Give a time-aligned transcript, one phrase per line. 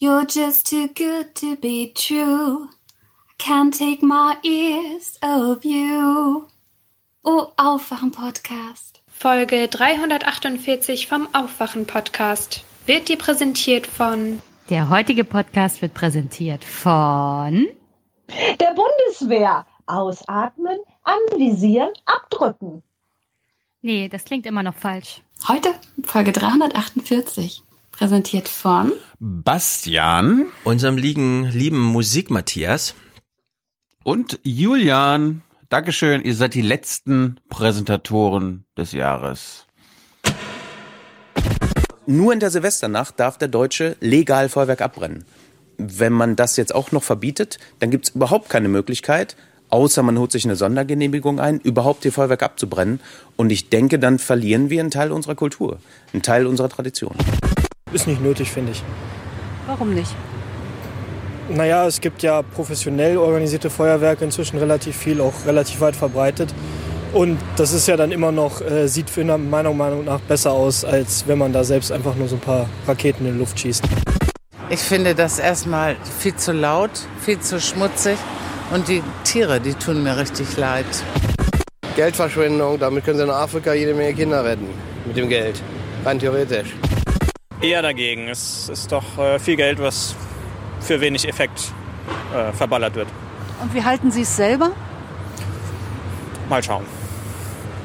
[0.00, 2.68] You're just too good to be true.
[2.68, 6.46] I can't take my ears off you.
[7.24, 9.00] Oh, Aufwachen-Podcast.
[9.08, 14.40] Folge 348 vom Aufwachen-Podcast wird dir präsentiert von.
[14.70, 17.66] Der heutige Podcast wird präsentiert von.
[18.60, 19.66] Der Bundeswehr.
[19.86, 22.84] Ausatmen, anvisieren, abdrücken.
[23.82, 25.22] Nee, das klingt immer noch falsch.
[25.48, 25.74] Heute
[26.04, 27.64] Folge 348.
[27.98, 32.94] Präsentiert von Bastian unserem lieben, lieben Musik Matthias.
[34.04, 35.42] und Julian.
[35.68, 39.66] Dankeschön, ihr seid die letzten Präsentatoren des Jahres.
[42.06, 45.24] Nur in der Silvesternacht darf der Deutsche legal Feuerwerk abbrennen.
[45.76, 49.34] Wenn man das jetzt auch noch verbietet, dann gibt es überhaupt keine Möglichkeit,
[49.70, 53.00] außer man holt sich eine Sondergenehmigung ein, überhaupt hier Feuerwerk abzubrennen.
[53.34, 55.80] Und ich denke, dann verlieren wir einen Teil unserer Kultur,
[56.12, 57.16] einen Teil unserer Tradition.
[57.92, 58.82] Ist nicht nötig, finde ich.
[59.66, 60.14] Warum nicht?
[61.48, 66.52] Naja, es gibt ja professionell organisierte Feuerwerke inzwischen relativ viel, auch relativ weit verbreitet.
[67.14, 70.84] Und das ist ja dann immer noch, äh, sieht für meiner Meinung nach besser aus,
[70.84, 73.82] als wenn man da selbst einfach nur so ein paar Raketen in die Luft schießt.
[74.68, 78.18] Ich finde das erstmal viel zu laut, viel zu schmutzig
[78.74, 80.84] und die Tiere, die tun mir richtig leid.
[81.96, 84.68] Geldverschwendung, damit können sie in Afrika jede Menge Kinder retten.
[85.06, 85.62] Mit dem Geld.
[86.04, 86.74] Rein theoretisch.
[87.60, 88.28] Eher dagegen.
[88.28, 90.14] Es ist doch äh, viel Geld, was
[90.80, 91.72] für wenig Effekt
[92.32, 93.08] äh, verballert wird.
[93.60, 94.70] Und wie halten Sie es selber?
[96.48, 96.84] Mal schauen.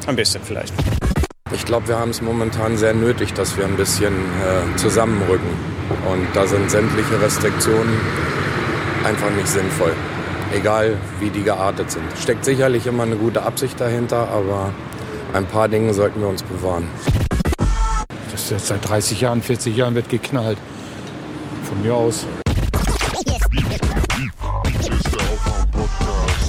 [0.06, 0.74] Ein bisschen vielleicht.
[1.52, 5.50] Ich glaube, wir haben es momentan sehr nötig, dass wir ein bisschen äh, zusammenrücken.
[6.12, 8.00] Und da sind sämtliche Restriktionen
[9.04, 9.94] einfach nicht sinnvoll.
[10.54, 12.06] Egal, wie die geartet sind.
[12.22, 14.72] Steckt sicherlich immer eine gute Absicht dahinter, aber
[15.34, 16.88] ein paar Dinge sollten wir uns bewahren.
[18.44, 20.58] Das ist jetzt seit 30 Jahren, 40 Jahren wird geknallt.
[21.64, 22.26] Von mir aus.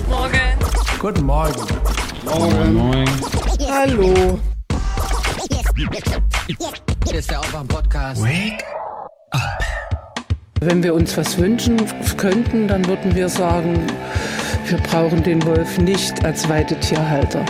[0.09, 0.41] Morgen.
[0.98, 1.55] Guten Morgen.
[2.25, 2.74] Moin.
[2.74, 3.08] Moin.
[3.70, 4.41] Hallo.
[7.07, 8.24] Hier ist der Aufwand-Podcast.
[10.61, 11.80] Wenn wir uns was wünschen
[12.17, 13.86] könnten, dann würden wir sagen,
[14.67, 17.45] wir brauchen den Wolf nicht als Weidetierhalter.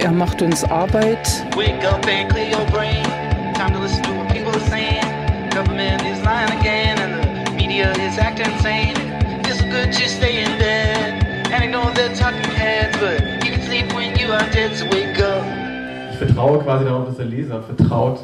[0.00, 1.46] Er macht uns Arbeit.
[1.56, 3.25] Wake up and clear your brain.
[3.66, 5.02] Time to listen to what people are saying.
[5.50, 8.94] Government is lying again, and the media is acting insane.
[9.44, 13.92] It's good to stay in bed and ignore the talking heads, but you can sleep
[13.92, 14.76] when you are dead.
[14.76, 15.42] So wake up.
[16.12, 18.20] Ich vertraue quasi darauf, dass der Leser vertraut,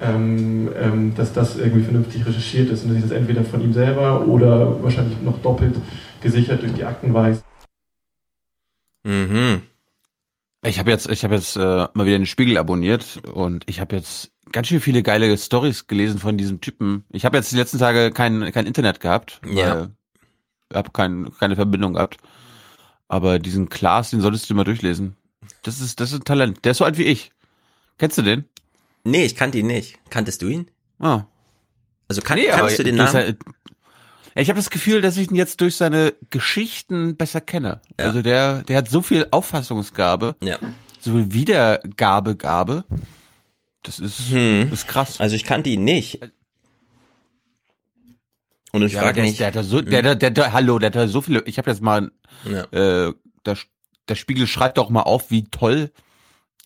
[0.00, 3.74] ähm, ähm, dass das irgendwie vernünftig recherchiert ist und dass ich das entweder von ihm
[3.74, 5.76] selber oder wahrscheinlich noch doppelt
[6.22, 7.44] gesichert durch die Akten weiß.
[9.04, 9.60] Mhm.
[10.62, 11.60] Ich habe jetzt, ich habe jetzt äh,
[11.94, 16.18] mal wieder den Spiegel abonniert und ich habe jetzt ganz schön viele geile Stories gelesen
[16.18, 17.04] von diesem Typen.
[17.10, 19.88] Ich habe jetzt die letzten Tage kein kein Internet gehabt, Ja.
[20.72, 22.18] habe kein, keine Verbindung gehabt.
[23.08, 25.16] Aber diesen Klaas, den solltest du mal durchlesen.
[25.62, 26.64] Das ist das ist ein Talent.
[26.64, 27.32] Der ist so alt wie ich.
[27.98, 28.44] Kennst du den?
[29.04, 29.98] Nee, ich kannte ihn nicht.
[30.10, 30.70] Kanntest du ihn?
[30.98, 31.24] Ah.
[32.06, 33.12] Also kan Nee, kannst du den Namen?
[33.12, 33.38] sein-
[34.34, 37.80] Ich habe das Gefühl, dass ich ihn jetzt durch seine Geschichten besser kenne.
[37.98, 38.06] Ja.
[38.06, 40.58] Also der, der hat so viel Auffassungsgabe, Ja.
[41.00, 42.84] so viel Wiedergabegabe.
[43.82, 44.68] Das ist, Hm.
[44.70, 45.20] das ist krass.
[45.20, 46.20] Also ich kannte ihn nicht.
[48.72, 50.88] Und ich ja, frage mich, der, hat da so, der, der, der, der, hallo, der
[50.88, 51.42] hat da so viele.
[51.46, 52.12] Ich habe jetzt mal,
[52.44, 52.62] ja.
[52.70, 53.12] äh,
[53.44, 53.56] der,
[54.08, 55.90] der Spiegel schreibt doch mal auf, wie toll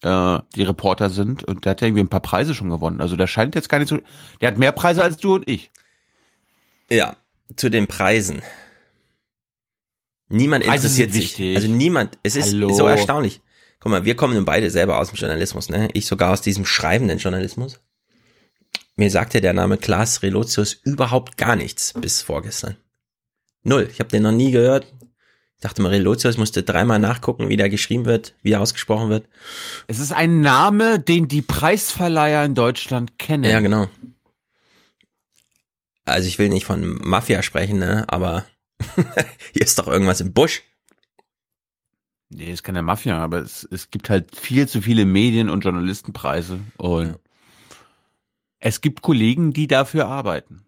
[0.02, 3.00] äh, die Reporter sind und der hat ja irgendwie ein paar Preise schon gewonnen.
[3.00, 3.98] Also der scheint jetzt gar nicht so.
[4.42, 5.70] Der hat mehr Preise als du und ich.
[6.90, 7.16] ja,
[7.56, 8.42] zu den Preisen.
[10.28, 11.38] Niemand interessiert sich.
[11.38, 11.56] wichtig.
[11.56, 12.18] Also niemand.
[12.22, 12.72] Es ist Hallo.
[12.72, 13.40] so erstaunlich.
[13.80, 15.88] Guck mal, wir kommen nun beide selber aus dem Journalismus, ne?
[15.92, 17.80] Ich sogar aus diesem schreibenden Journalismus.
[18.96, 22.76] Mir sagte der Name Klaas Relotius überhaupt gar nichts bis vorgestern.
[23.62, 23.88] Null.
[23.92, 24.86] Ich habe den noch nie gehört.
[25.56, 29.26] Ich dachte mal, Relotius musste dreimal nachgucken, wie der geschrieben wird, wie er ausgesprochen wird.
[29.86, 33.44] Es ist ein Name, den die Preisverleiher in Deutschland kennen.
[33.44, 33.88] Ja, genau.
[36.04, 38.04] Also ich will nicht von Mafia sprechen, ne?
[38.08, 38.44] Aber
[39.52, 40.62] hier ist doch irgendwas im Busch.
[42.30, 46.58] Nee, ist keine Mafia, aber es, es gibt halt viel zu viele Medien- und Journalistenpreise
[46.78, 47.16] und Ja.
[48.58, 50.64] es gibt Kollegen, die dafür arbeiten.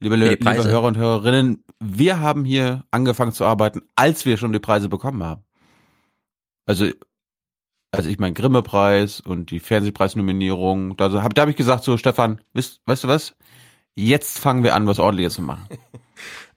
[0.00, 0.64] Liebe, liebe.
[0.64, 5.22] Hörer und Hörerinnen, wir haben hier angefangen zu arbeiten, als wir schon die Preise bekommen
[5.22, 5.42] haben.
[6.66, 6.86] Also,
[7.90, 12.80] also ich mein Grimme-Preis und die Fernsehpreisnominierung, da da habe ich gesagt so, Stefan, weißt,
[12.86, 13.34] weißt du was?
[14.00, 15.66] Jetzt fangen wir an, was ordentliches zu machen.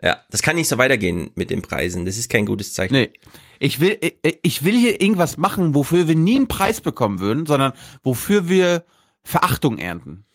[0.03, 2.07] Ja, das kann nicht so weitergehen mit den Preisen.
[2.07, 2.95] Das ist kein gutes Zeichen.
[2.95, 3.13] Nee.
[3.59, 7.45] Ich will, ich, ich will hier irgendwas machen, wofür wir nie einen Preis bekommen würden,
[7.45, 8.83] sondern wofür wir
[9.23, 10.25] Verachtung ernten.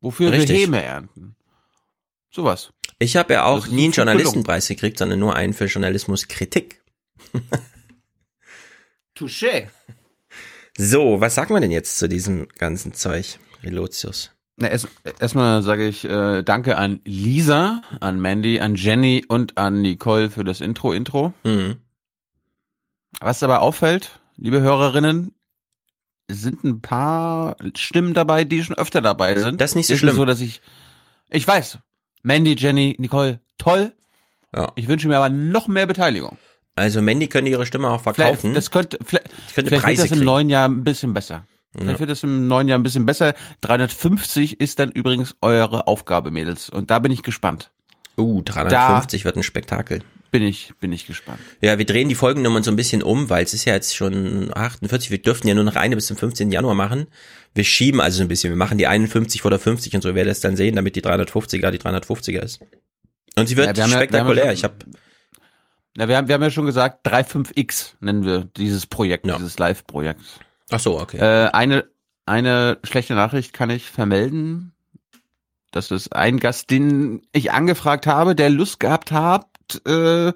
[0.00, 0.48] Wofür Richtig.
[0.48, 1.36] wir Häme ernten.
[2.30, 2.72] Sowas.
[2.98, 3.92] Ich habe ja auch nie einen.
[3.92, 6.80] Journalistenpreis gekriegt, sondern nur einen für Journalismuskritik.
[9.14, 9.68] Touché.
[10.78, 14.30] So, was sagen wir denn jetzt zu diesem ganzen Zeug, Relotius?
[14.62, 14.88] Na, erst-
[15.20, 20.44] Erstmal sage ich äh, Danke an Lisa, an Mandy, an Jenny und an Nicole für
[20.44, 21.32] das Intro-Intro.
[21.42, 21.76] Mhm.
[23.20, 25.34] Was aber auffällt, liebe Hörerinnen,
[26.30, 29.60] sind ein paar Stimmen dabei, die schon öfter dabei sind.
[29.60, 30.14] Das ist nicht so Ist schlimm.
[30.16, 30.62] so, dass ich,
[31.28, 31.78] ich weiß,
[32.22, 33.92] Mandy, Jenny, Nicole, toll.
[34.54, 34.70] Ja.
[34.76, 36.38] Ich wünsche mir aber noch mehr Beteiligung.
[36.76, 38.54] Also Mandy könnte ihre Stimme auch Vielleicht, verkaufen.
[38.54, 40.24] das könnte, vielleicht, Ich könnte vielleicht wird Preise das im kriegen.
[40.26, 41.44] neuen Jahr ein bisschen besser.
[41.74, 41.80] Ja.
[41.82, 43.34] Vielleicht wird das im neuen Jahr ein bisschen besser.
[43.62, 46.68] 350 ist dann übrigens eure Aufgabe, Mädels.
[46.68, 47.70] Und da bin ich gespannt.
[48.18, 50.02] Uh, 350 wird ein Spektakel.
[50.30, 51.40] Bin ich, bin ich gespannt.
[51.60, 54.50] Ja, wir drehen die Folgennummern so ein bisschen um, weil es ist ja jetzt schon
[54.54, 55.10] 48.
[55.10, 56.50] Wir dürften ja nur noch eine bis zum 15.
[56.52, 57.06] Januar machen.
[57.54, 58.50] Wir schieben also so ein bisschen.
[58.50, 60.14] Wir machen die 51 vor der 50 und so.
[60.14, 62.60] Werdet es dann sehen, damit die 350er die 350er ist.
[63.36, 64.44] Und sie wird Ja, wir haben ja- wir spektakulär.
[64.44, 64.74] schon- ich habe
[65.96, 70.20] Na, wir haben, wir haben ja schon gesagt, 35X nennen wir dieses Projekt, dieses Live-Projekt.
[70.70, 71.18] Ach so, okay.
[71.18, 71.84] Äh, eine,
[72.26, 74.72] eine schlechte Nachricht kann ich vermelden.
[75.70, 79.46] Das ist ein Gast, den ich angefragt habe, der Lust gehabt hat,
[79.86, 80.32] äh,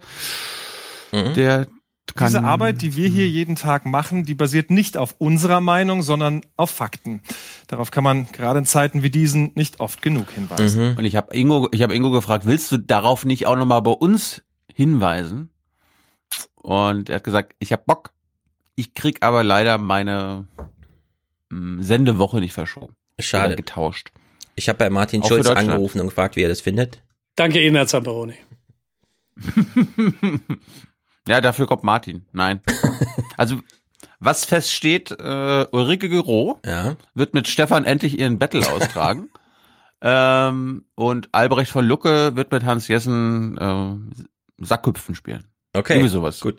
[1.12, 1.34] Mhm.
[1.34, 1.66] der
[2.14, 6.02] kann, Diese Arbeit, die wir hier jeden Tag machen, die basiert nicht auf unserer Meinung,
[6.02, 7.20] sondern auf Fakten.
[7.66, 10.92] Darauf kann man gerade in Zeiten wie diesen nicht oft genug hinweisen.
[10.92, 10.98] Mhm.
[10.98, 13.90] Und ich habe Ingo, ich habe Ingo gefragt, willst du darauf nicht auch nochmal bei
[13.90, 14.42] uns
[14.72, 15.50] hinweisen?
[16.54, 18.12] Und er hat gesagt, ich habe Bock.
[18.76, 20.46] Ich krieg aber leider meine
[21.50, 22.94] mh, Sendewoche nicht verschoben.
[23.18, 23.48] Schade.
[23.48, 24.12] Oder getauscht.
[24.54, 27.02] Ich habe bei Martin Auch Schulz angerufen und gefragt, wie er das findet.
[27.34, 28.34] Danke Ihnen, Herr Zamperoni.
[31.28, 32.24] Ja, dafür kommt Martin.
[32.32, 32.60] Nein.
[33.36, 33.60] also,
[34.20, 36.96] was feststeht, äh, Ulrike Gero Ja.
[37.14, 39.28] wird mit Stefan endlich ihren Battle austragen.
[40.00, 45.46] ähm, und Albrecht von Lucke wird mit Hans Jessen äh, Sackhüpfen spielen.
[45.76, 45.94] Okay.
[45.94, 46.40] Irgendwie sowas.
[46.40, 46.58] Gut.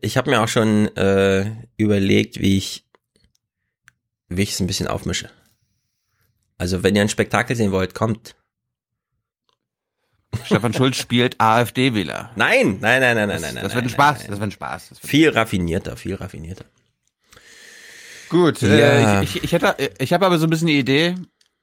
[0.00, 2.84] Ich habe mir auch schon äh, überlegt, wie ich
[4.28, 5.30] wie ich es ein bisschen aufmische.
[6.58, 8.34] Also wenn ihr ein Spektakel sehen wollt, kommt.
[10.44, 12.30] Stefan Schulz spielt AfD-Wähler.
[12.36, 13.64] Nein, nein, nein, nein, nein, Das, nein, nein.
[13.64, 14.18] das wird ein Spaß.
[14.20, 14.90] nein, Das wird ein Spaß.
[14.90, 16.64] Wird Viel raffinierter, viel raffinierter.
[18.30, 18.68] Gut, Ja.
[19.20, 21.14] äh, ich, ich, ich hätte, ich habe aber so ein bisschen die Idee,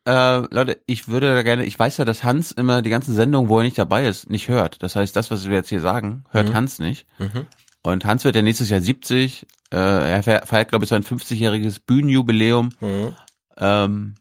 [0.06, 3.50] äh, Leute, ich würde da gerne, ich weiß ja, dass Hans immer die ganzen Sendungen,
[3.50, 4.82] wo er nicht dabei ist, nicht hört.
[4.84, 6.54] Das heißt, das, was wir jetzt hier sagen, hört Mhm.
[6.56, 7.06] Hans nicht.
[7.20, 7.46] Mhm.
[7.84, 9.46] Und Hans wird ja nächstes Jahr 70.
[9.72, 12.70] Äh, er fe- feiert, glaube ich, sein 50-jähriges Bühnenjubiläum.
[12.80, 13.16] Mhm.
[13.58, 14.16] Ähm,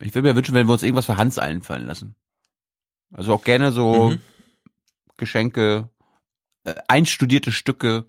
[0.00, 2.14] ich würde mir wünschen, wenn wir uns irgendwas für Hans einfallen lassen.
[3.12, 4.20] Also auch gerne so Mhm.
[5.16, 5.88] Geschenke,
[6.64, 8.04] äh, einstudierte Stücke.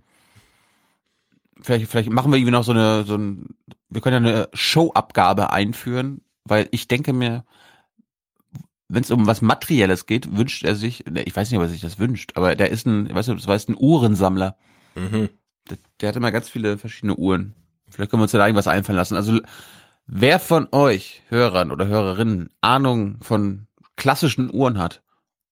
[1.62, 3.56] Vielleicht, vielleicht machen wir irgendwie noch so eine, so ein,
[3.90, 7.44] wir können ja eine Showabgabe einführen, weil ich denke mir,
[8.88, 11.70] wenn es um was Materielles geht, wünscht er sich, ne, ich weiß nicht, ob er
[11.70, 14.58] sich das wünscht, aber der ist ein, weißt du, das weiß ein Uhrensammler.
[14.96, 15.30] Mhm.
[15.70, 17.56] Der, der hat immer ganz viele verschiedene Uhren.
[17.90, 19.16] Vielleicht können wir uns da irgendwas einfallen lassen.
[19.16, 19.40] Also
[20.06, 25.02] wer von euch, Hörern oder Hörerinnen, Ahnung von klassischen Uhren hat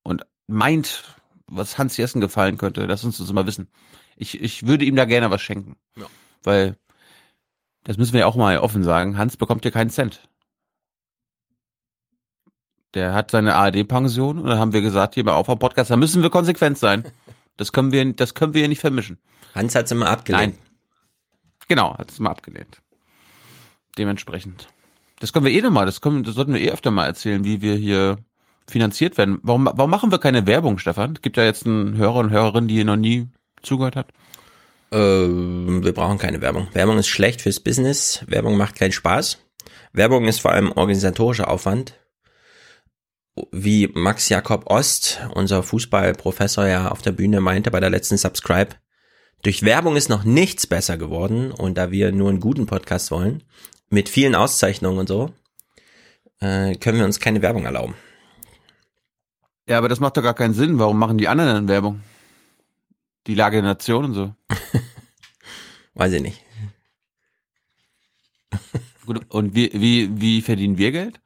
[0.04, 1.04] und meint,
[1.48, 3.68] was Hans Jessen gefallen könnte, lasst uns das mal wissen.
[4.16, 5.76] Ich, ich würde ihm da gerne was schenken.
[5.96, 6.06] Ja.
[6.44, 6.78] Weil,
[7.84, 10.28] das müssen wir ja auch mal offen sagen, Hans bekommt hier keinen Cent.
[12.94, 16.22] Der hat seine ARD-Pension und dann haben wir gesagt, hier bei Aufwand Podcast, da müssen
[16.22, 17.04] wir konsequent sein.
[17.56, 19.20] Das können wir, das können wir hier nicht vermischen.
[19.54, 20.56] Hans hat's immer abgelehnt.
[20.56, 20.74] Nein.
[21.68, 22.82] Genau, hat es mal abgelehnt.
[23.96, 24.70] Dementsprechend.
[25.20, 27.62] Das können wir eh nochmal, das, können, das sollten wir eh öfter mal erzählen, wie
[27.62, 28.18] wir hier
[28.68, 29.40] finanziert werden.
[29.44, 31.14] Warum, warum machen wir keine Werbung, Stefan?
[31.16, 33.28] Es gibt ja jetzt einen Hörer und Hörerin, die hier noch nie
[33.62, 34.08] zugehört hat.
[34.92, 36.68] Ähm, wir brauchen keine Werbung.
[36.74, 38.24] Werbung ist schlecht fürs Business.
[38.28, 39.40] Werbung macht keinen Spaß.
[39.92, 42.00] Werbung ist vor allem organisatorischer Aufwand.
[43.52, 48.76] Wie Max Jakob Ost, unser Fußballprofessor ja auf der Bühne meinte bei der letzten Subscribe.
[49.42, 53.44] Durch Werbung ist noch nichts besser geworden und da wir nur einen guten Podcast wollen,
[53.90, 55.34] mit vielen Auszeichnungen und so,
[56.40, 57.96] äh, können wir uns keine Werbung erlauben.
[59.68, 60.78] Ja, aber das macht doch gar keinen Sinn.
[60.78, 62.04] Warum machen die anderen denn Werbung?
[63.28, 64.36] Die Lage der Nation und so.
[65.94, 66.42] Weiß ich nicht.
[69.06, 71.20] Gut, und wie, wie, wie verdienen wir Geld?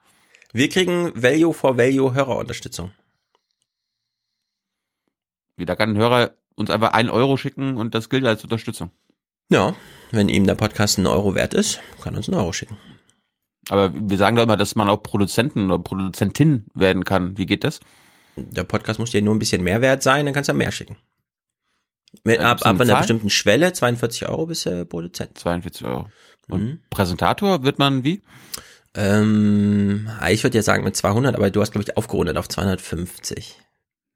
[0.54, 2.92] Wir kriegen Value for Value Hörerunterstützung.
[5.56, 8.92] Wie, da kann ein Hörer uns einfach einen Euro schicken und das gilt als Unterstützung.
[9.50, 9.76] Ja,
[10.12, 12.78] wenn ihm der Podcast einen Euro wert ist, kann er uns einen Euro schicken.
[13.70, 17.38] Aber wir sagen doch immer, dass man auch Produzenten oder Produzentin werden kann.
[17.38, 17.80] Wie geht das?
[18.36, 20.98] Der Podcast muss dir nur ein bisschen mehr wert sein, dann kannst du mehr schicken.
[22.24, 25.38] Mit, ab, ab eine einer bestimmten Schwelle, 42 Euro bist du Produzent.
[25.38, 26.10] 42 Euro.
[26.50, 26.80] Und Mhm.
[26.90, 28.22] Präsentator wird man wie?
[28.96, 33.58] Ähm, ich würde ja sagen mit 200, aber du hast, glaube ich, aufgerundet auf 250.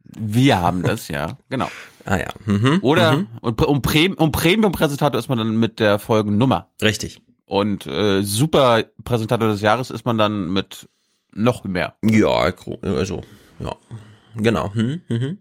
[0.04, 1.70] Wir haben das, ja, genau.
[2.06, 2.30] Ah ja.
[2.46, 2.80] Mhm.
[2.82, 3.28] Oder Mhm.
[3.42, 6.70] und, und Premium-Präsentator ist man dann mit der Folgennummer.
[6.82, 7.22] Richtig.
[7.46, 10.90] Und äh, super Präsentator des Jahres ist man dann mit
[11.34, 11.96] noch mehr.
[12.04, 12.52] Ja,
[12.82, 13.22] also,
[13.60, 13.76] ja.
[14.36, 14.74] Genau.
[14.74, 15.38] Hm, mhm.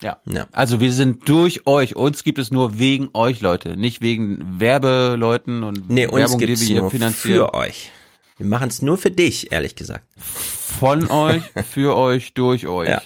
[0.00, 0.18] Ja.
[0.26, 0.46] Ja.
[0.52, 1.96] Also wir sind durch euch.
[1.96, 3.76] Uns gibt es nur wegen euch, Leute.
[3.76, 7.34] Nicht wegen Werbeleuten und Nee, uns Werbung, die wir hier nur finanzieren.
[7.36, 7.90] für euch.
[8.38, 10.06] Wir machen es nur für dich, ehrlich gesagt.
[10.16, 12.88] Von euch, für euch, durch euch.
[12.88, 13.02] Ja.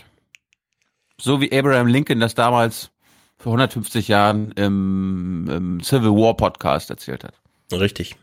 [1.18, 2.90] So wie Abraham Lincoln das damals
[3.38, 7.34] vor 150 Jahren im, im Civil War Podcast erzählt hat.
[7.72, 8.16] Richtig.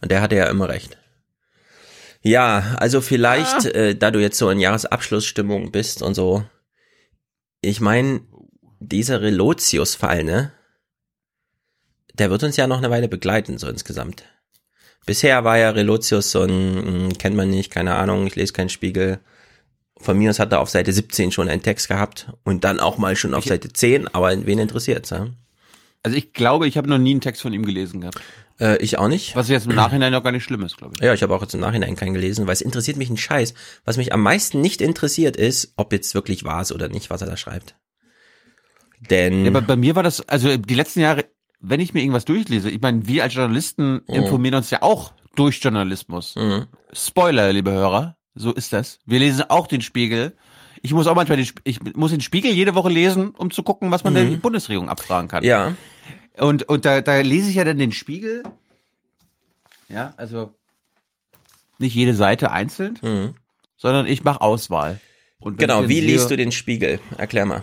[0.00, 0.96] Und der hatte ja immer recht.
[2.22, 6.44] Ja, also vielleicht, äh, da du jetzt so in Jahresabschlussstimmung bist und so,
[7.60, 8.22] ich meine,
[8.80, 10.52] dieser Relotius-Fall, ne?
[12.14, 14.24] Der wird uns ja noch eine Weile begleiten, so insgesamt.
[15.06, 18.68] Bisher war ja Relotius so ein, mh, kennt man nicht, keine Ahnung, ich lese keinen
[18.68, 19.18] Spiegel.
[19.98, 22.98] Von mir aus hat er auf Seite 17 schon einen Text gehabt und dann auch
[22.98, 25.28] mal schon auf Seite 10, aber wen interessiert's, ja?
[26.04, 28.20] Also ich glaube, ich habe noch nie einen Text von ihm gelesen gehabt.
[28.58, 29.36] Äh, ich auch nicht.
[29.36, 31.04] Was jetzt im Nachhinein auch gar nicht schlimm ist, glaube ich.
[31.04, 33.54] Ja, ich habe auch jetzt im Nachhinein keinen gelesen, weil es interessiert mich ein Scheiß.
[33.84, 37.20] Was mich am meisten nicht interessiert ist, ob jetzt wirklich wahr ist oder nicht, was
[37.20, 37.76] er da schreibt.
[39.10, 41.24] Denn Ja, aber bei mir war das, also die letzten Jahre,
[41.62, 44.14] wenn ich mir irgendwas durchlese, ich meine, wir als Journalisten Mhm.
[44.14, 46.34] informieren uns ja auch durch Journalismus.
[46.92, 48.98] Spoiler, liebe Hörer, so ist das.
[49.06, 50.36] Wir lesen auch den Spiegel.
[50.82, 53.90] Ich muss auch manchmal den, ich muss den Spiegel jede Woche lesen, um zu gucken,
[53.90, 54.40] was man der Mhm.
[54.40, 55.44] Bundesregierung abfragen kann.
[55.44, 55.74] Ja.
[56.38, 58.42] Und, und da, da lese ich ja dann den Spiegel.
[59.88, 60.52] Ja, also
[61.78, 62.98] nicht jede Seite einzeln,
[63.76, 65.00] sondern ich mache Auswahl.
[65.44, 65.56] Mhm.
[65.56, 66.98] genau, wie liest du den Spiegel?
[67.18, 67.62] Erklär mal.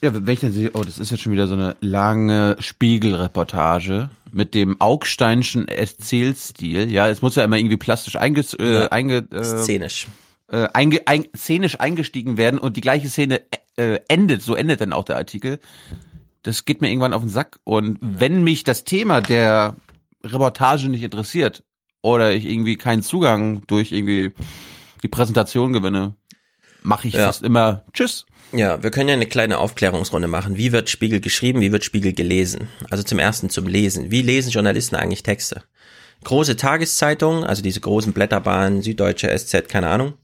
[0.00, 4.10] Ja, wenn ich dann sehe, oh, das ist jetzt schon wieder so eine lange Spiegelreportage
[4.30, 6.90] mit dem Augsteinschen Erzählstil.
[6.90, 8.86] Ja, es muss ja immer irgendwie plastisch einge, äh, Ja.
[8.88, 10.06] einge, äh, Szenisch.
[10.50, 13.42] Äh, einge, ein, szenisch eingestiegen werden und die gleiche Szene
[13.76, 15.58] äh, endet, so endet dann auch der Artikel.
[16.42, 17.58] Das geht mir irgendwann auf den Sack.
[17.64, 19.74] Und wenn mich das Thema der
[20.24, 21.64] Reportage nicht interessiert
[22.02, 24.32] oder ich irgendwie keinen Zugang durch irgendwie
[25.02, 26.14] die Präsentation gewinne,
[26.82, 27.26] mache ich Ja.
[27.26, 28.24] fast immer Tschüss.
[28.52, 30.56] Ja, wir können ja eine kleine Aufklärungsrunde machen.
[30.56, 31.60] Wie wird Spiegel geschrieben?
[31.60, 32.68] Wie wird Spiegel gelesen?
[32.88, 34.10] Also zum ersten zum Lesen.
[34.10, 35.64] Wie lesen Journalisten eigentlich Texte?
[36.24, 40.14] Große Tageszeitungen, also diese großen Blätterbahnen, Süddeutsche, SZ, keine Ahnung.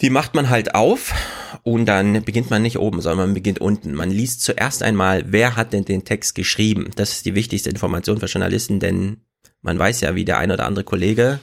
[0.00, 1.14] Die macht man halt auf
[1.62, 3.94] und dann beginnt man nicht oben, sondern man beginnt unten.
[3.94, 6.90] Man liest zuerst einmal, wer hat denn den Text geschrieben?
[6.96, 9.20] Das ist die wichtigste Information für Journalisten, denn
[9.60, 11.38] man weiß ja, wie der ein oder andere Kollege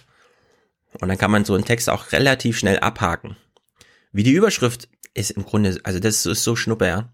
[1.00, 3.38] und dann kann man so einen Text auch relativ schnell abhaken.
[4.12, 7.14] Wie die Überschrift ist im Grunde, also das ist so schnuppe, ja.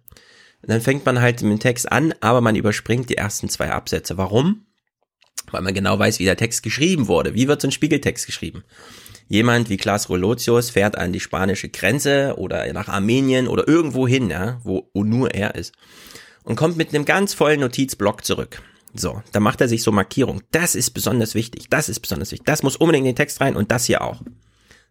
[0.62, 3.72] Und dann fängt man halt mit dem Text an, aber man überspringt die ersten zwei
[3.72, 4.18] Absätze.
[4.18, 4.66] Warum?
[5.52, 7.36] Weil man genau weiß, wie der Text geschrieben wurde.
[7.36, 8.64] Wie wird so ein Spiegeltext geschrieben?
[9.28, 14.30] Jemand wie Klaas Rolotius fährt an die spanische Grenze oder nach Armenien oder irgendwo hin,
[14.30, 15.74] ja, wo, wo nur er ist.
[16.44, 18.62] Und kommt mit einem ganz vollen Notizblock zurück.
[18.94, 20.42] So, da macht er sich so Markierung.
[20.52, 21.68] Das ist besonders wichtig.
[21.70, 22.46] Das ist besonders wichtig.
[22.46, 24.22] Das muss unbedingt in den Text rein und das hier auch.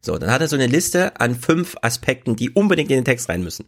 [0.04, 3.28] So, dann hat er so eine Liste an fünf Aspekten, die unbedingt in den Text
[3.28, 3.66] rein müssen.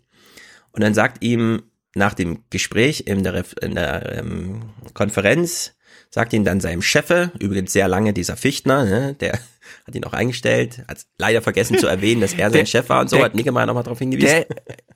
[0.73, 1.63] Und dann sagt ihm
[1.95, 5.73] nach dem Gespräch in der, in der ähm, Konferenz,
[6.11, 9.33] sagt ihm dann seinem Chefe, übrigens sehr lange dieser Fichtner, ne, der
[9.87, 13.01] hat ihn auch eingestellt, hat leider vergessen zu erwähnen, dass er sein Der- Chef war
[13.01, 14.29] und so, der- hat Niggemeier nochmal darauf hingewiesen.
[14.29, 14.47] Der,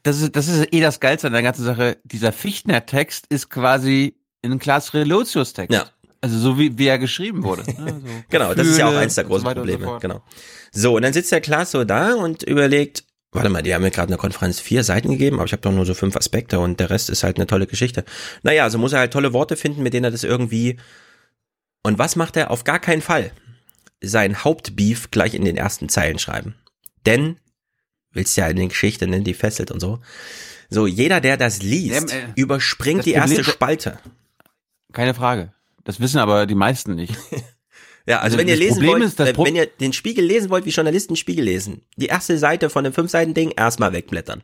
[0.02, 1.96] das, ist, das ist eh das Geilste an der ganzen Sache.
[2.04, 5.72] Dieser Fichtner-Text ist quasi ein Klaas Relotius-Text.
[5.72, 5.86] Ja.
[6.22, 7.62] Also so wie, wie er geschrieben wurde.
[7.80, 8.00] ne?
[8.04, 9.84] So Genau, das ist ja auch Gefühle eins der so großen so Probleme.
[9.84, 10.02] fort.
[10.02, 10.22] genau.
[10.72, 13.90] So, und dann sitzt der Klaas so da und überlegt, warte mal, die haben mir
[13.90, 16.78] gerade eine Konferenz vier Seiten gegeben, aber ich habe doch nur so fünf Aspekte und
[16.78, 18.04] der Rest ist halt eine tolle Geschichte.
[18.42, 20.78] Naja, so muss er halt tolle Worte finden, mit denen er das irgendwie.
[21.82, 22.50] Und was macht er?
[22.50, 23.32] Auf gar keinen Fall.
[24.02, 26.54] Sein Hauptbeef gleich in den ersten Zeilen schreiben.
[27.06, 27.38] Denn,
[28.12, 30.00] willst ja in den Geschichte, ne, die fesselt und so.
[30.68, 33.98] So, jeder, der das liest, Ja, äh, überspringt das die erste Spalte.
[34.92, 35.52] Keine Frage.
[35.84, 37.14] Das wissen aber die meisten nicht.
[38.06, 40.48] Ja, also, Also wenn ihr lesen Problem wollt, ist, äh, wenn ihr den Spiegel lesen
[40.48, 44.42] wollt, wie Journalisten Spiegel lesen, die erste Seite von dem fünf Seiten Ding erstmal wegblättern.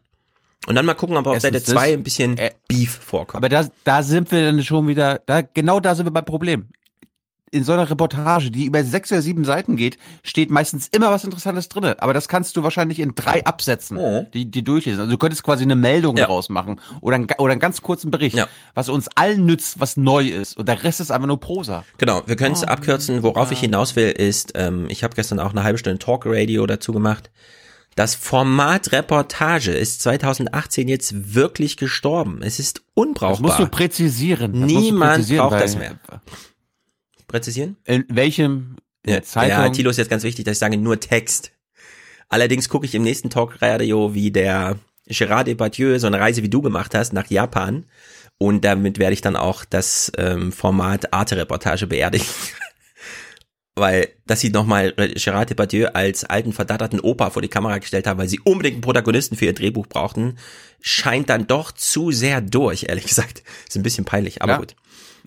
[0.66, 2.38] Und dann mal gucken, ob auf Seite Erstens zwei das- ein bisschen
[2.68, 3.36] Beef vorkommt.
[3.36, 6.68] Aber da, da sind wir dann schon wieder, da, genau da sind wir beim Problem.
[7.52, 11.22] In so einer Reportage, die über sechs oder sieben Seiten geht, steht meistens immer was
[11.24, 12.02] Interessantes drinne.
[12.02, 13.98] Aber das kannst du wahrscheinlich in drei Absätzen,
[14.34, 15.00] die, die durchlesen.
[15.00, 18.36] Also du könntest quasi eine Meldung daraus machen oder, ein, oder einen ganz kurzen Bericht,
[18.74, 20.56] was uns allen nützt, was neu ist.
[20.56, 21.84] Und der Rest ist einfach nur Prosa.
[21.98, 23.22] Genau, wir können es Oh, abkürzen.
[23.22, 26.66] Worauf ich hinaus will, ist, ähm, ich habe gestern auch eine halbe Stunde Talk Radio
[26.66, 27.30] dazu gemacht.
[27.94, 32.40] Das Format Reportage ist 2018 jetzt wirklich gestorben.
[32.42, 33.30] Es ist unbrauchbar.
[33.30, 34.52] Das musst du präzisieren.
[34.52, 35.94] Das musst du Niemand präzisieren, braucht das mehr.
[37.36, 37.76] Präzisieren?
[37.84, 38.76] In welchem
[39.06, 39.50] Ja, Zeitung?
[39.64, 41.52] ja, Thilo ist jetzt ganz wichtig, dass ich sage nur Text.
[42.30, 44.78] Allerdings gucke ich im nächsten Talkradio, wie der
[45.08, 47.84] Gérard Depardieu so eine Reise wie du gemacht hast nach Japan.
[48.38, 52.26] Und damit werde ich dann auch das ähm, Format Arte-Reportage beerdigen.
[53.78, 58.18] weil, dass sie nochmal Gérard Depardieu als alten verdatterten Opa vor die Kamera gestellt haben,
[58.18, 60.38] weil sie unbedingt einen Protagonisten für ihr Drehbuch brauchten,
[60.80, 63.42] scheint dann doch zu sehr durch, ehrlich gesagt.
[63.68, 64.58] Ist ein bisschen peinlich, aber Ja.
[64.58, 64.74] gut.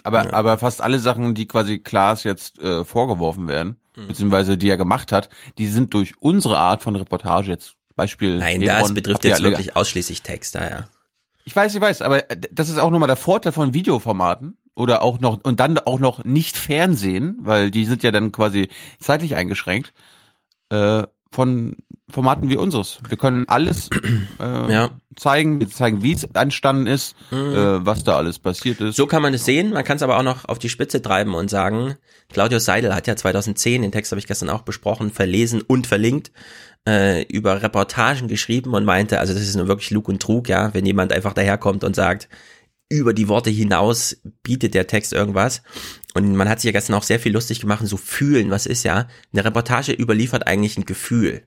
[0.03, 0.33] Aber, Ja.
[0.33, 4.07] aber fast alle Sachen, die quasi Klaas jetzt äh, vorgeworfen werden, Mhm.
[4.07, 8.37] beziehungsweise die er gemacht hat, die sind durch unsere Art von Reportage jetzt Beispiel.
[8.37, 10.87] Nein, Hebron, das betrifft jetzt wirklich ausschließlich Text, ja, ja.
[11.43, 15.01] Ich weiß, ich weiß, aber äh, das ist auch nochmal der Vorteil von Videoformaten oder
[15.01, 19.35] auch noch und dann auch noch nicht Fernsehen, weil die sind ja dann quasi zeitlich
[19.35, 19.93] eingeschränkt
[20.69, 21.75] äh, von
[22.09, 22.99] Formaten wie unseres.
[23.07, 23.89] Wir können alles
[24.39, 24.89] äh, Ja.
[25.15, 28.95] zeigen, wir zeigen, wie es entstanden ist, äh, was da alles passiert ist.
[28.95, 29.71] So kann man es sehen.
[29.71, 31.95] Man kann es aber auch noch auf die Spitze treiben und sagen,
[32.29, 36.31] Claudius Seidel hat ja 2010, den Text habe ich gestern auch besprochen, verlesen und verlinkt,
[36.87, 40.73] äh, über Reportagen geschrieben und meinte, also das ist nur wirklich Lug und Trug, ja,
[40.73, 42.27] wenn jemand einfach daherkommt und sagt,
[42.91, 45.61] über die Worte hinaus bietet der Text irgendwas.
[46.15, 48.83] Und man hat sich ja gestern auch sehr viel lustig gemacht, so fühlen, was ist
[48.83, 49.07] ja.
[49.31, 51.43] Eine Reportage überliefert eigentlich ein Gefühl.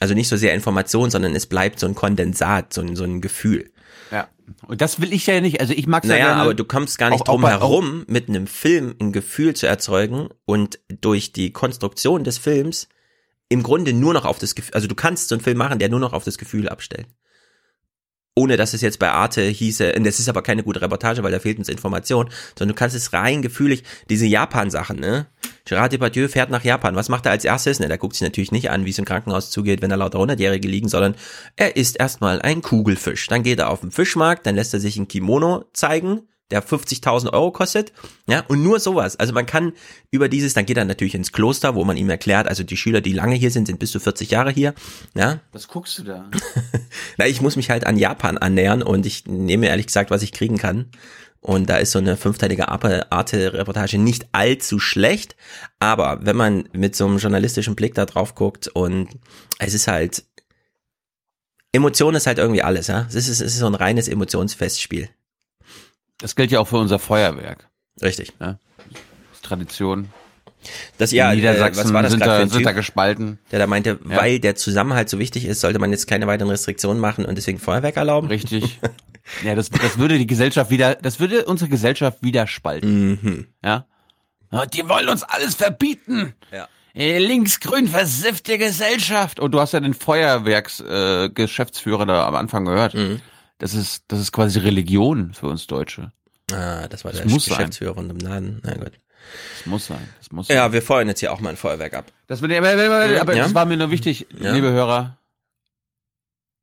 [0.00, 3.20] Also nicht so sehr Information, sondern es bleibt so ein Kondensat, so ein, so ein
[3.20, 3.70] Gefühl.
[4.10, 4.28] Ja.
[4.66, 5.60] Und das will ich ja nicht.
[5.60, 8.28] Also ich mag ja Naja, gerne, aber du kommst gar nicht auch- drum herum, mit
[8.28, 12.88] einem Film ein Gefühl zu erzeugen und durch die Konstruktion des Films
[13.48, 15.88] im Grunde nur noch auf das Gefühl, also du kannst so einen Film machen, der
[15.90, 17.06] nur noch auf das Gefühl abstellt.
[18.34, 21.32] Ohne dass es jetzt bei Arte hieße, und das ist aber keine gute Reportage, weil
[21.32, 25.26] da fehlt uns Information, sondern du kannst es rein gefühlig, diese Japan-Sachen, ne?
[25.64, 26.96] Gerard Depardieu fährt nach Japan.
[26.96, 27.78] Was macht er als erstes?
[27.78, 30.18] Ne, der guckt sich natürlich nicht an, wie es im Krankenhaus zugeht, wenn da lauter
[30.18, 31.14] Hundertjährige liegen, sondern
[31.56, 33.28] er isst erstmal ein Kugelfisch.
[33.28, 36.22] Dann geht er auf den Fischmarkt, dann lässt er sich ein Kimono zeigen,
[36.52, 37.92] der 50.000 Euro kostet.
[38.28, 39.18] Ja, und nur sowas.
[39.18, 39.72] Also man kann
[40.10, 43.00] über dieses, dann geht er natürlich ins Kloster, wo man ihm erklärt, also die Schüler,
[43.00, 44.74] die lange hier sind, sind bis zu 40 Jahre hier.
[45.14, 46.30] Ja, Was guckst du da?
[47.18, 50.32] na, ich muss mich halt an Japan annähern und ich nehme ehrlich gesagt, was ich
[50.32, 50.90] kriegen kann.
[51.40, 55.34] Und da ist so eine fünfteilige Arte- Arte-Reportage nicht allzu schlecht.
[55.80, 59.08] Aber wenn man mit so einem journalistischen Blick da drauf guckt und
[59.58, 60.22] es ist halt,
[61.72, 63.06] Emotion ist halt irgendwie alles, ja.
[63.08, 65.08] Es ist, es ist so ein reines Emotionsfestspiel.
[66.22, 67.68] Das gilt ja auch für unser Feuerwerk.
[68.02, 68.32] Richtig.
[68.40, 68.58] Ja.
[68.88, 68.96] Das
[69.34, 70.08] ist Tradition.
[70.96, 72.66] Das ja, In Niedersachsen äh, was war das sind, da, für ein sind Typ?
[72.66, 73.40] da gespalten.
[73.50, 74.16] Der da meinte, Ja.
[74.18, 77.58] weil der Zusammenhalt so wichtig ist, sollte man jetzt keine weiteren Restriktionen machen und deswegen
[77.58, 78.28] Feuerwerk erlauben.
[78.28, 78.78] Richtig.
[79.44, 83.20] Ja, das, das würde die Gesellschaft wieder, das würde unsere Gesellschaft wieder spalten.
[83.22, 83.46] Mhm.
[83.64, 83.86] Ja.
[84.74, 86.34] Die wollen uns alles verbieten.
[86.52, 86.66] Ja.
[86.92, 89.38] Äh, Linksgrün versiffte Gesellschaft.
[89.38, 92.94] Und du hast ja den Feuerwerksgeschäftsführer äh, da am Anfang gehört.
[92.94, 93.20] Mhm.
[93.62, 96.10] Das ist, das ist quasi Religion für uns Deutsche.
[96.50, 97.58] Ah, das war Das der muss sein.
[97.58, 98.60] Geschäftsführer von dem Laden.
[98.64, 98.90] Na gut.
[99.58, 100.08] Das muss sein.
[100.18, 100.56] Das muss sein.
[100.56, 102.06] Ja, wir feuern jetzt hier auch mal ein Feuerwerk ab.
[102.26, 103.44] Das, aber aber, aber Ja?
[103.44, 104.52] das war mir nur wichtig, Ja.
[104.52, 105.16] liebe Hörer.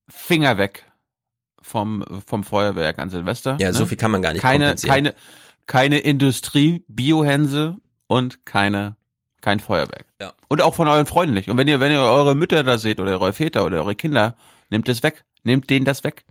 [0.09, 0.83] Finger weg
[1.62, 3.55] vom, vom Feuerwerk an Silvester.
[3.62, 3.85] Ja, so ne?
[3.88, 5.15] viel kann man gar nicht keine, keine,
[5.67, 8.97] keine Industrie, Biohänse und keine,
[9.39, 10.07] kein Feuerwerk.
[10.19, 10.33] Ja.
[10.49, 11.49] Und auch von euren Freunden nicht.
[11.49, 14.35] Und wenn ihr, wenn ihr eure Mütter da seht oder eure Väter oder eure Kinder,
[14.69, 15.23] nehmt es weg.
[15.43, 16.25] Nehmt denen das weg.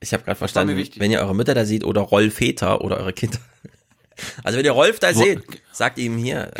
[0.00, 3.38] Ich habe gerade verstanden, wenn ihr eure Mütter da seht oder Rollväter oder eure Kinder.
[4.42, 6.50] Also wenn ihr Rolf da Wo- seht, sagt ihm hier.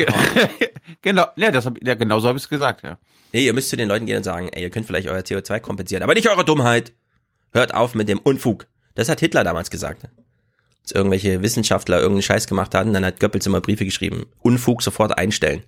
[1.01, 2.97] genau, ja, das hab, ja, genau so habe ich es gesagt, ja.
[3.33, 5.59] Nee, ihr müsst zu den Leuten gehen und sagen, ey, ihr könnt vielleicht euer CO2
[5.59, 6.93] kompensieren, aber nicht eure Dummheit.
[7.51, 8.65] Hört auf mit dem Unfug.
[8.95, 10.03] Das hat Hitler damals gesagt.
[10.83, 14.27] Als irgendwelche Wissenschaftler irgendeinen Scheiß gemacht hatten, dann hat Goebbels immer Briefe geschrieben.
[14.39, 15.63] Unfug sofort einstellen.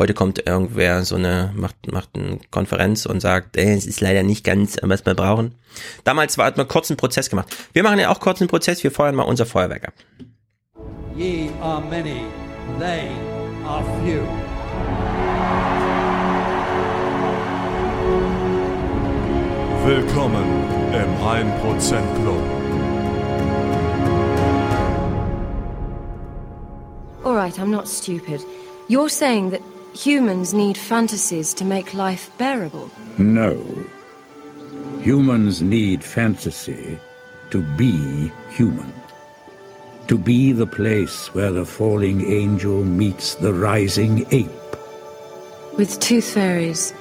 [0.00, 4.22] Heute kommt irgendwer so eine, macht, macht eine Konferenz und sagt, ey, es ist leider
[4.22, 5.54] nicht ganz, was wir brauchen.
[6.04, 7.54] Damals war, hat man kurz einen Prozess gemacht.
[7.74, 9.94] Wir machen ja auch kurz einen Prozess, wir feuern mal unser Feuerwerk ab.
[11.14, 12.22] Ye are many,
[12.78, 13.10] they
[13.66, 14.22] are few.
[19.84, 20.46] Willkommen
[20.94, 22.40] im 1% Club.
[27.22, 28.40] All right, I'm not stupid.
[28.88, 29.60] You're saying that
[29.94, 32.90] humans need fantasies to make life bearable.
[33.18, 33.54] No.
[35.02, 36.98] Humans need fantasy
[37.50, 38.92] to be human.
[40.08, 44.50] To be the place where the falling angel meets the rising ape.
[45.78, 46.92] With tooth fairies,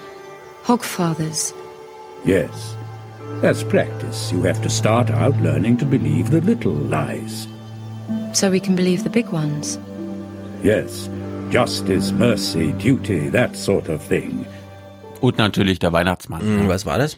[0.63, 1.53] hogfathers.
[2.25, 2.75] Yes.
[3.43, 7.47] As practice, you have to start out learning to believe the little lies.
[8.33, 9.79] So we can believe the big ones.
[10.63, 11.09] Yes.
[11.51, 14.45] Justice, mercy, duty, that sort of thing.
[15.19, 16.41] Und natürlich der Weihnachtsmann.
[16.41, 17.17] Hm, was war das?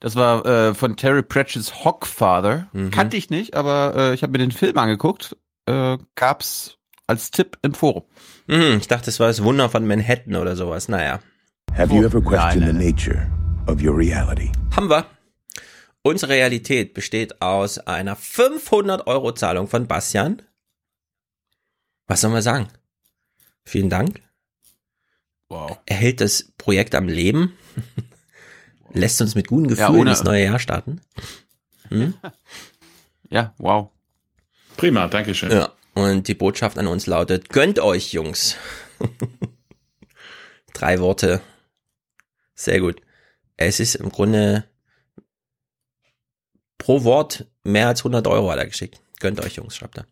[0.00, 2.66] Das war äh, von Terry Pratchett's Hogfather.
[2.72, 2.90] Mhm.
[2.90, 5.36] Kannte ich nicht, aber äh, ich habe mir den Film angeguckt.
[5.66, 8.02] Äh, gab's als Tipp im Forum.
[8.48, 10.88] Hm, ich dachte, es war das Wunder von Manhattan oder sowas.
[10.88, 11.20] Naja.
[11.76, 13.30] Have you ever questioned the nature
[13.68, 14.50] of your reality?
[14.74, 15.06] Haben wir.
[16.02, 20.42] Unsere Realität besteht aus einer 500 Euro Zahlung von Bastian.
[22.08, 22.66] Was soll man sagen?
[23.64, 24.20] Vielen Dank.
[25.48, 25.78] Wow.
[25.86, 27.56] Er hält das Projekt am Leben.
[28.92, 31.00] Lässt uns mit guten Ja, Gefühlen ohne- das neue Jahr starten.
[31.88, 32.14] Hm?
[33.32, 33.90] Ja, wow.
[34.76, 35.52] Prima, danke schön.
[35.52, 35.72] Ja.
[35.94, 38.56] Und die Botschaft an uns lautet, gönnt euch, Jungs.
[40.72, 41.40] Drei Worte.
[42.56, 43.00] Sehr gut.
[43.56, 44.64] Es ist im Grunde
[46.76, 49.00] pro Wort mehr als 100 Euro hat er geschickt.
[49.20, 50.06] Gönnt euch, Jungs, schreibt er.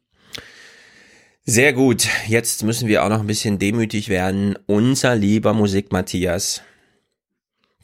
[1.51, 2.07] Sehr gut.
[2.27, 4.59] Jetzt müssen wir auch noch ein bisschen demütig werden.
[4.67, 6.61] Unser lieber Musik Matthias,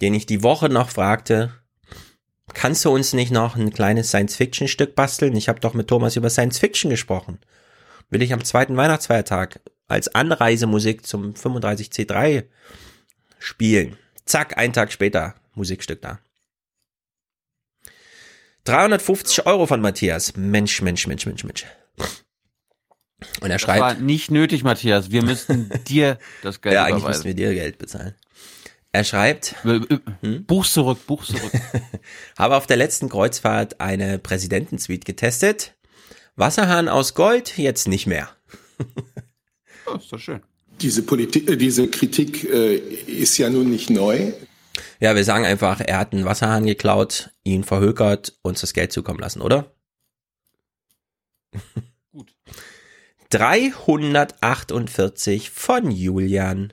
[0.03, 1.55] den ich die Woche noch fragte,
[2.53, 5.35] kannst du uns nicht noch ein kleines Science-Fiction-Stück basteln?
[5.35, 7.38] Ich habe doch mit Thomas über Science-Fiction gesprochen.
[8.11, 12.44] Will ich am zweiten Weihnachtsfeiertag als Anreisemusik zum 35C3
[13.38, 13.96] spielen.
[14.27, 16.18] Zack, einen Tag später, Musikstück da.
[18.64, 20.37] 350 Euro von Matthias.
[20.37, 21.64] Mensch, Mensch, Mensch, Mensch, Mensch.
[23.40, 25.11] Und er Das war schreibt, nicht nötig, Matthias.
[25.11, 27.09] Wir müssten dir das Geld ja, eigentlich überweisen.
[27.09, 28.14] müssen wir dir Geld bezahlen.
[28.92, 30.44] Er schreibt, hm?
[30.46, 31.50] Buch zurück, Buch zurück.
[32.38, 35.74] habe auf der letzten Kreuzfahrt eine Präsidentensuite getestet.
[36.37, 38.29] Wasserhahn aus Gold, jetzt nicht mehr.
[39.87, 40.40] Oh, ist doch schön.
[40.81, 44.33] Diese, Politik, äh, diese Kritik äh, ist ja nun nicht neu.
[45.00, 49.20] Ja, wir sagen einfach, er hat einen Wasserhahn geklaut, ihn verhökert, uns das Geld zukommen
[49.20, 49.72] lassen, oder?
[53.35, 53.40] Gut.
[53.40, 56.73] 348 von Julian.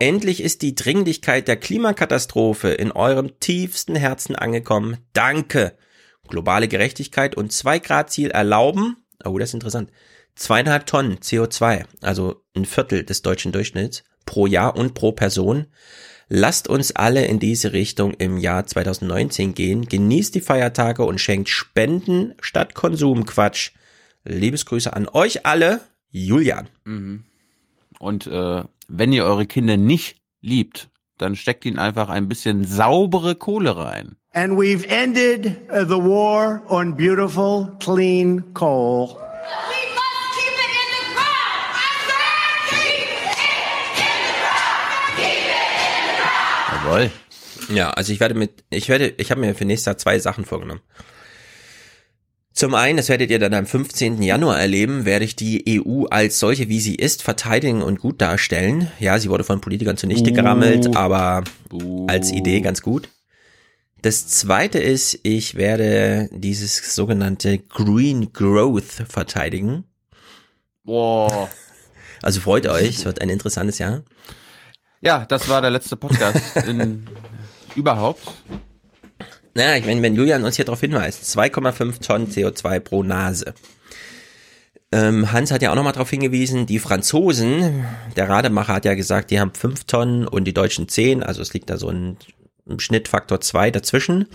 [0.00, 4.96] Endlich ist die Dringlichkeit der Klimakatastrophe in eurem tiefsten Herzen angekommen.
[5.12, 5.78] Danke.
[6.26, 9.92] Globale Gerechtigkeit und 2 Grad Ziel erlauben, oh, das ist interessant,
[10.34, 15.68] zweieinhalb Tonnen CO2, also ein Viertel des deutschen Durchschnitts pro Jahr und pro Person.
[16.28, 19.86] Lasst uns alle in diese Richtung im Jahr 2019 gehen.
[19.86, 23.70] Genießt die Feiertage und schenkt Spenden statt Konsumquatsch.
[24.24, 26.68] Liebesgrüße an euch alle, Julian.
[26.84, 27.24] Mhm.
[27.98, 33.34] Und äh, wenn ihr eure Kinder nicht liebt, dann steckt ihnen einfach ein bisschen saubere
[33.34, 34.16] Kohle rein.
[34.32, 39.16] And we've ended uh, the war on beautiful, clean coal.
[46.88, 47.10] Jawohl.
[47.70, 50.44] Ja, also ich werde mit, ich werde, ich habe mir für nächstes Jahr zwei Sachen
[50.44, 50.80] vorgenommen.
[52.58, 54.20] Zum einen, das werdet ihr dann am 15.
[54.20, 58.90] Januar erleben, werde ich die EU als solche, wie sie ist, verteidigen und gut darstellen.
[58.98, 61.44] Ja, sie wurde von Politikern zunichte gerammelt, aber
[62.08, 63.10] als Idee ganz gut.
[64.02, 69.84] Das zweite ist, ich werde dieses sogenannte Green Growth verteidigen.
[70.82, 71.48] Boah.
[72.22, 74.02] Also freut euch, es wird ein interessantes Jahr.
[75.00, 77.06] Ja, das war der letzte Podcast in,
[77.76, 78.26] überhaupt.
[79.54, 83.54] Naja, ich meine, wenn Julian uns hier darauf hinweist, 2,5 Tonnen CO2 pro Nase.
[84.90, 87.84] Ähm, Hans hat ja auch nochmal darauf hingewiesen, die Franzosen,
[88.16, 91.52] der Rademacher hat ja gesagt, die haben 5 Tonnen und die Deutschen 10, also es
[91.52, 92.16] liegt da so ein,
[92.66, 94.28] im Schnitt Faktor 2 dazwischen.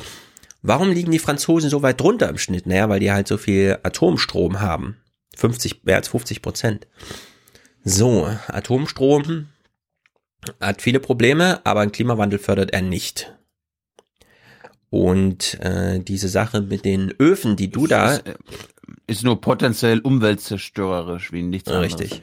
[0.61, 2.67] Warum liegen die Franzosen so weit drunter im Schnitt?
[2.67, 4.97] Naja, weil die halt so viel Atomstrom haben.
[5.35, 6.87] 50, mehr als 50 Prozent.
[7.83, 9.49] So, Atomstrom
[10.61, 13.33] hat viele Probleme, aber einen Klimawandel fördert er nicht.
[14.93, 18.35] Und äh, diese Sache mit den Öfen, die du da Ist, äh,
[19.07, 21.99] ist nur potenziell umweltzerstörerisch wie nichts Ja, anderes.
[21.99, 22.21] richtig.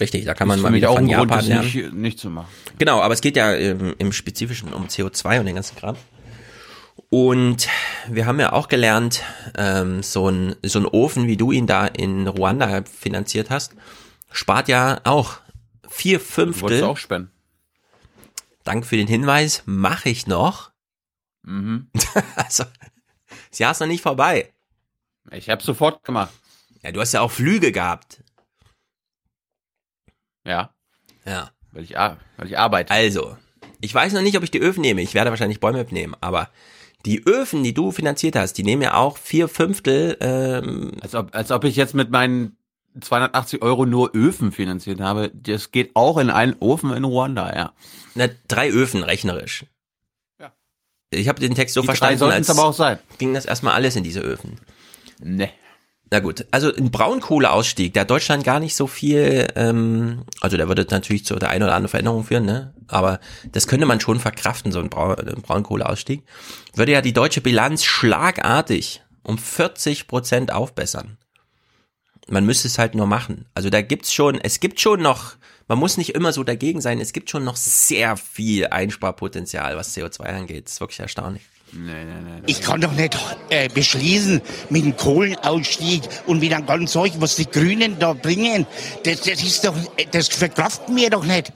[0.00, 1.64] Richtig, da kann man mal wieder auch von ein Grund, Japan das lernen.
[1.66, 2.48] nicht, nicht zu machen.
[2.78, 5.96] Genau, aber es geht ja ähm, im Spezifischen um CO2 und den ganzen Kram.
[7.10, 7.68] Und
[8.08, 9.22] wir haben ja auch gelernt,
[9.58, 13.74] ähm, so ein so ein Ofen, wie du ihn da in Ruanda finanziert hast,
[14.30, 15.40] spart ja auch
[15.90, 16.84] vier Du Fünftel.
[16.84, 17.31] auch spenden.
[18.64, 20.72] Dank für den Hinweis, mache ich noch.
[21.42, 21.90] Mhm.
[22.36, 22.64] also,
[23.50, 24.52] das Jahr ist noch nicht vorbei.
[25.30, 26.32] Ich habe sofort gemacht.
[26.82, 28.22] Ja, du hast ja auch Flüge gehabt.
[30.44, 30.74] Ja.
[31.24, 31.50] Ja.
[31.70, 32.92] Weil ich, weil ich arbeite.
[32.92, 33.36] Also,
[33.80, 35.02] ich weiß noch nicht, ob ich die Öfen nehme.
[35.02, 36.50] Ich werde wahrscheinlich Bäume mitnehmen, aber
[37.04, 40.16] die Öfen, die du finanziert hast, die nehmen ja auch vier Fünftel.
[40.20, 42.56] Ähm, Als ob, als ob ich jetzt mit meinen
[43.00, 45.30] 280 Euro nur Öfen finanziert habe.
[45.34, 47.72] Das geht auch in einen Ofen in Ruanda, ja.
[48.14, 49.66] na, drei Öfen rechnerisch.
[50.38, 50.52] Ja.
[51.10, 52.98] Ich habe den Text so Die drei verstanden, sollten's als aber auch sein.
[53.18, 54.60] ging das erstmal alles in diese Öfen.
[55.20, 55.50] Ne.
[56.10, 60.86] Na gut, also ein Braunkohleausstieg, der Deutschland gar nicht so viel, ähm, also der würde
[60.90, 62.74] natürlich zu der einen oder anderen Veränderung führen, ne?
[62.86, 63.18] Aber
[63.50, 66.22] das könnte man schon verkraften, so ein, Brau ein Braunkohleausstieg.
[66.74, 71.16] Würde ja die deutsche Bilanz schlagartig um 40 Prozent aufbessern.
[72.28, 73.46] Man müsste es halt nur machen.
[73.54, 75.36] Also da gibt's schon, es gibt schon noch
[75.68, 77.00] man muss nicht immer so dagegen sein.
[77.00, 80.66] Es gibt schon noch sehr viel Einsparpotenzial, was CO2 angeht.
[80.66, 81.42] Das ist wirklich erstaunlich.
[81.72, 82.42] Nee, nee, nee.
[82.46, 83.16] Ich kann doch nicht
[83.48, 88.66] äh, beschließen mit dem Kohlenausstieg und mit einem ganzen Zeug, was die Grünen da bringen.
[89.04, 89.74] Das, das ist doch,
[90.10, 91.52] das verkraften wir doch nicht.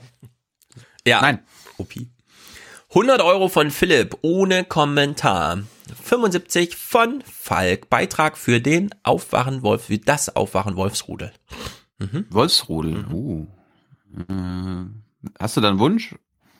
[1.05, 1.21] Ja.
[1.21, 1.39] Nein.
[1.77, 2.09] Opi.
[2.89, 5.59] 100 Euro von Philipp ohne Kommentar.
[5.95, 7.89] 75 von Falk.
[7.89, 11.31] Beitrag für den Aufwachen Wolf, für das Aufwachen Wolfsrudel.
[11.99, 12.25] Mhm.
[12.29, 13.05] Wolfsrudel.
[13.11, 13.47] Uh.
[14.29, 14.85] Äh,
[15.39, 16.15] Hast du da einen Wunsch?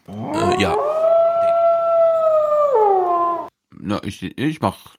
[0.08, 0.76] Äh, ja.
[3.80, 4.96] Na, ich, ich mach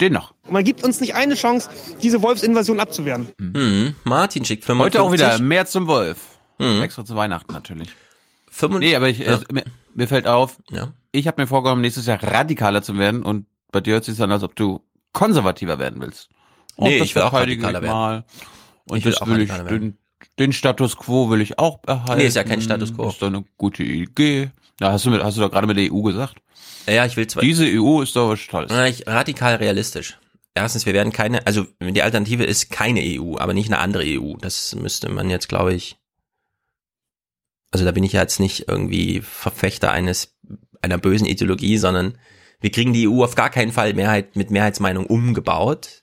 [0.00, 0.34] den noch.
[0.50, 1.70] Man gibt uns nicht eine Chance,
[2.02, 3.28] diese Wolfsinvasion abzuwehren.
[3.38, 3.94] Mhm.
[4.04, 5.00] Martin schickt 55.
[5.00, 6.18] Heute auch wieder mehr zum Wolf.
[6.58, 6.82] Mhm.
[6.82, 7.88] Extra zu Weihnachten natürlich.
[8.50, 8.90] 55.
[8.90, 9.34] Nee, aber ich, Ja.
[9.34, 10.92] äh, mir, mir fällt auf, Ja.
[11.12, 14.32] ich habe mir vorgenommen, nächstes Jahr radikaler zu werden und bei dir hört sich an,
[14.32, 14.80] als ob du
[15.12, 16.28] konservativer werden willst.
[16.76, 18.24] Und Nee, das ich will auch radikaler ich mal.
[18.88, 19.68] Und Ich will das auch will ich, werden.
[19.68, 19.98] den,
[20.38, 22.20] den Status Quo will ich auch erhalten.
[22.22, 23.08] Nee, ist ja kein Status Quo.
[23.08, 24.50] Ist doch eine gute Idee.
[24.80, 26.36] Ja, hast du, mit, hast du doch gerade mit der EU gesagt.
[26.86, 27.42] Ja, ich will zwar.
[27.42, 28.72] Diese EU ist doch was Tolles.
[28.88, 30.18] Ich, radikal realistisch.
[30.54, 34.34] Erstens, wir werden keine, also die Alternative ist keine EU, aber nicht eine andere EU.
[34.40, 35.96] Das müsste man jetzt, glaube ich.
[37.70, 40.34] Also da bin ich ja jetzt nicht irgendwie Verfechter eines
[40.80, 42.16] einer bösen Ideologie, sondern
[42.66, 46.02] wir kriegen die EU auf gar keinen Fall Mehrheit mit Mehrheitsmeinung umgebaut.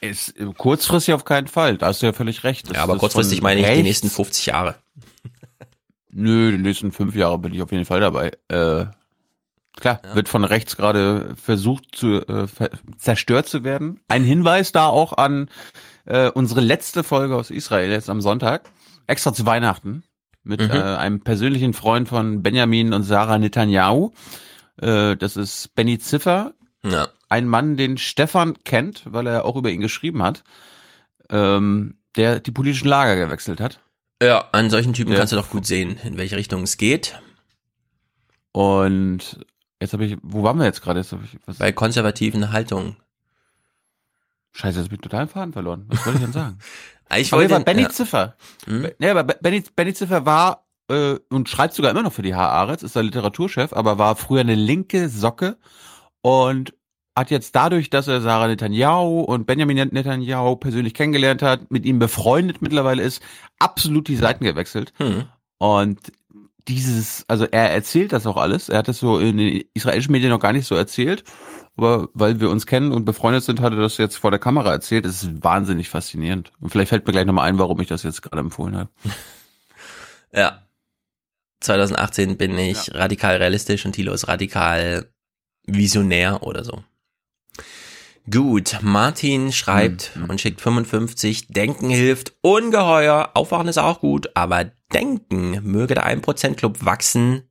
[0.00, 1.76] Ist kurzfristig auf keinen Fall.
[1.76, 2.68] Da hast du ja völlig recht.
[2.70, 4.76] Das Ja, aber ist kurzfristig meine ich die rechts- nächsten 50 Jahre.
[6.10, 8.30] Nö, die nächsten fünf Jahre bin ich auf jeden Fall dabei.
[8.46, 8.86] Äh,
[9.76, 13.98] klar, wird von rechts gerade versucht zu äh, ver zerstört zu werden.
[14.06, 15.50] Ein Hinweis da auch an
[16.04, 18.70] äh, unsere letzte Folge aus Israel jetzt am Sonntag,
[19.08, 20.04] extra zu Weihnachten,
[20.44, 20.70] mit Mhm.
[20.70, 24.12] äh, einem persönlichen Freund von Benjamin und Sarah Netanyahu.
[24.80, 27.08] Äh, das ist Benny Ziffer, Ja.
[27.28, 30.44] ein Mann, den Stefan kennt, weil er auch über ihn geschrieben hat,
[31.30, 33.80] ähm, der die politischen Lager gewechselt hat.
[34.22, 35.18] Ja, an solchen Typen Ja.
[35.18, 37.20] kannst du doch gut sehen, in welche Richtung es geht.
[38.52, 39.44] Und
[39.80, 41.04] jetzt habe ich, wo waren wir jetzt gerade?
[41.58, 42.96] Bei konservativen Haltungen.
[44.52, 45.84] Scheiße, jetzt bin ich total im Faden verloren.
[45.88, 46.58] Was wollte ich denn sagen?
[47.16, 47.88] Ich Aber wollte, war Benny ja.
[47.88, 48.34] Ziffer.
[48.64, 48.90] Hm?
[48.98, 52.82] Ja, aber Benny, Benny Ziffer war äh, und schreibt sogar immer noch für die Haaretz,
[52.82, 55.56] ist der Literaturchef, aber war früher eine linke Socke
[56.22, 56.74] und
[57.16, 61.98] hat jetzt dadurch, dass er Sarah Netanyahu und Benjamin Netanyahu persönlich kennengelernt hat, mit ihm
[61.98, 63.22] befreundet mittlerweile ist,
[63.58, 64.92] absolut die Seiten gewechselt.
[64.98, 65.24] Hm.
[65.58, 66.12] Und
[66.68, 68.68] dieses, also er erzählt das auch alles.
[68.68, 71.24] Er hat das so in den israelischen Medien noch gar nicht so erzählt.
[71.76, 74.72] Aber weil wir uns kennen und befreundet sind, hat er das jetzt vor der Kamera
[74.72, 75.06] erzählt.
[75.06, 76.52] Es ist wahnsinnig faszinierend.
[76.60, 78.90] Und vielleicht fällt mir gleich nochmal ein, warum ich das jetzt gerade empfohlen habe.
[80.32, 80.65] Ja.
[81.60, 85.10] 2018 bin ich radikal realistisch und Thilo ist radikal
[85.66, 86.82] visionär oder so.
[88.30, 95.60] Gut, Martin schreibt und schickt 55, Denken hilft ungeheuer, Aufwachen ist auch gut, aber Denken
[95.62, 97.42] möge der 1% Club wachsen.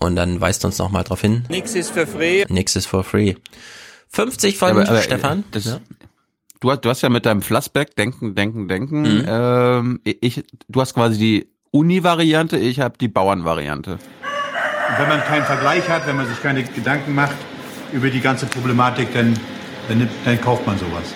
[0.00, 1.44] Und dann weist uns nochmal drauf hin.
[1.48, 2.44] Nix ist für free.
[2.48, 3.34] Nix ist for free.
[4.10, 5.44] 50 von Aber- aber, Stefan.
[5.52, 5.80] Das, Ja.
[6.60, 9.02] du, hast, du hast ja mit deinem Flassback Denken, Denken, Denken.
[9.02, 9.24] Mhm.
[9.28, 13.98] Ähm, ich, du hast quasi die Uni-Variante, ich habe die Bauern-Variante.
[14.96, 17.36] Wenn man keinen Vergleich hat, wenn man sich keine Gedanken macht
[17.92, 19.38] über die ganze Problematik, dann,
[19.88, 21.14] dann, nimmt, dann kauft man sowas.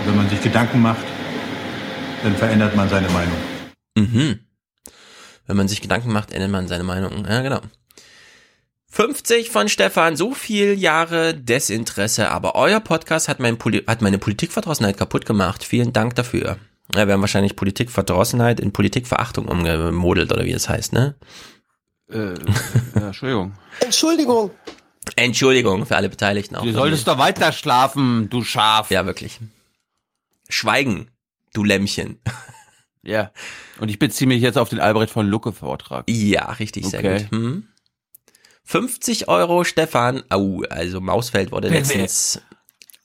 [0.00, 1.04] Und wenn man sich Gedanken macht,
[2.22, 3.36] dann verändert man seine Meinung.
[3.96, 4.38] Mhm.
[5.46, 7.26] Wenn man sich Gedanken macht, ändert man seine Meinung.
[7.28, 7.60] Ja, genau.
[8.92, 14.18] 50 von Stefan, so viel Jahre Desinteresse, aber euer Podcast hat, mein Poli hat meine
[14.18, 15.64] Politikverdrossenheit kaputt gemacht.
[15.64, 16.56] Vielen Dank dafür.
[16.94, 21.14] Ja, wir haben wahrscheinlich Politikverdrossenheit in Politikverachtung umgemodelt, oder wie es heißt, ne?
[22.10, 22.34] Äh,
[22.96, 23.52] ja, Entschuldigung.
[23.80, 24.50] Entschuldigung.
[25.16, 26.56] Entschuldigung für alle Beteiligten.
[26.56, 28.90] Auch Du solltest doch weiter schlafen, du Schaf.
[28.90, 29.38] Ja, wirklich.
[30.48, 31.08] Schweigen,
[31.52, 32.18] du Lämmchen.
[33.02, 33.30] Ja.
[33.78, 36.04] Und ich beziehe mich jetzt auf den Albrecht von Lucke Vortrag.
[36.08, 37.22] Ja, richtig, sehr Okay.
[37.22, 37.30] gut.
[37.30, 37.66] Hm.
[38.64, 40.22] 50 Euro, Stefan.
[40.28, 42.42] Au, also Mausfeld wurde letztens.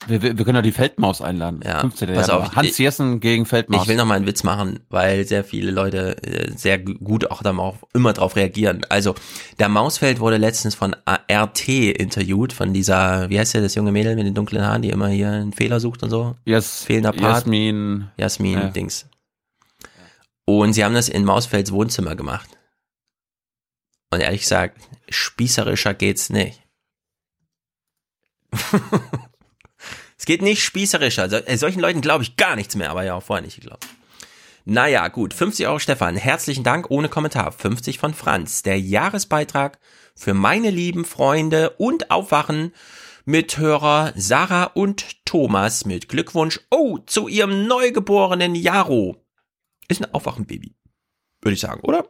[0.07, 1.61] Wir, wir, wir können doch die Feldmaus einladen.
[1.63, 2.13] Ja, 15.
[2.13, 2.47] pass Januar.
[2.47, 3.83] auf, Hans ich- Jessen gegen Feldmaus.
[3.83, 7.31] Ich will noch mal einen Witz machen, weil sehr viele Leute äh, sehr gu- gut
[7.31, 8.85] auch dann auch immer drauf reagieren.
[8.89, 9.15] Also,
[9.59, 10.95] der Mausfeld wurde letztens von
[11.31, 14.89] RT interviewt, von dieser, wie heißt der, das junge Mädel mit den dunklen Haaren, die
[14.89, 16.35] immer hier einen Fehler sucht und so.
[16.45, 17.21] Jas, Fehlender Part.
[17.45, 18.09] Jasmin.
[18.17, 18.67] Jasmin, Ja.
[18.69, 19.07] Dings.
[20.45, 22.49] Und sie haben das in Mausfelds Wohnzimmer gemacht.
[24.11, 26.61] Und ehrlich gesagt, spießerischer geht's nicht.
[30.25, 31.21] es geht nicht spießerischer.
[31.21, 33.85] Also, äh, solchen Leuten glaube ich gar nichts mehr, aber ja, auch vorher nicht geglaubt.
[34.65, 35.35] Naja, gut.
[35.35, 36.15] 50 Euro Stefan.
[36.15, 37.51] Herzlichen Dank ohne Kommentar.
[37.51, 38.63] 50 von Franz.
[38.63, 39.77] Der Jahresbeitrag
[40.15, 42.73] für meine lieben Freunde und Aufwachen
[43.25, 46.59] Mithörer Sarah und Thomas mit Glückwunsch.
[46.71, 49.23] Oh, zu ihrem neugeborenen Jaro.
[49.89, 50.73] Ist ein Aufwachenbaby.
[51.43, 52.07] Würde ich sagen, oder?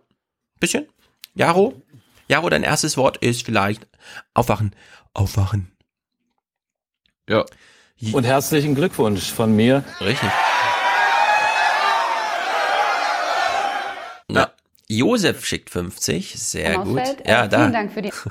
[0.62, 0.88] Bisschen?
[1.34, 1.82] Jaro?
[2.30, 3.86] Jaro, dein erstes Wort ist vielleicht
[4.34, 4.74] Aufwachen.
[5.14, 5.76] Aufwachen.
[7.28, 7.44] Ja.
[8.12, 9.84] Und herzlichen Glückwunsch von mir.
[10.02, 10.30] Richtig.
[14.28, 14.52] Na,
[14.88, 16.34] Josef schickt 50.
[16.38, 16.96] Sehr gut.
[16.96, 17.58] Mausfeld, Ja, äh, da.
[17.60, 18.12] Vielen Dank für die.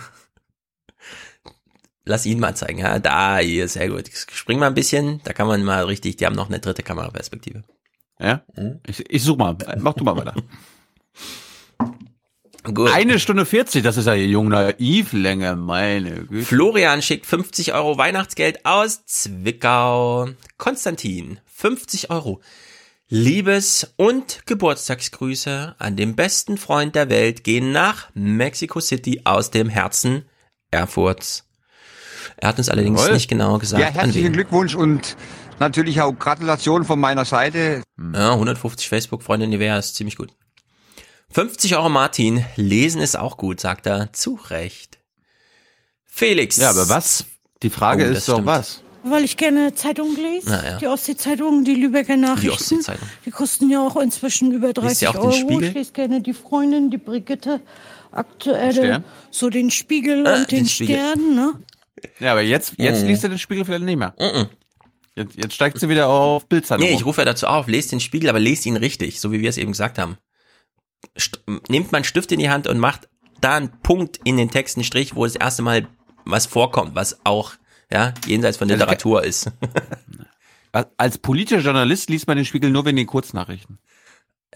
[2.05, 2.81] Lass ihn mal zeigen.
[2.81, 4.11] Ja, da, hier, sehr gut.
[4.13, 5.23] Spring mal ein bisschen.
[5.25, 7.63] Da kann man mal richtig, die haben noch eine dritte Kameraperspektive.
[8.21, 8.43] Ja?
[8.87, 9.57] Ich, ich such mal.
[9.79, 10.35] Mach du mal weiter.
[12.73, 12.91] Gut.
[12.93, 16.47] Eine Stunde 40, das ist ja die jung Naivlänge, meine Güte.
[16.47, 20.29] Florian schickt 50 Euro Weihnachtsgeld aus Zwickau.
[20.57, 22.41] Konstantin, 50 Euro.
[23.11, 29.69] Liebes- und Geburtstagsgrüße an den besten Freund der Welt gehen nach Mexico City aus dem
[29.69, 30.25] Herzen
[30.71, 31.45] Erfurts.
[32.39, 33.15] Er hat uns allerdings Jawohl.
[33.15, 34.33] nicht genau gesagt, Ja, herzlichen.
[34.33, 35.17] Glückwunsch und
[35.61, 37.83] natürlich auch Gratulation von meiner Seite.
[38.15, 40.31] Ja, 150 Facebook-Freunde Nivea ist ziemlich gut.
[41.35, 44.13] 50 Euro Martin, lesen ist auch gut, sagt er.
[44.13, 44.99] Zu Recht.
[46.05, 46.59] Felix.
[46.59, 47.25] Ja, aber was?
[47.65, 48.47] Die Frage Oh, ist doch stimmt.
[48.47, 48.83] was?
[49.03, 50.51] Weil ich gerne Zeitungen lese.
[50.65, 50.79] Ja.
[50.79, 52.43] Die Ostsee-Zeitung, die Lübecker Nachrichten.
[52.47, 53.09] Die Ostsee-Zeitung.
[53.27, 55.33] Die kosten ja auch inzwischen über Liest 30 ihr auch Euro.
[55.33, 55.65] Spiegel?
[55.71, 57.61] Ich lese gerne die Freundin, die Brigitte,
[58.13, 60.97] aktuelle, so den Spiegel Ah, und den, den Spiegel.
[60.99, 61.35] Stern.
[61.35, 61.53] Ne?
[62.21, 63.09] Ja, aber jetzt, jetzt Mhm.
[63.09, 64.15] liest du den Spiegel vielleicht nicht mehr.
[65.17, 66.87] Jetzt, jetzt steigt sie wieder auf Bildzeitung.
[66.87, 69.41] Nee, ich rufe ja dazu auf, lest den Spiegel, aber lest ihn richtig, so wie
[69.41, 70.17] wir es eben gesagt haben.
[71.47, 71.61] Mal
[71.93, 73.09] einen Stift in die Hand und macht
[73.41, 75.87] da einen Punkt in den Text, einen Strich, wo das erste Mal
[76.25, 77.53] was vorkommt, was auch
[77.91, 79.51] ja jenseits von Literatur ist.
[80.97, 83.79] Als politischer Journalist liest man den Spiegel nur wegen den Kurznachrichten.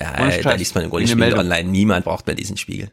[0.01, 1.41] Ja, Ohne da liest man im Grunde Spiegel Meldung.
[1.41, 1.69] online.
[1.69, 2.91] Niemand braucht mehr diesen Spiegel.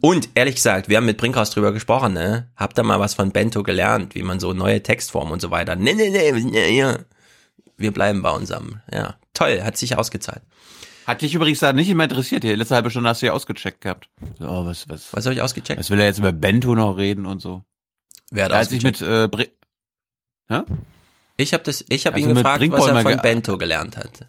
[0.00, 2.50] Und ehrlich gesagt, wir haben mit Brinkhaus drüber gesprochen, ne?
[2.56, 5.76] Habt ihr mal was von Bento gelernt, wie man so neue Textformen und so weiter.
[5.76, 6.98] Nee, nee, nee, nee, ja.
[7.76, 8.80] Wir bleiben bei unserem.
[8.92, 10.42] Ja, toll, hat sich ausgezahlt.
[11.06, 12.42] Hat dich übrigens da nicht immer interessiert.
[12.44, 14.08] Die letzte halbe Stunde hast du ja ausgecheckt gehabt.
[14.38, 15.78] So, oh, was, was, Was habe ich ausgecheckt?
[15.78, 17.64] was will er jetzt über Bento noch reden und so?
[18.30, 19.48] Wer hat Da hat sich mit äh, Bre
[20.48, 20.62] Hä?
[21.36, 23.58] Ich habe das, ich habe Also ihn mit gefragt, was Brinkbäumer er von ge- Bento
[23.58, 24.28] gelernt hat.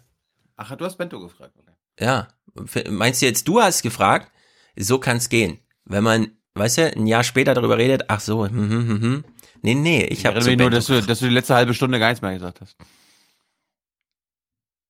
[0.56, 1.54] Ach, du hast Bento gefragt.
[1.56, 1.72] Okay.
[2.00, 2.28] Ja,
[2.64, 4.30] F- meinst du jetzt, du hast gefragt?
[4.76, 5.58] So kann's gehen.
[5.84, 9.24] Wenn man, weißt du, ein Jahr später darüber redet, ach so, hm, hm, hm, hm.
[9.62, 11.98] nee, nee, ich habe erinnere mich nur, dass du, dass du die letzte halbe Stunde
[11.98, 12.76] gar nichts mehr gesagt hast.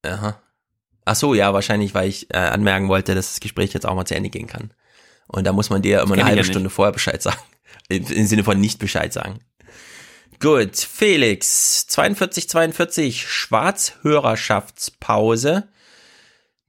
[0.04, 0.40] Aha.
[1.08, 4.04] Ach so, ja, wahrscheinlich, weil ich äh, anmerken wollte, dass das Gespräch jetzt auch mal
[4.04, 4.72] zu Ende gehen kann.
[5.28, 6.44] Und da muss man dir immer kenn eine halbe ja.
[6.44, 7.38] Stunde vorher Bescheid sagen.
[7.88, 9.38] Im, Im Sinne von nicht Bescheid sagen.
[10.40, 15.68] Gut, Felix, 42, 42, Schwarzhörerschaftspause.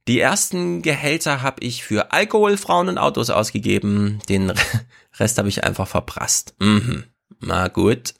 [0.06, 4.20] Die ersten Gehälter habe ich für Alkohol, Frauen und Autos ausgegeben.
[4.28, 4.52] Den
[5.18, 6.54] Rest habe ich einfach verprasst.
[6.60, 7.02] Mhm.
[7.40, 8.14] Na gut.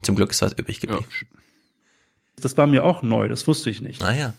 [0.00, 1.04] Zum Glück ist was übrig geblieben.
[2.36, 4.00] Das war mir auch neu, das wusste ich nicht.
[4.00, 4.32] Naja.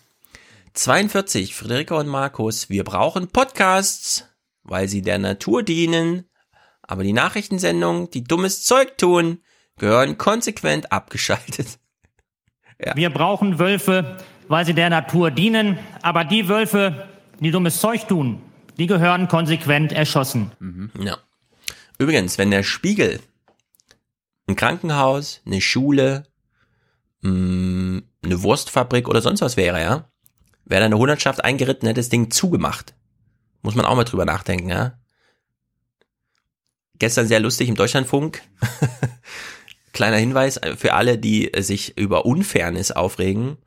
[0.74, 4.30] 42, Friederike und Markus, wir brauchen Podcasts,
[4.64, 6.30] weil sie der Natur dienen,
[6.82, 9.42] aber die Nachrichtensendungen, die dummes Zeug tun,
[9.78, 11.80] gehören konsequent abgeschaltet.
[12.96, 17.08] Wir brauchen Wölfe, weil sie der Natur dienen, aber die Wölfe,
[17.40, 18.42] die dummes Zeug tun,
[18.80, 20.52] die gehören konsequent erschossen.
[21.00, 21.20] Ja.
[22.00, 23.20] Übrigens, wenn der Spiegel
[24.48, 26.24] ein Krankenhaus, eine Schule,
[27.22, 30.11] mh, eine Wurstfabrik oder sonst was wäre, ja,
[30.72, 32.96] wäre da eine Hundertschaft eingeritten, hätte das Ding zugemacht.
[33.62, 34.98] Muss man auch mal drüber nachdenken, ja.
[36.98, 38.42] Gestern sehr lustig im Deutschlandfunk.
[39.94, 43.58] Kleiner Hinweis für alle, die äh, sich über Unfairness aufregen.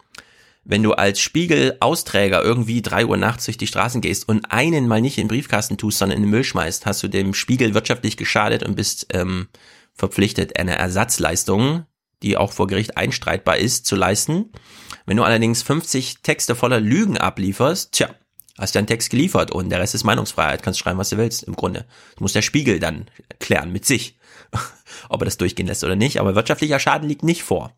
[0.65, 5.03] Wenn du als Spiegel-Austräger irgendwie drei Uhr nachts durch die Straßen gehst und einen mal
[5.03, 8.17] nicht in den Briefkasten tust, sondern in den Müll schmeißt, hast du dem Spiegel wirtschaftlich
[8.17, 9.49] geschadet und bist ähm,
[9.93, 11.85] verpflichtet, eine Ersatzleistung,
[12.23, 14.53] die auch vor Gericht einstreitbar ist, zu leisten.
[15.07, 18.11] Wenn du allerdings 50 Texte voller Lügen ablieferst, tja,
[18.59, 21.43] hast du einen Text geliefert und der Rest ist Meinungsfreiheit, kannst schreiben, was du willst,
[21.43, 21.87] im Grunde.
[22.13, 23.07] Das muss der Spiegel dann
[23.41, 24.17] klären mit sich,
[25.09, 27.75] ob er das durchgehen lässt oder nicht, aber wirtschaftlicher Schaden liegt nicht vor.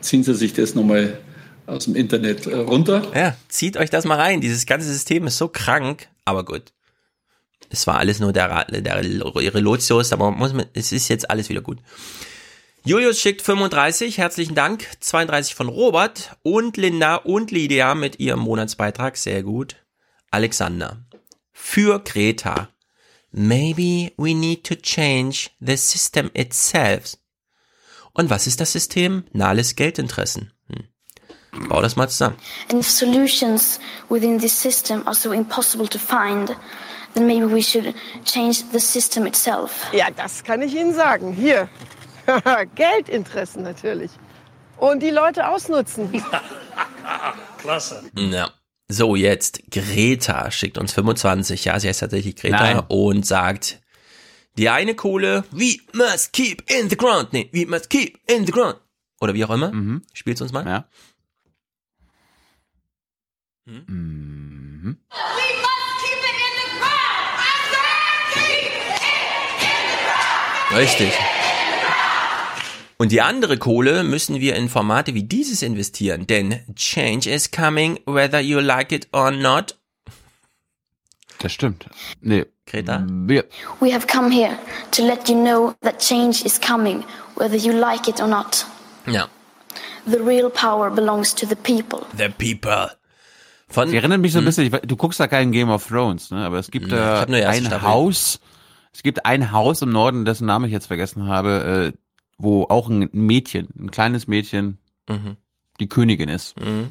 [0.00, 1.18] Ziehen Sie sich das nochmal
[1.66, 3.10] aus dem Internet äh, runter.
[3.14, 4.40] Ja, zieht euch das mal rein.
[4.40, 6.72] Dieses ganze System ist so krank, aber gut.
[7.68, 8.96] Es war alles nur der, Ra- der
[9.54, 11.78] Relotius, aber muss man, es ist jetzt alles wieder gut.
[12.82, 14.86] Julius schickt 35, herzlichen Dank.
[15.00, 19.76] 32 von Robert und Linda und Lydia mit ihrem Monatsbeitrag, sehr gut.
[20.30, 20.96] Alexander.
[21.52, 22.68] Für Greta.
[23.32, 27.18] Maybe we need to change the system itself.
[28.14, 29.24] Und was ist das System?
[29.32, 30.52] Nahles Geldinteressen.
[30.68, 31.68] Hm.
[31.68, 32.36] Bau das mal zusammen.
[32.70, 33.78] And if solutions
[34.08, 36.56] within this system are so impossible to find,
[37.12, 39.86] then maybe we should change the system itself.
[39.92, 41.34] Ja, das kann ich Ihnen sagen.
[41.34, 41.68] Hier.
[42.74, 44.10] Geldinteressen natürlich.
[44.76, 46.10] Und die Leute ausnutzen.
[47.58, 48.02] Klasse.
[48.14, 48.50] Ja.
[48.88, 52.82] So, jetzt Greta schickt uns 25, ja, sie heißt tatsächlich Greta Nein.
[52.88, 53.80] und sagt,
[54.58, 58.52] die eine Kohle, we must keep in the ground, nee, we must keep in the
[58.52, 58.76] ground.
[59.20, 59.70] Oder wie auch immer.
[59.70, 60.02] Mhm.
[60.12, 60.66] Spiel's uns mal.
[60.66, 60.88] Ja.
[63.66, 64.98] Mhm.
[70.74, 71.12] Richtig.
[73.00, 77.98] Und die andere Kohle müssen wir in Formate wie dieses investieren, denn Change is coming,
[78.04, 79.74] whether you like it or not.
[81.38, 81.86] Das stimmt.
[82.20, 82.44] Nee.
[82.66, 83.02] Greta?
[83.08, 83.46] Wir,
[83.80, 84.58] We have come here
[84.90, 87.02] to let you know that change is coming,
[87.36, 88.66] whether you like it or not.
[89.06, 89.28] Ja.
[90.04, 92.06] The real power belongs to the people.
[92.14, 92.90] The people.
[93.68, 96.30] Von, Sie erinnert mich so ein bisschen, ich, du guckst da keinen Game of Thrones,
[96.30, 96.44] ne?
[96.44, 96.98] aber es gibt Hm.
[96.98, 97.88] Ja, erste ein Staffel.
[97.88, 98.40] Haus,
[98.92, 101.98] es gibt ein Haus im Norden, dessen Namen ich jetzt vergessen habe, äh,
[102.42, 104.78] wo auch ein Mädchen, ein kleines Mädchen,
[105.08, 105.36] Mhm.
[105.80, 106.58] die Königin ist.
[106.60, 106.88] Mhm.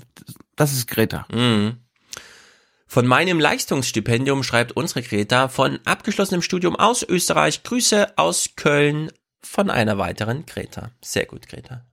[0.56, 1.26] Das ist Greta.
[1.32, 1.78] Mhm.
[2.88, 7.64] Von meinem Leistungsstipendium schreibt unsere Greta von abgeschlossenem Studium aus Österreich.
[7.64, 10.92] Grüße aus Köln von einer weiteren Greta.
[11.04, 11.86] Sehr gut, Greta.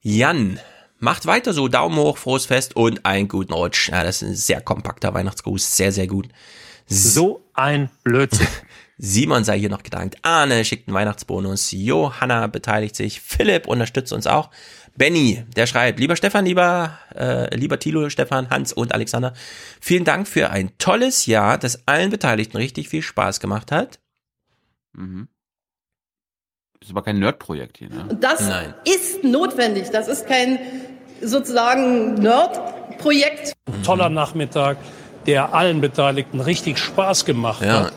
[0.00, 0.58] Jan,
[0.98, 1.68] macht weiter so.
[1.68, 3.88] Daumen hoch, frohes Fest und einen guten Rutsch.
[3.88, 5.76] Ja, das ist ein sehr kompakter Weihnachtsgruß.
[5.76, 6.28] Sehr, sehr gut.
[6.86, 8.48] So ein Blödsinn.
[9.04, 10.16] Simon sei hier noch gedankt.
[10.22, 11.72] Arne schickt einen Weihnachtsbonus.
[11.72, 13.20] Johanna beteiligt sich.
[13.20, 14.48] Philipp unterstützt uns auch.
[14.96, 19.32] Benny, der schreibt, lieber Stefan, lieber, äh, lieber Thilo, Stefan, Hans und Alexander,
[19.80, 23.98] vielen Dank für ein tolles Jahr, das allen Beteiligten richtig viel Spaß gemacht hat.
[24.92, 25.26] Mhm.
[26.80, 28.16] Ist aber kein Nerd-Projekt hier, ne?
[28.20, 28.74] Das Nein.
[28.84, 29.90] ist notwendig.
[29.90, 30.60] Das ist kein
[31.20, 33.54] sozusagen Nerd-Projekt.
[33.84, 34.76] Toller Nachmittag,
[35.26, 37.86] der allen Beteiligten richtig Spaß gemacht Ja.
[37.86, 37.92] hat.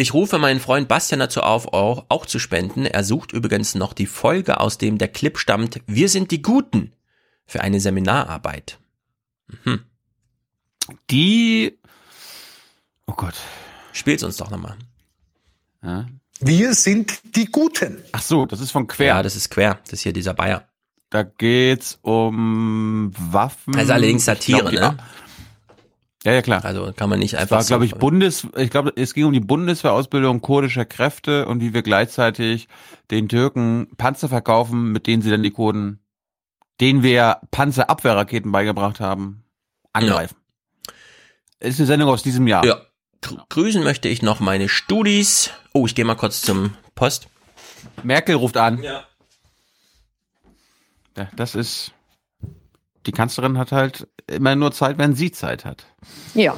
[0.00, 2.86] Ich rufe meinen Freund Bastian dazu auf, auch, auch zu spenden.
[2.86, 5.80] Er sucht übrigens noch die Folge, aus dem der Clip stammt.
[5.88, 6.92] Wir sind die Guten
[7.46, 8.78] für eine Seminararbeit.
[9.64, 9.80] Mhm.
[11.10, 11.80] Die,
[13.08, 13.34] oh Gott.
[13.92, 14.76] Spiel's uns doch nochmal.
[15.82, 16.06] Ja.
[16.38, 17.98] Wir sind die Guten.
[18.12, 19.06] Ach so, das ist von Quer.
[19.06, 19.80] Ja, das ist quer.
[19.82, 20.68] Das ist hier dieser Bayer.
[21.10, 23.72] Da geht's um Waffen.
[23.72, 24.98] Das ist allerdings Satire, glaub, ne?
[26.24, 26.64] Ja, ja, klar.
[26.64, 29.24] Also kann man nicht Es einfach war, glaube ich, so- Bundes, ich glaube, es ging
[29.26, 32.68] um die Bundeswehrausbildung kurdischer Kräfte und wie wir gleichzeitig
[33.10, 36.00] den Türken Panzer verkaufen, mit denen sie dann die Kurden,
[36.80, 39.44] denen wir Panzerabwehrraketen beigebracht haben,
[39.92, 40.36] angreifen.
[41.60, 42.64] Ist eine Sendung aus diesem Jahr.
[42.64, 42.80] Ja.
[43.20, 45.50] Gr- Grüßen möchte ich noch meine Studis.
[45.72, 47.28] Oh, ich gehe mal kurz zum Post.
[48.02, 48.82] Merkel ruft an.
[48.82, 49.04] Ja.
[51.16, 51.92] Ja, das ist,
[53.06, 55.86] die Kanzlerin hat halt immer nur Zeit, wenn sie Zeit hat.
[56.34, 56.56] Ja.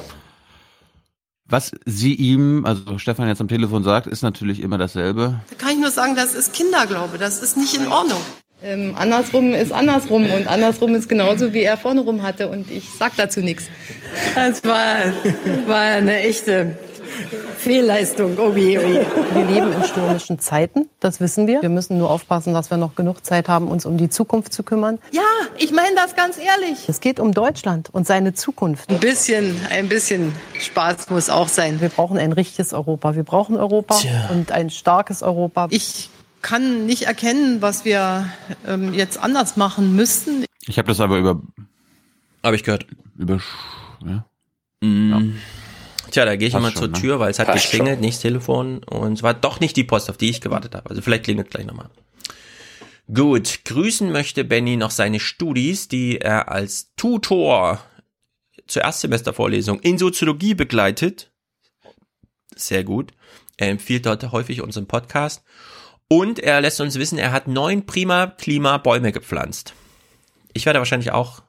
[1.45, 5.41] Was sie ihm, also Stefan jetzt am Telefon sagt, ist natürlich immer dasselbe.
[5.49, 7.17] Da kann ich nur sagen, das ist Kinderglaube.
[7.17, 8.21] Das ist nicht in Ordnung.
[8.63, 12.87] Ähm, andersrum ist andersrum und andersrum ist genauso, wie er vorne rum hatte und ich
[12.97, 13.65] sag dazu nichts.
[14.35, 14.97] Das war,
[15.65, 16.77] war eine echte
[17.57, 18.37] Fehlleistung.
[18.37, 19.05] Oh je, oh je.
[19.33, 21.61] Wir leben in stürmischen Zeiten, das wissen wir.
[21.61, 24.63] Wir müssen nur aufpassen, dass wir noch genug Zeit haben, uns um die Zukunft zu
[24.63, 24.99] kümmern.
[25.11, 25.21] Ja,
[25.57, 26.87] ich meine das ganz ehrlich.
[26.87, 28.89] Es geht um Deutschland und seine Zukunft.
[28.89, 31.81] Ein bisschen, ein bisschen Spaß muss auch sein.
[31.81, 33.15] Wir brauchen ein richtiges Europa.
[33.15, 34.29] Wir brauchen Europa Tja.
[34.31, 35.67] und ein starkes Europa.
[35.69, 36.09] Ich
[36.41, 38.25] kann nicht erkennen, was wir
[38.67, 40.45] ähm, jetzt anders machen müssten.
[40.65, 41.41] Ich habe das aber über,
[42.43, 42.87] Habe ich gehört.
[43.17, 43.39] über,
[44.05, 44.25] ja.
[44.81, 45.35] Mm.
[46.11, 46.93] Tja, da gehe ich Passt immer schon, zur ne?
[46.99, 48.01] Tür, weil es hat Passt geklingelt, schon.
[48.01, 48.83] nicht das Telefon.
[48.83, 50.89] Und es war doch nicht die Post, auf die ich gewartet habe.
[50.89, 51.89] Also vielleicht klingelt gleich nochmal.
[53.13, 57.81] Gut, grüßen möchte Benny noch seine Studis, die er als Tutor
[58.67, 61.31] zur Erstsemestervorlesung in Soziologie begleitet.
[62.55, 63.11] Sehr gut.
[63.57, 65.43] Er empfiehlt dort häufig unseren Podcast.
[66.07, 69.73] Und er lässt uns wissen, er hat neun prima Klimabäume gepflanzt.
[70.53, 71.41] Ich werde wahrscheinlich auch,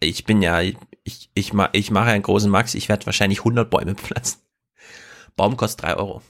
[0.00, 3.68] ich bin ja, ich, ich, ma- ich mache einen großen Max, ich werde wahrscheinlich 100
[3.70, 4.38] Bäume pflanzen.
[5.36, 6.22] Baum kostet drei Euro.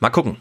[0.00, 0.36] Mal gucken.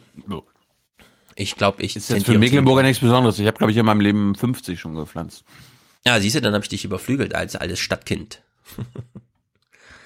[1.36, 3.38] Ich glaube, ich Ist jetzt für Mecklenburger nichts Besonderes.
[3.40, 5.44] Ich habe, glaube ich, in meinem Leben 50 schon gepflanzt.
[6.06, 8.42] Ja, siehst du, dann habe ich dich überflügelt als altes Stadtkind.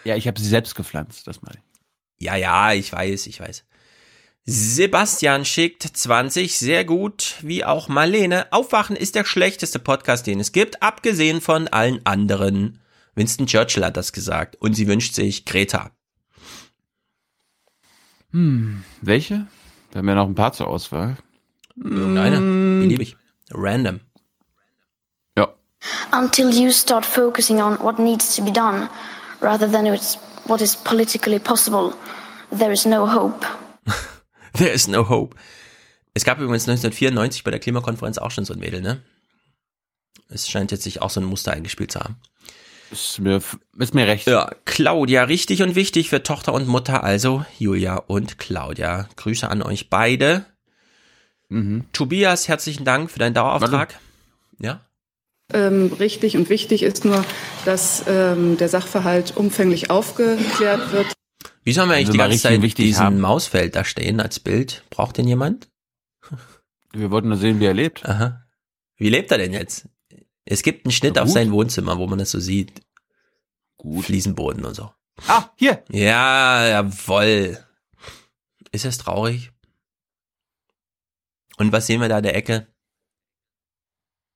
[0.03, 2.25] Ja, ich habe sie selbst gepflanzt, das meine ich.
[2.25, 3.65] Ja, ja, ich weiß, ich weiß.
[4.47, 8.45] Sebastian schickt 20, sehr gut, wie auch Marlene.
[8.51, 12.79] Aufwachen ist der schlechteste Podcast, den es gibt, abgesehen von allen anderen.
[13.15, 15.89] Winston Churchill hat das gesagt und sie wünscht sich Greta.
[18.31, 19.47] Hm, welche?
[19.91, 21.17] Wir haben ja noch ein paar zur Auswahl.
[21.75, 22.39] Irgendeine,
[22.81, 23.17] beliebig.
[23.51, 24.01] Random.
[26.11, 28.89] Until you start focusing on what needs to be done,
[29.41, 29.85] rather than
[30.45, 31.93] what is politically possible,
[32.57, 33.45] there is no hope.
[34.57, 35.35] There is no hope.
[36.13, 39.01] Es gab übrigens 1994 bei der Klimakonferenz auch schon so ein Mädel, ne?
[40.29, 42.15] Es scheint jetzt sich auch so ein Muster eingespielt zu haben.
[42.91, 43.41] Ist mir,
[43.77, 44.27] ist mir recht.
[44.27, 49.09] Ja, Claudia, richtig und wichtig für Tochter und Mutter, also Julia und Claudia.
[49.15, 50.45] Grüße an euch beide.
[51.49, 51.85] Mhm.
[51.91, 53.99] Tobias, herzlichen Dank für deinen Dauerauftrag.
[54.59, 54.81] Ja?
[55.53, 57.23] Ähm, richtig und wichtig ist nur,
[57.65, 61.07] dass ähm, der Sachverhalt umfänglich aufgeklärt wird.
[61.65, 63.19] Wieso haben wir eigentlich die ganze Zeit diesen haben.
[63.19, 64.83] Mausfeld da stehen als Bild?
[64.91, 65.67] Braucht den jemand?
[66.93, 68.05] Wir wollten nur sehen, wie er lebt.
[68.05, 68.45] Aha.
[68.95, 69.89] Wie lebt er denn jetzt?
[70.45, 72.83] Es gibt einen Schnitt auf sein Wohnzimmer, wo man das so sieht.
[73.77, 74.05] Gut.
[74.05, 74.93] Fliesenboden und so.
[75.27, 75.83] Ah, hier.
[75.89, 77.57] Ja, jawoll.
[78.71, 79.51] Ist es traurig?
[81.57, 82.67] Und was sehen wir da in der Ecke?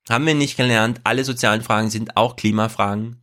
[0.10, 3.22] Haben wir nicht gelernt, alle sozialen Fragen sind auch Klimafragen.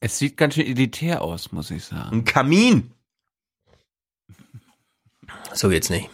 [0.00, 2.18] Es sieht ganz schön elitär aus, muss ich sagen.
[2.18, 2.93] Ein Kamin.
[5.54, 6.10] So geht's nicht.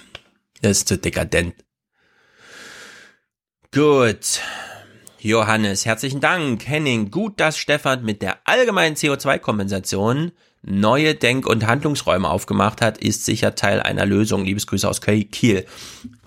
[0.62, 1.54] Das ist zu dekadent.
[3.72, 4.40] Gut.
[5.18, 6.66] Johannes, herzlichen Dank.
[6.66, 10.32] Henning, gut, dass Stefan mit der allgemeinen CO2-Kompensation
[10.62, 14.44] neue Denk- und Handlungsräume aufgemacht hat, ist sicher Teil einer Lösung.
[14.44, 15.66] Liebesgrüße aus Kiel.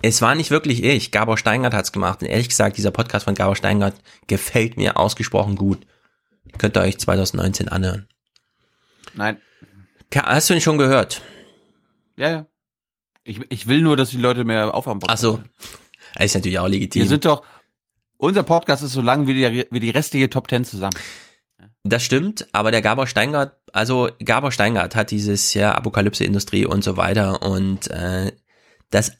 [0.02, 1.12] Es war nicht wirklich ich.
[1.12, 2.22] Gabor Steingart hat's gemacht.
[2.22, 3.94] Und ehrlich gesagt, dieser Podcast von Gabor Steingart
[4.26, 5.86] gefällt mir ausgesprochen gut.
[6.58, 8.08] Könnt ihr euch 2019 anhören.
[9.14, 9.38] Nein.
[10.14, 11.22] Hast du ihn schon gehört?
[12.16, 12.46] Ja, ja.
[13.24, 15.00] Ich, ich will nur, dass die Leute mehr aufhaben.
[15.06, 15.40] Ach so.
[16.14, 17.02] Das ist natürlich auch legitim.
[17.02, 17.42] Wir sind doch,
[18.18, 20.96] unser Podcast ist so lang wie die, wie die restliche Top Ten zusammen.
[21.82, 26.96] Das stimmt, aber der Gabor Steingart, also Gabor Steingart hat dieses ja Apokalypse-Industrie und so
[26.96, 28.32] weiter und äh,
[28.88, 29.12] das,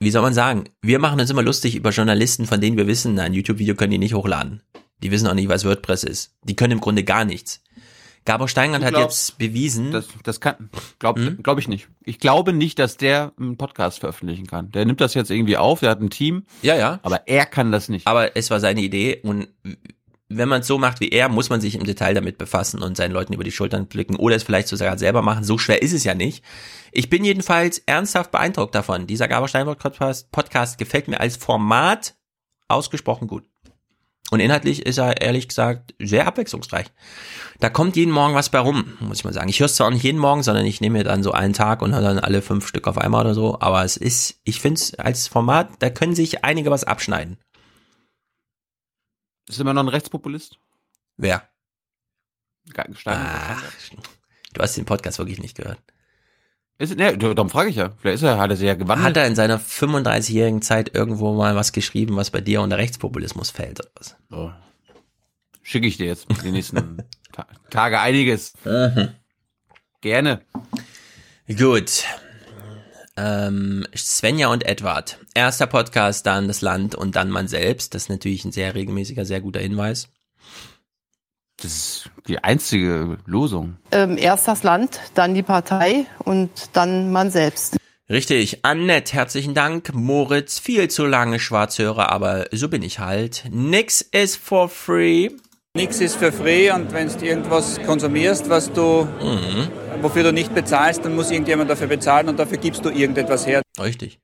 [0.00, 3.18] wie soll man sagen, wir machen uns immer lustig über Journalisten, von denen wir wissen,
[3.20, 4.62] ein YouTube-Video können die nicht hochladen.
[5.02, 6.34] Die wissen auch nicht, was WordPress ist.
[6.42, 7.62] Die können im Grunde gar nichts.
[8.26, 10.68] Gabor Steingart Du hat jetzt bewiesen, Das, das kann,
[10.98, 11.42] glaub, Hm?
[11.42, 11.88] glaub ich nicht.
[12.04, 14.70] Ich glaube nicht, dass der einen Podcast veröffentlichen kann.
[14.72, 17.72] Der nimmt das jetzt irgendwie auf, der hat ein Team, ja, ja, aber er kann
[17.72, 18.06] das nicht.
[18.06, 19.48] aber es war seine Idee und
[20.28, 22.96] wenn man es so macht wie er, muss man sich im Detail damit befassen und
[22.96, 25.44] seinen Leuten über die Schultern blicken oder es vielleicht sogar selber machen.
[25.44, 26.42] So schwer ist es ja nicht.
[26.90, 29.06] Ich bin jedenfalls ernsthaft beeindruckt davon.
[29.06, 32.16] Dieser Gabor Steinbock Podcast gefällt mir als Format
[32.68, 33.44] ausgesprochen gut.
[34.30, 36.86] Und inhaltlich ist er ehrlich gesagt sehr abwechslungsreich.
[37.60, 39.48] Da kommt jeden Morgen was bei rum, muss ich mal sagen.
[39.48, 41.52] Ich höre es zwar auch nicht jeden Morgen, sondern ich nehme mir dann so einen
[41.52, 43.60] Tag und höre dann alle fünf Stück auf einmal oder so.
[43.60, 47.38] Aber es ist, ich finde es als Format, da können sich einige was abschneiden.
[49.48, 50.58] Ist immer noch ein Rechtspopulist?
[51.16, 51.48] Wer?
[53.14, 53.62] Ach,
[54.52, 55.78] du hast den Podcast wirklich nicht gehört.
[56.78, 57.92] Ist, ne, darum frage ich ja.
[57.98, 59.08] Vielleicht ist er, hat er sich ja gewandelt.
[59.08, 63.50] Hat er in seiner 35-jährigen Zeit irgendwo mal was geschrieben, was bei dir unter Rechtspopulismus
[63.50, 64.16] fällt oder was?
[64.28, 64.52] So.
[65.62, 66.98] Schicke ich dir jetzt die nächsten
[67.32, 68.52] Ta Tage einiges.
[70.02, 70.40] Gerne.
[71.48, 72.04] Gut.
[73.16, 75.18] Ähm, Svenja und Edward.
[75.34, 77.94] Erster Podcast, dann das Land und dann man selbst.
[77.94, 80.08] Das ist natürlich ein sehr regelmäßiger, sehr guter Hinweis.
[81.62, 83.76] Das ist die einzige Losung.
[83.90, 87.76] Ähm, erst das Land, dann die Partei und dann man selbst.
[88.10, 88.64] Richtig.
[88.64, 89.92] Annette, herzlichen Dank.
[89.94, 93.44] Moritz, viel zu lange Schwarzhörer, aber so bin ich halt.
[93.50, 95.30] Nix is for free.
[95.74, 99.68] Nix ist für free und wenn du irgendwas konsumierst, was du, Mhm.
[100.02, 103.60] wofür du nicht bezahlst, dann muss irgendjemand dafür bezahlen und dafür gibst du irgendetwas her.
[103.78, 104.18] Richtig.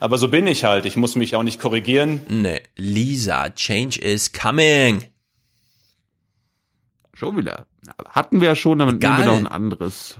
[0.00, 0.84] Aber so bin ich halt.
[0.86, 2.22] Ich muss mich auch nicht korrigieren.
[2.28, 5.04] Ne, Lisa, change is coming.
[7.14, 7.66] Schon wieder.
[8.10, 9.40] Hatten wir ja schon, damit nehmen wir Egal.
[9.40, 10.16] noch ein anderes.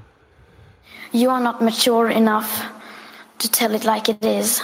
[1.13, 2.65] You are not mature enough
[3.39, 4.63] to tell it like it is.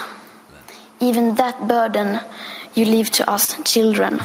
[1.00, 2.20] Even that burden
[2.74, 4.20] you leave to us children.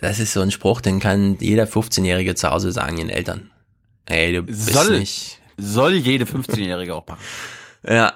[0.00, 3.50] Das ist so ein Spruch, den kann jeder 15-Jährige zu Hause sagen, ihren Eltern.
[4.06, 5.40] Ey, du bist Soll, nicht.
[5.56, 7.20] soll jede 15-Jährige auch machen.
[7.86, 8.12] Ja.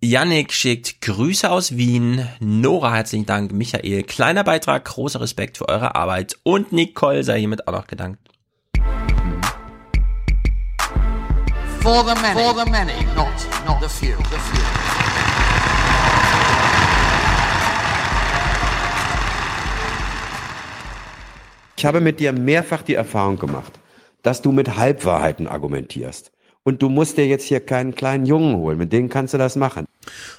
[0.00, 2.28] Yannick schickt Grüße aus Wien.
[2.38, 3.50] Nora, herzlichen Dank.
[3.50, 6.38] Michael, kleiner Beitrag, großer Respekt für eure Arbeit.
[6.44, 8.20] Und Nicole sei hiermit auch noch gedankt.
[11.80, 13.26] For the many, for the many, not,
[13.66, 14.16] not the few.
[14.16, 14.62] The few.
[21.76, 23.80] Ich habe mit dir mehrfach die Erfahrung gemacht,
[24.22, 26.30] dass du mit Halbwahrheiten argumentierst.
[26.68, 29.56] Und du musst dir jetzt hier keinen kleinen Jungen holen, mit denen kannst du das
[29.56, 29.86] machen.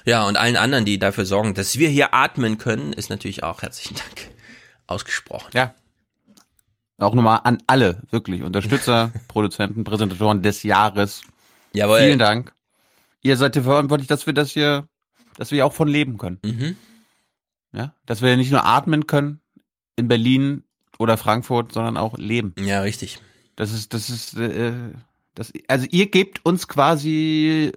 [0.04, 3.62] Ja, und allen anderen, die dafür sorgen, dass wir hier atmen können, ist natürlich auch
[3.62, 4.30] herzlichen Dank
[4.86, 5.50] ausgesprochen.
[5.54, 5.74] Ja.
[6.98, 8.44] Auch nochmal an alle, wirklich.
[8.44, 11.22] Unterstützer, Produzenten, Präsentatoren des Jahres.
[11.72, 11.98] Jawohl.
[11.98, 12.52] Vielen Dank.
[13.22, 14.86] Ihr seid dafür verantwortlich, dass wir das hier,
[15.36, 16.38] dass wir auch von leben können.
[16.44, 16.76] Mhm.
[17.72, 19.40] Ja, dass wir nicht nur atmen können
[19.96, 20.62] in Berlin
[20.96, 22.54] oder Frankfurt, sondern auch leben.
[22.56, 23.18] Ja, richtig.
[23.56, 24.92] Das ist, das ist, äh,
[25.34, 27.72] das, also ihr gebt uns quasi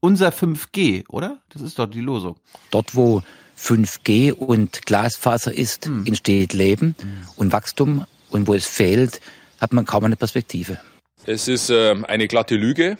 [0.00, 1.38] unser 5G, oder?
[1.50, 2.36] Das ist doch die Losung.
[2.70, 3.22] Dort, wo
[3.58, 6.04] 5G und Glasfaser ist, Hm.
[6.06, 6.94] entsteht Leben
[7.36, 8.04] und Wachstum.
[8.30, 9.20] Und wo es fehlt,
[9.60, 10.80] hat man kaum eine Perspektive.
[11.24, 12.98] Es ist äh, eine glatte Lüge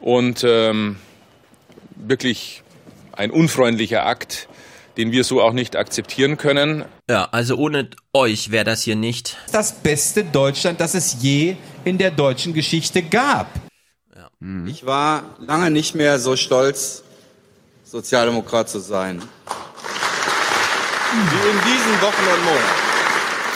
[0.00, 0.96] und ähm,
[1.96, 2.62] wirklich
[3.12, 4.48] ein unfreundlicher Akt,
[4.96, 6.84] den wir so auch nicht akzeptieren können.
[7.08, 9.36] Ja, also ohne euch wäre das hier nicht.
[9.52, 13.48] Das beste Deutschland, das es je in der deutschen Geschichte gab.
[14.66, 17.04] Ich war lange nicht mehr so stolz,
[17.84, 19.22] Sozialdemokrat zu sein.
[21.12, 22.92] Wie in diesen Wochen und Monaten.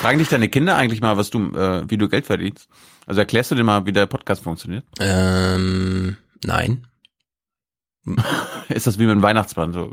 [0.00, 2.68] Fragen dich deine Kinder eigentlich mal, was du, äh, wie du Geld verdienst?
[3.06, 4.84] Also erklärst du dir mal, wie der Podcast funktioniert?
[5.00, 6.86] Ähm, nein.
[8.68, 9.90] Ist das wie mit dem Weihnachtsmann so?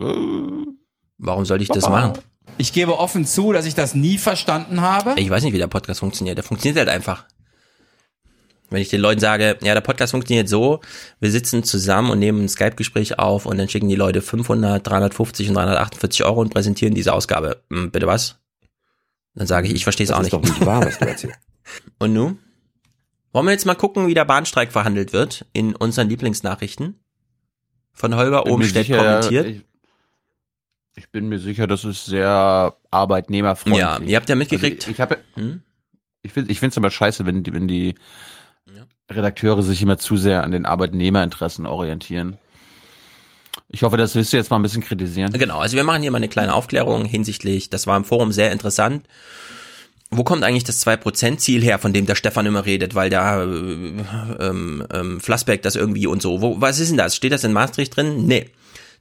[1.26, 2.14] Warum soll ich das machen?
[2.58, 5.14] Ich gebe offen zu, dass ich das nie verstanden habe.
[5.18, 6.38] Ich weiß nicht, wie der Podcast funktioniert.
[6.38, 7.26] Der funktioniert halt einfach.
[8.70, 10.82] Wenn ich den Leuten sage, ja, der Podcast funktioniert so,
[11.20, 15.50] wir sitzen zusammen und nehmen ein Skype-Gespräch auf und dann schicken die Leute 500, 350
[15.50, 17.62] und 348 Euro und präsentieren diese Ausgabe.
[17.72, 18.40] Hm, bitte was?
[19.36, 20.34] Dann sage ich, ich verstehe es Das auch ist nicht.
[20.34, 21.40] doch nicht wahr, was du erzählst.
[22.00, 22.40] Und nun?
[23.32, 27.00] Wollen wir jetzt mal gucken, wie der Bahnstreik verhandelt wird in unseren Lieblingsnachrichten?
[27.94, 29.46] Von Holger bin mir Ohmstedt sicher, kommentiert.
[29.48, 29.62] Ich,
[30.96, 33.80] ich bin mir sicher, das ist sehr arbeitnehmerfreundlich.
[33.82, 34.88] Ja, ihr habt ja mitgekriegt.
[34.88, 35.62] Also ich ich Hm?
[36.22, 37.96] ich finde, ich es aber scheiße, wenn die, wenn die
[39.12, 42.38] Redakteure sich immer zu sehr an den Arbeitnehmerinteressen orientieren.
[43.70, 45.32] Ich hoffe, das wirst du jetzt mal ein bisschen kritisieren.
[45.34, 48.52] Genau, also wir machen hier mal eine kleine Aufklärung hinsichtlich, das war im Forum sehr
[48.52, 49.06] interessant.
[50.16, 53.48] Wo kommt eigentlich das 2%-Ziel her, von dem der Stefan immer redet, weil da äh,
[53.48, 56.40] ähm, ähm, Flassbeck das irgendwie und so.
[56.40, 57.16] Wo, was ist denn das?
[57.16, 58.28] Steht das in Maastricht drin?
[58.28, 58.52] Nee.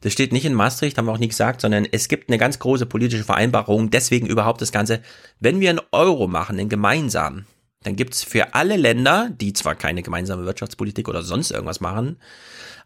[0.03, 2.59] Das steht nicht in Maastricht, haben wir auch nie gesagt, sondern es gibt eine ganz
[2.59, 5.00] große politische Vereinbarung, deswegen überhaupt das Ganze.
[5.40, 7.46] Wenn wir einen Euro machen, einen gemeinsamen,
[7.84, 12.18] dann gibt's für alle Länder, die zwar keine gemeinsame Wirtschaftspolitik oder sonst irgendwas machen,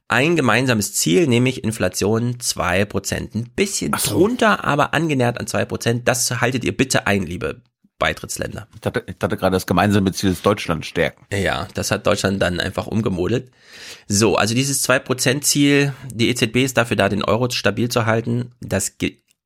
[0.09, 3.35] ein gemeinsames Ziel, nämlich Inflation 2%.
[3.35, 6.03] Ein bisschen drunter, aber angenähert an 2%.
[6.05, 7.62] Das haltet ihr bitte ein, liebe
[7.99, 8.68] Beitrittsländer.
[8.74, 11.24] Ich dachte, ich dachte gerade, das gemeinsame Ziel ist Deutschland stärken.
[11.32, 13.51] Ja, das hat Deutschland dann einfach umgemodelt.
[14.07, 18.53] So, also dieses 2%-Ziel, die EZB ist dafür da, den Euro stabil zu halten.
[18.61, 18.97] Das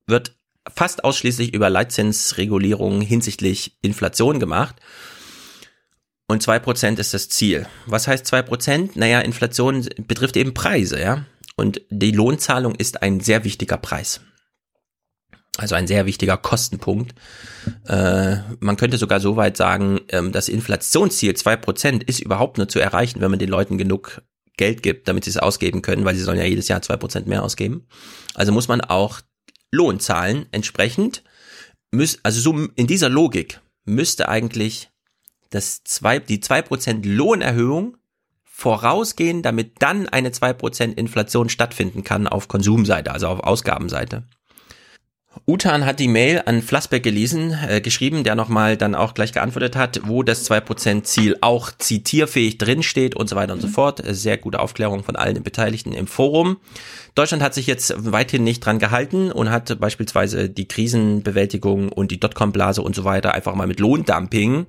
[0.07, 0.33] wird
[0.75, 4.75] fast ausschließlich über Leitzinsregulierung hinsichtlich Inflation gemacht.
[6.27, 7.67] Und 2% ist das Ziel.
[7.85, 8.91] Was heißt 2%?
[8.95, 11.25] Naja, Inflation betrifft eben Preise, ja.
[11.55, 14.21] Und die Lohnzahlung ist ein sehr wichtiger Preis.
[15.57, 17.13] Also ein sehr wichtiger Kostenpunkt.
[17.85, 22.79] Äh, man könnte sogar so weit sagen, ähm, das Inflationsziel 2% ist überhaupt nur zu
[22.79, 24.21] erreichen, wenn man den Leuten genug
[24.55, 27.43] Geld gibt, damit sie es ausgeben können, weil sie sollen ja jedes Jahr 2% mehr
[27.43, 27.87] ausgeben.
[28.33, 29.21] Also muss man auch
[29.71, 30.45] Lohn zahlen.
[30.51, 31.23] Entsprechend,
[31.91, 34.89] müß, also so in dieser Logik müsste eigentlich
[35.49, 37.97] das zwei, die 2% Lohnerhöhung
[38.43, 44.27] vorausgehen, damit dann eine 2% Inflation stattfinden kann auf Konsumseite, also auf Ausgabenseite.
[45.47, 49.77] Utan hat die Mail an Flassbeck gelesen, äh, geschrieben, der nochmal dann auch gleich geantwortet
[49.77, 54.05] hat, wo das 2% Ziel auch zitierfähig drinsteht und so weiter und so fort.
[54.05, 56.57] Äh, Sehr gute Aufklärung von allen Beteiligten im Forum.
[57.15, 62.19] Deutschland hat sich jetzt weithin nicht dran gehalten und hat beispielsweise die Krisenbewältigung und die
[62.19, 64.65] Dotcom-Blase und so weiter einfach mal mit Lohndumping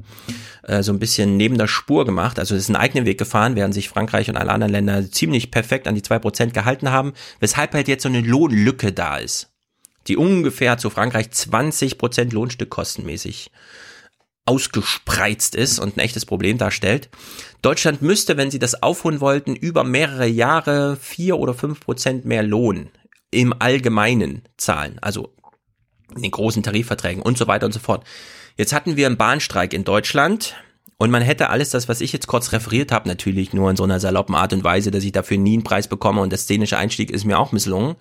[0.62, 2.38] äh, so ein bisschen neben der Spur gemacht.
[2.38, 5.50] Also es ist einen eigenen Weg gefahren, während sich Frankreich und alle anderen Länder ziemlich
[5.50, 9.51] perfekt an die 2% gehalten haben, weshalb halt jetzt so eine Lohnlücke da ist
[10.08, 13.50] die ungefähr zu Frankreich 20% Lohnstück kostenmäßig
[14.44, 17.08] ausgespreizt ist und ein echtes Problem darstellt.
[17.62, 22.42] Deutschland müsste, wenn sie das aufholen wollten, über mehrere Jahre vier oder fünf Prozent mehr
[22.42, 22.90] Lohn
[23.30, 25.32] im Allgemeinen zahlen, also
[26.14, 28.04] in den großen Tarifverträgen und so weiter und so fort.
[28.56, 30.56] Jetzt hatten wir einen Bahnstreik in Deutschland
[30.98, 33.84] und man hätte alles das, was ich jetzt kurz referiert habe, natürlich nur in so
[33.84, 36.76] einer saloppen Art und Weise, dass ich dafür nie einen Preis bekomme und der szenische
[36.76, 37.96] Einstieg ist mir auch misslungen.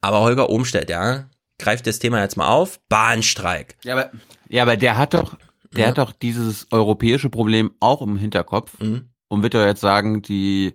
[0.00, 1.28] Aber Holger Ohmstedt, ja,
[1.58, 2.80] greift das Thema jetzt mal auf.
[2.88, 3.76] Bahnstreik.
[3.84, 4.10] Ja, aber,
[4.48, 5.36] ja, aber der hat doch,
[5.72, 5.88] der Ja.
[5.88, 9.10] hat doch dieses europäische Problem auch im Hinterkopf Mhm.
[9.28, 10.74] und wird doch jetzt sagen, die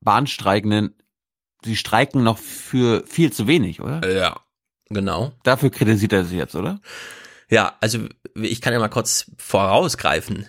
[0.00, 0.94] Bahnstreikenden,
[1.64, 4.08] die streiken noch für viel zu wenig, oder?
[4.12, 4.40] Ja,
[4.88, 5.32] genau.
[5.44, 6.80] Dafür kritisiert er sie jetzt, oder?
[7.50, 10.46] Ja, also ich kann ja mal kurz vorausgreifen.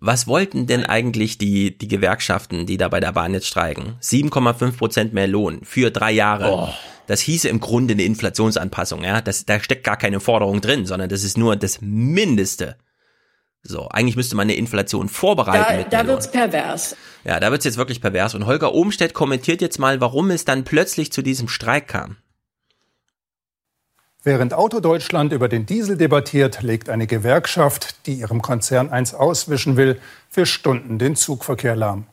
[0.00, 3.96] Was wollten denn eigentlich die, die Gewerkschaften, die da bei der Bahn jetzt streiken?
[4.00, 6.50] 7,5 Prozent mehr Lohn für drei Jahre.
[6.50, 6.68] Oh.
[7.06, 9.20] Das hieße im Grunde eine Inflationsanpassung, ja.
[9.20, 12.76] Das, da steckt gar keine Forderung drin, sondern das ist nur das Mindeste.
[13.62, 15.66] So, eigentlich müsste man eine Inflation vorbereiten.
[15.68, 16.96] Da, mit da wird's pervers.
[17.24, 18.34] Ja, da wird's jetzt wirklich pervers.
[18.34, 22.16] Und Holger Ohmstedt kommentiert jetzt mal, warum es dann plötzlich zu diesem Streik kam.
[24.22, 29.98] Während Autodeutschland über den Diesel debattiert, legt eine Gewerkschaft, die ihrem Konzern eins auswischen will,
[30.28, 32.04] für Stunden den Zugverkehr lahm.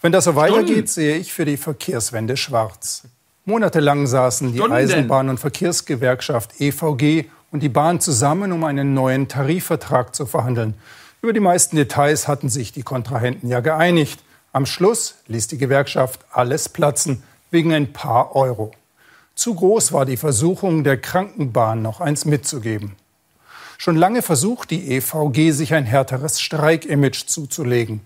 [0.00, 3.02] Wenn das so weitergeht, sehe ich für die Verkehrswende schwarz.
[3.44, 4.76] Monatelang saßen die Stunden.
[4.76, 10.74] Eisenbahn- und Verkehrsgewerkschaft EVG und die Bahn zusammen, um einen neuen Tarifvertrag zu verhandeln.
[11.20, 14.20] Über die meisten Details hatten sich die Kontrahenten ja geeinigt.
[14.52, 18.72] Am Schluss ließ die Gewerkschaft alles platzen, wegen ein paar Euro.
[19.36, 22.96] Zu groß war die Versuchung, der Krankenbahn noch eins mitzugeben.
[23.78, 28.00] Schon lange versucht die EVG, sich ein härteres Streikimage zuzulegen.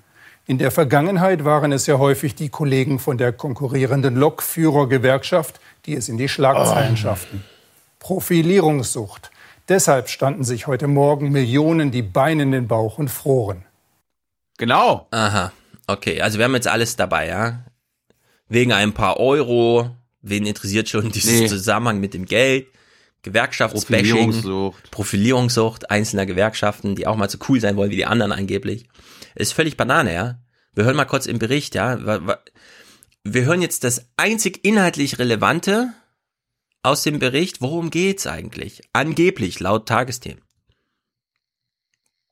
[0.46, 6.08] In der Vergangenheit waren es ja häufig die Kollegen von der konkurrierenden Lokführergewerkschaft, die es
[6.08, 7.44] in die Schlagzeilen schafften.
[8.00, 9.30] Profilierungssucht.
[9.68, 13.64] Deshalb standen sich heute Morgen Millionen die Beine in den Bauch und froren.
[14.58, 15.06] Genau.
[15.12, 15.52] Aha.
[15.86, 17.60] Okay, also wir haben jetzt alles dabei, ja?
[18.48, 19.90] Wegen ein paar Euro.
[20.22, 21.46] Wen interessiert schon dieses Nee.
[21.48, 22.66] Zusammenhang mit dem Geld?
[23.22, 24.90] Gewerkschaftsbashing, Profilierungssucht.
[24.90, 28.88] Profilierungssucht einzelner Gewerkschaften, die auch mal so cool sein wollen wie die anderen angeblich.
[29.34, 30.38] Ist völlig Banane, ja?
[30.74, 31.98] Wir hören mal kurz im Bericht, ja?
[33.24, 35.92] Wir hören jetzt das einzig inhaltlich Relevante
[36.82, 37.60] aus dem Bericht.
[37.60, 38.80] Worum geht's eigentlich?
[38.94, 40.42] Angeblich, laut Tagesthemen.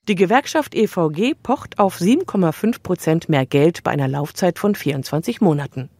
[0.09, 5.91] Die Gewerkschaft EVG pocht auf 7,5 Prozent mehr Geld bei einer Laufzeit von 24 Monaten.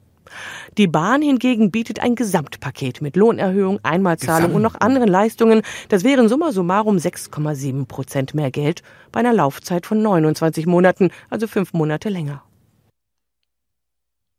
[0.77, 5.63] Die Bahn hingegen bietet ein Gesamtpaket mit Lohnerhöhung, Einmalzahlung und noch anderen Leistungen.
[5.89, 11.47] Das wären summa summarum 6,7 Prozent mehr Geld bei einer Laufzeit von 29 Monaten, also
[11.47, 12.43] fünf Monate länger.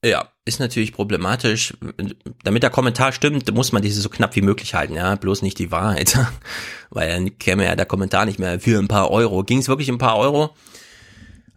[0.03, 1.73] Ja, ist natürlich problematisch.
[2.43, 5.59] Damit der Kommentar stimmt, muss man diese so knapp wie möglich halten, ja, bloß nicht
[5.59, 6.17] die Wahrheit.
[6.89, 9.43] Weil dann käme ja der Kommentar nicht mehr für ein paar Euro.
[9.43, 10.55] Ging es wirklich ein paar Euro?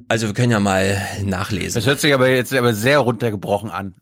[0.09, 1.75] Also wir können ja mal nachlesen.
[1.75, 3.95] Das hört sich aber jetzt aber sehr runtergebrochen an.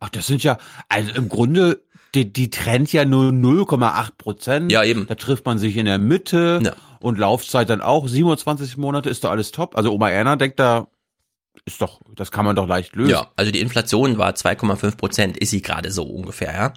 [0.00, 0.58] Ach, das sind ja,
[0.88, 1.80] also im Grunde,
[2.14, 4.72] die, die trennt ja nur 0,8 Prozent.
[4.72, 5.06] Ja, eben.
[5.06, 6.72] Da trifft man sich in der Mitte Ja.
[7.00, 9.76] und Laufzeit dann auch 27 Monate, ist doch alles top.
[9.76, 10.88] Also Oma Erna denkt da,
[11.64, 13.10] ist doch, das kann man doch leicht lösen.
[13.10, 16.72] Ja, also die Inflation war 2,5 Prozent, ist sie gerade so ungefähr, ja.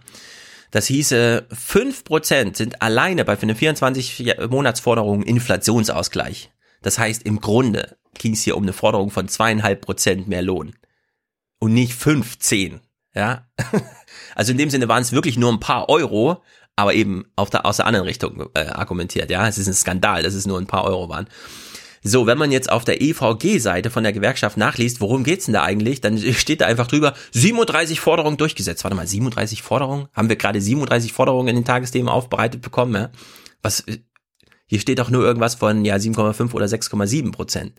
[0.72, 6.52] Das hieße, 5 Prozent sind alleine bei für eine 24-Monatsforderung Inflationsausgleich.
[6.82, 10.74] Das heißt, im Grunde ging es hier um eine Forderung von zweieinhalb Prozent mehr Lohn.
[11.60, 12.82] Und nicht 15,
[13.16, 13.48] ja.
[14.36, 16.44] Also in dem Sinne waren es wirklich nur ein paar Euro,
[16.76, 19.48] aber eben auf der, aus der anderen Richtung äh, argumentiert, ja.
[19.48, 21.28] Es ist ein Skandal, dass es nur ein paar Euro waren.
[22.04, 25.64] So, wenn man jetzt auf der EVG-Seite von der Gewerkschaft nachliest, worum geht's denn da
[25.64, 28.84] eigentlich, dann steht da einfach drüber, 37 Forderungen durchgesetzt.
[28.84, 30.08] Warte mal, 37 Forderungen?
[30.14, 32.96] Haben wir gerade 37 Forderungen in den Tagesthemen aufbereitet bekommen?
[32.96, 33.10] Ja?
[33.62, 33.84] Was,
[34.68, 37.74] hier steht doch nur irgendwas von, ja, 7,5 oder 6,7 Prozent.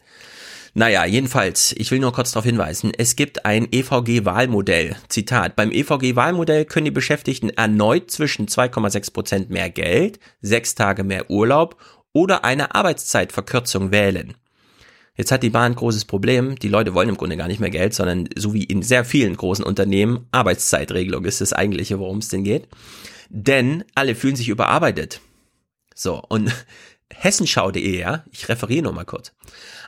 [0.74, 4.96] Naja, jedenfalls, ich will nur kurz darauf hinweisen, es gibt ein EVG-Wahlmodell.
[5.08, 11.30] Zitat, beim EVG-Wahlmodell können die Beschäftigten erneut zwischen 2,6 Prozent mehr Geld, sechs Tage mehr
[11.30, 11.76] Urlaub
[12.12, 14.34] oder eine Arbeitszeitverkürzung wählen.
[15.16, 16.56] Jetzt hat die Bahn ein großes Problem.
[16.56, 19.36] Die Leute wollen im Grunde gar nicht mehr Geld, sondern so wie in sehr vielen
[19.36, 22.68] großen Unternehmen, Arbeitszeitregelung ist das eigentliche, worum es denn geht.
[23.28, 25.20] Denn alle fühlen sich überarbeitet.
[25.98, 26.52] So, und
[27.12, 29.32] hessenschau.de, ja, ich referiere nur mal kurz.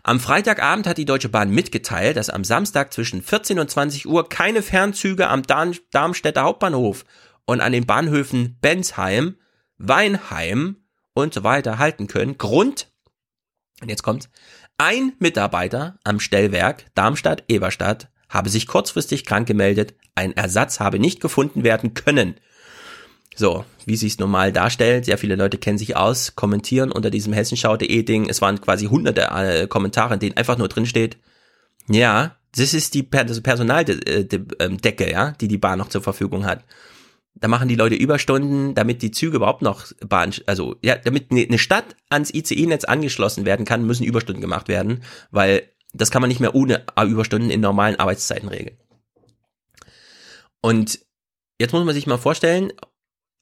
[0.02, 4.28] Am Freitagabend hat die Deutsche Bahn mitgeteilt, dass am Samstag zwischen 14 und 20 Uhr
[4.28, 7.04] keine Fernzüge am Darm Darmstädter Hauptbahnhof
[7.44, 9.36] und an den Bahnhöfen Bensheim,
[9.78, 10.78] Weinheim
[11.14, 12.38] und so weiter halten können.
[12.38, 12.90] Grund,
[13.80, 14.28] und jetzt kommt's,
[14.78, 21.62] ein Mitarbeiter am Stellwerk Darmstadt-Eberstadt habe sich kurzfristig krank gemeldet, ein Ersatz habe nicht gefunden
[21.62, 22.40] werden können.
[23.40, 28.02] So, wie sich's normal darstellt, sehr viele Leute kennen sich aus, kommentieren unter diesem hessenschau.de
[28.02, 28.28] Ding.
[28.28, 31.16] Es waren quasi hunderte äh, Kommentare, in denen einfach nur drin steht,
[31.88, 36.66] ja, das ist die per das Personaldecke, ja, die die Bahn noch zur Verfügung hat.
[37.34, 41.58] Da machen die Leute Überstunden, damit die Züge überhaupt noch Bahn, also ja, damit eine
[41.58, 45.62] Stadt ans ICE-Netz angeschlossen werden kann, müssen Überstunden gemacht werden, weil
[45.94, 48.76] das kann man nicht mehr ohne Überstunden in normalen Arbeitszeiten regeln.
[50.60, 50.98] Und
[51.58, 52.70] jetzt muss man sich mal vorstellen,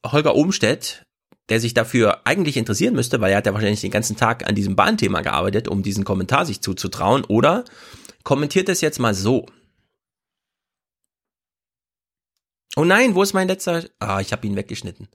[0.06, 1.04] Holger Ohmstedt,
[1.48, 4.54] der sich dafür eigentlich interessieren müsste, weil er hat ja wahrscheinlich den ganzen Tag an
[4.54, 7.64] diesem Bahnthema gearbeitet, um diesen Kommentar sich zuzutrauen, oder
[8.22, 9.46] kommentiert es jetzt mal so.
[12.76, 13.84] Oh nein, wo ist mein letzter?
[13.98, 15.08] Ah, ich habe ihn weggeschnitten.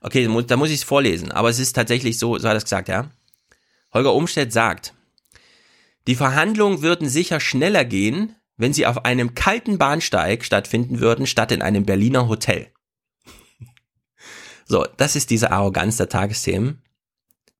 [0.00, 2.64] Okay, da muss ich es vorlesen, aber es ist tatsächlich so, so hat er es
[2.64, 3.10] gesagt, ja.
[3.92, 4.94] Holger Ohmstedt sagt,
[6.06, 11.52] die Verhandlungen würden sicher schneller gehen, wenn sie auf einem kalten Bahnsteig stattfinden würden, statt
[11.52, 12.73] in einem Berliner Hotel.
[14.66, 16.80] So, das ist diese Arroganz der Tagesthemen.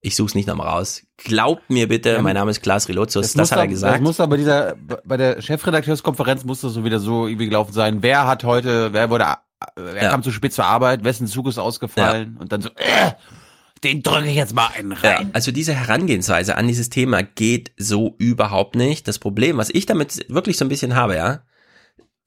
[0.01, 1.03] Ich such's nicht nochmal raus.
[1.17, 3.95] Glaubt mir bitte, Ja, mein Name ist Klaas Relotius, das, hat er gesagt.
[3.95, 4.75] Das muss aber dieser,
[5.05, 8.03] bei der Chefredakteurskonferenz muss das so wieder so irgendwie gelaufen sein.
[8.03, 9.27] Wer hat heute, wer wurde,
[9.77, 10.11] wer Ja.
[10.11, 13.13] kam zu spät zur Arbeit, wessen Zug ist ausgefallen und dann so, äh,
[13.83, 15.31] den drücke ich jetzt mal einen Ja, rein.
[15.33, 19.09] also diese Herangehensweise an dieses Thema geht so überhaupt nicht.
[19.09, 21.41] Das Problem, was ich damit wirklich so ein bisschen habe, ja,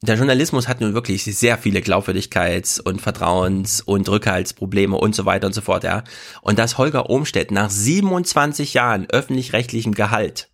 [0.02, 5.48] der Journalismus hat nun wirklich sehr viele Glaubwürdigkeits- und Vertrauens- und Rückhaltsprobleme und so weiter
[5.48, 6.04] und so fort, ja.
[6.42, 10.50] Und dass Holger Ohmstedt nach 27 Jahren öffentlich-rechtlichem Gehalt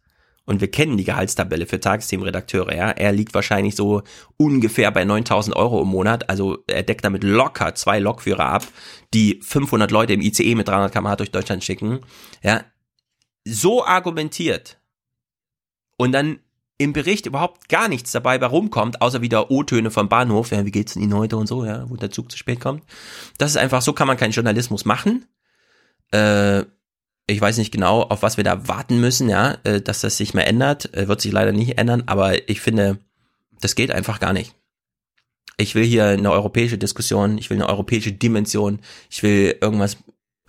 [0.46, 2.90] und wir kennen die Gehaltstabelle für Tagesthemenredakteure, ja.
[2.92, 4.04] Er liegt wahrscheinlich so
[4.38, 6.30] ungefähr bei 9000 Euro im Monat.
[6.30, 8.68] Also er deckt damit locker zwei Lokführer ab,
[9.14, 12.00] die 500 Leute im ICE mit 300 km durch Deutschland schicken,
[12.42, 12.64] ja.
[13.46, 14.80] So argumentiert
[15.98, 16.40] und dann
[16.84, 20.72] im Bericht überhaupt gar nichts dabei bei rumkommt, außer wieder O-Töne vom Bahnhof, ja, wie
[20.72, 22.84] geht's denn Ihnen heute und so, ja, wo der Zug zu spät kommt.
[23.38, 25.26] Das ist einfach, so kann man keinen Journalismus machen.
[26.12, 26.64] Äh,
[27.28, 30.34] ich weiß nicht genau, auf was wir da warten müssen, ja, äh, dass das sich
[30.34, 30.94] mal ändert.
[30.94, 33.00] Äh, wird sich leider nicht ändern, aber ich finde,
[33.62, 34.54] das geht einfach gar nicht.
[35.58, 38.80] Ich will hier eine europäische Diskussion, ich will eine europäische Dimension,
[39.10, 39.98] ich will irgendwas,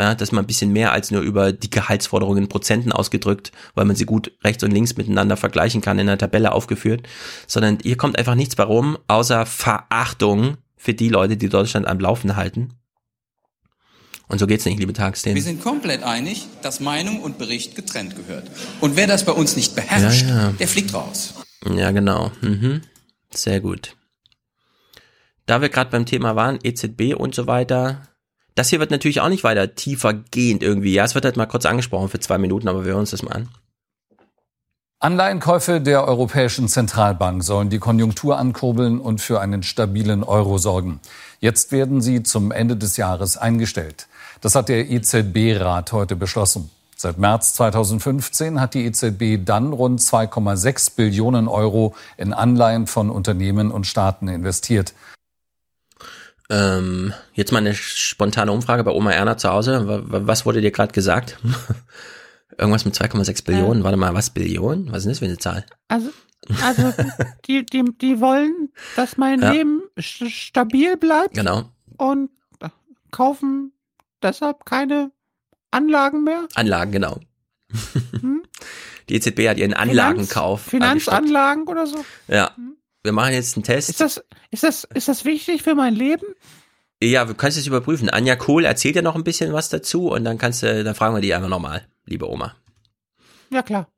[0.00, 3.84] ja, dass man ein bisschen mehr als nur über die Gehaltsforderungen in Prozenten ausgedrückt, weil
[3.84, 7.06] man sie gut rechts und links miteinander vergleichen kann, in einer Tabelle aufgeführt,
[7.46, 12.00] sondern hier kommt einfach nichts bei rum, außer Verachtung für die Leute, die Deutschland am
[12.00, 12.74] Laufen halten.
[14.26, 15.36] Und so geht's nicht, liebe Tagesthemen.
[15.36, 18.50] Wir sind komplett einig, dass Meinung und Bericht getrennt gehört.
[18.80, 20.52] Und wer das bei uns nicht beherrscht, Ja, ja.
[20.52, 21.34] der fliegt raus.
[21.72, 22.32] Ja, genau.
[22.40, 22.80] Mhm.
[23.32, 23.96] Sehr gut.
[25.46, 28.08] Da wir gerade beim Thema waren, EZB und so weiter,
[28.54, 30.94] das hier wird natürlich auch nicht weiter tiefer gehend irgendwie.
[30.94, 33.22] Ja, es wird halt mal kurz angesprochen für zwei Minuten, aber wir hören uns das
[33.22, 33.48] mal an.
[35.00, 41.00] Anleihenkäufe der Europäischen Zentralbank sollen die Konjunktur ankurbeln und für einen stabilen Euro sorgen.
[41.40, 44.06] Jetzt werden sie zum Ende des Jahres eingestellt.
[44.40, 46.70] Das hat der EZB-Rat heute beschlossen.
[46.96, 53.72] Seit März 2015 hat die EZB dann rund 2,6 Billionen Euro in Anleihen von Unternehmen
[53.72, 54.94] und Staaten investiert.
[56.54, 59.88] Ähm, jetzt mal eine spontane Umfrage bei Oma Erna zu Hause.
[59.88, 61.38] Wa- wa- Was wurde dir gerade gesagt?
[62.58, 63.82] Irgendwas mit 2,6 Billionen.
[63.82, 64.92] Warte mal, was Billionen?
[64.92, 65.66] Was ist denn das für eine Zahl?
[65.88, 66.10] Also,
[66.62, 66.92] also
[67.46, 69.50] die, die, die wollen, dass mein Ja.
[69.50, 71.64] Leben st stabil bleibt Genau.
[71.96, 72.30] und
[73.10, 73.72] kaufen
[74.22, 75.10] deshalb keine
[75.72, 76.46] Anlagen mehr.
[76.54, 77.18] Anlagen, genau.
[78.20, 78.42] Hm?
[79.10, 80.70] Die EZB hat ihren Anlagenkauf angestockt.
[80.70, 82.02] Finanzanlagen oder so.
[82.26, 82.52] Ja.
[83.04, 83.90] Wir machen jetzt einen Test.
[83.90, 86.24] Ist das, ist das, ist das wichtig für mein Leben?
[87.02, 88.08] Ja, du kannst es überprüfen.
[88.08, 91.14] Anja Kohl erzählt ja noch ein bisschen was dazu und dann kannst du, dann fragen
[91.14, 92.56] wir die einfach nochmal, liebe Oma.
[93.50, 93.88] Ja, klar.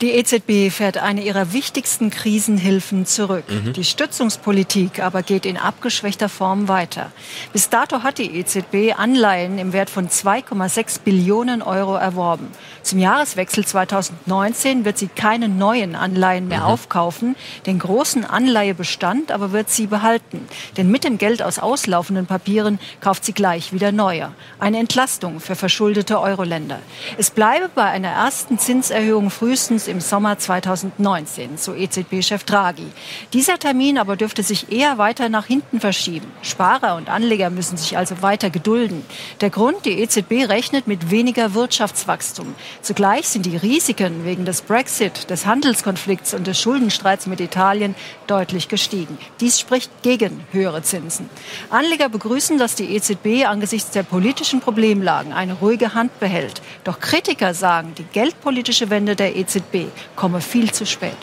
[0.00, 3.44] Die EZB fährt eine ihrer wichtigsten Krisenhilfen zurück.
[3.48, 3.74] Mhm.
[3.74, 7.12] Die Stützungspolitik aber geht in abgeschwächter Form weiter.
[7.52, 12.48] Bis dato hat die EZB Anleihen im Wert von 2,6 Billionen Euro erworben.
[12.82, 17.36] Zum Jahreswechsel 2019 wird sie keine neuen Anleihen mehr aufkaufen.
[17.64, 20.46] Den großen Anleihebestand aber wird sie behalten.
[20.76, 24.32] Denn mit dem Geld aus auslaufenden Papieren kauft sie gleich wieder neue.
[24.58, 26.80] Eine Entlastung für verschuldete Euro-Länder.
[27.16, 32.86] Es bleibe bei einer ersten Zinserhöhung frühestens im Sommer 2019, so EZB-Chef Draghi.
[33.32, 36.26] Dieser Termin aber dürfte sich eher weiter nach hinten verschieben.
[36.42, 39.04] Sparer und Anleger müssen sich also weiter gedulden.
[39.40, 42.54] Der Grund, die EZB rechnet mit weniger Wirtschaftswachstum.
[42.82, 47.94] Zugleich sind die Risiken wegen des Brexit, des Handelskonflikts und des Schuldenstreits mit Italien
[48.26, 49.18] deutlich gestiegen.
[49.40, 51.28] Dies spricht gegen höhere Zinsen.
[51.70, 56.62] Anleger begrüßen, dass die EZB angesichts der politischen Problemlagen eine ruhige Hand behält.
[56.84, 59.73] Doch Kritiker sagen, die geldpolitische Wende der EZB
[60.16, 61.16] komme viel zu spät.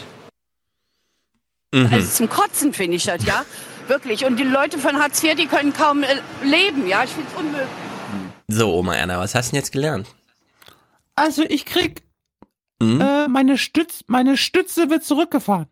[1.73, 1.89] Mhm.
[1.91, 3.45] Also zum Kotzen finde ich das, ja.
[3.87, 4.25] Wirklich.
[4.25, 6.07] Und die Leute von Hartz IV, die können kaum äh,
[6.43, 7.03] leben, ja.
[7.03, 7.69] Ich finde es unmöglich.
[8.47, 10.07] So, Oma Erna, was hast du denn jetzt gelernt?
[11.15, 12.01] Also ich krieg
[12.81, 12.99] Mhm.
[12.99, 15.67] äh, meine Stütz, meine Stütze wird zurückgefahren.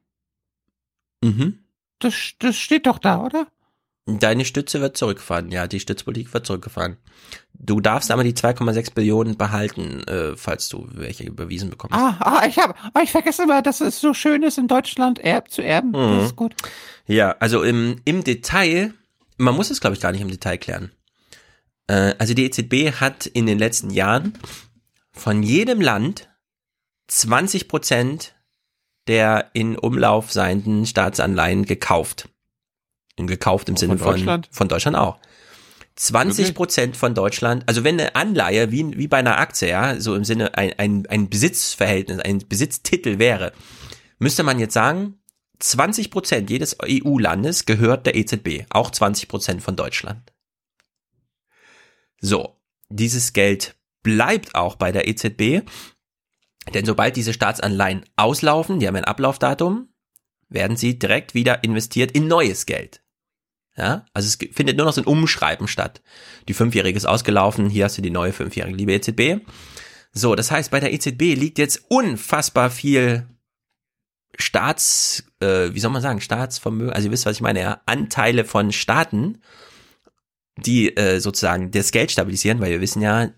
[1.23, 1.65] Mhm.
[1.97, 3.47] Das, das steht doch da, oder?
[4.18, 5.51] Deine Stütze wird zurückgefahren.
[5.51, 6.97] Ja, die Stützpolitik wird zurückgefahren.
[7.53, 11.95] Du darfst aber die 2,6 Billionen behalten, äh, falls du welche überwiesen bekommst.
[11.95, 15.20] Ah, ah ich habe, ah, ich vergesse mal, dass es so schön ist, in Deutschland
[15.20, 15.89] erb zu erben.
[15.89, 16.18] Mhm.
[16.18, 16.55] Das ist gut.
[17.05, 18.93] Ja, also im, im Detail,
[19.38, 20.91] man muss es glaube ich gar nicht im Detail klären.
[21.88, 24.34] Äh, also die EZB hat in den letzten Jahren
[25.12, 26.30] von jedem Land
[27.07, 28.34] 20 Prozent
[29.07, 32.30] der in Umlauf seienden Staatsanleihen gekauft.
[33.20, 34.49] Und gekauft im Sinne von von Deutschland?
[34.51, 35.20] von Deutschland auch.
[35.95, 40.15] 20 Prozent von Deutschland, also wenn eine Anleihe wie, wie bei einer Aktie, ja, so
[40.15, 43.51] im Sinne ein, ein, ein Besitzverhältnis, ein Besitztitel wäre,
[44.17, 45.20] müsste man jetzt sagen,
[45.59, 50.32] 20 Prozent jedes EU-Landes gehört der EZB, auch 20 Prozent von Deutschland.
[52.22, 52.55] So,
[52.88, 55.67] dieses Geld bleibt auch bei der EZB,
[56.74, 59.89] denn sobald diese Staatsanleihen auslaufen, die haben ein Ablaufdatum,
[60.47, 63.01] werden sie direkt wieder investiert in neues Geld.
[63.80, 66.01] Ja, also es findet nur noch so ein Umschreiben statt.
[66.49, 69.45] Die Fünfjährige ist ausgelaufen, hier hast du die neue Fünfjährige, liebe EZB.
[70.11, 73.25] So, das heißt, bei der EZB liegt jetzt unfassbar viel
[74.38, 78.43] Staats, äh, wie soll man sagen, Staatsvermögen, also ihr wisst, was ich meine, ja, Anteile
[78.43, 79.38] von Staaten,
[80.57, 83.30] die äh, sozusagen das Geld stabilisieren, weil wir wissen ja,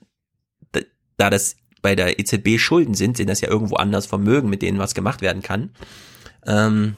[0.71, 0.79] da,
[1.17, 4.79] da das bei der EZB Schulden sind, sind das ja irgendwo anders Vermögen, mit denen
[4.79, 5.69] was gemacht werden kann.
[6.47, 6.95] Ähm,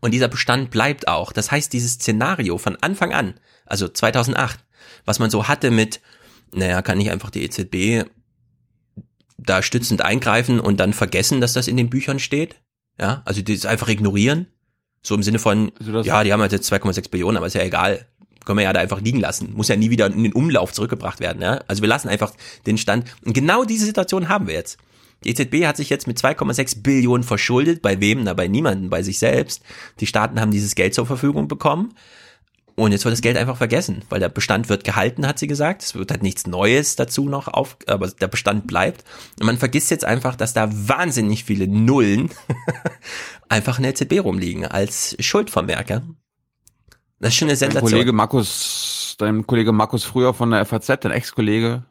[0.00, 1.32] und dieser Bestand bleibt auch.
[1.32, 3.34] Das heißt, dieses Szenario von Anfang an,
[3.66, 4.58] also 2008,
[5.04, 6.00] was man so hatte mit,
[6.52, 8.08] naja, kann nicht einfach die EZB
[9.38, 12.56] da stützend eingreifen und dann vergessen, dass das in den Büchern steht?
[12.98, 14.46] Ja, also das einfach ignorieren.
[15.02, 17.62] So im Sinne von, Also ja, die haben halt jetzt 2,6 Billionen, aber ist ja
[17.62, 18.06] egal.
[18.44, 19.54] Können wir ja da einfach liegen lassen.
[19.54, 21.40] Muss ja nie wieder in den Umlauf zurückgebracht werden.
[21.40, 21.60] Ja?
[21.68, 22.32] Also wir lassen einfach
[22.66, 23.06] den Stand.
[23.24, 24.78] Und genau diese Situation haben wir jetzt.
[25.24, 27.82] Die EZB hat sich jetzt mit 2,6 Billionen verschuldet.
[27.82, 28.24] Bei wem?
[28.24, 29.62] Na, bei niemanden, bei sich selbst.
[30.00, 31.94] Die Staaten haben dieses Geld zur Verfügung bekommen.
[32.76, 35.82] Und jetzt wird das Geld einfach vergessen, weil der Bestand wird gehalten, hat sie gesagt.
[35.82, 39.04] Es wird halt nichts Neues dazu noch auf, aber der Bestand bleibt.
[39.38, 42.30] Und man vergisst jetzt einfach, dass da wahnsinnig viele Nullen
[43.50, 46.02] einfach in der EZB rumliegen als Schuldvermerke.
[47.18, 47.90] Das ist schon eine Dein Sensation.
[47.90, 51.84] Kollege Markus, dein Kollege Markus früher von der FAZ, dein Ex-Kollege,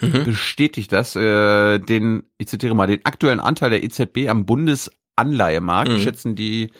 [0.00, 0.24] Mhm.
[0.24, 5.98] bestätigt das, äh, den, ich zitiere mal, den aktuellen Anteil der EZB am Bundesanleihemarkt Mhm.
[6.00, 6.70] schätzen die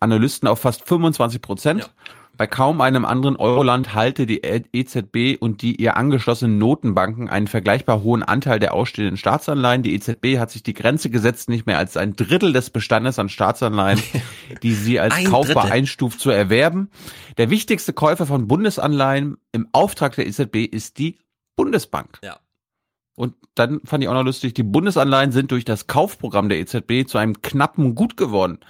[0.00, 1.90] Analysten auf fast 25 Prozent.
[2.38, 8.02] Bei kaum einem anderen Euroland halte die EZB und die ihr angeschlossenen Notenbanken einen vergleichbar
[8.02, 9.82] hohen Anteil der ausstehenden Staatsanleihen.
[9.82, 13.30] Die EZB hat sich die Grenze gesetzt, nicht mehr als ein Drittel des Bestandes an
[13.30, 14.02] Staatsanleihen,
[14.62, 15.78] die sie als Ein kaufbar Drittel.
[15.78, 16.90] einstuft, zu erwerben.
[17.38, 21.16] Der wichtigste Käufer von Bundesanleihen im Auftrag der EZB ist die
[21.56, 22.18] Bundesbank.
[22.22, 22.38] Ja.
[23.16, 27.08] Und dann fand ich auch noch lustig, die Bundesanleihen sind durch das Kaufprogramm der EZB
[27.08, 28.60] zu einem knappen Gut geworden.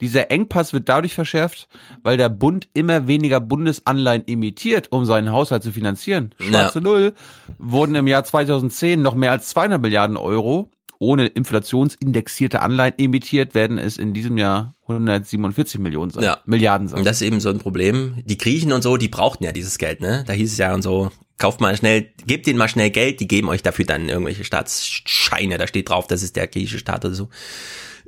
[0.00, 1.68] Dieser Engpass wird dadurch verschärft,
[2.02, 6.34] weil der Bund immer weniger Bundesanleihen emittiert, um seinen Haushalt zu finanzieren.
[6.38, 7.14] Schwarze Null
[7.58, 10.70] wurden im Jahr 2010 noch mehr als 200 Milliarden Euro
[11.04, 16.24] ohne inflationsindexierte Anleihen emittiert, werden es in diesem Jahr 147 Millionen sein.
[16.24, 16.38] Ja.
[16.46, 17.00] Milliarden sein.
[17.00, 18.22] Und das ist eben so ein Problem.
[18.24, 20.24] Die Griechen und so, die brauchten ja dieses Geld, ne?
[20.26, 23.28] Da hieß es ja und so, kauft mal schnell, gebt denen mal schnell Geld, die
[23.28, 27.14] geben euch dafür dann irgendwelche Staatsscheine, da steht drauf, das ist der griechische Staat oder
[27.14, 27.28] so.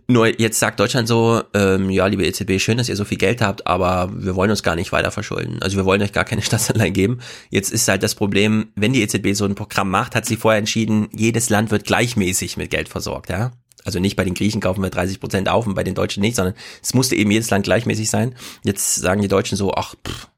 [0.08, 3.40] Nur jetzt sagt Deutschland so, ähm, ja, liebe EZB, schön, dass ihr so viel Geld
[3.40, 5.60] habt, aber wir wollen uns gar nicht weiter verschulden.
[5.62, 7.18] Also wir wollen euch gar keine Staatsanleihen geben.
[7.50, 10.58] Jetzt ist halt das Problem, wenn die EZB so ein Programm macht, hat sie vorher
[10.58, 13.52] entschieden, jedes Land wird gleichmäßig mit Geld versorgt, ja.
[13.84, 16.34] Also nicht bei den Griechen kaufen wir 30 Prozent auf und bei den Deutschen nicht,
[16.34, 18.34] sondern es musste eben jedes Land gleichmäßig sein.
[18.64, 20.28] Jetzt sagen die Deutschen so, ach, pff,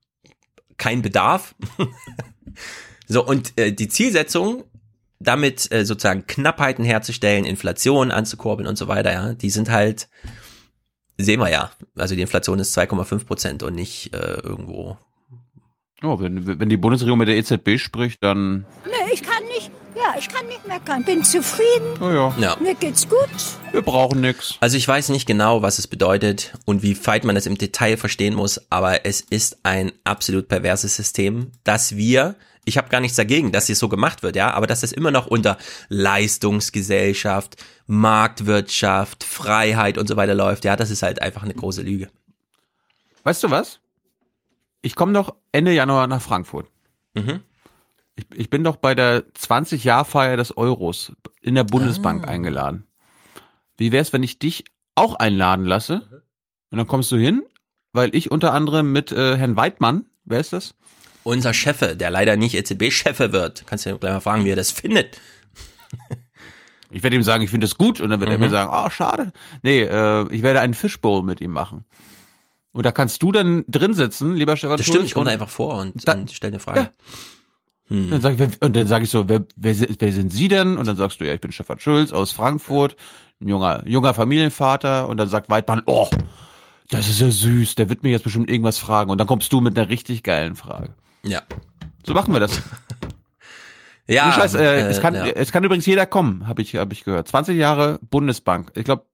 [0.76, 1.54] kein Bedarf.
[3.06, 4.64] so, und äh, die Zielsetzung,
[5.20, 10.08] damit äh, sozusagen Knappheiten herzustellen, Inflation anzukurbeln und so weiter, ja, die sind halt,
[11.16, 11.70] sehen wir ja.
[11.96, 14.96] Also die Inflation ist 2,5 Prozent und nicht äh, irgendwo.
[16.02, 20.14] Ja, wenn, wenn die Bundesregierung mit der EZB spricht, dann Nee, ich kann nicht, ja,
[20.16, 21.02] ich kann nicht meckern.
[21.02, 22.00] Bin zufrieden.
[22.00, 22.32] Oh ja.
[22.38, 22.56] Ja.
[22.60, 23.28] Mir geht's gut.
[23.72, 24.56] Wir brauchen nix.
[24.60, 27.96] Also ich weiß nicht genau, was es bedeutet und wie weit man das im Detail
[27.96, 32.36] verstehen muss, aber es ist ein absolut perverses System, dass wir,
[32.68, 35.10] ich habe gar nichts dagegen, dass es so gemacht wird, ja, aber dass es immer
[35.10, 35.56] noch unter
[35.88, 37.56] Leistungsgesellschaft,
[37.86, 42.08] Marktwirtschaft, Freiheit und so weiter läuft, ja, das ist halt einfach eine große Lüge.
[43.24, 43.80] Weißt du was?
[44.82, 46.68] Ich komme doch Ende Januar nach Frankfurt.
[47.14, 47.40] Mhm.
[48.16, 52.30] Ich, ich bin doch bei der 20-Jahr-Feier des Euros in der Bundesbank Ah.
[52.30, 52.86] eingeladen.
[53.76, 54.64] Wie wär's, wenn ich dich
[54.94, 56.22] auch einladen lasse?
[56.70, 57.42] Und dann kommst du hin,
[57.92, 60.74] weil ich unter anderem mit äh, Herrn Weidmann, wer ist das?
[61.28, 64.56] Unser Cheffe, der leider nicht EZB-Chefe wird, kannst du ja gleich mal fragen, wie er
[64.56, 65.20] das findet.
[66.90, 68.44] Ich werde ihm sagen, ich finde es gut und dann wird er Mhm.
[68.44, 69.30] mir sagen, oh, schade.
[69.62, 71.84] Nee, äh, ich werde einen Fishbowl mit ihm machen.
[72.72, 75.74] Und da kannst du dann drin sitzen, lieber Stefan Das stimmt, ich komme einfach vor
[75.82, 76.88] und, Da- und stelle eine Frage.
[77.88, 78.08] Hm.
[78.10, 80.78] Dann sag ich, und dann sage ich so, wer, wer, wer sind Sie denn?
[80.78, 82.96] Und dann sagst du, ja, ich bin Stefan Schulz aus Frankfurt,
[83.42, 85.08] ein junger, junger Familienvater.
[85.10, 86.08] Und dann sagt Weidmann, oh,
[86.88, 89.10] das ist ja süß, der wird mir jetzt bestimmt irgendwas fragen.
[89.10, 90.94] Und dann kommst du mit einer richtig geilen Frage.
[91.28, 91.42] Ja.
[92.04, 92.60] So machen wir das.
[94.10, 95.26] Ja, Nee, Scheiß, äh, äh, es, kann, ja.
[95.26, 97.28] es kann übrigens jeder kommen, habe ich, hab ich gehört.
[97.28, 98.72] 20 Jahre Bundesbank.
[98.74, 99.04] Ich glaube,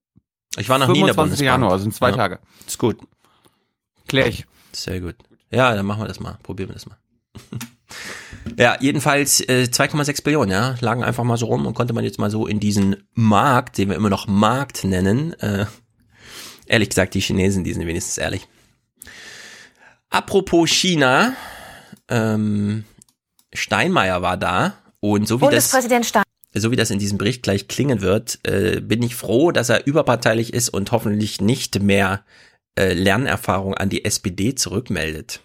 [0.57, 1.17] Ich war noch nie in der 25.
[1.17, 1.63] Bundesbank.
[1.63, 2.17] Januar, sind zwei Ja.
[2.17, 2.39] Tage.
[2.65, 2.99] Ist gut.
[4.07, 4.47] Klär ich.
[4.71, 5.17] Sehr gut.
[5.51, 6.39] Ja, dann machen wir das mal.
[6.45, 6.97] Probieren wir das mal.
[8.57, 12.21] ja, jedenfalls äh, 2,6 Billionen, ja, lagen einfach mal so rum und konnte man jetzt
[12.21, 15.67] mal so in diesen Markt, den wir immer noch Markt nennen, äh,
[16.67, 18.47] ehrlich gesagt, die Chinesen, die sind wenigstens ehrlich.
[20.11, 21.33] Apropos China,
[22.09, 22.85] ähm,
[23.53, 26.23] Steinmeier war da und so wie das Bundespräsident Stein.
[26.55, 29.87] so wie das in diesem Bericht gleich klingen wird, äh, bin ich froh, dass er
[29.87, 32.25] überparteilich ist und hoffentlich nicht mehr
[32.79, 35.41] äh, Lernerfahrung an die SPD zurückmeldet.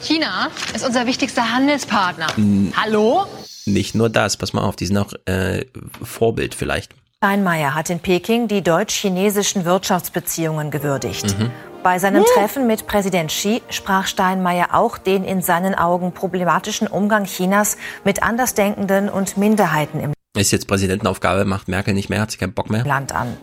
[0.00, 2.26] China ist unser wichtigster Handelspartner.
[2.36, 2.72] Mm.
[2.76, 3.26] Hallo?
[3.66, 5.64] Nicht nur das, pass mal auf, die sind auch äh,
[6.02, 6.92] Vorbild vielleicht.
[7.22, 11.38] Steinmeier hat in Peking die deutsch-chinesischen Wirtschaftsbeziehungen gewürdigt.
[11.38, 11.52] Mhm.
[11.84, 17.26] Bei seinem Treffen mit Präsident Xi sprach Steinmeier auch den in seinen Augen problematischen Umgang
[17.26, 22.38] Chinas mit Andersdenkenden und Minderheiten im Ist jetzt Präsidentenaufgabe, macht Merkel nicht mehr, hat sie
[22.38, 22.84] keinen Bock mehr.
[22.84, 23.36] Land an.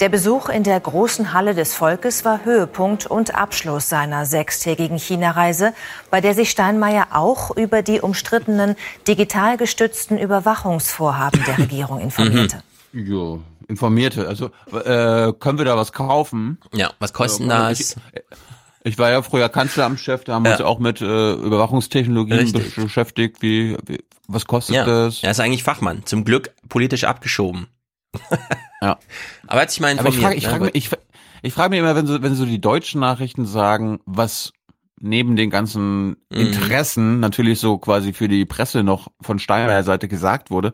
[0.00, 5.72] Der Besuch in der großen Halle des Volkes war Höhepunkt und Abschluss seiner sechstägigen China-Reise,
[6.10, 8.74] bei der sich Steinmeier auch über die umstrittenen
[9.06, 12.63] digital gestützten Überwachungsvorhaben der Regierung informierte.
[12.94, 14.28] Jo, informierte.
[14.28, 16.58] Also äh, können wir da was kaufen?
[16.72, 17.80] Ja, was kostet Ja, das?
[17.80, 17.94] Ich,
[18.84, 20.56] ich war ja früher Kanzleramtschef, da haben wir Ja.
[20.58, 22.74] uns auch mit äh, Überwachungstechnologien Richtig.
[22.76, 23.42] beschäftigt.
[23.42, 25.22] Wie, wie was kostet Ja, das?
[25.22, 26.06] er ist eigentlich Fachmann.
[26.06, 27.66] Zum Glück politisch abgeschoben.
[28.80, 28.98] Ja.
[29.46, 30.22] Aber er hat sich mal Aber ich informiert.
[30.24, 30.50] frage ich ne?
[30.50, 30.90] frag mich, ich,
[31.40, 34.52] ich frag mich immer, wenn so, wenn so die deutschen Nachrichten sagen, was
[35.00, 36.16] neben den ganzen Mhm.
[36.40, 40.72] Interessen natürlich so quasi für die Presse noch von Steinmeier Seite gesagt wurde,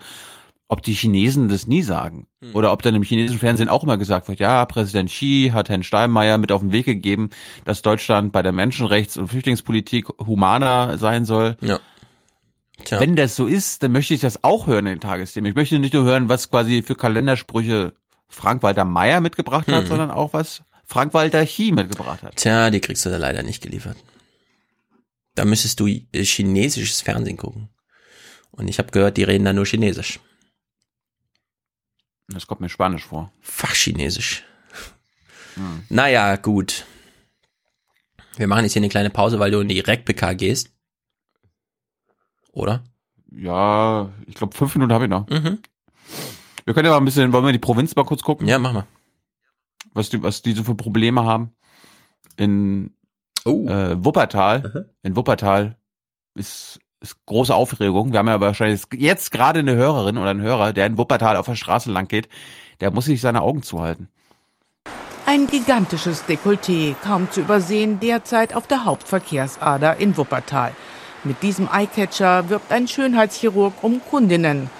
[0.72, 2.28] ob die Chinesen das nie sagen.
[2.40, 2.54] Mhm.
[2.54, 5.82] Oder ob dann im chinesischen Fernsehen auch immer gesagt wird, ja, Präsident Xi hat Herrn
[5.82, 7.30] Steinmeier mit auf den Weg gegeben,
[7.64, 11.56] dass Deutschland bei der Menschenrechts- und Flüchtlingspolitik humaner sein soll.
[11.60, 11.80] Ja.
[12.84, 13.00] Tja.
[13.00, 15.50] Wenn das so ist, dann möchte ich das auch hören in den Tagesthemen.
[15.50, 17.92] Ich möchte nicht nur hören, was quasi für Kalendersprüche
[18.28, 19.88] Frank-Walter Meyer mitgebracht hat, Mhm.
[19.88, 22.36] sondern auch was Frank-Walter Chi mitgebracht hat.
[22.36, 23.96] Tja, die kriegst du da leider nicht geliefert.
[25.34, 27.68] Da müsstest du äh, chinesisches Fernsehen gucken.
[28.52, 30.20] Und ich habe gehört, die reden da nur Chinesisch.
[32.32, 33.32] Das kommt mir Spanisch vor.
[33.40, 34.44] Fachchinesisch.
[35.54, 35.82] Hm.
[35.88, 36.86] Naja, gut.
[38.36, 40.70] Wir machen jetzt hier eine kleine Pause, weil du in die REC-PK gehst.
[42.52, 42.84] Oder?
[43.32, 45.28] Ja, ich glaube, fünf Minuten habe ich noch.
[45.28, 45.58] Mhm.
[46.64, 48.46] Wir können ja mal ein bisschen, wollen wir die Provinz mal kurz gucken?
[48.46, 48.86] Ja, mach mal.
[49.92, 51.52] Was die, was die so für Probleme haben.
[52.36, 52.94] In
[53.44, 53.66] Oh.
[53.68, 54.90] äh, Wuppertal.
[55.02, 55.76] In Wuppertal
[56.34, 56.78] ist
[57.26, 58.12] große Aufregung.
[58.12, 61.46] Wir haben ja wahrscheinlich jetzt gerade eine Hörerin oder einen Hörer, der in Wuppertal auf
[61.46, 62.28] der Straße lang geht.
[62.80, 64.08] Der muss sich seine Augen zuhalten.
[65.26, 70.72] Ein gigantisches Dekolleté, kaum zu übersehen, derzeit auf der Hauptverkehrsader in Wuppertal.
[71.22, 74.70] Mit diesem Eyecatcher wirbt ein Schönheitschirurg um Kundinnen.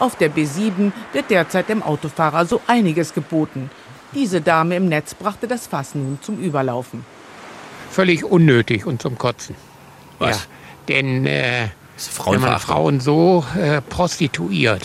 [0.00, 3.70] Auf der B7 wird derzeit dem Autofahrer so einiges geboten.
[4.12, 7.04] Diese Dame im Netz brachte das Fass nun zum Überlaufen.
[7.90, 9.54] Völlig unnötig und zum Kotzen.
[10.18, 10.36] Was?
[10.36, 10.42] Ja,
[10.88, 11.68] denn äh,
[12.26, 12.58] wenn man.
[12.58, 14.84] Frauen so äh, prostituiert,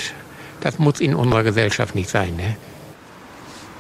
[0.62, 2.36] das muss in unserer Gesellschaft nicht sein.
[2.36, 2.56] Ne?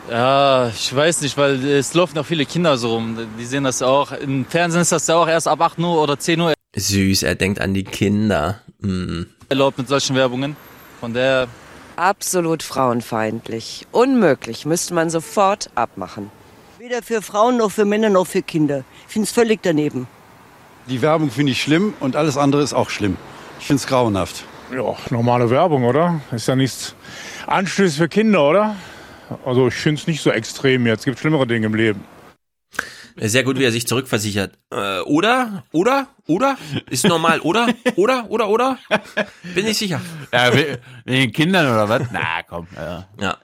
[0.09, 3.17] Ja, ich weiß nicht, weil es laufen auch viele Kinder so rum.
[3.37, 4.11] Die sehen das ja auch.
[4.11, 7.35] Im Fernsehen ist das ja auch erst ab 8 Uhr oder 10 Uhr Süß, er
[7.35, 8.61] denkt an die Kinder.
[8.79, 9.23] Mm.
[9.49, 10.55] erlaubt mit solchen Werbungen.
[10.99, 11.47] Von der
[11.99, 13.85] Absolut frauenfeindlich.
[13.91, 14.65] Unmöglich.
[14.65, 16.31] Müsste man sofort abmachen.
[16.77, 18.85] Weder für Frauen noch für Männer noch für Kinder.
[19.05, 20.07] Ich finde es völlig daneben.
[20.89, 23.17] Die Werbung finde ich schlimm und alles andere ist auch schlimm.
[23.59, 24.43] Ich finde es grauenhaft.
[24.73, 26.21] Ja, normale Werbung, oder?
[26.31, 26.95] Ist ja nichts
[27.47, 28.75] Anstößig für Kinder, oder?
[29.45, 30.99] Also ich finde es nicht so extrem jetzt.
[31.01, 32.03] Es gibt schlimmere Dinge im Leben.
[33.17, 34.53] Sehr gut, wie er sich zurückversichert.
[34.71, 35.63] Äh, oder?
[35.73, 36.07] Oder?
[36.27, 36.57] Oder?
[36.89, 37.67] Ist normal, oder?
[37.95, 38.25] Oder?
[38.29, 38.47] Oder?
[38.49, 38.77] Oder?
[39.53, 39.99] Bin ich sicher.
[40.31, 42.03] Ja, we- wegen den Kindern oder was?
[42.13, 42.67] Na, komm.
[42.75, 43.07] Ja.
[43.19, 43.37] Ja.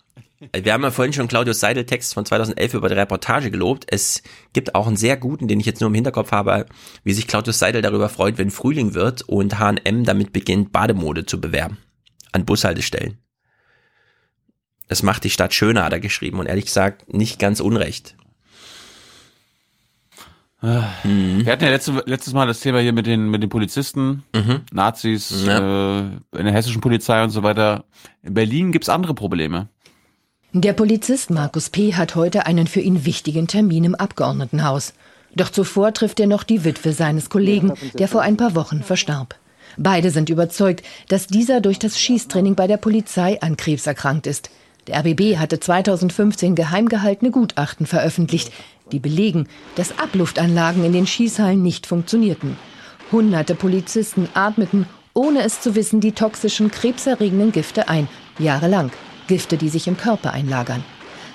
[0.54, 3.86] Wir haben ja vorhin schon Claudius Seidel Text von 2011 über die Reportage gelobt.
[3.90, 4.22] Es
[4.52, 6.66] gibt auch einen sehr guten, den ich jetzt nur im Hinterkopf habe,
[7.04, 11.40] wie sich Claudius Seidel darüber freut, wenn Frühling wird und H&M damit beginnt, Bademode zu
[11.40, 11.78] bewerben.
[12.34, 13.18] An Bushaltestellen.
[14.88, 18.16] Das macht die Stadt schöner, hat er geschrieben und ehrlich gesagt nicht ganz unrecht.
[21.44, 24.24] Wir hatten ja letzte, letztes Mal das Thema hier mit den, mit den Polizisten,
[24.72, 27.86] Nazis, äh, in der hessischen Polizei und so weiter.
[28.24, 29.70] In Berlin gibt's andere Probleme.
[30.58, 31.96] Der Polizist Markus P.
[31.96, 34.94] hat heute einen für ihn wichtigen Termin im Abgeordnetenhaus.
[35.36, 39.36] Doch zuvor trifft er noch die Witwe seines Kollegen, der vor ein paar Wochen verstarb.
[39.76, 44.50] Beide sind überzeugt, dass dieser durch das Schießtraining bei der Polizei an Krebs erkrankt ist.
[44.88, 48.54] Der RBB hatte 2015 geheim gehaltene Gutachten veröffentlicht,
[48.94, 52.56] die belegen, dass Abluftanlagen in den Schießhallen nicht funktionierten.
[53.12, 58.08] Hunderte Polizisten atmeten, ohne es zu wissen, die toxischen, krebserregenden Gifte ein,
[58.40, 58.94] jahrelang.
[59.28, 60.84] Gifte, die sich im Körper einlagern.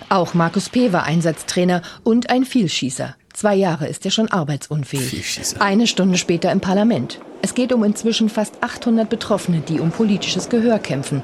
[0.08, 0.92] Auch Markus P.
[0.92, 3.14] war Einsatztrainer und ein Vielschießer.
[3.32, 5.40] Zwei Jahre ist er schon arbeitsunfähig.
[5.60, 7.20] Eine Stunde später im Parlament.
[7.42, 11.22] Es geht um inzwischen fast 800 Betroffene, die um politisches Gehör kämpfen.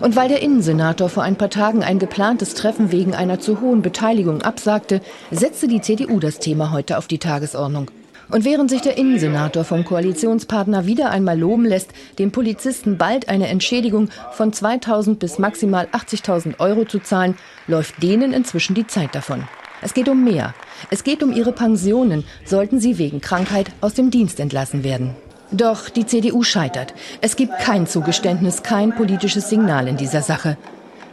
[0.00, 3.82] Und weil der Innensenator vor ein paar Tagen ein geplantes Treffen wegen einer zu hohen
[3.82, 7.90] Beteiligung absagte, setzte die CDU das Thema heute auf die Tagesordnung.
[8.28, 13.48] Und während sich der Innensenator vom Koalitionspartner wieder einmal loben lässt, den Polizisten bald eine
[13.48, 17.36] Entschädigung von 2.000 bis maximal 80.000 Euro zu zahlen,
[17.68, 19.44] läuft denen inzwischen die Zeit davon.
[19.80, 20.54] Es geht um mehr.
[20.90, 25.14] Es geht um ihre Pensionen, sollten sie wegen Krankheit aus dem Dienst entlassen werden.
[25.52, 26.94] Doch die CDU scheitert.
[27.20, 30.56] Es gibt kein Zugeständnis, kein politisches Signal in dieser Sache.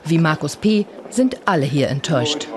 [0.05, 0.85] Wie Markus P.
[1.11, 2.47] sind alle hier enttäuscht.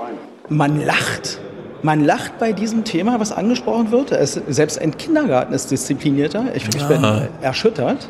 [0.49, 1.39] Man lacht.
[1.83, 4.11] Man lacht bei diesem Thema, was angesprochen wird.
[4.11, 6.55] Es, selbst ein Kindergarten ist disziplinierter.
[6.55, 7.27] Ich, ich bin Ja.
[7.41, 8.09] erschüttert.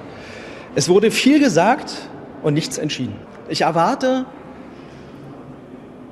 [0.75, 1.93] Es wurde viel gesagt
[2.43, 3.15] und nichts entschieden.
[3.49, 4.25] Ich erwarte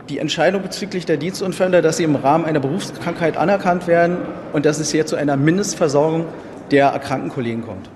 [0.09, 4.17] die Entscheidung bezüglich der Dienstunfälle, dass sie im Rahmen einer Berufskrankheit anerkannt werden
[4.53, 6.25] und dass es hier zu einer Mindestversorgung
[6.71, 7.89] der erkrankten Kollegen kommt.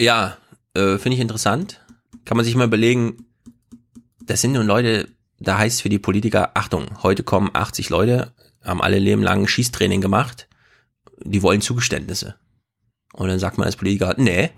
[0.00, 0.36] Ja,
[0.74, 1.84] äh, finde ich interessant.
[2.24, 3.26] Kann man sich mal überlegen,
[4.24, 5.08] das sind nun Leute,
[5.40, 10.00] da heißt für die Politiker, Achtung, heute kommen 80 Leute, haben alle Leben lang Schießtraining
[10.00, 10.48] gemacht,
[11.22, 12.36] die wollen Zugeständnisse.
[13.12, 14.50] Und dann sagt man als Politiker, nee.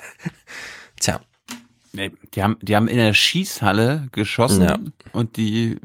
[1.00, 1.20] Tja.
[1.92, 4.78] Nee, die haben, die haben in der Schießhalle geschossen Ja.
[5.12, 5.78] und die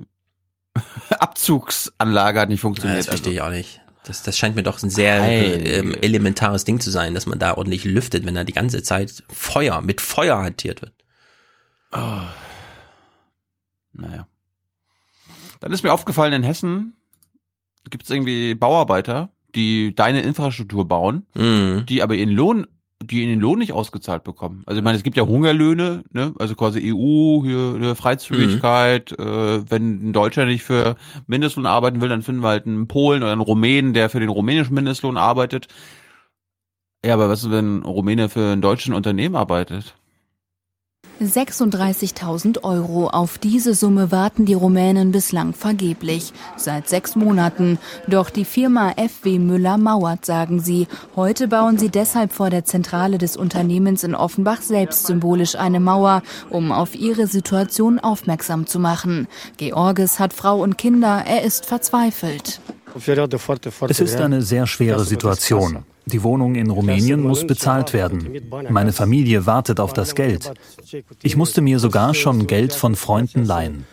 [1.09, 2.99] Abzugsanlage hat nicht Ja, funktioniert.
[2.99, 3.81] das verstehe ich auch nicht.
[4.03, 7.39] Das, das scheint mir doch ein sehr äh, ähm, elementares Ding zu sein, dass man
[7.39, 10.93] da ordentlich lüftet, wenn da die ganze Zeit Feuer, mit Feuer hantiert wird.
[11.93, 12.21] Oh.
[13.93, 14.27] Naja.
[15.59, 16.95] Dann ist mir aufgefallen, in Hessen
[17.89, 21.85] gibt es irgendwie Bauarbeiter, die deine Infrastruktur bauen, Mhm.
[21.87, 22.67] die aber ihren Lohn,
[23.03, 24.63] die ihren Lohn nicht ausgezahlt bekommen.
[24.65, 26.33] Also ich meine, es gibt ja Hungerlöhne, ne?
[26.39, 29.11] also quasi EU, hier, hier Freizügigkeit.
[29.13, 30.95] Äh, wenn ein Deutscher nicht für
[31.27, 34.29] Mindestlohn arbeiten will, dann finden wir halt einen Polen oder einen Rumänen, der für den
[34.29, 35.67] rumänischen Mindestlohn arbeitet.
[37.03, 39.95] Ja, aber was ist, wenn ein Rumäne für ein deutschen Unternehmen arbeitet?
[41.21, 43.07] 36.000 Euro.
[43.07, 46.33] Auf diese Summe warten die Rumänen bislang vergeblich.
[46.57, 47.77] Seit sechs Monaten.
[48.07, 50.87] Doch die Firma FW Müller mauert, sagen sie.
[51.15, 56.23] Heute bauen sie deshalb vor der Zentrale des Unternehmens in Offenbach selbst symbolisch eine Mauer,
[56.49, 59.27] um auf ihre Situation aufmerksam zu machen.
[59.57, 61.23] Georges hat Frau und Kinder.
[61.25, 62.61] Er ist verzweifelt.
[63.87, 65.85] Es ist eine sehr schwere Situation.
[66.05, 68.41] Die Wohnung in Rumänien muss bezahlt werden.
[68.69, 70.51] Meine Familie wartet auf das Geld.
[71.21, 73.85] Ich musste mir sogar schon Geld von Freunden leihen.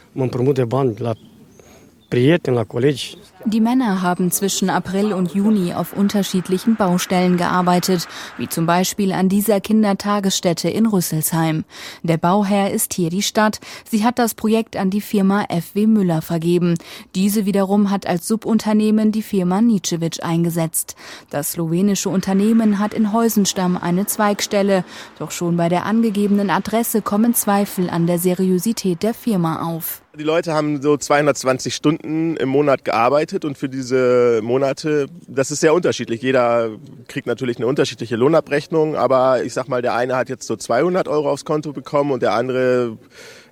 [3.45, 9.29] Die Männer haben zwischen April und Juni auf unterschiedlichen Baustellen gearbeitet, wie zum Beispiel an
[9.29, 11.65] dieser Kindertagesstätte in Rüsselsheim.
[12.03, 13.61] Der Bauherr ist hier die Stadt.
[13.89, 16.75] Sie hat das Projekt an die Firma FW Müller vergeben.
[17.15, 20.97] Diese wiederum hat als Subunternehmen die Firma Nicevic eingesetzt.
[21.31, 24.85] Das slowenische Unternehmen hat in Heusenstamm eine Zweigstelle.
[25.21, 30.03] Doch schon bei der angegebenen Adresse kommen Zweifel an der Seriosität der Firma auf.
[30.19, 35.61] Die Leute haben so 220 Stunden im Monat gearbeitet und für diese Monate, das ist
[35.61, 36.23] sehr unterschiedlich.
[36.23, 36.71] Jeder
[37.07, 41.09] kriegt natürlich eine unterschiedliche Lohnabrechnung, aber ich sag mal, der eine hat jetzt so 200
[41.09, 42.97] Euro aufs Konto bekommen und der andere,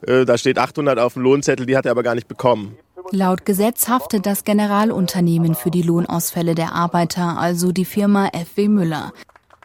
[0.07, 2.77] äh, da steht 800 auf dem Lohnzettel, die hat er aber gar nicht bekommen.
[3.13, 9.13] Laut Gesetz haftet das Generalunternehmen für die Lohnausfälle der Arbeiter, also die Firma FW Müller.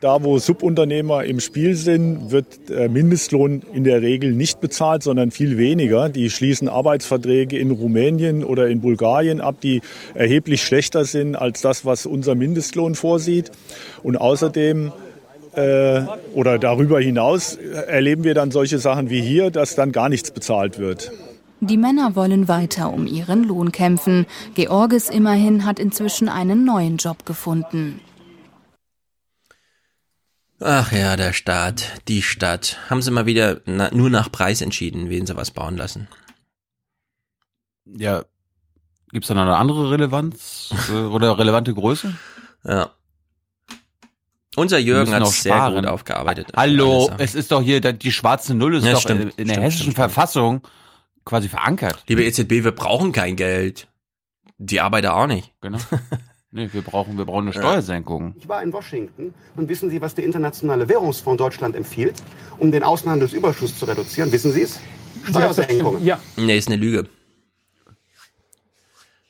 [0.02, 5.30] Da, wo Subunternehmer im Spiel sind, wird äh, Mindestlohn in der Regel nicht bezahlt, sondern
[5.30, 6.10] viel weniger.
[6.10, 9.82] Die schließen Arbeitsverträge in Rumänien oder in Bulgarien ab, die
[10.16, 13.52] erheblich schlechter sind als das, was unser Mindestlohn vorsieht.
[14.02, 14.92] Und außerdem
[15.54, 16.02] äh,
[16.34, 20.80] oder darüber hinaus erleben wir dann solche Sachen wie hier, dass dann gar nichts bezahlt
[20.80, 21.12] wird.
[21.60, 24.26] Die Männer wollen weiter um ihren Lohn kämpfen.
[24.56, 28.00] Georges immerhin hat inzwischen einen neuen Job gefunden.
[30.64, 32.78] Ach ja, der Staat, die Stadt.
[32.90, 36.08] Haben sie mal wieder na, nur nach Preis entschieden, wen sie was bauen lassen.
[37.86, 38.24] Ja,
[39.12, 42.14] gibt's da noch eine andere Relevanz äh, oder relevante Größe?
[42.64, 42.92] Ja.
[44.56, 45.76] Unser Jürgen hat es sehr sparen.
[45.76, 46.52] gut aufgearbeitet.
[46.56, 49.54] Hallo, es ist doch hier die schwarze Null ist Ja, doch stimmt, in, in der
[49.54, 49.96] stimmt, hessischen stimmt.
[49.96, 50.62] Verfassung
[51.26, 52.04] quasi verankert.
[52.08, 53.88] Liebe EZB, wir brauchen kein Geld.
[54.58, 55.54] Die Arbeiter auch nicht.
[55.62, 55.80] Genau.
[56.54, 58.36] Nee, wir brauchen, wir brauchen eine Steuersenkung.
[58.38, 62.16] Ich war in Washington und wissen Sie, was der Internationale Währungsfonds Deutschland empfiehlt,
[62.58, 64.32] um den Außenhandelsüberschuss zu reduzieren?
[64.34, 64.80] Wissen Sie es?
[65.30, 66.04] Steuersenkungen.
[66.04, 66.20] Ja.
[66.36, 67.08] Nee, ist eine Lüge.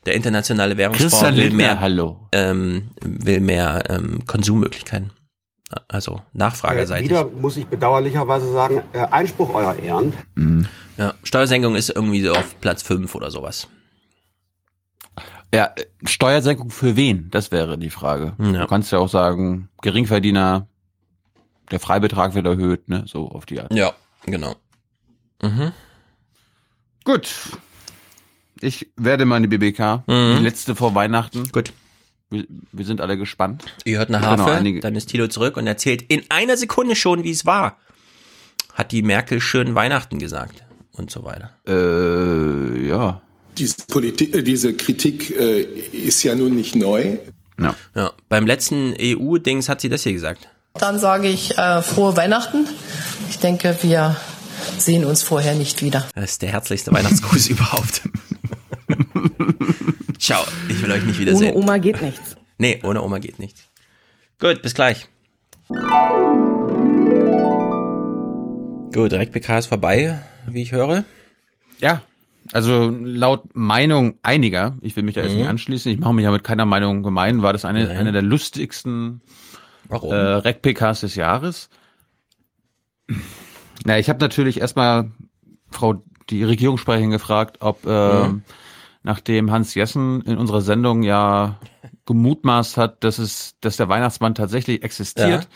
[0.08, 2.28] Der internationale Währungsfonds Christian will Lindner, mehr, hallo.
[2.32, 5.12] Ähm, will mehr ähm, Konsummöglichkeiten.
[5.88, 7.10] Also Äh, nachfragerseitig.
[7.10, 10.14] wieder muss ich bedauerlicherweise sagen, äh, Einspruch, Euer Ehren.
[10.98, 13.68] Ja, Steuersenkung ist irgendwie so auf Platz 5 oder sowas.
[15.54, 15.74] Ja,
[16.06, 17.30] Steuersenkung für wen?
[17.30, 18.34] Das wäre die Frage.
[18.40, 18.62] Ja.
[18.62, 20.68] Du kannst ja auch sagen, Geringverdiener,
[21.72, 23.04] der Freibetrag wird erhöht, ne?
[23.08, 23.74] So auf die Art.
[23.74, 23.94] Ja,
[24.26, 24.56] genau.
[25.42, 25.72] Mhm.
[27.04, 27.34] Gut.
[28.62, 30.04] Ich werde mal in die BBK.
[30.08, 30.38] Mhm.
[30.38, 31.50] Die letzte vor Weihnachten.
[31.52, 31.74] Gut.
[32.30, 33.66] Wir, wir sind alle gespannt.
[33.84, 37.24] Ihr hört eine noch Harfe, dann ist Thilo zurück und erzählt in einer Sekunde schon,
[37.26, 37.78] wie es war.
[38.74, 40.64] Hat die Merkel schön Weihnachten gesagt
[40.94, 41.52] und so weiter.
[41.68, 43.22] Äh, ja.
[43.62, 47.18] Diese, Politik, äh, diese Kritik äh, ist ja nun nicht neu.
[47.60, 47.76] Ja.
[47.96, 48.12] ja.
[48.28, 50.50] Beim letzten EU-Dings hat sie das hier gesagt.
[50.74, 52.68] Dann sage ich äh, frohe Weihnachten.
[53.30, 54.18] Ich denke, wir
[54.80, 56.08] sehen uns vorher nicht wieder.
[56.16, 58.02] Das ist der herzlichste Weihnachtsgruß überhaupt.
[60.18, 61.54] Ciao, ich will euch nicht wiedersehen.
[61.54, 62.36] Ohne Oma geht nichts.
[62.58, 63.62] Nee, ohne Oma geht nichts.
[64.40, 65.08] Gut, bis gleich.
[68.92, 71.04] Gut, direkt PK ist vorbei, wie ich höre.
[71.78, 72.02] Ja,
[72.54, 75.38] also laut Meinung einiger, ich will mich da jetzt Mhm.
[75.40, 77.98] nicht anschließen, ich mache mich ja mit keiner Meinung gemein, war das eine, Nein.
[77.98, 79.22] eine der lustigsten
[79.88, 80.12] Warum?
[80.14, 81.70] äh, Rec-PKs des Jahres.
[83.86, 85.12] Na, ich habe natürlich erstmal
[85.70, 88.44] Frau die Regierungssprecherin gefragt, ob äh, Mhm.
[89.04, 91.58] nachdem Hans Jessen in unserer Sendung ja
[92.06, 95.50] gemutmaßt hat, dass es, dass der Weihnachtsmann tatsächlich existiert, Ja.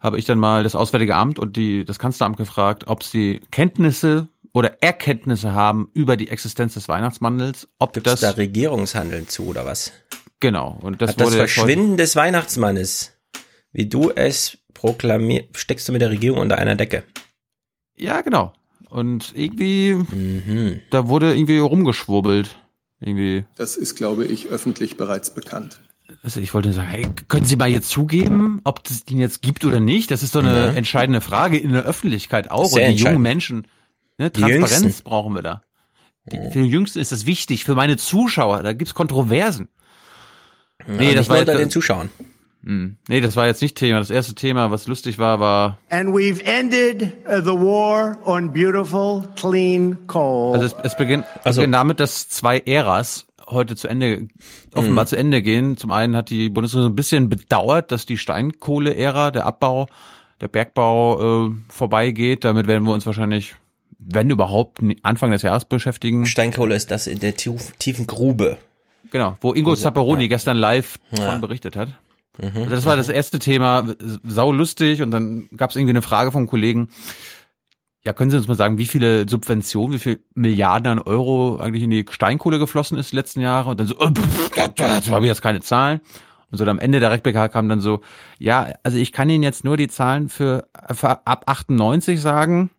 [0.00, 4.28] habe ich dann mal das Auswärtige Amt und die, das Kanzleramt gefragt, ob sie Kenntnisse
[4.54, 9.66] oder Erkenntnisse haben über die Existenz des Weihnachtsmandels, ob Gibt's das da Regierungshandeln zu oder
[9.66, 9.92] was?
[10.40, 13.12] genau und das Hat das Verschwinden des Weihnachtsmannes,
[13.72, 17.02] wie du es proklamierst, steckst du mit der Regierung unter einer Decke.
[17.96, 18.52] Ja, genau.
[18.90, 20.80] Und irgendwie, Mhm.
[20.90, 22.56] da wurde irgendwie rumgeschwurbelt.
[23.00, 23.44] Irgendwie.
[23.56, 25.80] Das ist, glaube ich, öffentlich bereits bekannt.
[26.22, 29.64] Also ich wollte sagen, hey, können Sie mal jetzt zugeben, ob es den jetzt gibt
[29.64, 30.10] oder nicht?
[30.10, 30.72] Das ist doch eine Ja.
[30.72, 32.66] entscheidende Frage in der Öffentlichkeit auch.
[32.66, 33.22] Sehr und die jungen.
[33.22, 33.66] Menschen.
[34.18, 35.04] Ne, Die Transparenz Jüngsten.
[35.04, 35.62] brauchen wir da.
[36.30, 39.68] Für die Jüngsten ist das wichtig, für meine Zuschauer, da gibt's Kontroversen.
[40.86, 42.10] Nee, das war unter den Zuschauern.
[42.64, 42.96] Hm.
[43.08, 43.98] Nee, das war jetzt nicht Thema.
[43.98, 49.28] Das erste Thema, was lustig war, war, And we've ended uh, the war on beautiful,
[49.36, 50.54] clean coal.
[50.54, 54.28] also es, es beginnt, es beginnt damit, dass zwei Äras heute zu Ende,
[54.74, 55.08] offenbar Mhm.
[55.08, 55.76] zu Ende gehen.
[55.76, 59.86] Zum einen hat die Bundesregierung ein bisschen bedauert, dass die Steinkohle-Ära, der Abbau,
[60.40, 62.44] der Bergbau äh, vorbeigeht.
[62.44, 63.54] Damit werden wir uns wahrscheinlich,
[63.98, 66.26] wenn überhaupt, Anfang des Jahres beschäftigen.
[66.26, 68.58] Steinkohle ist das in der tief, tiefen Grube.
[69.10, 70.28] Genau, wo Ingo Grube, Zapparoni ja.
[70.28, 71.36] gestern live Ja.
[71.38, 71.88] berichtet hat.
[72.38, 72.50] Mhm.
[72.56, 73.94] Also das war das erste Thema,
[74.24, 76.88] sau lustig und dann gab es irgendwie eine Frage vom Kollegen.
[78.04, 81.84] Ja, können Sie uns mal sagen, wie viele Subventionen, wie viel Milliarden an Euro eigentlich
[81.84, 83.70] in die Steinkohle geflossen ist die letzten Jahre?
[83.70, 86.00] Und dann so, äh, pff, das habe ich jetzt keine Zahlen.
[86.50, 88.00] Und so am Ende der RecBK kam dann so,
[88.38, 92.70] ja, also ich kann Ihnen jetzt nur die Zahlen für, für ab 98 sagen.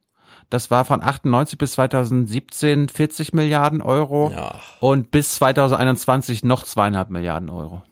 [0.55, 4.61] Das war von 98 bis 2017 40 Milliarden Euro Ja.
[4.79, 7.83] und bis 2021 noch zweieinhalb Milliarden Euro.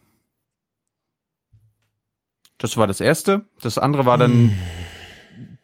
[2.58, 3.46] Das war das erste.
[3.62, 4.54] Das andere war dann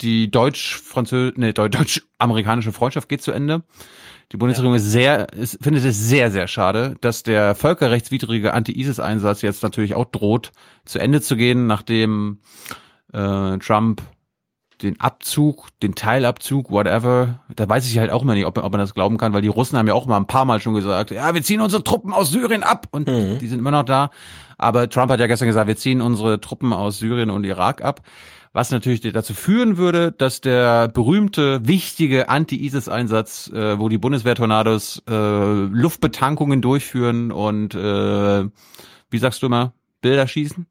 [0.02, 3.64] die deutsch-französische, nee, deu- deutsch-amerikanische Freundschaft geht zu Ende.
[4.34, 9.64] Die Bundesregierung ist sehr, ist, findet es sehr, sehr schade, dass der völkerrechtswidrige Anti-ISIS-Einsatz jetzt
[9.64, 10.52] natürlich auch droht,
[10.84, 12.40] zu Ende zu gehen, nachdem
[13.14, 14.02] äh, Trump
[14.82, 18.80] den Abzug, den Teilabzug, whatever, da weiß ich halt auch immer nicht, ob, ob man
[18.80, 21.12] das glauben kann, weil die Russen haben ja auch mal ein paar Mal schon gesagt,
[21.12, 24.12] ja, wir ziehen unsere Truppen aus Syrien ab und die sind immer noch da.
[24.58, 28.02] Aber Trump hat ja gestern gesagt, wir ziehen unsere Truppen aus Syrien und Irak ab.
[28.52, 35.14] Was natürlich dazu führen würde, dass der berühmte, wichtige Anti-ISIS-Einsatz, äh, wo die Bundeswehr-Tornados äh,
[35.14, 38.46] Luftbetankungen durchführen und äh,
[39.12, 40.66] wie sagst du immer, Bilder schießen?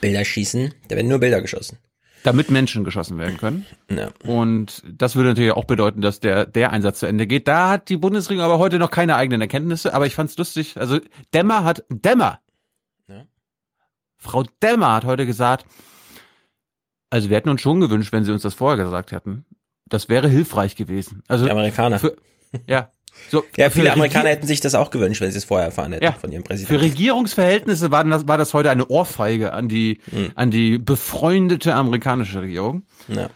[0.00, 1.78] Bilder schießen, da werden nur Bilder geschossen.
[2.24, 3.66] Damit Menschen geschossen werden können.
[3.90, 4.10] Ja.
[4.24, 7.48] Und das würde natürlich auch bedeuten, dass der, der Einsatz zu Ende geht.
[7.48, 10.76] Da hat die Bundesregierung aber heute noch keine eigenen Erkenntnisse, aber ich fand's lustig.
[10.78, 11.00] Also
[11.34, 12.38] Dämmer hat, Dämmer!
[13.08, 13.24] Ja.
[14.18, 15.66] Frau Dämmer hat heute gesagt,
[17.10, 19.44] also wir hätten uns schon gewünscht, wenn sie uns das vorher gesagt hätten.
[19.86, 21.22] Das wäre hilfreich gewesen.
[21.28, 21.98] Also Die Amerikaner.
[21.98, 22.16] Für,
[22.66, 22.90] ja.
[23.30, 25.66] So, Ja, für viele Regier- Amerikaner hätten sich das auch gewünscht, wenn sie es vorher
[25.66, 26.12] erfahren hätten Ja.
[26.12, 26.80] von ihrem Für Präsidenten.
[26.84, 30.30] Regierungsverhältnisse war das, war das heute eine Ohrfeige an die, Hm.
[30.34, 32.82] an die befreundete amerikanische Regierung.
[33.08, 33.28] Ja.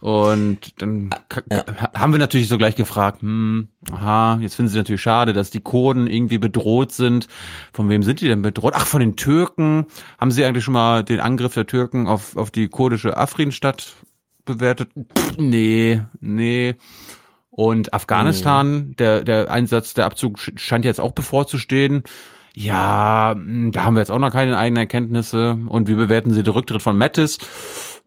[0.00, 4.78] Und dann ka- ka- haben wir natürlich so gleich gefragt, hm, aha, jetzt finden sie
[4.78, 7.28] natürlich schade, dass die Kurden irgendwie bedroht sind.
[7.72, 8.72] Von wem sind die denn bedroht?
[8.74, 9.86] Ach, von den Türken.
[10.18, 13.92] Haben sie eigentlich schon mal den Angriff der Türken auf, auf die kurdische Afrin-Stadt
[14.46, 14.88] bewertet?
[15.16, 16.74] Pff, nee, nee.
[17.50, 22.04] Und Afghanistan, der, der Einsatz, der Abzug sch- scheint jetzt auch bevorzustehen.
[22.54, 25.58] Ja, mh, da haben wir jetzt auch noch keine eigenen Erkenntnisse.
[25.68, 27.38] Und wie bewerten Sie den Rücktritt von Mattis?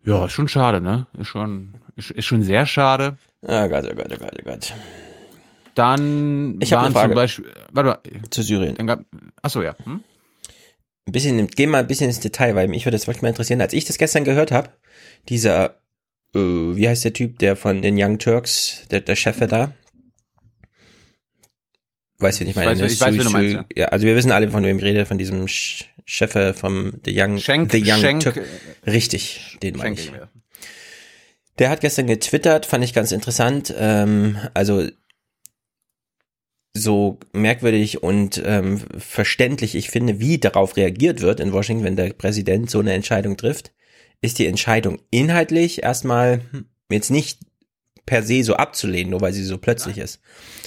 [0.06, 1.08] Ja, ist schon schade, ne?
[1.18, 3.18] Ist schon, ist, ist schon sehr schade.
[3.42, 4.74] Oh Gott, oh Gott, oh Gott, oh Gott.
[5.76, 8.00] Dann Ich waren zum Beispiel, warte mal,
[8.30, 8.76] Zu Syrien.
[8.76, 9.00] dann gab,
[9.42, 9.76] achso, ja.
[9.84, 10.02] Hm?
[11.06, 13.60] Ein bisschen, geh mal ein bisschen ins Detail, weil mich würde das wirklich mal interessieren.
[13.60, 14.70] Als ich das gestern gehört habe,
[15.30, 15.76] dieser,
[16.36, 19.74] äh, wie heißt der Typ, der von den Young Turks, der, der Chef da?
[22.20, 22.72] Wie ich Ich meine?
[22.72, 22.88] weiß, ne?
[22.88, 23.86] ich weiß, wen du Sü- meinst, Sü- ja.
[23.88, 27.38] also wir wissen alle, von wem ich rede, von diesem Sch- Chef vom The Young,
[27.38, 28.42] Schenk- The Young Schenk- Turk.
[28.86, 30.06] Richtig, den meine ich.
[30.06, 30.30] ich mir.
[31.60, 33.74] Der hat gestern getwittert, fand ich ganz interessant.
[33.78, 34.88] Ähm, also
[36.76, 42.12] so merkwürdig und ähm, verständlich ich finde, wie darauf reagiert wird in Washington, wenn der
[42.14, 43.72] Präsident so eine Entscheidung trifft,
[44.24, 46.42] ist die Entscheidung inhaltlich erstmal
[46.90, 47.40] jetzt nicht
[48.06, 50.22] per se so abzulehnen, nur weil sie so plötzlich ist.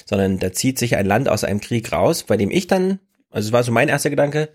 [0.05, 3.01] Sondern da zieht sich ein Land aus einem Krieg raus, bei dem ich dann,
[3.31, 4.51] also es war so mein erster Gedanke,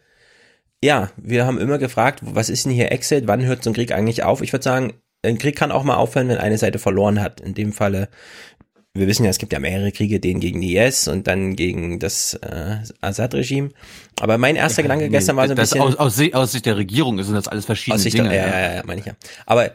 [0.84, 3.91] ja, wir haben immer gefragt, was ist denn hier Exit, wann hört so ein Krieg
[3.91, 4.41] eigentlich auf?
[4.41, 7.41] Ich würde sagen, ein Krieg kann auch mal aufhören, wenn eine Seite verloren hat.
[7.41, 8.10] In dem Falle,
[8.93, 11.99] wir wissen ja, es gibt ja mehrere Kriege, den gegen die IS und dann gegen
[11.99, 13.69] das äh, Assad-Regime.
[14.19, 15.81] Aber mein erster ja, Gedanke nee, gestern war so ein bisschen...
[15.81, 18.30] Aus, aus, aus Sicht der Regierung sind das alles verschiedene aus Sicht Dinge.
[18.30, 19.13] Der, ja, ja, ja, meine ich ja.
[19.45, 19.72] Aber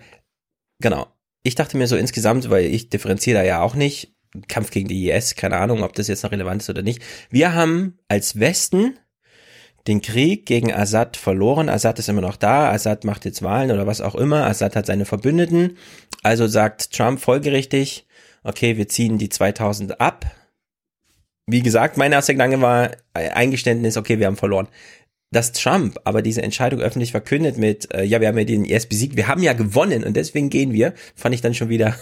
[0.81, 1.07] genau,
[1.43, 4.15] ich dachte mir so insgesamt, weil ich differenziere da ja auch nicht,
[4.49, 7.01] Kampf gegen die IS, keine Ahnung, ob das jetzt noch relevant ist oder nicht.
[7.31, 8.99] Wir haben als Westen
[9.87, 11.69] den Krieg gegen Assad verloren.
[11.69, 12.71] Assad ist immer noch da.
[12.71, 14.47] Assad macht jetzt Wahlen oder was auch immer.
[14.47, 15.79] Assad hat seine Verbündeten.
[16.23, 18.07] Also sagt Trump folgerichtig,
[18.47, 20.27] okay, wir ziehen die 2000 ab.
[21.47, 24.69] Wie gesagt, mein erster Gedanke war Eingeständnis, okay, wir haben verloren.
[25.31, 28.87] Dass Trump aber diese Entscheidung öffentlich verkündet mit, äh, ja, wir haben ja den IS
[28.87, 31.97] besiegt, wir haben ja gewonnen und deswegen gehen wir, fand ich dann schon wieder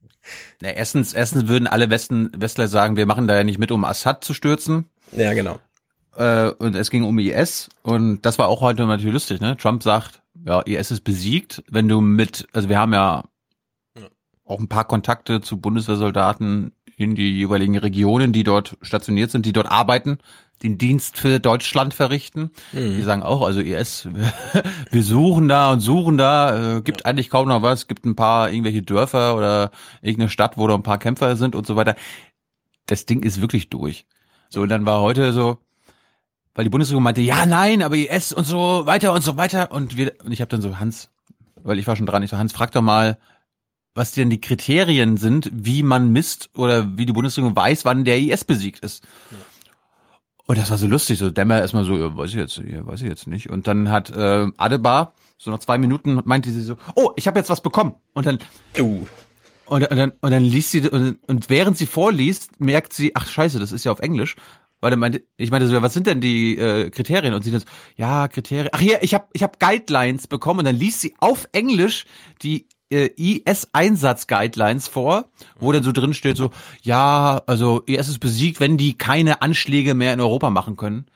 [0.60, 3.84] na, erstens, erstens würden alle Westen, Westler sagen, wir machen da ja nicht mit, um
[3.84, 4.86] Assad zu stürzen.
[5.12, 5.58] Ja, genau
[6.16, 9.56] äh, und es ging um IS und das war auch heute natürlich lustig, ne?
[9.56, 13.24] Trump sagt, ja, IS ist besiegt, wenn du mit, also wir haben ja, ja.
[14.52, 19.52] Auch ein paar Kontakte zu Bundeswehrsoldaten in die jeweiligen Regionen, die dort stationiert sind, die
[19.52, 20.18] dort arbeiten,
[20.62, 22.50] den Dienst für Deutschland verrichten.
[22.72, 22.96] Mhm.
[22.96, 24.08] Die sagen auch, also IS,
[24.90, 27.06] wir suchen da und suchen da, äh, gibt ja.
[27.06, 29.70] eigentlich kaum noch was, gibt ein paar irgendwelche Dörfer oder
[30.00, 31.96] irgendeine Stadt, wo da ein paar Kämpfer sind und so weiter.
[32.86, 34.06] Das Ding ist wirklich durch.
[34.50, 35.58] So, und dann war heute so,
[36.54, 39.72] weil die Bundesregierung meinte, ja, nein, aber IS und so weiter und so weiter.
[39.72, 41.10] Und wir, und ich habe dann so, Hans,
[41.56, 43.18] weil ich war schon dran, ich so, Hans, frag doch mal,
[43.94, 48.18] was denn die Kriterien sind, wie man misst oder wie die Bundesregierung weiß, wann der
[48.18, 49.04] IS besiegt ist.
[49.30, 49.38] Ja.
[50.46, 53.02] Und das war so lustig, so Dämmer erstmal so, ja, weiß ich jetzt, ja, weiß
[53.02, 53.50] ich jetzt nicht.
[53.50, 57.38] Und dann hat äh, Adebar so nach zwei Minuten meinte sie so, oh, ich habe
[57.38, 57.94] jetzt was bekommen.
[58.12, 58.38] Und dann,
[58.78, 59.06] uh.
[59.66, 63.28] und, und, dann und dann liest sie und, und während sie vorliest, merkt sie, ach
[63.28, 64.36] scheiße, das ist ja auf Englisch
[64.82, 67.34] weil er meinte, ich meinte so, was sind denn die äh, Kriterien?
[67.34, 67.64] Und sie das,
[67.96, 68.68] ja, Kriterien.
[68.72, 72.04] Ach hier, ich habe ich hab Guidelines bekommen und dann liest sie auf Englisch
[72.42, 75.26] die äh, IS-Einsatz-Guidelines vor,
[75.58, 76.50] wo dann so drin steht so,
[76.82, 81.06] ja, also IS ist besiegt, wenn die keine Anschläge mehr in Europa machen können.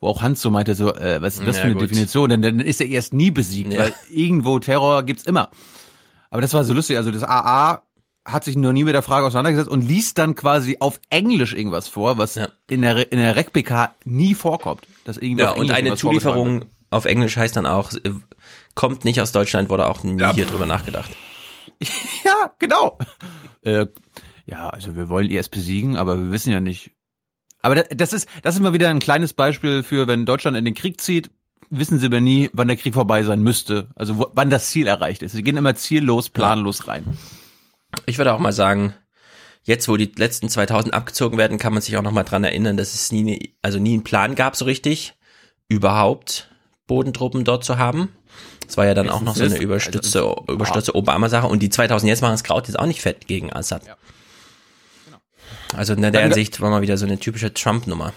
[0.00, 1.84] Wo auch Hans so meinte, so, äh, was ist das ja, für eine gut.
[1.84, 2.28] Definition?
[2.28, 3.80] Denn dann ist er erst nie besiegt, ja.
[3.80, 5.50] weil irgendwo Terror gibt's immer.
[6.30, 6.98] Aber das war so lustig.
[6.98, 7.82] Also das AA
[8.26, 11.88] hat sich noch nie mit der Frage auseinandergesetzt und liest dann quasi auf Englisch irgendwas
[11.88, 12.48] vor, was ja.
[12.68, 14.82] in der in der RecPK nie vorkommt.
[15.04, 18.10] Dass irgendwie ja, und eine Zulieferung auf Englisch heißt dann auch, äh,
[18.74, 20.32] kommt nicht aus Deutschland, wurde auch nie ja.
[20.32, 21.10] hier drüber nachgedacht.
[22.24, 22.98] ja, genau.
[23.62, 23.86] Äh,
[24.46, 26.92] ja, also wir wollen IS besiegen, aber wir wissen ja nicht.
[27.62, 30.74] Aber das ist, das ist mal wieder ein kleines Beispiel für, wenn Deutschland in den
[30.74, 31.30] Krieg zieht,
[31.70, 33.88] wissen sie aber nie, wann der Krieg vorbei sein müsste.
[33.96, 35.32] Also wo, wann das Ziel erreicht ist.
[35.32, 37.18] Sie gehen immer ziellos, planlos rein.
[38.06, 38.94] Ich würde auch mal sagen,
[39.64, 42.76] jetzt wo die letzten 2000 abgezogen werden, kann man sich auch noch mal dran erinnern,
[42.76, 45.14] dass es nie, also nie einen Plan gab so richtig,
[45.68, 46.50] überhaupt
[46.86, 48.10] Bodentruppen dort zu haben.
[48.66, 52.08] Das war ja dann auch noch so eine überstützte, also, überstützte Obama-Sache und die 2000
[52.08, 53.86] jetzt machen das Kraut jetzt auch nicht fett gegen Assad.
[53.86, 53.96] Ja.
[55.04, 55.18] Genau.
[55.76, 58.12] Also in der Hinsicht war mal wieder so eine typische Trump-Nummer.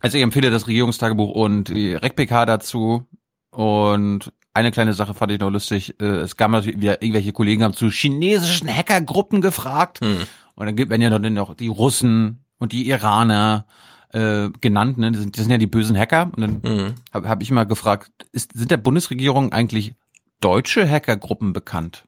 [0.00, 3.06] Also ich empfehle das Regierungstagebuch und die RecPK dazu
[3.50, 6.00] und eine kleine Sache fand ich noch lustig.
[6.00, 10.00] Äh, es gab mal wieder irgendwelche Kollegen haben zu chinesischen Hackergruppen gefragt.
[10.00, 10.22] Hm.
[10.54, 13.66] Und dann gibt werden ja noch die Russen und die Iraner
[14.12, 14.98] äh, genannt.
[14.98, 15.12] Ne?
[15.12, 16.30] Das, sind, das sind ja die bösen Hacker.
[16.34, 16.94] Und dann hm.
[17.12, 19.94] habe hab ich mal gefragt, ist, sind der Bundesregierung eigentlich
[20.40, 22.04] deutsche Hackergruppen bekannt?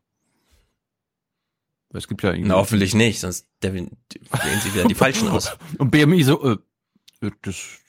[1.94, 5.56] Es gibt ja Na, hoffentlich nicht, sonst wählen sie wieder die falschen aus.
[5.78, 7.80] Und BMI so, äh, das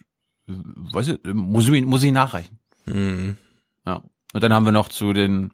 [0.48, 2.60] äh, weiß ich, muss ich, muss ich nachreichen.
[2.86, 3.38] Mhm.
[3.86, 4.04] Ja.
[4.34, 5.52] Und dann haben wir noch zu den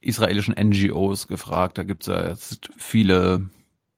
[0.00, 1.78] israelischen NGOs gefragt.
[1.78, 3.48] Da gibt's ja jetzt viele,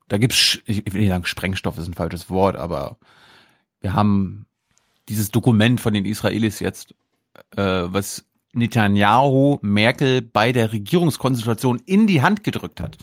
[0.08, 2.98] da gibt's, ich will nicht sagen, Sprengstoff ist ein falsches Wort, aber
[3.80, 4.46] wir haben
[5.08, 6.94] dieses Dokument von den Israelis jetzt,
[7.56, 12.96] äh, was Netanyahu Merkel bei der Regierungskonsultation in die Hand gedrückt hat.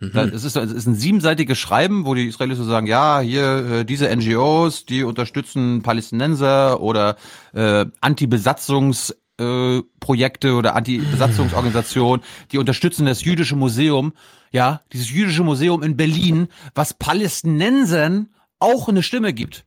[0.00, 0.32] Mhm.
[0.34, 3.84] Es, ist, es ist ein siebenseitiges Schreiben, wo die Israelis so sagen, ja, hier äh,
[3.84, 7.16] diese NGOs, die unterstützen Palästinenser oder
[7.52, 14.12] äh, Anti-Besatzungs äh, Projekte oder Anti-Besatzungsorganisationen, die unterstützen das jüdische Museum,
[14.50, 19.64] ja, dieses jüdische Museum in Berlin, was Palästinensern auch eine Stimme gibt.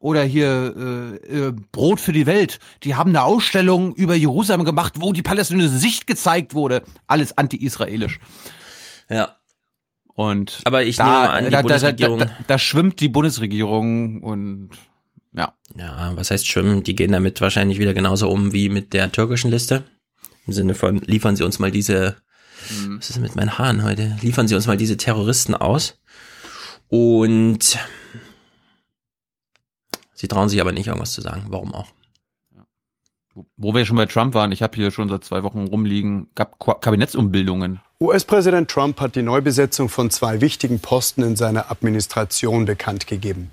[0.00, 0.74] Oder hier
[1.26, 5.22] äh, äh, Brot für die Welt, die haben eine Ausstellung über Jerusalem gemacht, wo die
[5.22, 6.82] palästinensische Sicht gezeigt wurde.
[7.08, 8.20] Alles anti-israelisch.
[9.10, 9.36] Ja.
[10.14, 14.22] Und aber ich da, nehme an, die da, Bundesregierung da, da, da schwimmt die Bundesregierung
[14.22, 14.70] und
[15.32, 15.54] ja.
[15.76, 16.82] Ja, was heißt schwimmen?
[16.82, 19.84] Die gehen damit wahrscheinlich wieder genauso um wie mit der türkischen Liste.
[20.46, 22.16] Im Sinne von, liefern Sie uns mal diese
[22.96, 24.16] Was ist denn mit meinen Haaren heute?
[24.20, 26.00] Liefern Sie uns mal diese Terroristen aus.
[26.88, 27.78] Und
[30.18, 31.46] sie trauen sich aber nicht, irgendwas zu sagen.
[31.48, 31.86] Warum auch?
[33.56, 36.58] Wo wir schon bei Trump waren, ich habe hier schon seit zwei Wochen rumliegen, gab
[36.58, 37.80] Kabinettsumbildungen.
[38.00, 43.50] US-Präsident Trump hat die Neubesetzung von zwei wichtigen Posten in seiner Administration bekannt gegeben.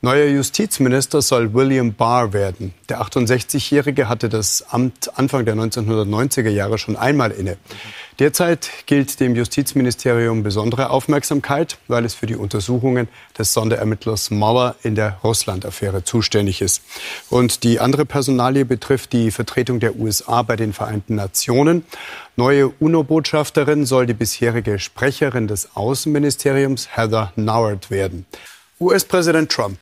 [0.00, 2.72] Neuer Justizminister soll William Barr werden.
[2.88, 7.56] Der 68-Jährige hatte das Amt Anfang der 1990er Jahre schon einmal inne.
[8.18, 13.06] Derzeit gilt dem Justizministerium besondere Aufmerksamkeit, weil es für die Untersuchungen
[13.38, 16.82] des Sonderermittlers Mueller in der Russland-Affäre zuständig ist.
[17.30, 21.84] Und die andere Personalie betrifft die Vertretung der USA bei den Vereinten Nationen.
[22.34, 28.26] Neue UNO-Botschafterin soll die bisherige Sprecherin des Außenministeriums Heather Nauert werden.
[28.80, 29.78] US-Präsident Trump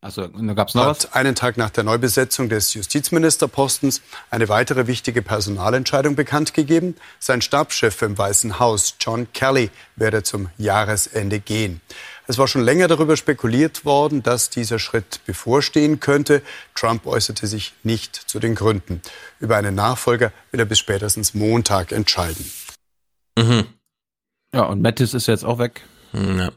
[0.00, 1.12] also, da gab's noch hat was?
[1.12, 4.00] einen Tag nach der Neubesetzung des Justizministerpostens
[4.30, 6.94] eine weitere wichtige Personalentscheidung bekannt gegeben.
[7.18, 11.80] Sein Stabschef im Weißen Haus, John Kelly, werde zum Jahresende gehen.
[12.28, 16.42] Es war schon länger darüber spekuliert worden, dass dieser Schritt bevorstehen könnte.
[16.76, 19.02] Trump äußerte sich nicht zu den Gründen.
[19.40, 22.52] Über einen Nachfolger will er bis spätestens Montag entscheiden.
[23.36, 23.66] Mhm.
[24.54, 25.82] Ja, und Mattis ist jetzt auch weg.
[26.12, 26.50] Ja.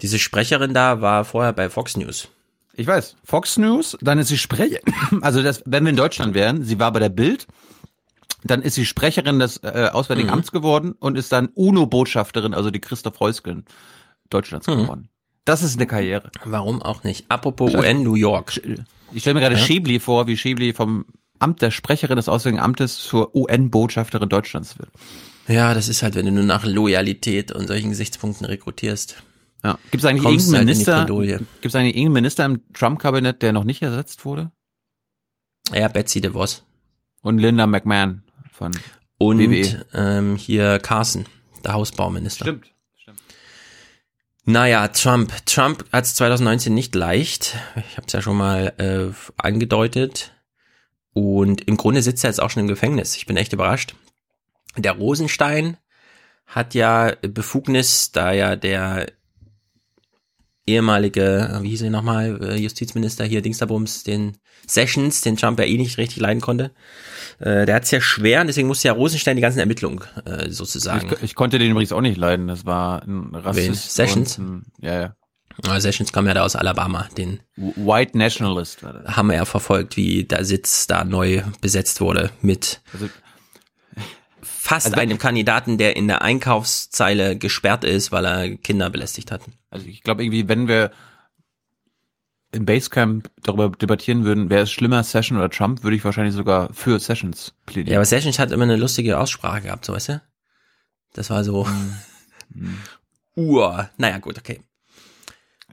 [0.00, 2.28] Diese Sprecherin da war vorher bei Fox News.
[2.74, 3.16] Ich weiß.
[3.24, 4.82] Fox News, dann ist sie Sprecherin.
[5.22, 7.46] Also das, wenn wir in Deutschland wären, sie war bei der Bild,
[8.44, 10.34] dann ist sie Sprecherin des äh, Auswärtigen Mhm.
[10.34, 13.64] Amts geworden und ist dann UNO-Botschafterin, also die Christoph Heusgen
[14.30, 14.76] Deutschlands Mhm.
[14.82, 15.08] geworden.
[15.44, 16.30] Das ist eine Karriere.
[16.44, 17.24] Warum auch nicht?
[17.30, 18.60] Apropos UN New York.
[19.12, 19.62] Ich stelle mir gerade Ja.
[19.64, 21.06] Schäbli vor, wie Schäbli vom
[21.40, 24.90] Amt der Sprecherin des Auswärtigen Amtes zur UN-Botschafterin Deutschlands wird.
[25.48, 29.22] Ja, das ist halt, wenn du nur nach Loyalität und solchen Gesichtspunkten rekrutierst.
[29.64, 29.78] Ja.
[29.90, 31.38] Gibt es eigentlich irgendeinen halt Minister, Bredouille.
[31.38, 34.52] gibt es eigentlich irgendeinen Minister im Trump-Kabinett, der noch nicht ersetzt wurde?
[35.72, 36.64] Ja, Betsy DeVos.
[37.22, 38.22] Und Linda McMahon
[38.52, 38.72] von
[39.18, 39.84] Und WWE.
[39.92, 41.26] ähm, hier Carson,
[41.64, 42.44] der Hausbauminister.
[42.44, 42.72] Stimmt.
[44.44, 45.30] Naja, Trump.
[45.44, 47.58] Trump hat es 2019 nicht leicht.
[47.90, 50.32] Ich habe es ja schon mal äh, angedeutet.
[51.12, 53.14] Und im Grunde sitzt er jetzt auch schon im Gefängnis.
[53.16, 53.94] Ich bin echt überrascht.
[54.76, 55.76] Der Rosenstein
[56.46, 59.12] hat ja Befugnis, da ja der
[60.68, 64.36] ehemalige, wie hieß er nochmal, äh, Justizminister hier, Dingsterbums, den
[64.66, 66.70] Sessions, den Trump ja eh nicht richtig leiden konnte.
[67.38, 70.50] Äh, der hat es ja schwer und deswegen musste ja Rosenstein die ganzen Ermittlungen äh,
[70.50, 71.10] sozusagen.
[71.12, 72.48] Ich, ich konnte den übrigens auch nicht leiden.
[72.48, 73.40] Das war ein Wen?
[73.40, 73.94] Rassist.
[73.94, 74.38] Sessions?
[74.38, 75.14] Ein, ja, ja.
[75.66, 80.22] Ah, Sessions kam ja da aus Alabama, den White Nationalist haben wir ja verfolgt, wie
[80.22, 83.08] der Sitz da neu besetzt wurde mit Also,
[84.68, 89.42] fast einem Kandidaten, der in der Einkaufszeile gesperrt ist, weil er Kinder belästigt hat.
[89.70, 90.90] also ich glaube irgendwie, wenn wir
[92.52, 96.72] im Basecamp darüber debattieren würden, wer ist schlimmer, Session oder Trump, würde ich wahrscheinlich sogar
[96.72, 97.92] für Sessions plädieren.
[97.92, 100.22] Ja, aber Sessions hat immer eine lustige Aussprache gehabt, so weißt du?
[101.12, 101.66] Das war so
[102.54, 102.78] Hm.
[103.36, 103.90] Ur.
[103.98, 104.60] Naja, gut, okay.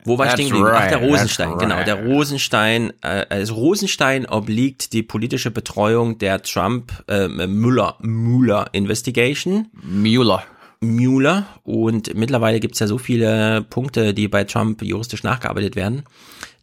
[0.06, 0.70] Wo war ich stehen geblieben?
[0.72, 1.76] Ach, der Rosenstein, genau.
[1.76, 1.88] right.
[1.88, 9.68] Der Rosenstein, äh, also Rosenstein obliegt die politische Betreuung der Trump äh, Müller Mueller Investigation.
[9.84, 10.44] Mueller.
[10.80, 11.46] Mueller.
[11.64, 16.04] Und mittlerweile gibt's ja so viele Punkte, die bei Trump juristisch nachgearbeitet werden,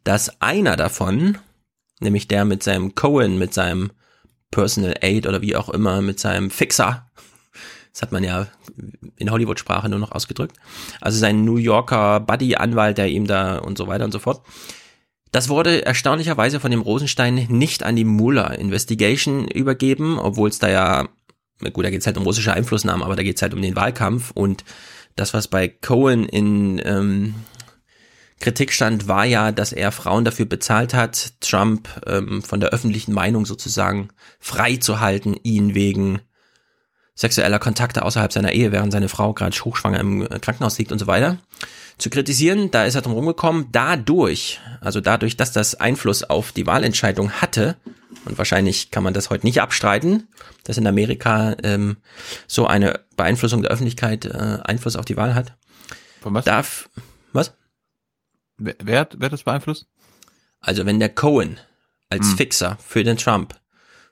[0.05, 1.39] dass einer davon,
[2.01, 3.91] nämlich der mit seinem Cohen, mit seinem
[4.51, 7.11] Personal Aid oder wie auch immer, mit seinem Fixer,
[7.93, 8.47] das hat man ja
[9.17, 10.57] in Hollywood-Sprache nur noch ausgedrückt,
[11.01, 14.43] also sein New Yorker Buddy-Anwalt, der ihm da und so weiter und so fort,
[15.33, 20.69] das wurde erstaunlicherweise von dem Rosenstein nicht an die Mueller Investigation übergeben, obwohl es da
[20.69, 21.09] ja,
[21.73, 23.75] gut, da geht es halt um russische Einflussnahme, aber da geht es halt um den
[23.75, 24.31] Wahlkampf.
[24.33, 24.63] Und
[25.17, 27.35] das, was bei Cohen in ähm,
[28.41, 33.15] Kritik stand, war ja, dass er Frauen dafür bezahlt hat, Trump ähm, von der öffentlichen
[33.15, 34.09] Meinung sozusagen
[34.39, 36.21] frei zu halten, ihn wegen
[37.15, 40.99] sexueller Kontakte außerhalb seiner Ehe, während seine Frau gerade hochschwanger im äh, Krankenhaus liegt und
[40.99, 41.39] so weiter,
[41.99, 42.71] zu kritisieren.
[42.71, 43.69] Da ist er drum rumgekommen.
[43.73, 47.77] Dadurch, also dadurch, dass das Einfluss auf die Wahlentscheidung hatte,
[48.25, 50.29] und wahrscheinlich kann man das heute nicht abstreiten,
[50.65, 51.97] dass in Amerika ähm,
[52.47, 55.55] so eine Beeinflussung der Öffentlichkeit äh, Einfluss auf die Wahl hat.
[56.21, 56.45] Von was?
[56.45, 56.89] Darf,
[57.33, 57.53] was?
[58.59, 59.87] Wer, wer, hat- wer hat das beeinflusst?
[60.61, 61.59] Also wenn der Cohen
[62.11, 62.37] als Hm.
[62.37, 63.59] Fixer für den Trump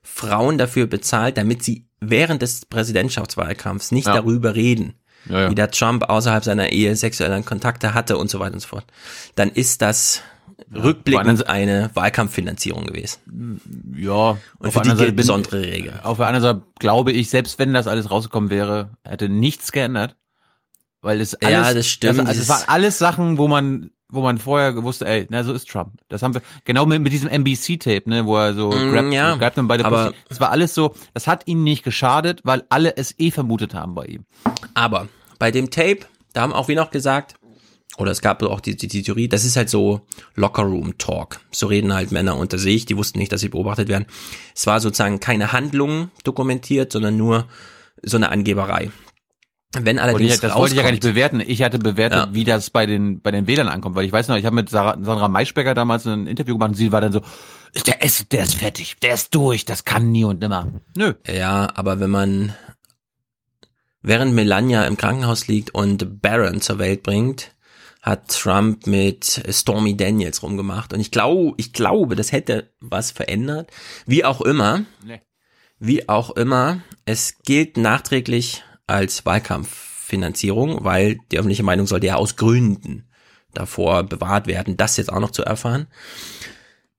[0.02, 4.14] Frauen dafür bezahlt, damit sie während des Präsidentschaftswahlkampfs nicht Ja.
[4.14, 4.94] darüber reden,
[5.28, 5.50] Ja, ja.
[5.50, 8.84] wie der Trump außerhalb seiner Ehe sexuelle Kontakte hatte und so weiter und so fort,
[9.34, 10.22] dann ist das
[10.74, 13.60] rückblickend eine Wahlkampffinanzierung gewesen.
[13.96, 14.36] Ja.
[14.58, 16.00] Und für die gilt besondere Regel.
[16.02, 20.16] Auf der anderen Seite glaube ich, selbst wenn das alles rausgekommen wäre, hätte nichts geändert.
[21.02, 22.18] Weil es alles, Ja, das stimmt.
[22.20, 25.52] Also, also es waren alles Sachen, wo man wo man vorher gewusst, ey, na so
[25.52, 25.92] ist Trump.
[26.08, 29.36] Das haben wir genau mit, mit diesem NBC-Tape, ne, wo er so Mm, grabt, ja,
[29.36, 30.12] grabt man beide aber-.
[30.28, 33.94] Das war alles so, das hat ihnen nicht geschadet, weil alle es eh vermutet haben
[33.94, 34.24] bei ihm.
[34.74, 35.08] Aber
[35.38, 36.00] bei dem Tape,
[36.32, 37.34] da haben auch wir noch gesagt,
[37.98, 40.00] oder es gab auch die, die, die Theorie, das ist halt so
[40.34, 41.40] Locker-Room-Talk.
[41.50, 44.06] So reden halt Männer unter sich, die wussten nicht, dass sie beobachtet werden.
[44.54, 47.46] Es war sozusagen keine Handlung dokumentiert, sondern nur
[48.02, 48.90] so eine Angeberei.
[49.78, 51.40] Wenn allerdings ich, das wollte ich ja gar nicht rauskommt- bewerten.
[51.46, 52.34] Ich hatte bewertet, Ja.
[52.34, 54.68] wie das bei den bei den Wählern ankommt, weil ich weiß noch, ich habe mit
[54.68, 57.20] Sarah, Sandra Maischbecker damals ein Interview gemacht und sie war dann so,
[57.86, 60.66] der ist, der ist fertig, der ist durch, das kann nie und nimmer.
[60.96, 61.14] Nö.
[61.26, 62.54] Ja, aber wenn man
[64.02, 67.52] während Melania im Krankenhaus liegt und Barron zur Welt bringt,
[68.02, 70.92] hat Trump mit Stormy Daniels rumgemacht.
[70.94, 73.70] Und ich glaube, ich glaube, das hätte was verändert.
[74.06, 75.20] Wie auch immer, Nee.
[75.78, 82.36] wie auch immer, es gilt nachträglich als Wahlkampffinanzierung, weil die öffentliche Meinung sollte ja aus
[82.36, 83.08] Gründen
[83.54, 85.86] davor bewahrt werden, das jetzt auch noch zu erfahren.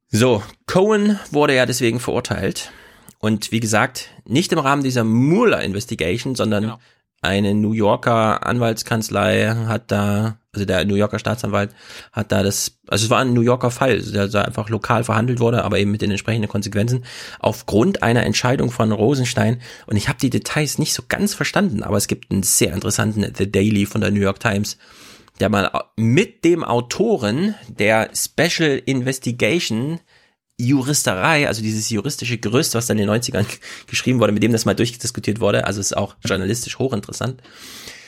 [0.10, 2.72] So, Cohen wurde ja deswegen verurteilt.
[3.20, 6.78] Und wie gesagt, nicht im Rahmen dieser Mueller Investigation, sondern
[7.22, 11.72] eine New Yorker Anwaltskanzlei hat da, also der New Yorker Staatsanwalt
[12.12, 15.04] hat da das, also es war ein New Yorker Fall, also der da einfach lokal
[15.04, 17.06] verhandelt wurde, aber eben mit den entsprechenden Konsequenzen,
[17.40, 19.62] aufgrund einer Entscheidung von Rosenstein.
[19.86, 23.32] Und ich habe die Details nicht so ganz verstanden, aber es gibt einen sehr interessanten
[23.38, 24.78] The Daily von der New York Times,
[25.40, 30.00] der mal mit dem Autoren der Special Investigation
[30.68, 33.46] Juristerei, also dieses juristische Gerüst, was dann in den 90ern
[33.88, 37.42] geschrieben wurde, mit dem das mal durchdiskutiert wurde, also ist auch journalistisch hochinteressant.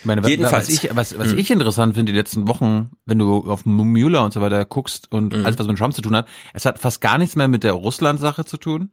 [0.01, 0.67] Ich meine, was, Jedenfalls.
[0.67, 1.37] was ich, was, was Hm.
[1.37, 5.33] ich interessant finde die letzten Wochen, wenn du auf Mueller und so weiter guckst und
[5.33, 5.45] Hm.
[5.45, 7.71] alles, was mit Trump zu tun hat, es hat fast gar nichts mehr mit der
[7.73, 8.91] Russland-Sache zu tun,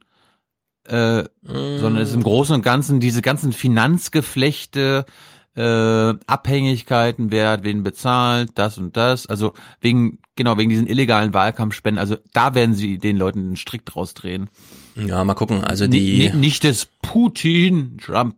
[0.85, 5.05] äh, sondern es ist im Großen und Ganzen diese ganzen Finanzgeflechte,
[5.55, 11.33] äh, Abhängigkeiten, wer hat wen bezahlt, das und das, also wegen, genau, wegen diesen illegalen
[11.33, 14.49] Wahlkampfspenden, also da werden sie den Leuten den Strick draus drehen.
[14.95, 18.35] Ja, mal gucken, also die- ni- Nicht, dass Putin Trump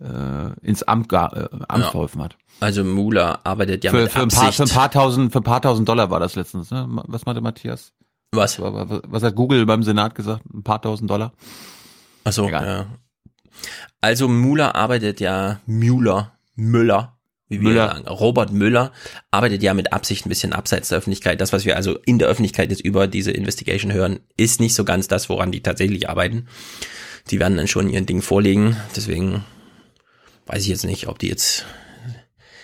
[0.00, 1.90] äh, ins Amt, äh, Amt Ja.
[1.90, 2.36] verholfen hat.
[2.60, 4.56] Also Mueller arbeitet ja für, mit für, ein paar, Absicht.
[4.56, 6.86] für ein paar tausend, für ein paar tausend Dollar war das letztens, ne?
[7.06, 7.92] Was meinte Matthias?
[8.32, 8.60] Was?
[8.60, 10.42] Was, hat Google beim Senat gesagt?
[10.52, 11.32] Ein paar tausend Dollar?
[12.24, 12.86] Ach so, ja.
[14.00, 17.18] Also Mueller arbeitet ja, Müller, Müller,
[17.48, 17.88] wie wir Müller.
[17.88, 18.92] sagen, Robert Müller
[19.30, 21.40] arbeitet ja mit Absicht ein bisschen abseits der Öffentlichkeit.
[21.40, 24.84] Das, was wir also in der Öffentlichkeit jetzt über diese Investigation hören, ist nicht so
[24.84, 26.46] ganz das, woran die tatsächlich arbeiten.
[27.30, 28.76] Die werden dann schon ihren Ding vorlegen.
[28.94, 29.44] Deswegen
[30.46, 31.66] weiß ich jetzt nicht, ob die jetzt.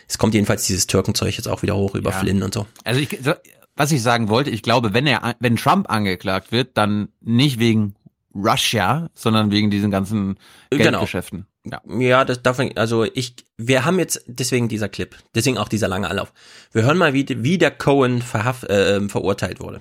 [0.08, 2.18] Es kommt jedenfalls dieses Türkenzeug jetzt auch wieder hoch über Ja.
[2.18, 2.66] Flynn und so.
[2.84, 3.18] Also ich,
[3.74, 7.94] was ich sagen wollte, ich glaube, wenn er, wenn Trump angeklagt wird, dann nicht wegen
[8.34, 10.38] Russia, sondern wegen diesen ganzen
[10.70, 10.82] Genau.
[10.90, 11.46] Geldgeschäften.
[11.64, 11.80] Ja.
[11.98, 16.08] Ja, das davon, also ich, wir haben jetzt deswegen dieser Clip, deswegen auch dieser lange
[16.08, 16.32] Anlauf.
[16.72, 19.80] Wir hören mal, wie, wie der Cohen verhaft, äh, verurteilt wurde.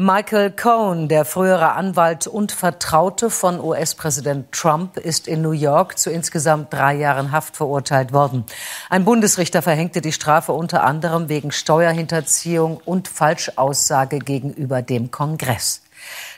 [0.00, 6.10] Michael Cohen, der frühere Anwalt und Vertraute von US-Präsident Trump, ist in New York zu
[6.12, 8.44] insgesamt drei Jahren Haft verurteilt worden.
[8.90, 15.82] Ein Bundesrichter verhängte die Strafe unter anderem wegen Steuerhinterziehung und Falschaussage gegenüber dem Kongress.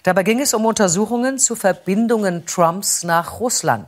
[0.02, 3.86] Dabei ging es um Untersuchungen zu Verbindungen Trumps nach Russland.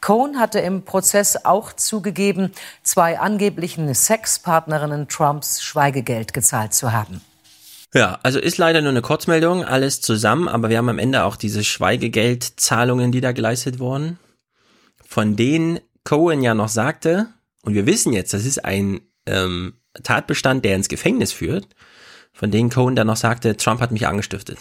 [0.00, 2.52] Cohen hatte im Prozess auch zugegeben,
[2.82, 7.22] zwei angeblichen Sexpartnerinnen Trumps Schweigegeld gezahlt zu haben.
[7.94, 11.36] Ja, also ist leider nur eine Kurzmeldung, alles zusammen, aber wir haben am Ende auch
[11.36, 14.18] diese Schweigegeldzahlungen, die da geleistet wurden,
[15.06, 17.28] von denen Cohen ja noch sagte,
[17.62, 21.68] und wir wissen jetzt, das ist ein ähm, Tatbestand, der ins Gefängnis führt,
[22.32, 24.58] von denen Cohen dann noch sagte, Trump hat mich angestiftet.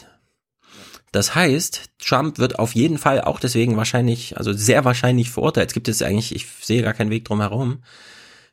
[1.15, 5.69] Das heißt, Trump wird auf jeden Fall auch deswegen wahrscheinlich, also sehr wahrscheinlich verurteilt.
[5.69, 7.83] Es gibt jetzt eigentlich, ich sehe gar keinen Weg drum herum.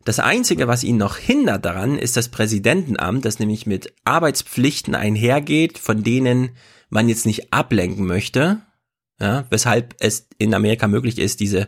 [0.04, 5.76] Das Einzige, was ihn noch hindert daran, ist das Präsidentenamt, das nämlich mit Arbeitspflichten einhergeht,
[5.76, 6.50] von denen
[6.88, 8.60] man jetzt nicht ablenken möchte,
[9.18, 11.66] ja, weshalb es in Amerika möglich ist, diese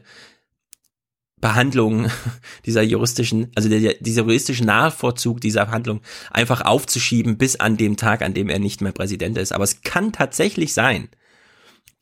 [1.45, 2.11] Behandlung
[2.65, 6.01] dieser juristischen, also der, dieser juristische Nachvorzug dieser Handlung
[6.31, 9.53] einfach aufzuschieben bis an dem Tag, an dem er nicht mehr Präsident ist.
[9.53, 11.11] Aber es kann tatsächlich sein,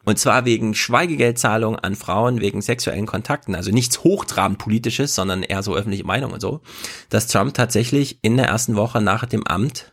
[0.04, 5.64] und zwar wegen Schweigegeldzahlung an Frauen wegen sexuellen Kontakten, also nichts hochtrabend politisches, sondern eher
[5.64, 6.60] so öffentliche Meinung und so,
[7.08, 9.92] dass Trump tatsächlich in der ersten Woche nach dem Amt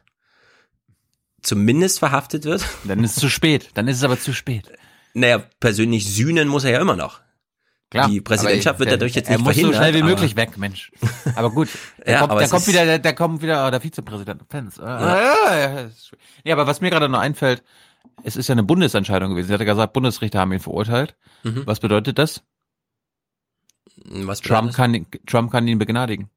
[1.41, 2.63] zumindest verhaftet wird.
[2.83, 3.71] Dann ist es zu spät.
[3.73, 4.71] Dann ist es aber zu spät.
[5.15, 7.21] Naja, persönlich sühnen muss er ja immer noch.
[7.91, 9.81] Klar, Die Präsidentschaft wird dadurch jetzt er nicht muss so verhindert.
[9.81, 10.91] schnell wie möglich weg, Mensch.
[11.35, 11.69] Aber gut,
[12.05, 14.77] da Ja, kommt, aber da kommt wieder, der, der kommt wieder oh, der Vizepräsident Pence.
[14.77, 14.99] Ja.
[14.99, 15.57] Ja.
[15.57, 16.19] Ja, schwer.
[16.45, 17.63] nee, aber was mir gerade noch einfällt,
[18.23, 19.47] es ist ja eine Bundesentscheidung gewesen.
[19.47, 21.15] Sie hat ja gesagt, Bundesrichter haben ihn verurteilt.
[21.43, 21.63] Mhm.
[21.65, 22.43] Was bedeutet das?
[24.05, 26.29] Was Trump kann, Trump kann ihn begnadigen.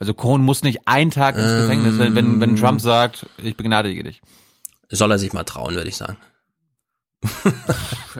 [0.00, 4.02] Also Cohen muss nicht einen Tag ins Gefängnis, wenn, wenn, wenn Trump sagt, ich begnadige
[4.02, 4.22] dich.
[4.90, 6.16] Soll er sich mal trauen, würde ich sagen.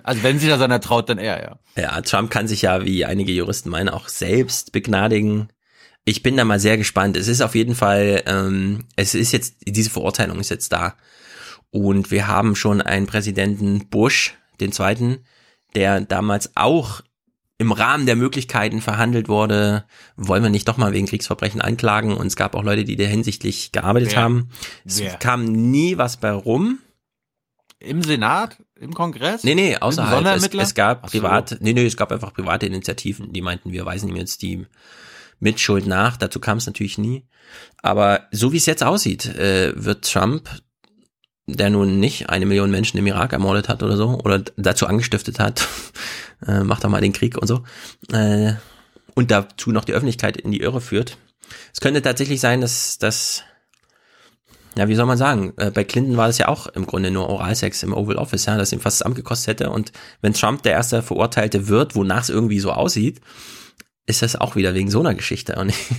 [0.03, 1.59] Also wenn sich das einer traut, dann er, ja.
[1.81, 5.49] Ja, Trump kann sich ja, wie einige Juristen meinen, auch selbst begnadigen.
[6.05, 7.17] Ich bin da mal sehr gespannt.
[7.17, 10.97] Es ist auf jeden Fall, ähm, es ist jetzt, diese Verurteilung ist jetzt da.
[11.71, 15.25] Und wir haben schon einen Präsidenten Bush, den zweiten,
[15.75, 17.01] der damals auch
[17.59, 19.85] im Rahmen der Möglichkeiten verhandelt wurde,
[20.17, 22.17] wollen wir nicht doch mal wegen Kriegsverbrechen anklagen.
[22.17, 24.23] Und es gab auch Leute, die da hinsichtlich gearbeitet Wer?
[24.23, 24.51] haben.
[24.85, 25.17] Es Wer?
[25.17, 26.81] kam nie was bei rum.
[27.79, 28.59] Im Senat?
[28.81, 29.45] Im Kongress?
[29.45, 30.27] Nee, nee, außerhalb.
[30.37, 31.19] Es, es gab so.
[31.19, 34.67] private, nee, nee, es gab einfach private Initiativen, die meinten, wir weisen ihm jetzt die
[35.39, 36.17] Mitschuld nach.
[36.17, 37.25] Dazu kam es natürlich nie.
[37.83, 40.49] Aber so wie es jetzt aussieht, äh, wird Trump,
[41.47, 45.39] der nun nicht eine Million Menschen im Irak ermordet hat oder so, oder dazu angestiftet
[45.39, 45.69] hat,
[46.47, 47.63] äh, macht doch mal den Krieg und so,
[48.13, 48.55] äh,
[49.15, 51.19] und dazu noch die Öffentlichkeit in die Irre führt.
[51.73, 53.45] Es könnte tatsächlich sein, dass, dass
[54.77, 55.53] ja, wie soll man sagen?
[55.57, 58.57] Äh, bei Clinton war das ja auch im Grunde nur Oralsex im Oval Office, ja,
[58.57, 59.71] das ihm fast das Amt gekostet hätte.
[59.71, 63.21] Und wenn Trump der erste Verurteilte wird, wonach es irgendwie so aussieht,
[64.07, 65.91] ist das auch wieder wegen so einer Geschichte und nicht,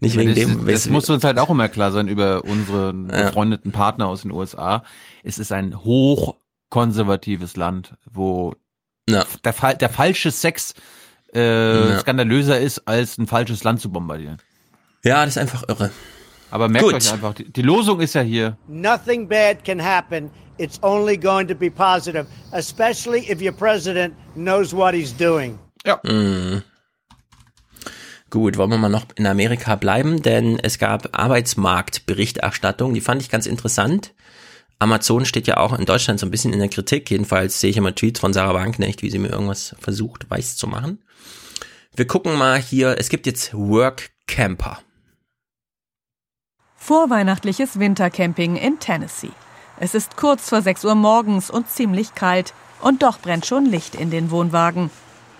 [0.00, 0.66] nicht wegen das, dem.
[0.66, 3.26] Das muss uns halt auch immer klar sein über unsere Ja.
[3.26, 4.82] befreundeten Partner aus den USA.
[5.22, 8.54] Es ist ein hochkonservatives Land, wo
[9.08, 9.24] Ja.
[9.44, 10.74] der, der falsche Sex
[11.34, 11.98] äh, Ja.
[12.00, 14.38] skandalöser ist, als ein falsches Land zu bombardieren.
[15.04, 15.90] Ja, das ist einfach irre.
[16.50, 16.94] Aber merkt Gut.
[16.94, 18.56] euch einfach, die, die Losung ist ja hier.
[18.68, 20.30] Nothing bad can happen.
[20.58, 25.58] It's only going to be positive, especially if your president knows what he's doing.
[26.04, 26.62] Mhm.
[28.28, 33.28] Gut, wollen wir mal noch in Amerika bleiben, denn es gab Arbeitsmarktberichterstattung, die fand ich
[33.28, 34.12] ganz interessant.
[34.78, 37.10] Amazon steht ja auch in Deutschland so ein bisschen in der Kritik.
[37.10, 40.66] Jedenfalls sehe ich immer Tweets von Sarah Wagenknecht, wie sie mir irgendwas versucht, weiß zu
[40.66, 41.02] machen.
[41.94, 44.78] Wir gucken mal hier, es gibt jetzt Work Camper.
[46.82, 49.30] Vorweihnachtliches Wintercamping in Tennessee.
[49.78, 52.54] Es ist kurz vor 6 Uhr morgens und ziemlich kalt.
[52.80, 54.90] Und doch brennt schon Licht in den Wohnwagen.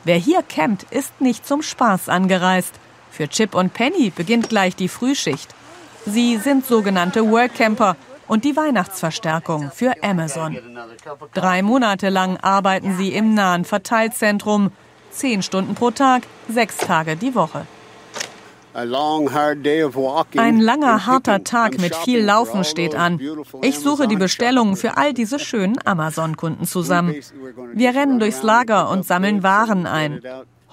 [0.05, 2.75] Wer hier campt, ist nicht zum Spaß angereist.
[3.11, 5.55] Für Chip und Penny beginnt gleich die Frühschicht.
[6.05, 7.97] Sie sind sogenannte Workcamper
[8.29, 10.59] und die Weihnachtsverstärkung für Amazon.
[11.33, 14.73] Drei Monate lang arbeiten sie im nahen Verteilzentrum.
[15.11, 17.67] Zehn Stunden pro Tag, sechs Tage die Woche.
[18.73, 23.21] Ein langer, harter Tag mit viel Laufen steht an.
[23.63, 27.15] Ich suche die Bestellungen für all diese schönen Amazon-Kunden zusammen.
[27.75, 30.23] Wir rennen durchs Lager und sammeln Waren ein.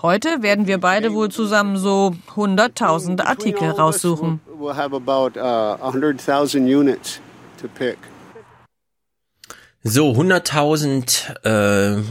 [0.02, 4.42] Heute werden wir beide wohl zusammen so 100.000 Artikel raussuchen.
[4.48, 7.20] Uh, 100,000 units
[7.60, 7.98] to pick.
[9.84, 12.04] So, 100.000 äh,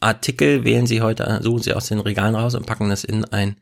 [0.00, 3.56] Artikel wählen Sie heute, suchen Sie aus den Regalen raus und packen das in ein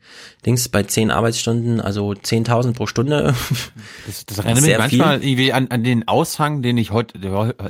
[0.45, 3.35] Dings bei 10 Arbeitsstunden, also 10.000 pro Stunde.
[4.07, 7.19] Das, das erinnert mich manchmal irgendwie an, an den Aushang, den ich heute,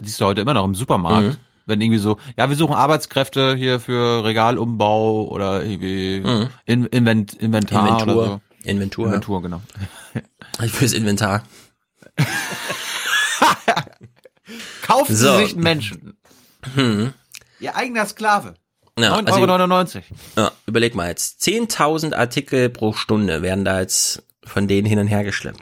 [0.03, 1.27] siehst du heute immer noch im Supermarkt.
[1.27, 1.37] Mhm.
[1.65, 6.49] Wenn irgendwie so, ja, wir suchen Arbeitskräfte hier für Regalumbau oder irgendwie Mhm.
[6.65, 8.15] In, Invent, Inventar Inventur.
[8.15, 8.41] oder so.
[8.69, 9.05] Inventur.
[9.07, 9.61] Inventur, genau.
[10.67, 11.43] Fürs Inventar.
[14.83, 15.37] Kaufen So.
[15.37, 16.13] Sie sich einen Menschen.
[16.75, 17.13] Hm.
[17.60, 18.56] Ihr eigener Sklave.
[18.98, 20.03] Ja, 9,99 Euro.
[20.38, 21.41] Ja, überleg mal jetzt.
[21.41, 25.61] 10.000 Artikel pro Stunde werden da jetzt von denen hin und her geschleppt.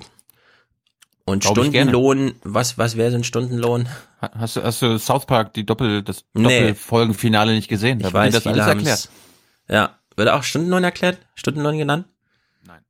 [1.25, 1.57] Und Glaub.
[1.57, 3.89] Stundenlohn, was, was wäre so ein Stundenlohn?
[4.21, 6.43] Hast du, hast du South Park die Doppel, das Nee.
[6.43, 7.99] Doppelfolgenfinale nicht gesehen?
[7.99, 9.09] Da Ich weiß, das alles erklärt.
[9.67, 11.17] Ja, wird auch Stundenlohn erklärt?
[11.35, 12.07] Stundenlohn genannt?
[12.65, 12.81] Nein.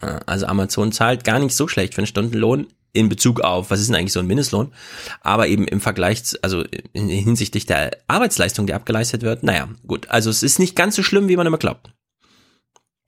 [0.00, 2.66] Ah, Also Amazon zahlt gar nicht so schlecht für einen Stundenlohn
[2.96, 4.72] in Bezug auf, was ist denn eigentlich so ein Mindestlohn?
[5.20, 10.08] Aber eben im Vergleich, also in, hinsichtlich der Arbeitsleistung, die abgeleistet wird, naja, gut.
[10.08, 11.90] Also es ist nicht ganz so schlimm, wie man immer glaubt.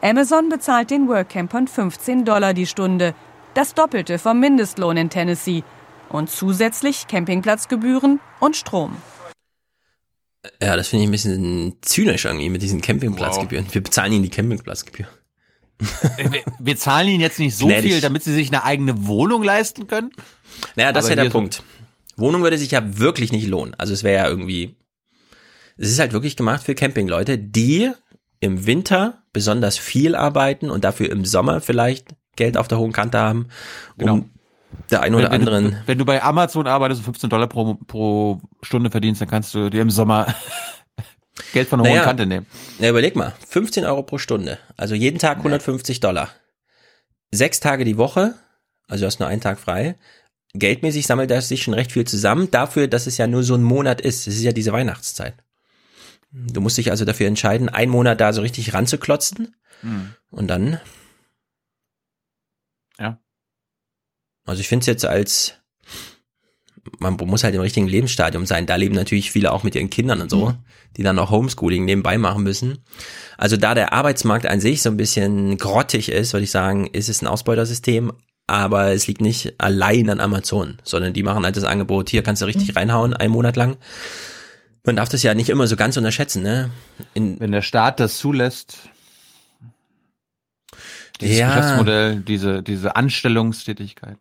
[0.01, 3.15] Amazon bezahlt den Workcampern 15 Dollar die Stunde,
[3.55, 5.65] das Doppelte vom Mindestlohn in Tennessee.
[6.09, 8.97] Und zusätzlich Campingplatzgebühren und Strom.
[10.63, 13.67] Ja, das finde ich ein bisschen zynisch irgendwie mit diesen Campingplatzgebühren.
[13.73, 15.07] Wir bezahlen ihnen die Campingplatzgebühr.
[15.79, 17.93] Wir, wir zahlen ihnen jetzt nicht so Gnädig.
[17.93, 20.11] viel, damit sie sich eine eigene Wohnung leisten können.
[20.77, 21.63] Naja, das ist ja der Punkt.
[22.17, 23.75] Wohnung würde sich ja wirklich nicht lohnen.
[23.79, 24.77] Also es wäre ja irgendwie,
[25.77, 27.93] es ist halt wirklich gemacht für Campingleute, die
[28.41, 33.19] im Winter besonders viel arbeiten und dafür im Sommer vielleicht Geld auf der hohen Kante
[33.19, 33.49] haben,
[33.97, 34.25] um Genau.
[34.91, 37.75] der ein oder wenn, anderen Wenn, wenn du bei Amazon arbeitest und 15 Dollar pro,
[37.75, 40.35] pro Stunde verdienst, dann kannst du dir im Sommer
[41.53, 42.47] Geld von der Naja, hohen Kante nehmen.
[42.79, 46.31] Na, überleg mal, 15 Euro pro Stunde, also jeden Tag 150 Dollar.
[47.31, 48.35] Sechs Tage die Woche,
[48.87, 49.99] also du hast nur einen Tag frei.
[50.55, 53.63] Geldmäßig sammelt das sich schon recht viel zusammen, dafür, dass es ja nur so ein
[53.63, 54.27] Monat ist.
[54.27, 55.35] Es ist ja diese Weihnachtszeit.
[56.31, 60.15] Du musst dich also dafür entscheiden, einen Monat da so richtig ranzuklotzen Hm.
[60.31, 60.81] und dann
[64.49, 65.59] Also ich finde es jetzt als,
[66.99, 68.67] man muss halt im richtigen Lebensstadium sein.
[68.67, 70.55] Da leben natürlich viele auch mit ihren Kindern und so, mhm.
[70.97, 72.79] die dann noch Homeschooling nebenbei machen müssen.
[73.37, 77.09] Also da der Arbeitsmarkt an sich so ein bisschen grottig ist, würde ich sagen, ist
[77.09, 78.13] es ein Ausbeutersystem.
[78.47, 82.41] Aber es liegt nicht allein an Amazon, sondern die machen halt das Angebot, hier kannst
[82.41, 82.79] du richtig mhm.
[82.79, 83.77] reinhauen, einen Monat lang.
[84.85, 86.71] Man darf das ja nicht immer so ganz unterschätzen, ne?
[87.13, 88.79] In Wenn der Staat das zulässt,
[91.21, 91.49] dieses ja.
[91.49, 94.17] Geschäftsmodell, diese, diese Anstellungstätigkeit.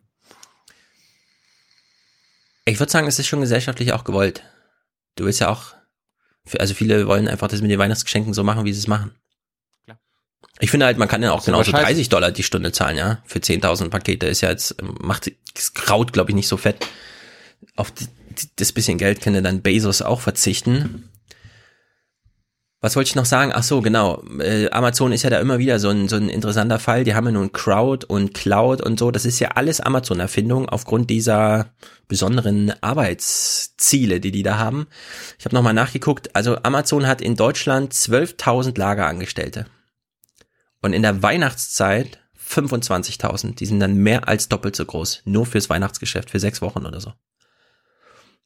[2.68, 4.42] Ich würde sagen, es ist schon gesellschaftlich auch gewollt.
[5.16, 5.74] Du willst ja auch,
[6.58, 9.14] also viele wollen einfach das mit den Weihnachtsgeschenken so machen, wie sie es machen.
[9.84, 9.98] Klar.
[10.60, 13.22] Ich finde halt, man kann ja auch genauso 30 Dollar die Stunde zahlen, ja.
[13.24, 16.86] Für 10.000 Pakete ist ja jetzt, macht das Kraut, glaube ich, nicht so fett.
[17.74, 18.06] Auf die,
[18.56, 21.08] das bisschen Geld könnte dann Bezos auch verzichten.
[22.80, 23.50] Was wollte ich noch sagen?
[23.52, 24.22] Ach so, genau.
[24.38, 27.02] Äh, Amazon ist ja da immer wieder so ein, so ein interessanter Fall.
[27.02, 29.10] Die haben ja nun Crowd und Cloud und so.
[29.10, 31.74] Das ist ja alles Amazon-Erfindung aufgrund dieser
[32.06, 34.86] besonderen Arbeitsziele, die die da haben.
[35.40, 36.36] Ich habe nochmal nachgeguckt.
[36.36, 39.66] Also Amazon hat in Deutschland 12.000 Lagerangestellte.
[40.80, 43.56] Und in der Weihnachtszeit 25.000.
[43.56, 45.22] Die sind dann mehr als doppelt so groß.
[45.24, 47.12] Nur fürs Weihnachtsgeschäft, für sechs Wochen oder so.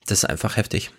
[0.06, 0.90] Das ist einfach heftig.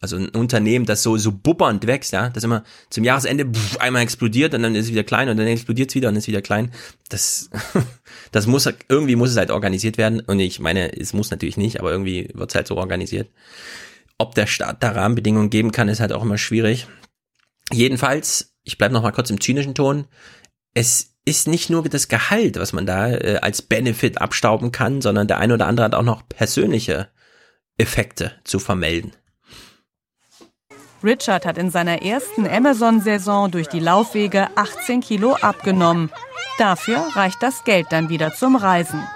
[0.00, 4.02] Also ein Unternehmen, das so, so bubbernd wächst, ja, das immer zum Jahresende pff, einmal
[4.02, 6.42] explodiert und dann ist es wieder klein und dann explodiert es wieder und ist wieder
[6.42, 6.72] klein.
[7.08, 7.50] Das,
[8.32, 10.20] das muss, irgendwie muss es halt organisiert werden.
[10.20, 13.28] Und ich meine, es muss natürlich nicht, aber irgendwie wird es halt so organisiert.
[14.18, 16.86] Ob der Staat da Rahmenbedingungen geben kann, ist halt auch immer schwierig.
[17.72, 20.06] Jedenfalls, ich bleibe noch mal kurz im zynischen Ton.
[20.74, 25.26] Es ist nicht nur das Gehalt, was man da äh, als Benefit abstauben kann, sondern
[25.28, 27.08] der eine oder andere hat auch noch persönliche
[27.76, 29.12] Effekte zu vermelden.
[31.02, 36.10] Richard hat in seiner ersten Amazon-Saison durch die Laufwege 18 Kilo abgenommen.
[36.58, 39.06] Dafür reicht das Geld dann wieder zum Reisen.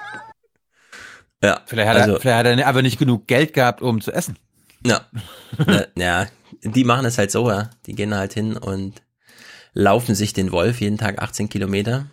[1.43, 4.13] Ja, vielleicht hat, also, er, vielleicht hat er aber nicht genug Geld gehabt, um zu
[4.13, 4.39] essen.
[4.87, 5.01] Ja,
[5.67, 6.27] ja, ja,
[6.63, 7.71] die machen es halt so, ja.
[7.87, 9.03] Die gehen halt hin und
[9.73, 12.07] laufen sich den Wolf jeden Tag 18 Kilometer.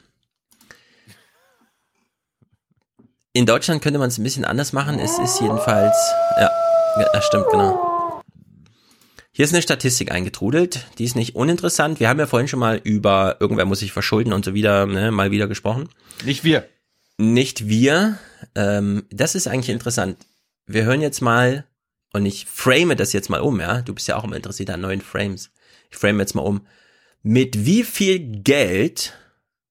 [3.34, 4.98] In Deutschland könnte man es ein bisschen anders machen.
[4.98, 5.96] Es ist jedenfalls,
[6.40, 6.50] ja,
[7.14, 7.99] ja, stimmt, genau.
[9.40, 12.02] Hier ist eine Statistik eingetrudelt, die ist nicht uninteressant.
[12.02, 15.12] Wir haben ja vorhin schon mal über irgendwer muss sich verschulden und so wieder, ne,
[15.12, 15.88] mal wieder gesprochen.
[16.26, 16.68] Nicht wir.
[17.18, 18.20] Nicht wir.
[18.54, 20.18] Ähm, das ist eigentlich interessant.
[20.66, 21.64] Wir hören jetzt mal,
[22.12, 23.82] und ich frame das jetzt mal um, ja.
[23.82, 25.52] Du bist ja auch immer interessiert an neuen Frames.
[25.90, 26.68] Ich frame jetzt mal um.
[27.24, 29.14] Mit wie viel Geld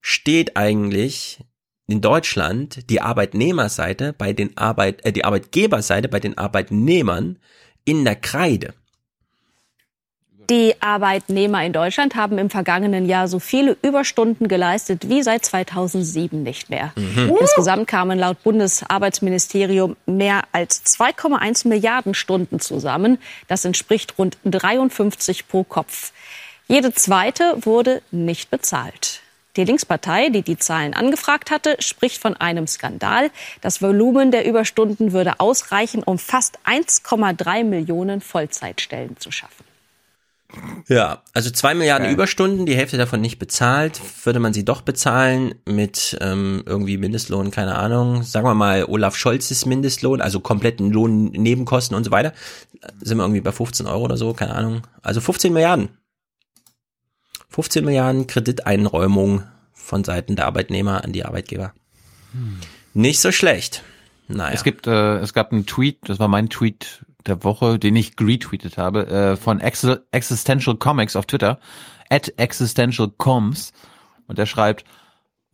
[0.00, 1.44] steht eigentlich
[1.86, 7.38] in Deutschland die Arbeitnehmerseite bei den Arbeit, äh, die Arbeitgeberseite bei den Arbeitnehmern
[7.84, 8.72] in der Kreide?
[10.50, 16.42] Die Arbeitnehmer in Deutschland haben im vergangenen Jahr so viele Überstunden geleistet wie seit 2007
[16.42, 16.92] nicht mehr.
[16.96, 17.36] Mhm.
[17.38, 23.18] Insgesamt kamen laut Bundesarbeitsministerium mehr als 2,1 Milliarden Stunden zusammen.
[23.46, 26.12] Das entspricht rund 53 pro Kopf.
[26.66, 29.20] Jede zweite wurde nicht bezahlt.
[29.56, 33.30] Die Linkspartei, die die Zahlen angefragt hatte, spricht von einem Skandal.
[33.60, 39.67] Das Volumen der Überstunden würde ausreichen, um fast 1,3 Millionen Vollzeitstellen zu schaffen.
[40.88, 42.14] Ja, also zwei Milliarden okay.
[42.14, 44.00] Überstunden, die Hälfte davon nicht bezahlt.
[44.24, 48.22] Würde man sie doch bezahlen mit ähm, irgendwie Mindestlohn, keine Ahnung.
[48.22, 52.32] Sagen wir mal Olaf Scholzes Mindestlohn, also kompletten Lohn, Nebenkosten und so weiter.
[53.00, 54.86] Sind wir irgendwie bei 15 Euro oder so, keine Ahnung.
[55.02, 55.90] Also 15 Milliarden.
[57.50, 59.42] 15 Milliarden Krediteinräumung
[59.74, 61.74] von Seiten der Arbeitnehmer an die Arbeitgeber.
[62.32, 62.58] Hm.
[62.94, 63.82] Nicht so schlecht.
[64.28, 64.54] Naja.
[64.54, 68.12] Es gibt, äh, es gab einen Tweet, das war mein Tweet der Woche, den ich
[68.20, 71.58] retweetet habe, äh, von Ex Existential Comics auf Twitter,
[72.10, 73.72] at Existential Coms,
[74.26, 74.84] und er schreibt,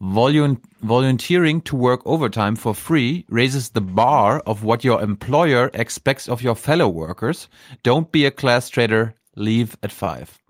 [0.01, 6.29] Volun volunteering to work overtime for free raises the bar of what your employer expects
[6.29, 7.49] of your fellow workers.
[7.85, 10.41] Don't be a class trader, leave at five.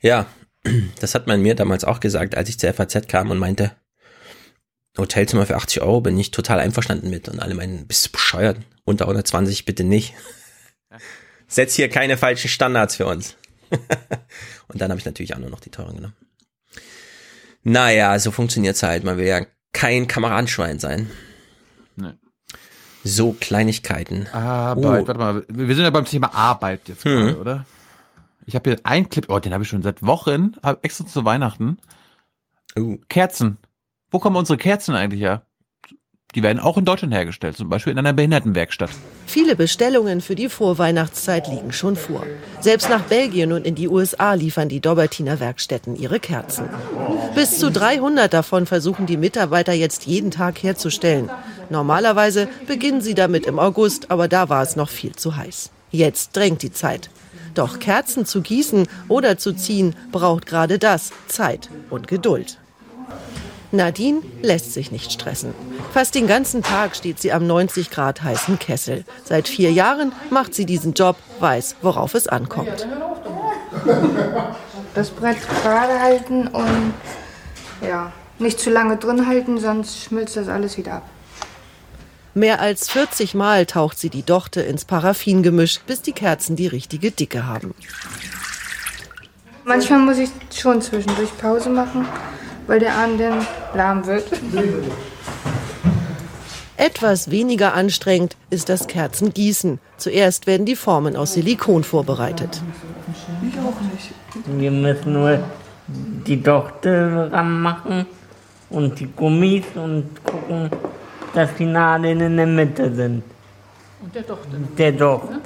[0.00, 0.26] Ja,
[1.00, 3.72] das hat man mir damals auch gesagt, als ich zur FAZ kam und meinte,
[4.96, 7.28] Hotelzimmer für 80 Euro bin ich total einverstanden mit.
[7.28, 8.58] Und alle meinen, bist du bescheuert?
[8.84, 10.14] Unter 120 bitte nicht.
[11.48, 13.36] Setz hier keine falschen Standards für uns.
[14.68, 16.16] und dann habe ich natürlich auch nur noch die teuren genommen.
[17.62, 19.04] Naja, so funktioniert's halt.
[19.04, 21.10] Man will ja kein Kameradenschwein sein.
[21.96, 22.12] Nee.
[23.02, 24.28] So Kleinigkeiten.
[24.28, 25.06] Arbeit, oh.
[25.08, 27.10] warte mal, wir sind ja beim Thema Arbeit jetzt hm.
[27.12, 27.66] gerade, oder?
[28.46, 31.78] Ich habe hier einen Clip, oh, den habe ich schon seit Wochen, extra zu Weihnachten.
[32.78, 32.98] Uh.
[33.08, 33.58] Kerzen.
[34.14, 35.42] Wo kommen unsere Kerzen eigentlich her?
[36.36, 38.90] Die werden auch in Deutschland hergestellt, zum Beispiel in einer Behindertenwerkstatt.
[39.26, 42.24] Viele Bestellungen für die Vorweihnachtszeit liegen schon vor.
[42.60, 46.68] Selbst nach Belgien und in die USA liefern die Dobertiner Werkstätten ihre Kerzen.
[47.34, 51.28] Bis zu 300 davon versuchen die Mitarbeiter jetzt jeden Tag herzustellen.
[51.68, 55.72] Normalerweise beginnen sie damit im August, aber da war es noch viel zu heiß.
[55.90, 57.10] Jetzt drängt die Zeit.
[57.54, 62.60] Doch Kerzen zu gießen oder zu ziehen braucht gerade das, Zeit und Geduld.
[63.74, 65.54] Nadine lässt sich nicht stressen.
[65.92, 69.04] Fast den ganzen Tag steht sie am 90 Grad heißen Kessel.
[69.24, 72.86] Seit vier Jahren macht sie diesen Job, weiß, worauf es ankommt.
[74.94, 76.94] Das Brett gerade halten und
[77.82, 81.02] ja, nicht zu lange drin halten, sonst schmilzt das alles wieder ab.
[82.34, 87.10] Mehr als 40 Mal taucht sie die Dochte ins Paraffingemisch, bis die Kerzen die richtige
[87.10, 87.74] Dicke haben.
[89.64, 92.06] Manchmal muss ich schon zwischendurch Pause machen,
[92.66, 94.24] weil der Arm dann lahm wird.
[96.76, 99.78] Etwas weniger anstrengend ist das Kerzengießen.
[99.96, 102.62] Zuerst werden die Formen aus Silikon vorbereitet.
[103.42, 104.12] Ich auch nicht.
[104.46, 105.38] Wir müssen nur
[105.86, 108.06] die Dochte ranmachen
[108.70, 110.70] und die Gummis und gucken,
[111.34, 113.22] dass die Nadeln in der Mitte sind.
[114.02, 114.48] Und der Dochte?
[114.76, 115.40] Der Dochte.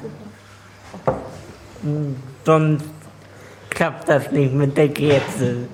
[2.45, 2.85] Sonst
[3.71, 5.69] klappt das nicht mit der Kerze.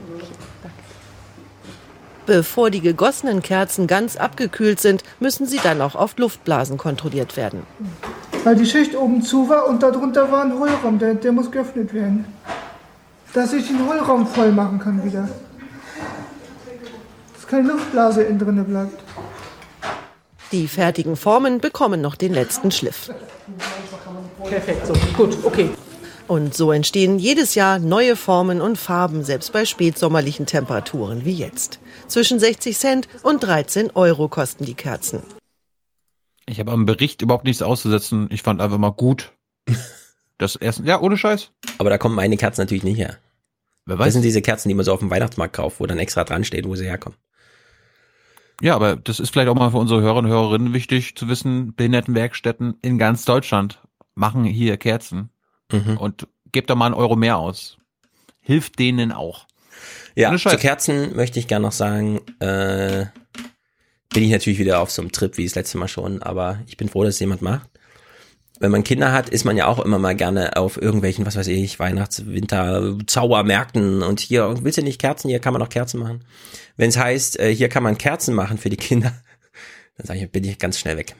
[2.26, 7.64] Bevor die gegossenen Kerzen ganz abgekühlt sind, müssen sie dann auch auf Luftblasen kontrolliert werden.
[8.44, 11.92] Weil die Schicht oben zu war und darunter war ein Hohlraum, der, der muss geöffnet
[11.92, 12.24] werden.
[13.34, 15.28] Dass ich den Hohlraum voll machen kann wieder.
[17.34, 19.02] Dass keine Luftblase innen drin bleibt.
[20.52, 23.10] Die fertigen Formen bekommen noch den letzten Schliff.
[24.44, 25.70] Perfekt, so, gut, okay.
[26.26, 31.80] Und so entstehen jedes Jahr neue Formen und Farben, selbst bei spätsommerlichen Temperaturen wie jetzt.
[32.08, 35.22] Zwischen 60 Cent und 13 Euro kosten die Kerzen.
[36.46, 38.28] Ich habe am Bericht überhaupt nichts auszusetzen.
[38.30, 39.32] Ich fand einfach mal gut.
[40.36, 41.52] Das erste, ja, ohne Scheiß.
[41.78, 43.18] Aber da kommen meine Kerzen natürlich nicht her.
[43.86, 44.12] Wer Das weiß.
[44.14, 46.66] sind diese Kerzen, die man so auf dem Weihnachtsmarkt kauft, wo dann extra dran steht,
[46.66, 47.16] wo sie herkommen.
[48.60, 51.72] Ja, aber das ist vielleicht auch mal für unsere Hörer und Hörerinnen wichtig zu wissen.
[51.76, 53.80] Behindertenwerkstätten in ganz Deutschland
[54.16, 55.30] machen hier Kerzen.
[55.70, 55.98] Mhm.
[55.98, 57.78] Und gebt da mal einen Euro mehr aus.
[58.40, 59.46] Hilft denen auch.
[60.14, 63.06] Ja, zu Kerzen möchte ich gerne noch sagen, äh,
[64.12, 66.76] bin ich natürlich wieder auf so einem Trip wie das letzte Mal schon, aber ich
[66.76, 67.68] bin froh, dass es jemand macht.
[68.60, 71.48] Wenn man Kinder hat, ist man ja auch immer mal gerne auf irgendwelchen, was weiß
[71.48, 75.28] ich, Weihnachts-, Winter-, Zaubermärkten und hier, willst du nicht Kerzen?
[75.28, 76.24] Hier kann man auch Kerzen machen.
[76.76, 79.12] Wenn es heißt, äh, hier kann man Kerzen machen für die Kinder,
[79.96, 81.16] dann sage ich, bin ich ganz schnell weg.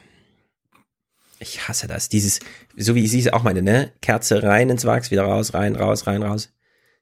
[1.39, 2.07] Ich hasse das.
[2.07, 2.39] Dieses,
[2.77, 3.91] so wie ich es auch meine, ne?
[4.01, 6.53] Kerze rein ins Wachs, wieder raus, rein, raus, rein, raus.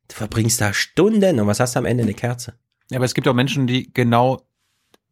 [0.08, 2.04] Du verbringst da Stunden und was hast du am Ende?
[2.04, 2.54] Eine Kerze.
[2.92, 4.46] Ja, aber es gibt auch Menschen, die genau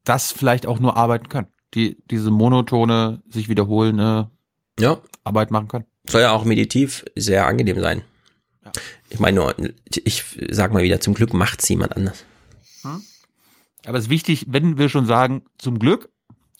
[0.03, 1.47] das vielleicht auch nur arbeiten können.
[1.73, 4.29] Die diese monotone, sich wiederholende
[4.79, 4.99] Ja.
[5.23, 5.85] Arbeit machen können.
[6.07, 8.03] Soll ja auch meditiv sehr angenehm sein.
[9.09, 9.55] Ich meine nur,
[9.85, 12.25] ich sag mal wieder, zum Glück macht's jemand anders.
[13.85, 16.09] Aber es ist wichtig, wenn wir schon sagen, zum Glück,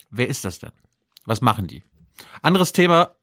[0.10, 0.72] wer ist das denn?
[1.26, 1.84] Was machen die?
[2.42, 3.16] Anderes Thema,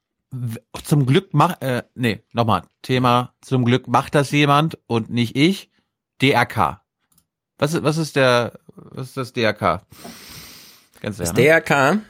[0.84, 5.70] zum Glück macht, äh, nee, nochmal, Thema, zum Glück macht das jemand und nicht ich,
[6.20, 6.82] DRK.
[7.58, 9.82] Was ist, was ist der, was ist das DRK?
[11.00, 11.42] Ganz Das ne?
[11.42, 12.00] DRK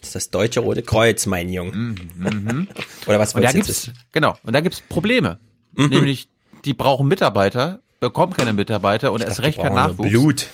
[0.00, 1.94] ist das Deutsche Rote Kreuz, mein Junge.
[3.06, 5.38] Oder was Und da gibt's, genau, und da gibt's Probleme.
[5.72, 5.88] Mhm.
[5.88, 6.28] Nämlich,
[6.64, 10.10] die brauchen Mitarbeiter, bekommen keine Mitarbeiter und erst recht kein Nachwuchs.
[10.10, 10.48] Blut.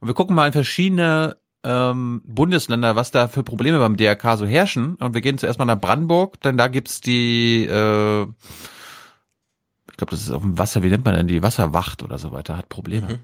[0.00, 4.46] Und wir gucken mal in verschiedene ähm, Bundesländer, was da für Probleme beim DRK so
[4.46, 4.94] herrschen.
[4.96, 10.22] Und wir gehen zuerst mal nach Brandenburg, denn da gibt's die, äh, ich glaube, das
[10.22, 11.42] ist auf dem Wasser, wie nennt man denn die?
[11.42, 13.20] Wasserwacht oder so weiter, hat Probleme.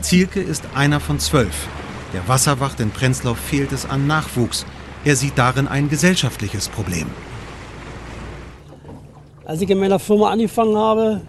[0.00, 1.68] Zielke ist einer von zwölf.
[2.12, 4.66] Der Wasserwacht in Prenzlau fehlt es an Nachwuchs.
[5.04, 7.06] Er sieht darin ein gesellschaftliches Problem.
[9.44, 11.22] Als ich in meiner Firma angefangen habe,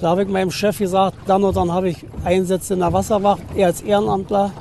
[0.00, 3.42] da habe ich meinem Chef gesagt, dann und dann habe ich Einsätze in der Wasserwacht,
[3.56, 4.52] er als Ehrenamtler.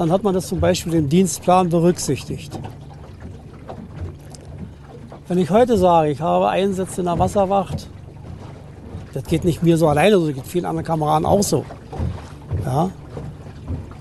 [0.00, 2.58] Dann hat man das zum Beispiel im Dienstplan berücksichtigt.
[5.28, 7.86] Wenn ich heute sage, ich habe Einsätze in der Wasserwacht,
[9.12, 11.66] das geht nicht mir so alleine, das geht vielen anderen Kameraden auch so.
[12.64, 12.88] Ja,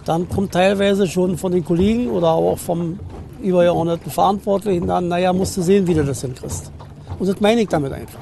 [0.06, 2.98] dann kommt teilweise schon von den Kollegen oder auch vom
[3.42, 6.72] übergeordneten Verantwortlichen dann, naja, musst du sehen, wie du das hinkriegst.
[7.20, 8.22] Und das meine ich damit einfach.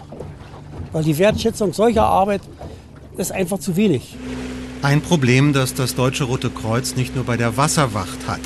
[0.94, 2.42] Weil die Wertschätzung solcher Arbeit
[3.18, 4.18] ist einfach zu wenig.
[4.84, 8.42] Ein Problem, das das Deutsche Rote Kreuz nicht nur bei der Wasserwacht hat.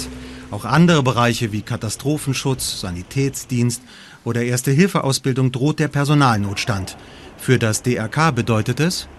[0.49, 3.81] Auch andere Bereiche wie Katastrophenschutz, Sanitätsdienst
[4.23, 6.95] oder Erste-Hilfe-Ausbildung droht der Personalnotstand.
[7.37, 9.09] Für das DRK bedeutet es,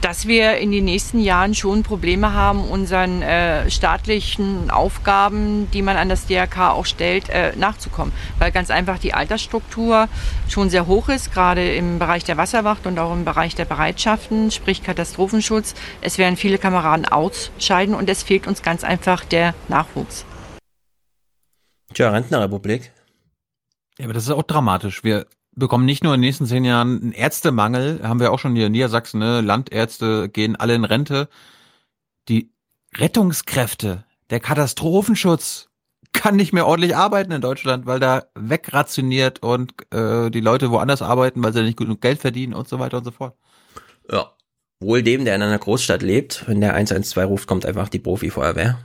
[0.00, 5.96] dass wir in den nächsten Jahren schon Probleme haben, unseren äh, staatlichen Aufgaben, die man
[5.96, 8.12] an das DRK auch stellt, äh, nachzukommen.
[8.38, 10.08] Weil ganz einfach die Altersstruktur
[10.48, 14.50] schon sehr hoch ist, gerade im Bereich der Wasserwacht und auch im Bereich der Bereitschaften,
[14.50, 15.74] sprich Katastrophenschutz.
[16.00, 20.24] Es werden viele Kameraden ausscheiden und es fehlt uns ganz einfach der Nachwuchs.
[21.92, 22.92] Tja, Rentnerrepublik.
[23.98, 25.02] Ja, aber das ist auch dramatisch.
[25.04, 25.26] Wir
[25.60, 28.66] bekommen nicht nur in den nächsten zehn Jahren einen Ärztemangel, haben wir auch schon hier
[28.66, 29.40] in Niedersachsen, ne?
[29.40, 31.28] Landärzte gehen alle in Rente.
[32.28, 32.50] Die
[32.96, 35.68] Rettungskräfte, der Katastrophenschutz
[36.12, 41.02] kann nicht mehr ordentlich arbeiten in Deutschland, weil da wegrationiert und äh, die Leute woanders
[41.02, 43.36] arbeiten, weil sie nicht genug Geld verdienen und so weiter und so fort.
[44.10, 44.32] Ja.
[44.82, 48.78] Wohl dem, der in einer Großstadt lebt, wenn der 112 ruft, kommt einfach die Profi-Feuerwehr.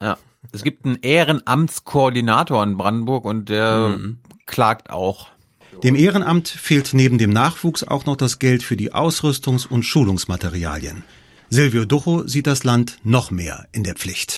[0.00, 0.16] Ja.
[0.52, 4.20] Es gibt einen Ehrenamtskoordinator in Brandenburg und der mhm.
[4.46, 5.28] klagt auch.
[5.82, 11.04] Dem Ehrenamt fehlt neben dem Nachwuchs auch noch das Geld für die Ausrüstungs- und Schulungsmaterialien.
[11.48, 14.36] Silvio Ducho sieht das Land noch mehr in der Pflicht.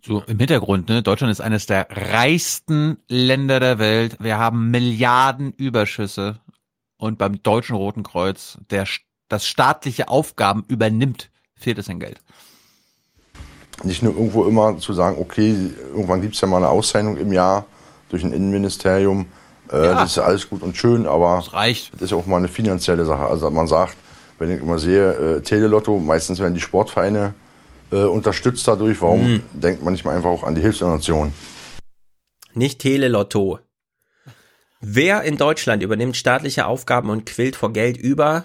[0.00, 1.02] So im Hintergrund, ne?
[1.02, 4.18] Deutschland ist eines der reichsten Länder der Welt.
[4.20, 6.40] Wir haben Milliarden Überschüsse.
[6.98, 8.86] Und beim Deutschen Roten Kreuz, der
[9.28, 12.20] das staatliche Aufgaben übernimmt, fehlt es an Geld.
[13.82, 17.32] Nicht nur irgendwo immer zu sagen, okay, irgendwann gibt es ja mal eine Auszeichnung im
[17.32, 17.66] Jahr
[18.08, 19.26] durch ein Innenministerium.
[19.74, 19.94] Äh, ja.
[19.94, 21.92] Das ist ja alles gut und schön, aber das, reicht.
[21.94, 23.24] das ist auch mal eine finanzielle Sache.
[23.24, 23.96] Also man sagt,
[24.38, 27.34] wenn ich immer sehe, äh, Telelotto, meistens werden die Sportvereine
[27.90, 29.00] äh, unterstützt dadurch.
[29.02, 29.42] Warum mhm.
[29.52, 31.32] denkt man nicht mal einfach auch an die Hilfsdonation?
[32.54, 33.58] Nicht Telelotto.
[34.80, 38.44] Wer in Deutschland übernimmt staatliche Aufgaben und quillt vor Geld über?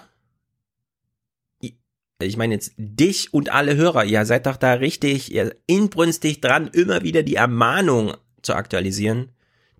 [2.22, 6.68] Ich meine jetzt dich und alle Hörer, ihr seid doch da richtig ihr inbrünstig dran,
[6.68, 9.30] immer wieder die Ermahnung zu aktualisieren.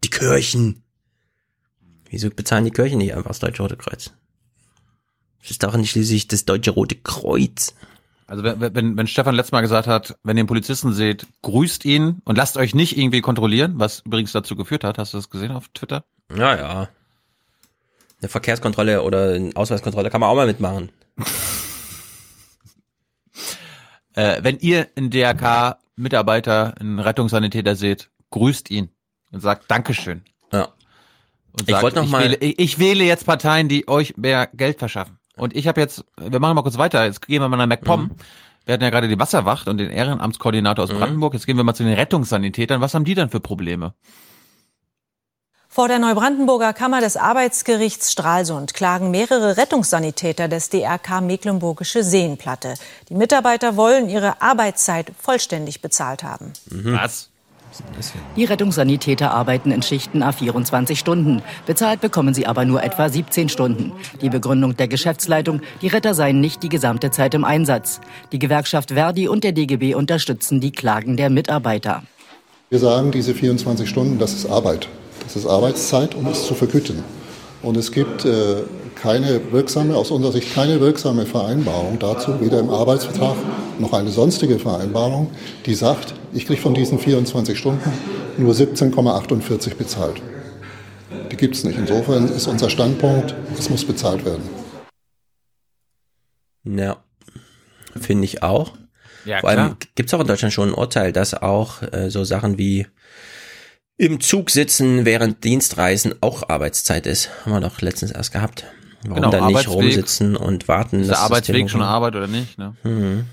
[0.04, 0.82] Die Kirchen.
[2.10, 4.10] Wieso bezahlen die Kirchen nicht einfach das Deutsche Rote Kreuz?
[5.40, 7.74] Das ist doch nicht schließlich das Deutsche Rote Kreuz.
[8.26, 11.84] Also wenn, wenn, wenn Stefan letztes Mal gesagt hat, wenn ihr einen Polizisten seht, grüßt
[11.84, 15.30] ihn und lasst euch nicht irgendwie kontrollieren, was übrigens dazu geführt hat, hast du das
[15.30, 16.04] gesehen auf Twitter?
[16.34, 16.88] Ja, ja.
[18.20, 20.90] Eine Verkehrskontrolle oder eine Ausweiskontrolle kann man auch mal mitmachen.
[24.14, 28.90] äh, wenn ihr einen DRK-Mitarbeiter, einen Rettungssanitäter seht, grüßt ihn
[29.32, 30.22] und sagt Dankeschön.
[30.52, 30.68] Ja.
[31.52, 32.22] Und ich wollte noch ich mal.
[32.22, 35.18] Wähle, ich, ich wähle jetzt Parteien, die euch mehr Geld verschaffen.
[35.36, 38.02] Und ich habe jetzt, wir machen mal kurz weiter, jetzt gehen wir mal nach MacPom.
[38.02, 38.10] Mhm.
[38.66, 40.98] Wir hatten ja gerade die Wasserwacht und den Ehrenamtskoordinator aus mhm.
[40.98, 41.34] Brandenburg.
[41.34, 42.80] Jetzt gehen wir mal zu den Rettungssanitätern.
[42.80, 43.94] Was haben die dann für Probleme?
[45.72, 52.74] Vor der Neubrandenburger Kammer des Arbeitsgerichts Stralsund klagen mehrere Rettungssanitäter des DRK Mecklenburgische Seenplatte.
[53.08, 56.52] Die Mitarbeiter wollen ihre Arbeitszeit vollständig bezahlt haben.
[56.70, 56.94] Mhm.
[56.94, 57.29] Was?
[58.36, 61.42] Die Rettungssanitäter arbeiten in Schichten a 24 Stunden.
[61.66, 63.92] Bezahlt bekommen sie aber nur etwa 17 Stunden.
[64.20, 68.00] Die Begründung der Geschäftsleitung, die Retter seien nicht die gesamte Zeit im Einsatz.
[68.32, 72.02] Die Gewerkschaft Verdi und der DGB unterstützen die Klagen der Mitarbeiter.
[72.70, 74.88] Wir sagen, diese 24 Stunden, das ist Arbeit.
[75.22, 77.04] Das ist Arbeitszeit und ist zu vergüten.
[77.62, 78.62] Und es gibt äh,
[79.00, 83.36] keine wirksame, aus unserer Sicht keine wirksame Vereinbarung dazu, weder im Arbeitsvertrag
[83.78, 85.30] noch eine sonstige Vereinbarung,
[85.64, 87.90] die sagt, ich kriege von diesen 24 Stunden
[88.36, 90.20] nur 17,48 bezahlt.
[91.32, 91.78] Die gibt es nicht.
[91.78, 94.42] Insofern ist unser Standpunkt, es muss bezahlt werden.
[96.64, 97.02] Ja,
[97.98, 98.74] finde ich auch.
[99.24, 102.24] Ja, Vor allem gibt es auch in Deutschland schon ein Urteil, dass auch äh, so
[102.24, 102.86] Sachen wie
[103.96, 107.30] im Zug sitzen während Dienstreisen auch Arbeitszeit ist.
[107.44, 108.64] Haben wir doch letztens erst gehabt.
[109.04, 111.00] Warum genau, dann nicht rumsitzen und warten?
[111.00, 112.58] Ist der Arbeitsweg schon Arbeit oder nicht?
[112.58, 112.76] Ne?
[112.82, 113.26] Mhm.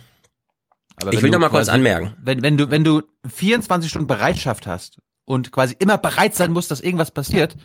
[0.95, 2.15] Aber ich will noch mal kurz anmerken.
[2.21, 6.71] Wenn, wenn du, wenn du 24 Stunden Bereitschaft hast und quasi immer bereit sein musst,
[6.71, 7.55] dass irgendwas passiert,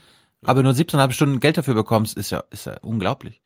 [0.45, 3.41] aber nur 17,5 Stunden Geld dafür bekommst, ist ja, ist ja unglaublich.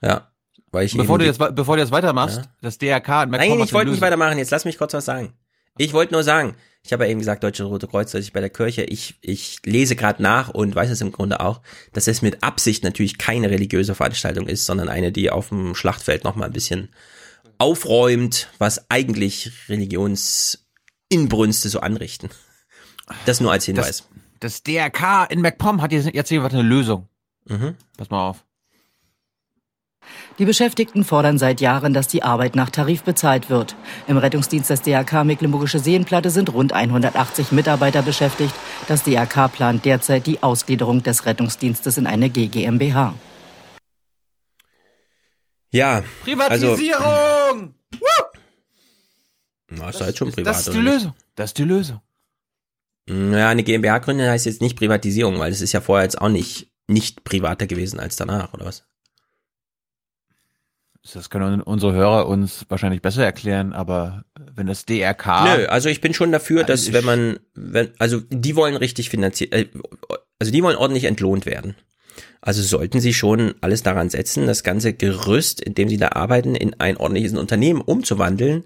[0.00, 0.28] Ja.
[0.70, 2.44] Weil ich bevor du jetzt, bevor du jetzt weitermachst, ja.
[2.62, 4.38] das DRK, Nein, ich wollte nicht weitermachen.
[4.38, 5.34] Jetzt lass mich kurz was sagen.
[5.78, 8.40] Ich wollte nur sagen, ich habe ja eben gesagt, Deutsche Rote Kreuz, dass ich bei
[8.40, 11.60] der Kirche, ich, ich lese gerade nach und weiß es im Grunde auch,
[11.92, 16.22] dass es mit Absicht natürlich keine religiöse Veranstaltung ist, sondern eine, die auf dem Schlachtfeld
[16.22, 16.90] nochmal ein bisschen
[17.58, 22.30] aufräumt, was eigentlich Religionsinbrünste so anrichten.
[23.24, 24.08] Das nur als Hinweis.
[24.40, 27.08] Das, das DRK in MacPom hat jetzt, jetzt eine Lösung.
[27.46, 27.74] Mhm.
[27.96, 28.45] Pass mal auf.
[30.38, 33.76] Die Beschäftigten fordern seit Jahren, dass die Arbeit nach Tarif bezahlt wird.
[34.06, 38.54] Im Rettungsdienst des DRK Mecklenburgische Seenplatte sind rund 180 Mitarbeiter beschäftigt.
[38.88, 43.14] Das DRK plant derzeit die Ausgliederung des Rettungsdienstes in eine GGMBH.
[45.72, 46.02] Ja.
[46.22, 46.94] Privatisierung!
[47.02, 47.72] Also,
[49.68, 50.54] na, ist halt schon privat.
[50.54, 51.14] Das ist die Lösung.
[51.34, 52.00] Das ist die Lösung.
[53.08, 56.28] Ja, eine GmbH gründen heißt jetzt nicht Privatisierung, weil es ist ja vorher jetzt auch
[56.28, 58.84] nicht, nicht privater gewesen als danach, oder was?
[61.12, 64.24] Das können unsere Hörer uns wahrscheinlich besser erklären, aber
[64.54, 65.44] wenn das DRK.
[65.44, 69.52] Nö, also ich bin schon dafür, dass wenn man, wenn, also die wollen richtig finanziert,
[69.52, 69.66] äh,
[70.38, 71.76] also die wollen ordentlich entlohnt werden.
[72.40, 76.54] Also sollten sie schon alles daran setzen, das ganze Gerüst, in dem sie da arbeiten,
[76.54, 78.64] in ein ordentliches Unternehmen umzuwandeln,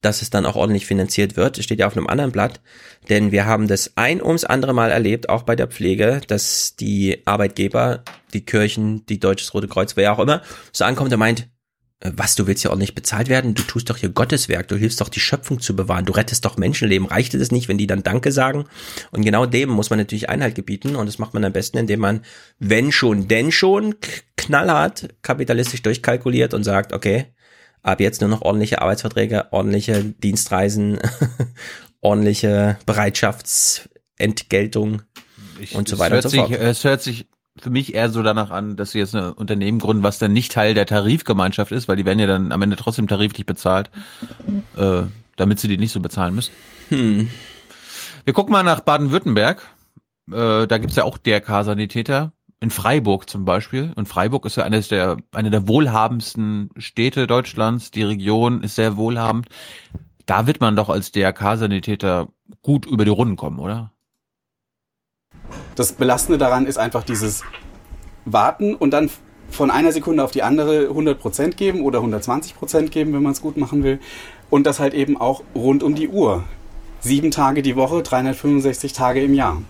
[0.00, 1.58] dass es dann auch ordentlich finanziert wird.
[1.58, 2.60] Das steht ja auf einem anderen Blatt.
[3.08, 7.22] Denn wir haben das ein ums andere Mal erlebt, auch bei der Pflege, dass die
[7.26, 8.02] Arbeitgeber,
[8.32, 10.42] die Kirchen, die Deutsches Rote Kreuz, wer auch immer,
[10.72, 11.48] so ankommt und meint,
[12.00, 13.54] was, du willst ja ordentlich bezahlt werden?
[13.54, 16.56] Du tust doch hier Gotteswerk, du hilfst doch die Schöpfung zu bewahren, du rettest doch
[16.56, 17.08] Menschenleben.
[17.08, 18.66] Reicht es nicht, wenn die dann Danke sagen?
[19.10, 21.98] Und genau dem muss man natürlich Einhalt gebieten und das macht man am besten, indem
[22.00, 22.24] man,
[22.60, 23.96] wenn schon, denn schon,
[24.36, 27.26] knallhart kapitalistisch durchkalkuliert und sagt, okay,
[27.82, 31.00] ab jetzt nur noch ordentliche Arbeitsverträge, ordentliche Dienstreisen,
[32.00, 35.02] ordentliche Bereitschaftsentgeltung
[35.58, 36.50] Ich- und so weiter und so fort.
[36.50, 37.26] sich, Es hört sich
[37.60, 40.52] für mich eher so danach an, dass sie jetzt ein Unternehmen gründen, was dann nicht
[40.52, 43.90] Teil der Tarifgemeinschaft ist, weil die werden ja dann am Ende trotzdem tariflich bezahlt,
[44.76, 45.02] äh,
[45.36, 46.52] damit sie die nicht so bezahlen müssen.
[46.88, 47.30] Hm.
[48.24, 49.66] Wir gucken mal nach Baden-Württemberg.
[50.30, 52.32] Äh, da gibt's ja auch DRK-Sanitäter.
[52.60, 53.92] In Freiburg zum Beispiel.
[53.94, 57.92] Und Freiburg ist ja eines der, eine der wohlhabendsten Städte Deutschlands.
[57.92, 59.46] Die Region ist sehr wohlhabend.
[60.26, 62.28] Da wird man doch als DRK-Sanitäter
[62.62, 63.92] gut über die Runden kommen, oder?
[65.78, 67.44] Das Belastende daran ist einfach dieses
[68.24, 69.10] Warten und dann
[69.48, 73.56] von einer Sekunde auf die andere 100% geben oder 120% geben, wenn man es gut
[73.56, 74.00] machen will.
[74.50, 76.42] Und das halt eben auch rund um die Uhr.
[76.98, 79.62] Sieben Tage die Woche, 365 Tage im Jahr.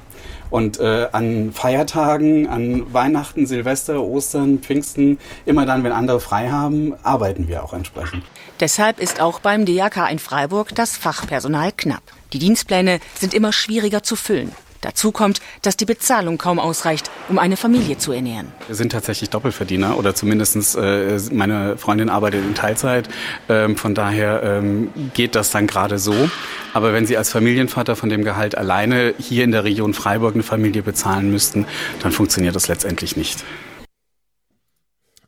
[0.48, 6.94] Und äh, an Feiertagen, an Weihnachten, Silvester, Ostern, Pfingsten, immer dann, wenn andere frei haben,
[7.02, 8.24] arbeiten wir auch entsprechend.
[8.60, 12.02] Deshalb ist auch beim DRK in Freiburg das Fachpersonal knapp.
[12.32, 14.52] Die Dienstpläne sind immer schwieriger zu füllen.
[14.80, 18.52] Dazu kommt, dass die Bezahlung kaum ausreicht, um eine Familie zu ernähren.
[18.66, 23.08] Wir sind tatsächlich Doppelverdiener oder zumindest äh, meine Freundin arbeitet in Teilzeit.
[23.48, 26.30] Ähm, von daher ähm, geht das dann gerade so.
[26.74, 30.44] Aber wenn Sie als Familienvater von dem Gehalt alleine hier in der Region Freiburg eine
[30.44, 31.66] Familie bezahlen müssten,
[32.02, 33.44] dann funktioniert das letztendlich nicht.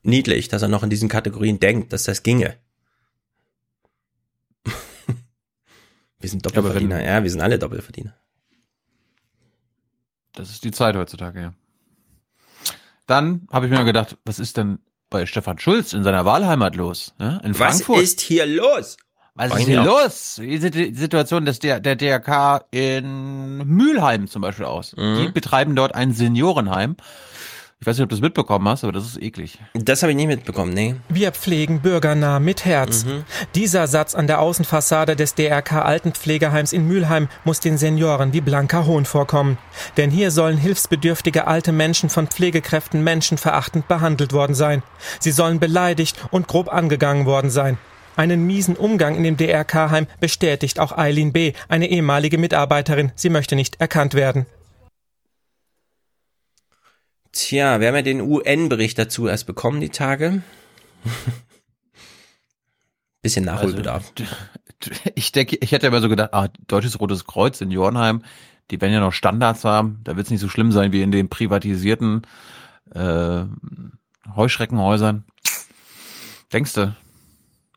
[0.03, 2.57] Niedlich, dass er noch in diesen Kategorien denkt, dass das ginge.
[6.21, 8.20] wir sind Doppelverdiener, ja, wir sind alle Doppelverdiener.
[10.35, 11.53] Das ist die Zeit heutzutage, ja.
[13.07, 14.79] Dann habe ich mir gedacht, was ist denn
[15.11, 17.13] bei Stefan Schulz in seiner Wahlheimat los?
[17.19, 18.03] Ja, in Was Frankfurt.
[18.03, 18.97] ist hier los?
[19.35, 20.39] Was ist hier los?
[20.41, 24.95] Wie sieht die Situation des der, der DRK in Mülheim zum Beispiel aus?
[24.97, 25.19] Mhm.
[25.19, 26.97] Die betreiben dort ein Seniorenheim.
[27.83, 29.59] Ich weiß nicht, ob du das mitbekommen hast, aber das ist eklig.
[29.73, 30.97] Das habe ich nicht mitbekommen, nee.
[31.09, 33.07] Wir pflegen bürgernah mit Herz.
[33.55, 38.85] Dieser Satz an der Außenfassade des DRK Altenpflegeheims in Mülheim muss den Senioren wie blanker
[38.85, 39.57] Hohn vorkommen.
[39.97, 44.83] Denn hier sollen hilfsbedürftige alte Menschen von Pflegekräften menschenverachtend behandelt worden sein.
[45.19, 47.79] Sie sollen beleidigt und grob angegangen worden sein.
[48.15, 53.13] Einen miesen Umgang in dem DRK-Heim bestätigt auch Eileen B., eine ehemalige Mitarbeiterin.
[53.15, 54.45] Sie möchte nicht erkannt werden.
[57.33, 60.43] Tja, wir haben ja den UN-Bericht dazu erst bekommen, die Tage.
[63.23, 64.13] Bisschen Nachholbedarf.
[64.19, 64.33] Also,
[65.15, 68.23] ich denke, ich hätte immer so gedacht, ah, Deutsches Rotes Kreuz in Jornheim,
[68.71, 70.01] die werden ja noch Standards haben.
[70.05, 72.23] Da wird es nicht so schlimm sein wie in den privatisierten
[72.95, 73.45] äh,
[74.35, 75.25] Heuschreckenhäusern.
[76.53, 76.95] Denkst du?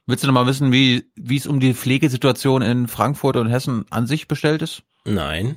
[0.05, 3.85] Willst du noch mal wissen, wie wie es um die Pflegesituation in Frankfurt und Hessen
[3.89, 4.84] an sich bestellt ist?
[5.05, 5.55] Nein.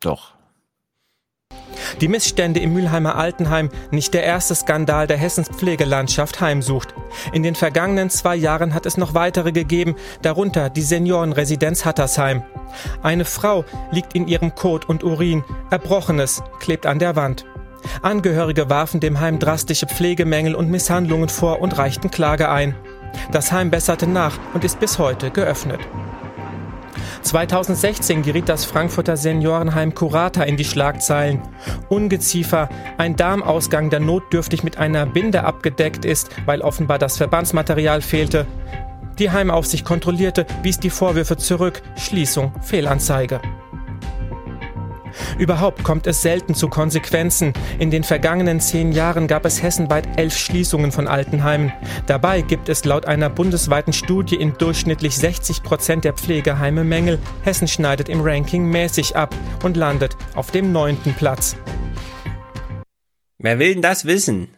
[0.00, 0.34] Doch.
[2.00, 6.94] Die Missstände im Mülheimer Altenheim nicht der erste Skandal, der Hessens Pflegelandschaft heimsucht.
[7.32, 12.42] In den vergangenen zwei Jahren hat es noch weitere gegeben, darunter die Seniorenresidenz Hattersheim.
[13.02, 17.44] Eine Frau liegt in ihrem Kot und Urin, Erbrochenes klebt an der Wand.
[18.00, 22.74] Angehörige warfen dem Heim drastische Pflegemängel und Misshandlungen vor und reichten Klage ein.
[23.30, 25.80] Das Heim besserte nach und ist bis heute geöffnet.
[27.22, 31.40] 2016 geriet das Frankfurter Seniorenheim Curata in die Schlagzeilen.
[31.88, 32.68] Ungeziefer,
[32.98, 38.46] ein Darmausgang, der notdürftig mit einer Binde abgedeckt ist, weil offenbar das Verbandsmaterial fehlte.
[39.18, 41.82] Die Heimaufsicht kontrollierte, wies die Vorwürfe zurück.
[41.96, 43.40] Schließung, Fehlanzeige.
[45.38, 47.52] Überhaupt kommt es selten zu Konsequenzen.
[47.78, 51.72] In den vergangenen zehn Jahren gab es hessenweit elf Schließungen von Altenheimen.
[52.06, 57.18] Dabei gibt es laut einer bundesweiten Studie in durchschnittlich 60 Prozent der Pflegeheime Mängel.
[57.42, 61.56] Hessen schneidet im Ranking mäßig ab und landet auf dem neunten Platz.
[63.38, 64.48] Wer will denn das wissen?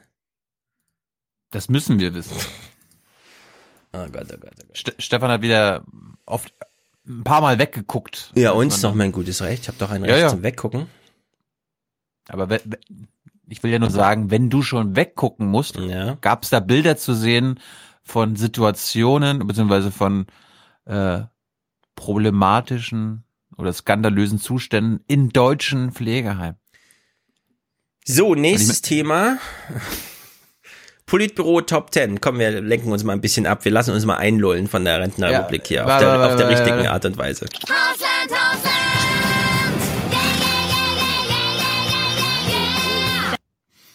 [1.51, 2.37] Das müssen wir wissen.
[3.97, 4.77] Oh Gott, oh Gott, oh Gott.
[4.77, 5.85] Ste Stefan hat wieder
[6.27, 6.53] oft
[7.07, 8.33] ein paar Mal weggeguckt.
[8.35, 9.63] Ja, uns doch mein gutes Recht.
[9.63, 10.29] Ich habe doch ein Recht Ja, ja.
[10.29, 10.87] zum Weggucken.
[12.29, 12.49] Aber
[13.47, 15.79] ich will ja nur sagen, wenn du schon weggucken musst,
[16.21, 17.61] gab es da Bilder zu sehen
[18.03, 20.27] von Situationen beziehungsweise von
[20.87, 21.23] äh,
[21.95, 23.25] problematischen
[23.57, 26.59] oder skandalösen Zuständen in deutschen Pflegeheimen.
[28.05, 29.39] So, nächstes Thema.
[31.07, 32.21] Politbüro Top 10.
[32.21, 33.65] Komm, wir lenken uns mal ein bisschen ab.
[33.65, 35.95] Wir lassen uns mal einlullen von der Rentenrepublik ja, hier.
[35.95, 37.47] Auf, der, auf der richtigen Art und Weise.
[37.69, 38.84] Hausland, Hausland!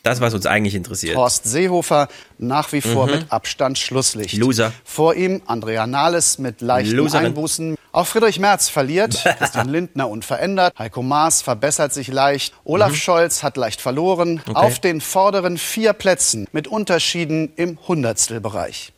[0.03, 1.17] Das, was uns eigentlich interessiert.
[1.17, 2.07] Horst Seehofer
[2.37, 3.11] nach wie vor mhm.
[3.13, 4.37] mit Abstand Schlusslicht.
[4.37, 4.71] Loser.
[4.83, 7.27] Vor ihm Andrea Nahles mit leichten Loserin.
[7.27, 7.75] Einbußen.
[7.91, 12.95] Auch Friedrich Merz verliert, Christian Lindner unverändert, Heiko Maas verbessert sich leicht, Olaf mhm.
[12.95, 14.41] Scholz hat leicht verloren.
[14.47, 14.55] Okay.
[14.55, 18.93] Auf den vorderen vier Plätzen mit Unterschieden im Hundertstelbereich.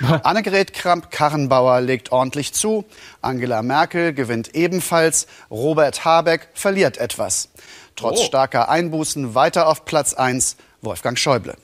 [0.22, 2.84] Annegret Kramp-Karrenbauer legt ordentlich zu.
[3.22, 5.26] Angela Merkel gewinnt ebenfalls.
[5.50, 7.48] Robert Habeck verliert etwas.
[7.96, 8.24] Trotz oh.
[8.24, 11.56] starker Einbußen weiter auf Platz 1 Wolfgang Schäuble.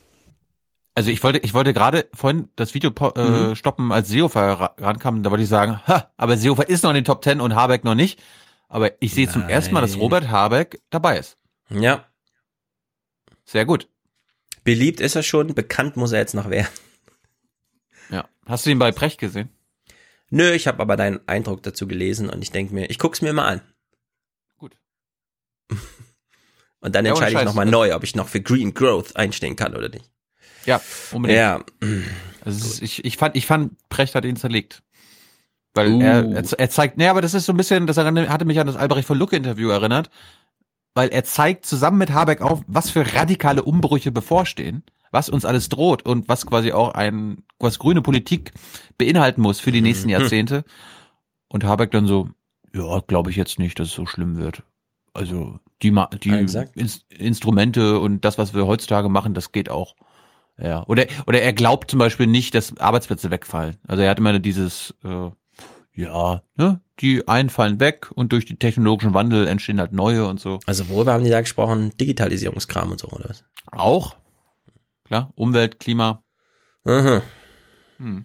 [0.95, 3.55] Also ich wollte, ich wollte gerade vorhin das Video äh, mhm.
[3.55, 5.23] stoppen, als Seehofer rankam.
[5.23, 7.85] Da wollte ich sagen, ha, aber Seehofer ist noch in den Top 10 und Habeck
[7.85, 8.23] noch nicht.
[8.69, 11.37] Aber ich sehe zum ersten Mal, dass Robert Habeck dabei ist.
[11.69, 12.07] Ja.
[13.45, 13.89] Sehr gut.
[14.65, 16.69] Beliebt ist er schon, bekannt muss er jetzt noch werden.
[18.11, 18.29] Ja.
[18.47, 19.51] Hast du ihn bei Precht gesehen?
[20.31, 23.33] Nö, ich habe aber deinen Eindruck dazu gelesen und ich denke mir, ich guck's mir
[23.33, 23.61] mal an.
[24.57, 24.77] Gut.
[26.83, 29.89] Und dann entscheide ich nochmal neu, ob ich noch für Green Growth einstehen kann oder
[29.89, 30.11] nicht.
[30.67, 30.81] Ja,
[31.13, 31.39] unbedingt.
[31.39, 31.65] Ja.
[32.45, 34.83] Also ich, ich fand, ich fand, Precht hat ihn zerlegt.
[35.75, 36.01] Weil uh.
[36.01, 38.67] er, er, er zeigt, nee, aber das ist so ein bisschen, das hatte mich an
[38.67, 40.11] das Albrecht von Lucke Interview erinnert,
[40.95, 44.83] weil er zeigt zusammen mit Habeck auf, was für radikale Umbrüche bevorstehen,
[45.13, 48.53] was uns alles droht und was quasi auch ein, was grüne Politik
[48.99, 50.15] beinhalten muss für die nächsten mhm.
[50.15, 50.65] Jahrzehnte.
[51.49, 52.29] Und Habeck dann so,
[52.75, 54.65] ja, glaube ich jetzt nicht, dass es so schlimm wird.
[55.14, 59.94] Also die, die Ins Instrumente und das, was wir heutzutage machen, das geht auch.
[60.59, 60.84] Ja.
[60.86, 63.76] Oder, oder er glaubt zum Beispiel nicht, dass Arbeitsplätze wegfallen.
[63.86, 65.30] Also er hat immer dieses, äh,
[65.94, 70.40] ja, ne, die einen fallen weg und durch den technologischen Wandel entstehen halt neue und
[70.40, 70.60] so.
[70.66, 71.93] Also worüber haben die da gesprochen?
[71.98, 73.44] Digitalisierungskram und so, oder was?
[73.70, 74.16] Auch.
[75.05, 76.22] Klar, Umwelt, Klima.
[76.84, 77.22] Aha.
[77.98, 78.24] Hm.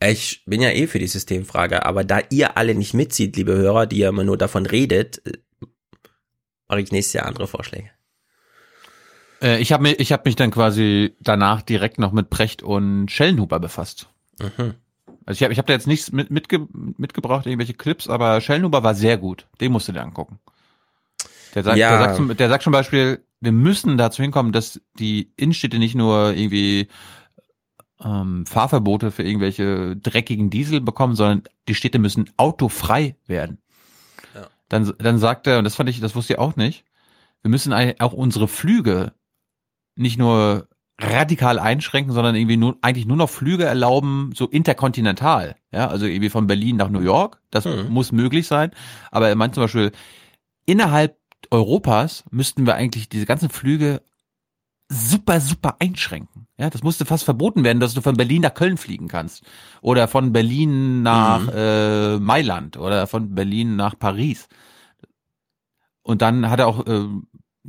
[0.00, 3.86] Ich bin ja eh für die Systemfrage, aber da ihr alle nicht mitzieht, liebe Hörer,
[3.86, 5.38] die ja immer nur davon redet, äh,
[6.68, 7.90] mache ich nächstes Jahr andere Vorschläge.
[9.42, 13.10] Äh, ich habe mich, ich hab mich dann quasi danach direkt noch mit Precht und
[13.10, 14.08] Schellenhuber befasst.
[14.40, 14.74] Mhm.
[15.26, 18.82] Also ich habe ich hab da jetzt nichts mit, mitge, mitgebracht, irgendwelche Clips, aber Schellenhuber
[18.82, 19.46] war sehr gut.
[19.60, 20.38] Den musst du dir angucken.
[21.54, 21.90] Der sagt, ja.
[21.90, 25.94] der, sagt zum, der sagt zum Beispiel, wir müssen dazu hinkommen, dass die Innenstädte nicht
[25.94, 26.88] nur irgendwie
[28.02, 33.58] ähm, Fahrverbote für irgendwelche dreckigen Diesel bekommen, sondern die Städte müssen autofrei werden.
[34.34, 34.46] Ja.
[34.68, 36.84] Dann, dann sagt er, und das fand ich, das wusste ich auch nicht,
[37.42, 39.12] wir müssen auch unsere Flüge
[39.94, 40.68] nicht nur
[41.00, 45.56] radikal einschränken, sondern irgendwie nur, eigentlich nur noch Flüge erlauben, so interkontinental.
[45.72, 47.40] Ja, also irgendwie von Berlin nach New York.
[47.50, 47.88] Das mhm.
[47.88, 48.72] muss möglich sein.
[49.12, 49.92] Aber er meint zum Beispiel,
[50.66, 51.16] innerhalb
[51.50, 54.02] Europas müssten wir eigentlich diese ganzen Flüge
[54.88, 56.46] super, super einschränken.
[56.56, 59.44] Ja, das musste fast verboten werden, dass du von Berlin nach Köln fliegen kannst.
[59.80, 61.52] Oder von Berlin nach mhm.
[61.54, 64.48] äh, Mailand oder von Berlin nach Paris.
[66.02, 67.06] Und dann hat er auch äh,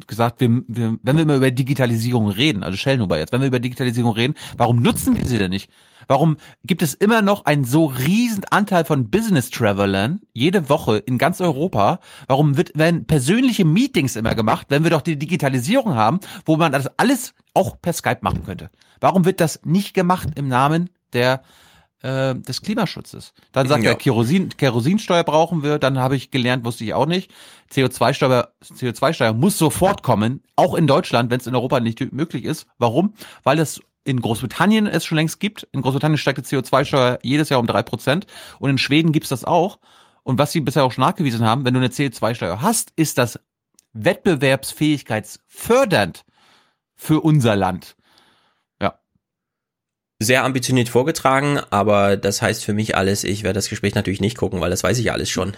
[0.08, 3.60] gesagt, wir, wir, wenn wir immer über Digitalisierung reden, also Shellnuber jetzt, wenn wir über
[3.60, 5.70] Digitalisierung reden, warum nutzen wir sie denn nicht?
[6.10, 11.20] Warum gibt es immer noch einen so riesen Anteil von Business Travelern jede Woche in
[11.20, 12.00] ganz Europa?
[12.26, 16.72] Warum wird, werden persönliche Meetings immer gemacht, wenn wir doch die Digitalisierung haben, wo man
[16.72, 18.72] das alles auch per Skype machen könnte?
[19.00, 21.44] Warum wird das nicht gemacht im Namen der
[22.02, 23.34] äh, des Klimaschutzes.
[23.52, 23.92] Dann sagt ja.
[23.92, 27.30] er, Kerosin, Kerosinsteuer brauchen wir, dann habe ich gelernt, wusste ich auch nicht.
[27.74, 32.68] CO2-Steuer CO2-Steuer muss sofort kommen, auch in Deutschland, wenn es in Europa nicht möglich ist.
[32.78, 33.16] Warum?
[33.44, 35.68] Weil es in Großbritannien es schon längst gibt.
[35.72, 38.26] In Großbritannien steigt die CO2-Steuer jedes Jahr um drei Prozent
[38.60, 39.80] und in Schweden gibt's das auch.
[40.24, 43.40] Und was sie bisher auch schon nachgewiesen haben, wenn du eine CO2-Steuer hast, ist das
[43.94, 46.24] wettbewerbsfähigkeitsfördernd
[46.96, 47.96] für unser Land
[50.20, 54.38] sehr ambitioniert vorgetragen, aber das heißt für mich alles, ich werde das Gespräch natürlich nicht
[54.38, 55.54] gucken, weil das weiß ich alles schon.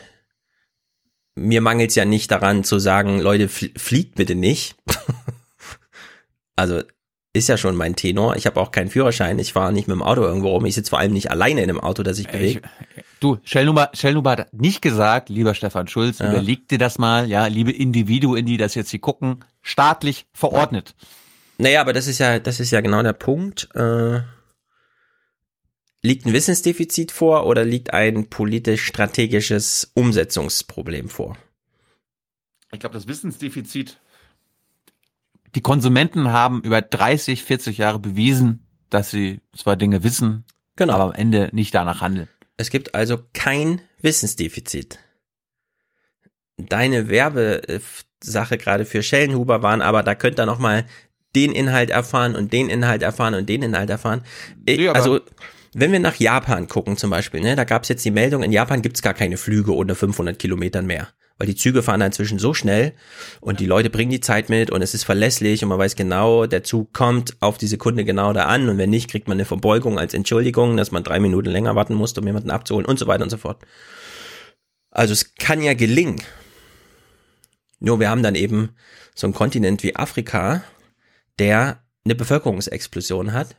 [1.36, 4.76] Mir mangelt es ja nicht daran zu sagen, Leute, fliegt bitte nicht.
[6.56, 6.84] also
[7.34, 8.36] ist ja schon mein Tenor.
[8.36, 9.40] Ich habe auch keinen Führerschein.
[9.40, 10.66] Ich fahre nicht mit dem Auto irgendwo rum.
[10.66, 12.66] Ich sitze vor allem nicht alleine in einem Auto, das sich bewegt.
[13.22, 16.30] Du, Shellnummer, Shellnummer hat nicht gesagt, lieber Stefan Schulz, ja.
[16.30, 20.96] überleg dir das mal, ja, liebe Individuen, die das jetzt hier gucken, staatlich verordnet.
[21.58, 23.70] Naja, aber das ist ja, das ist ja genau der Punkt.
[23.76, 24.22] Äh
[26.04, 31.38] Liegt ein Wissensdefizit vor oder liegt ein politisch-strategisches Umsetzungsproblem vor?
[32.72, 34.00] Ich glaube, das Wissensdefizit.
[35.56, 40.46] Die Konsumenten haben über 30, 40 Jahre bewiesen, dass sie zwar Dinge wissen,
[40.76, 40.94] genau.
[40.94, 42.30] aber am Ende nicht danach handeln.
[42.58, 45.00] Es gibt also kein Wissensdefizit.
[46.58, 50.86] Deine Werbesache gerade für Schellenhuber waren, aber da könnt ihr noch mal
[51.36, 54.24] den Inhalt erfahren und den Inhalt erfahren und den Inhalt erfahren.
[54.66, 55.22] Ich, also
[55.74, 58.52] wenn wir nach Japan gucken zum Beispiel, ne, da gab es jetzt die Meldung, in
[58.52, 61.08] Japan gibt's gar keine Flüge unter 500 Kilometern mehr.
[61.38, 62.94] Weil die Züge fahren da inzwischen so schnell
[63.40, 66.46] und die Leute bringen die Zeit mit und es ist verlässlich und man weiß genau,
[66.46, 69.46] der Zug kommt auf die Sekunde genau da an und wenn nicht, kriegt man eine
[69.46, 73.08] Verbeugung als Entschuldigung, dass man drei Minuten länger warten musste, um jemanden abzuholen und so
[73.08, 73.62] weiter und so fort.
[74.92, 76.22] Also es kann ja gelingen.
[77.80, 78.76] Nur wir haben dann eben
[79.16, 80.64] so einen Kontinent wie Afrika,
[81.40, 83.56] der eine Bevölkerungsexplosion hat.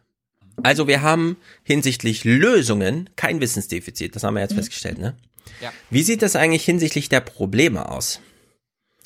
[0.63, 4.15] Also wir haben hinsichtlich Lösungen kein Wissensdefizit.
[4.15, 4.57] Das haben wir jetzt mhm.
[4.57, 5.17] festgestellt, ne?
[5.61, 5.73] Ja.
[5.91, 8.21] Wie sieht das eigentlich hinsichtlich der Probleme aus?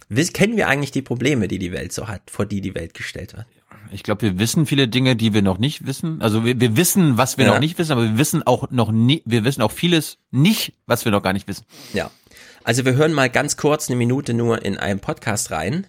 [0.09, 2.95] Wie, kennen wir eigentlich die Probleme, die die Welt so hat, vor die die Welt
[2.95, 3.47] gestellt wird?
[3.91, 6.23] Ich glaube, wir wissen viele Dinge, die wir noch nicht wissen.
[6.23, 7.53] Also wir, wir wissen, was wir ja.
[7.53, 11.05] noch nicht wissen, aber wir wissen auch noch nie, wir wissen auch vieles nicht, was
[11.05, 11.65] wir noch gar nicht wissen.
[11.93, 12.11] Ja.
[12.65, 15.87] Also wir hören mal ganz kurz eine Minute nur in einen Podcast rein.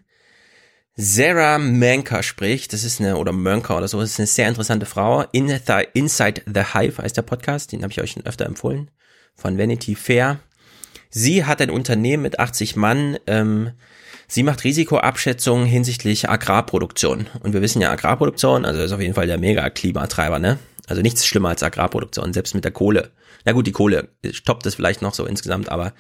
[0.96, 4.88] Sarah Manker spricht, das ist eine, oder Mönker oder so, das ist eine sehr interessante
[4.88, 5.26] Frau.
[5.32, 5.58] In the,
[5.94, 8.90] Inside the Hive heißt der Podcast, den habe ich euch schon öfter empfohlen,
[9.38, 10.40] von Vanity Fair.
[11.10, 13.72] Sie hat ein Unternehmen mit 80 Mann, ähm,
[14.28, 17.28] sie macht Risikoabschätzungen hinsichtlich Agrarproduktion.
[17.42, 20.60] Und wir wissen ja, Agrarproduktion, also ist auf jeden Fall der Mega-Klimatreiber, ne?
[20.88, 23.12] Also nichts schlimmer als Agrarproduktion, selbst mit der Kohle.
[23.46, 25.94] Na gut, die Kohle stoppt es vielleicht noch so insgesamt, aber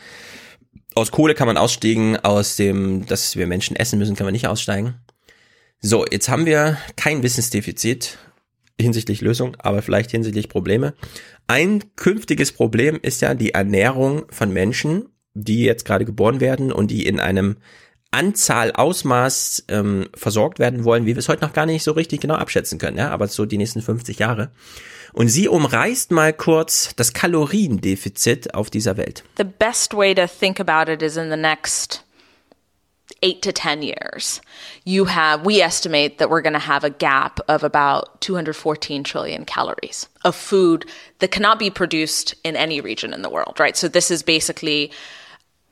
[0.95, 4.47] aus Kohle kann man aussteigen, aus dem, dass wir Menschen essen müssen, kann man nicht
[4.47, 4.95] aussteigen.
[5.79, 8.17] So, jetzt haben wir kein Wissensdefizit
[8.79, 10.93] hinsichtlich Lösung, aber vielleicht hinsichtlich Probleme.
[11.47, 16.91] Ein künftiges Problem ist ja die Ernährung von Menschen, die jetzt gerade geboren werden und
[16.91, 17.57] die in einem
[18.11, 22.21] Anzahl, Ausmaß ähm, versorgt werden wollen, wie wir es heute noch gar nicht so richtig
[22.21, 24.51] genau abschätzen können, ja, aber so die nächsten 50 Jahre.
[25.13, 29.23] Und sie umreißt mal kurz das Kaloriendefizit auf dieser Welt.
[29.37, 32.06] The best way to think about it is in the next
[33.21, 34.41] eight to 10 years,
[34.85, 39.45] you have, we estimate that we're going to have a gap of about 214 trillion
[39.45, 40.85] calories of food
[41.19, 43.75] that cannot be produced in any region in the world, right?
[43.75, 44.91] So this is basically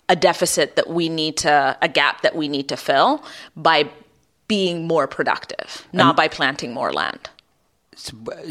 [0.09, 3.23] a deficit that we need to, a gap that we need to fill
[3.55, 3.89] by
[4.47, 7.29] being more productive, not and by planting more land.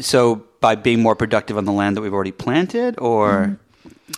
[0.01, 4.13] So, by being more productive on the land that we've already planted, or mm-hmm.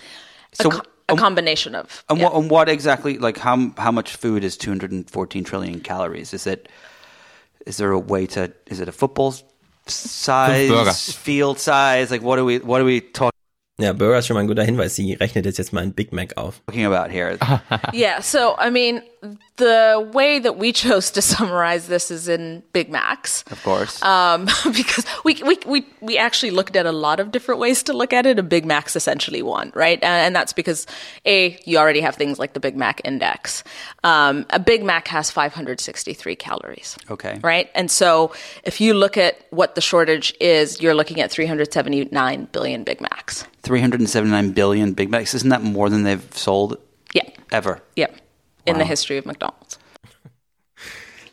[0.53, 2.03] so co- a um, combination of.
[2.09, 2.25] And, yeah.
[2.25, 6.33] what, and what exactly, like how how much food is 214 trillion calories?
[6.33, 6.69] Is it
[7.65, 8.51] is there a way to?
[8.67, 9.33] Is it a football
[9.85, 12.11] size, field size?
[12.11, 13.36] Like what are we what are we talking?
[13.79, 14.95] Ja, Burger ist schon mal ein guter Hinweis.
[14.95, 16.61] Sie rechnet jetzt jetzt mal ein Big Mac auf.
[16.65, 17.37] Talking about here.
[17.93, 19.03] yeah, so I mean,
[19.57, 23.43] the way that we chose to summarize this is in Big Macs.
[23.51, 24.01] Of course.
[24.01, 27.93] Um, because we, we, we, we actually looked at a lot of different ways to
[27.93, 28.39] look at it.
[28.39, 29.99] A Big Mac's essentially one, right?
[30.01, 30.87] And, and that's because
[31.25, 33.63] A, you already have things like the Big Mac index.
[34.03, 36.97] Um, a Big Mac has 563 calories.
[37.11, 37.39] Okay.
[37.43, 37.69] Right?
[37.75, 38.31] And so
[38.63, 43.45] if you look at what the shortage is, you're looking at 379 billion Big Macs.
[43.63, 45.33] 379 billion Big Macs.
[45.33, 46.77] Isn't that more than they've sold?
[47.13, 47.29] Yeah.
[47.51, 47.81] Ever?
[47.95, 48.07] Yeah.
[48.67, 48.83] in wow.
[48.83, 49.79] the history of McDonald's.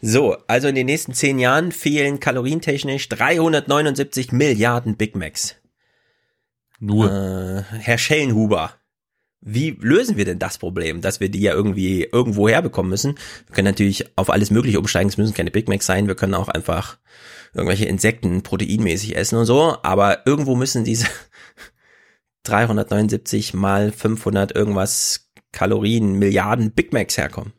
[0.07, 5.57] So, also in den nächsten zehn Jahren fehlen kalorientechnisch 379 Milliarden Big Macs.
[6.79, 7.11] Nur.
[7.11, 8.75] Äh, Herr Schellenhuber,
[9.41, 13.15] wie lösen wir denn das Problem, dass wir die ja irgendwie irgendwo herbekommen müssen?
[13.47, 16.35] Wir können natürlich auf alles Mögliche umsteigen, es müssen keine Big Macs sein, wir können
[16.35, 16.99] auch einfach
[17.55, 21.07] irgendwelche Insekten proteinmäßig essen und so, aber irgendwo müssen diese
[22.45, 27.53] 379 mal 500 irgendwas Kalorien, Milliarden Big Macs herkommen.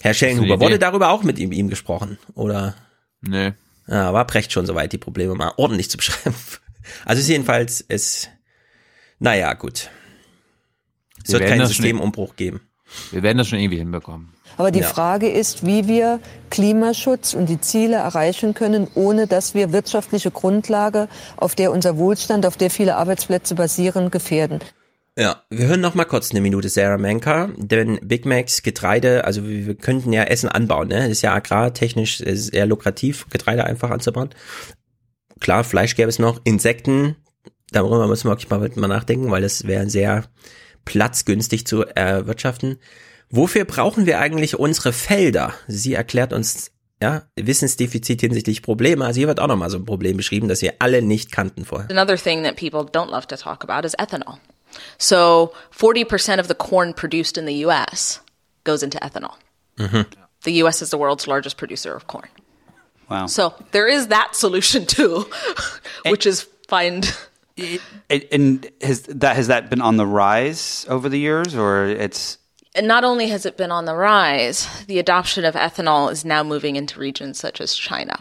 [0.00, 2.18] Herr Schellenhuber, wurde darüber auch mit ihm, ihm gesprochen?
[2.34, 2.76] Oder?
[3.20, 3.52] Nee.
[3.86, 6.36] Ja, war Precht schon soweit, die Probleme mal ordentlich zu beschreiben.
[7.04, 8.28] Also ist jedenfalls, es,
[9.18, 9.90] naja, gut.
[11.24, 12.60] Es wir wird keinen Systemumbruch geben.
[13.10, 14.32] Wir werden das schon irgendwie hinbekommen.
[14.58, 14.86] Aber die ja.
[14.86, 16.20] Frage ist, wie wir
[16.50, 22.44] Klimaschutz und die Ziele erreichen können, ohne dass wir wirtschaftliche Grundlage, auf der unser Wohlstand,
[22.44, 24.58] auf der viele Arbeitsplätze basieren, gefährden.
[25.16, 29.48] Ja, wir hören noch mal kurz eine Minute Sarah Manka, denn Big Macs, Getreide, also
[29.48, 31.08] wir, wir könnten ja Essen anbauen, ne?
[31.08, 34.30] Ist ja agrartechnisch sehr lukrativ, Getreide einfach anzubauen.
[35.40, 37.16] Klar, Fleisch gäbe es noch, Insekten,
[37.70, 40.24] darüber müssen wir wirklich mal, mal nachdenken, weil das wäre sehr
[40.84, 42.78] platzgünstig zu erwirtschaften.
[43.30, 45.54] Wofür brauchen wir eigentlich unsere Felder?
[45.66, 49.04] Sie erklärt uns ja, Wissensdefizit hinsichtlich Probleme.
[49.04, 51.88] Also hier wird auch nochmal so ein Problem beschrieben, das wir alle nicht kannten vorher.
[51.90, 54.38] Another thing that people don't love to talk about is ethanol.
[54.98, 58.20] So 40% of the corn produced in the US
[58.64, 59.34] goes into ethanol.
[59.78, 60.02] Mm-hmm.
[60.42, 62.28] The US is the world's largest producer of corn.
[63.08, 63.26] Wow.
[63.26, 65.26] So there is that solution too,
[66.04, 67.16] which and, is find.
[68.10, 72.38] and has that has that been on the rise over the years, or it's
[72.82, 76.76] not only has it been on the rise, the adoption of ethanol is now moving
[76.76, 78.20] into regions such as China.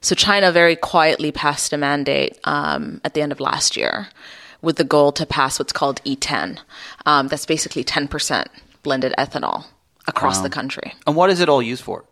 [0.00, 4.08] So China very quietly passed a mandate um, at the end of last year
[4.62, 6.58] with the goal to pass what's called E10.
[7.04, 8.46] Um, that's basically 10%
[8.82, 9.64] blended ethanol
[10.06, 10.94] across Um, the country.
[11.06, 12.04] And what is it all used for?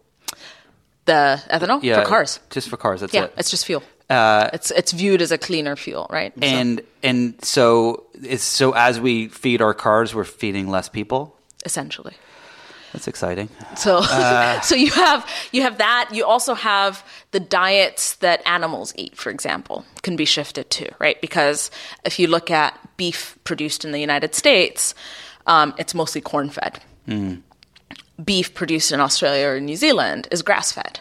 [1.07, 2.41] The ethanol Yeah, for cars.
[2.51, 3.01] Just for cars.
[3.01, 3.35] That's yeah, it.
[3.37, 3.83] it's just fuel.
[4.09, 6.33] Uh, it's it's viewed as a cleaner fuel, right?
[6.37, 11.37] So- and and so it's so as we feed our cars, we're feeding less people.
[11.65, 12.15] Essentially.
[12.93, 13.49] That's exciting.
[13.77, 16.11] So, Uh, so you have you have that.
[16.13, 21.21] You also have the diets that animals eat, for example, can be shifted to, right?
[21.21, 21.71] Because
[22.05, 24.95] if you look at beef produced in the United States,
[25.47, 26.81] um, it's mostly corn fed.
[27.09, 27.43] mm.
[28.25, 31.01] Beef produced in Australia or New Zealand is grass fed.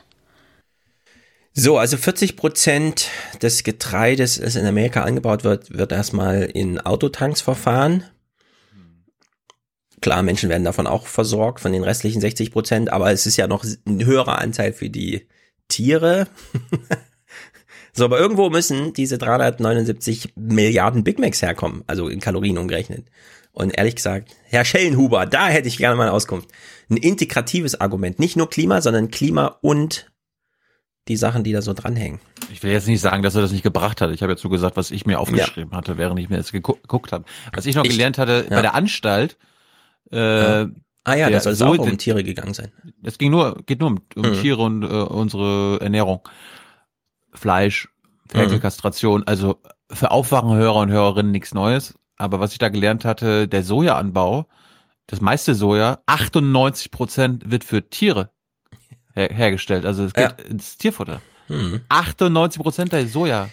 [1.55, 7.41] So, also 40 Prozent des Getreides, das in Amerika angebaut wird, wird erstmal in Autotanks
[7.41, 8.05] verfahren.
[10.03, 13.47] Klar, Menschen werden davon auch versorgt, von den restlichen 60 Prozent, aber es ist ja
[13.47, 15.29] noch ein höherer Anteil für die
[15.69, 16.27] Tiere.
[17.93, 23.07] so, aber irgendwo müssen diese 379 Milliarden Big Macs herkommen, also in Kalorien umgerechnet.
[23.53, 26.49] Und ehrlich gesagt, Herr Schellenhuber, da hätte ich gerne mal eine Auskunft.
[26.89, 30.11] Ein integratives Argument, nicht nur Klima, sondern Klima und
[31.07, 32.19] die Sachen, die da so dranhängen.
[32.51, 34.11] Ich will jetzt nicht sagen, dass er das nicht gebracht hat.
[34.11, 36.73] Ich habe jetzt nur gesagt, was ich mir aufgeschrieben hatte, während ich mir das gegu
[36.73, 37.23] geguckt habe.
[37.53, 38.55] Was ich noch Ich- gelernt hatte ja.
[38.57, 39.37] bei der Anstalt.
[40.11, 40.67] Äh, Ja.
[41.05, 42.71] Ah ja, der da soll es auch um Tiere gegangen sein.
[43.03, 44.41] Es ging nur, geht nur um, um Mhm.
[44.41, 46.21] Tiere und äh, unsere Ernährung.
[47.33, 47.89] Fleisch,
[48.29, 49.61] Ferkelkastration, also
[49.91, 51.95] für Aufwachenhörer und Hörerinnen nichts Neues.
[52.17, 54.47] Aber was ich da gelernt hatte, der Sojaanbau,
[55.07, 58.29] das meiste Soja, 98 Prozent wird für Tiere
[59.13, 59.85] her hergestellt.
[59.85, 61.21] Also es geht ins Tierfutter.
[61.49, 61.81] Mhm.
[61.89, 63.49] 98 Prozent der Soja.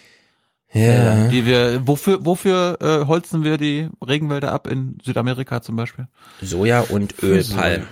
[0.72, 1.26] Ja.
[1.28, 6.06] Die wir, wofür, wofür äh, holzen wir die Regenwälder ab in Südamerika zum Beispiel?
[6.40, 7.88] Soja und Für Ölpalm.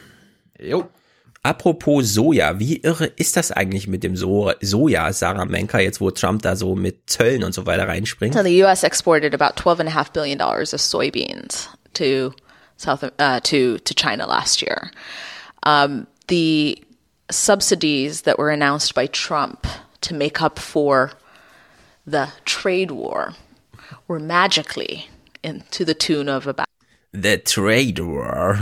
[0.60, 0.88] Jo.
[1.42, 6.10] Apropos Soja, wie irre ist das eigentlich mit dem so Soja, Sarah Menker, jetzt wo
[6.10, 8.34] Trump da so mit Zöllen und so weiter reinspringt?
[8.34, 8.82] So the U.S.
[8.82, 12.32] exported about twelve and a half billion dollars of soybeans to
[12.76, 14.90] South uh, to to China last year.
[15.64, 16.84] Um, the
[17.30, 19.66] subsidies that were announced by Trump
[20.02, 21.12] to make up for
[22.10, 23.34] the trade war
[24.06, 25.08] were magically
[25.42, 26.66] in to the tune of about
[27.12, 28.58] The Trade War.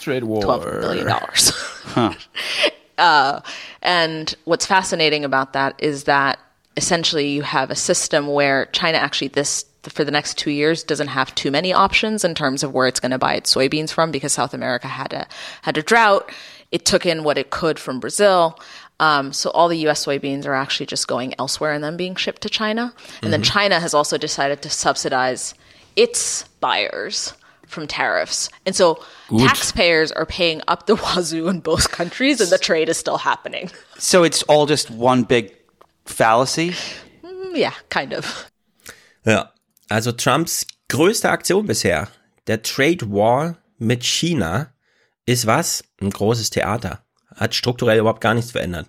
[0.00, 0.42] Trade War.
[0.42, 1.52] twelve billion dollars.
[2.98, 3.40] uh,
[3.82, 6.38] and what's fascinating about that is that
[6.76, 11.08] essentially you have a system where China actually this for the next two years doesn't
[11.08, 14.10] have too many options in terms of where it's going to buy its soybeans from
[14.10, 15.26] because South America had a
[15.62, 16.30] had a drought.
[16.72, 18.58] It took in what it could from Brazil.
[18.98, 20.04] Um, so all the U.S.
[20.06, 22.94] soybeans are actually just going elsewhere and then being shipped to China.
[23.22, 23.52] And then Mhm.
[23.52, 25.54] China has also decided to subsidize
[25.96, 27.34] its buyers
[27.66, 28.48] from tariffs.
[28.64, 28.94] And so
[29.28, 29.48] Gut.
[29.48, 33.70] taxpayers are paying up the wazoo in both countries and the trade is still happening.
[33.98, 35.52] So it's all just one big
[36.06, 36.72] fallacy.
[37.24, 38.46] Mm, yeah, kind of.
[39.26, 39.50] Ja,
[39.90, 42.08] also Trumps größte Aktion bisher,
[42.46, 44.72] der Trade War mit China,
[45.26, 45.82] ist was?
[46.00, 47.02] Ein großes Theater.
[47.36, 48.88] Hat strukturell überhaupt gar nichts verändert.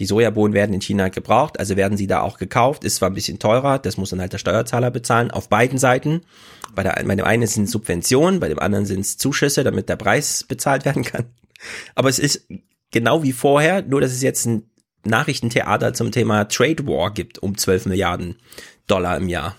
[0.00, 2.84] Die Sojabohnen werden in China gebraucht, also werden sie da auch gekauft.
[2.84, 6.22] Ist zwar ein bisschen teurer, das muss dann halt der Steuerzahler bezahlen, auf beiden Seiten.
[6.74, 9.88] Bei, der, bei dem einen sind es Subventionen, bei dem anderen sind es Zuschüsse, damit
[9.88, 11.26] der Preis bezahlt werden kann.
[11.94, 12.46] Aber es ist
[12.90, 14.64] genau wie vorher, nur dass es jetzt ein
[15.04, 18.36] Nachrichtentheater zum Thema Trade War gibt um 12 Milliarden
[18.86, 19.56] Dollar im Jahr.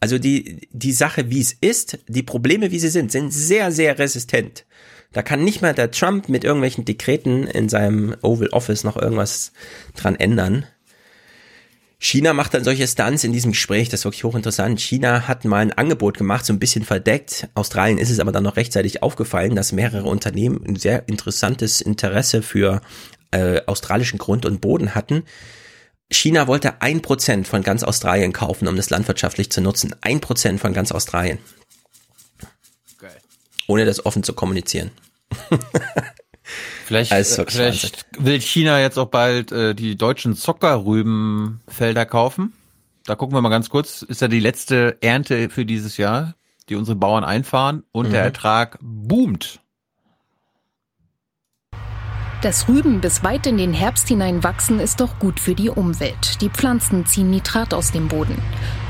[0.00, 3.98] Also die, die Sache, wie es ist, die Probleme, wie sie sind, sind sehr, sehr
[3.98, 4.66] resistent.
[5.14, 9.52] Da kann nicht mal der Trump mit irgendwelchen Dekreten in seinem Oval Office noch irgendwas
[9.96, 10.66] dran ändern.
[11.98, 14.78] China macht dann solche Stunts in diesem Gespräch, das ist wirklich hochinteressant.
[14.80, 17.48] China hat mal ein Angebot gemacht, so ein bisschen verdeckt.
[17.54, 22.42] Australien ist es aber dann noch rechtzeitig aufgefallen, dass mehrere Unternehmen ein sehr interessantes Interesse
[22.42, 22.82] für
[23.30, 25.22] äh, australischen Grund und Boden hatten.
[26.10, 29.94] China wollte ein Prozent von ganz Australien kaufen, um das landwirtschaftlich zu nutzen.
[30.02, 31.38] Ein Prozent von ganz Australien.
[33.66, 34.90] Ohne das offen zu kommunizieren.
[36.84, 42.52] Vielleicht, äh, vielleicht will China jetzt auch bald äh, die deutschen Zuckerrübenfelder kaufen.
[43.06, 44.02] Da gucken wir mal ganz kurz.
[44.02, 46.34] Ist ja die letzte Ernte für dieses Jahr,
[46.68, 48.26] die unsere Bauern einfahren und der Mhm.
[48.26, 49.60] Ertrag boomt.
[52.42, 56.42] Dass Rüben bis weit in den Herbst hinein wachsen, ist doch gut für die Umwelt.
[56.42, 58.36] Die Pflanzen ziehen Nitrat aus dem Boden.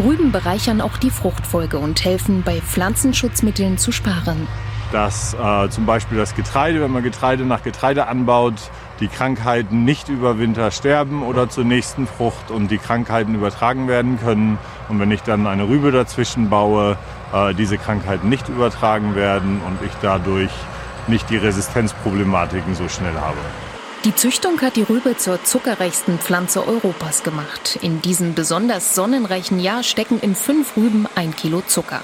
[0.00, 4.48] Rüben bereichern auch die Fruchtfolge und helfen, bei Pflanzenschutzmitteln zu sparen.
[4.94, 8.54] Dass äh, zum Beispiel das Getreide, wenn man Getreide nach Getreide anbaut,
[9.00, 14.20] die Krankheiten nicht über Winter sterben oder zur nächsten Frucht und die Krankheiten übertragen werden
[14.20, 14.56] können.
[14.88, 16.96] Und wenn ich dann eine Rübe dazwischen baue,
[17.32, 20.52] äh, diese Krankheiten nicht übertragen werden und ich dadurch
[21.08, 23.38] nicht die Resistenzproblematiken so schnell habe.
[24.04, 27.78] Die Züchtung hat die Rübe zur zuckerreichsten Pflanze Europas gemacht.
[27.80, 32.02] In diesem besonders sonnenreichen Jahr stecken in fünf Rüben ein Kilo Zucker.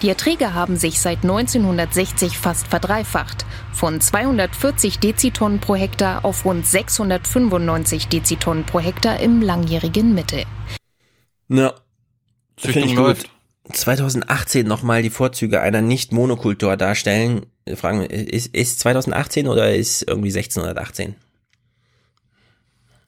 [0.00, 3.44] Die Erträge haben sich seit 1960 fast verdreifacht.
[3.72, 10.44] Von 240 Dezitonnen pro Hektar auf rund 695 Dezitonnen pro Hektar im langjährigen Mittel.
[11.48, 11.74] Na,
[12.58, 13.28] Züchtung läuft.
[13.72, 17.46] 2018 nochmal die Vorzüge einer Nicht-Monokultur darstellen.
[17.74, 21.16] Fragen, ist, ist 2018 oder ist irgendwie 1618?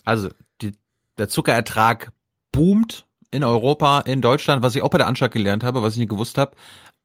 [0.04, 0.30] Also
[0.60, 0.72] die,
[1.18, 2.12] der Zuckerertrag
[2.50, 6.00] boomt in Europa, in Deutschland, was ich auch bei der Anschlag gelernt habe, was ich
[6.00, 6.56] nicht gewusst habe.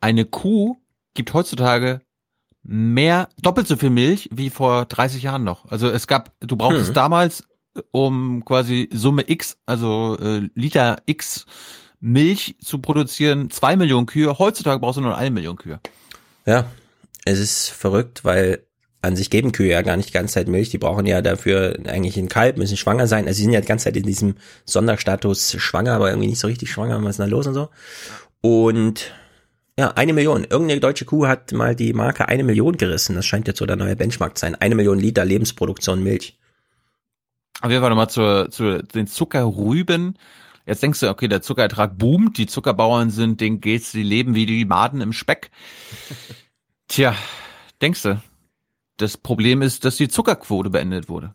[0.01, 0.77] Eine Kuh
[1.13, 2.01] gibt heutzutage
[2.63, 5.65] mehr, doppelt so viel Milch wie vor 30 Jahren noch.
[5.71, 6.93] Also es gab, du brauchst hm.
[6.93, 7.47] damals
[7.91, 11.45] um quasi Summe X, also äh, Liter X
[11.99, 14.37] Milch zu produzieren, zwei Millionen Kühe.
[14.37, 15.79] Heutzutage brauchst du nur eine Million Kühe.
[16.45, 16.65] Ja,
[17.25, 18.66] es ist verrückt, weil
[19.01, 20.69] an sich geben Kühe ja gar nicht die ganze Zeit Milch.
[20.69, 23.27] Die brauchen ja dafür eigentlich ein Kalb, müssen schwanger sein.
[23.27, 26.47] Also sie sind ja die ganze Zeit in diesem Sonderstatus schwanger, aber irgendwie nicht so
[26.47, 27.01] richtig schwanger.
[27.03, 27.69] Was ist da los und so?
[28.41, 29.13] Und
[29.79, 30.43] ja, eine Million.
[30.43, 33.15] Irgendeine deutsche Kuh hat mal die Marke eine Million gerissen.
[33.15, 34.55] Das scheint jetzt so der neue Benchmark zu sein.
[34.55, 36.37] Eine Million Liter Lebensproduktion Milch.
[37.61, 40.17] Auf jeden Fall nochmal zu, zu den Zuckerrüben.
[40.65, 44.45] Jetzt denkst du, okay, der Zuckerertrag boomt, die Zuckerbauern sind, denen geht's, die leben wie
[44.45, 45.51] die Maden im Speck.
[46.87, 47.15] Tja,
[47.81, 48.21] denkst du,
[48.97, 51.33] das Problem ist, dass die Zuckerquote beendet wurde.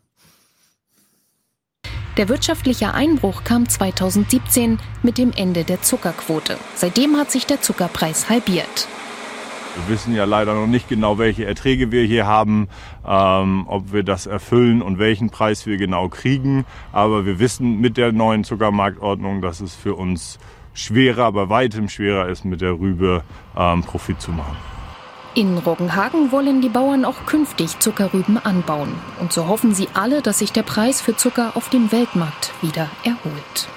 [2.17, 6.57] Der wirtschaftliche Einbruch kam 2017 mit dem Ende der Zuckerquote.
[6.75, 8.87] Seitdem hat sich der Zuckerpreis halbiert.
[9.75, 12.67] Wir wissen ja leider noch nicht genau, welche Erträge wir hier haben,
[13.07, 16.65] ähm, ob wir das erfüllen und welchen Preis wir genau kriegen.
[16.91, 20.37] Aber wir wissen mit der neuen Zuckermarktordnung, dass es für uns
[20.75, 23.23] schwerer, aber weitem schwerer ist, mit der Rübe
[23.57, 24.72] ähm, Profit zu machen.
[25.35, 28.93] In Roggenhagen wollen die Bauern auch künftig Zuckerrüben anbauen.
[29.19, 32.87] Und so hoffen sie alle, dass sich der Preis für Zucker auf dem Weltmarkt wieder
[33.03, 33.67] erholt.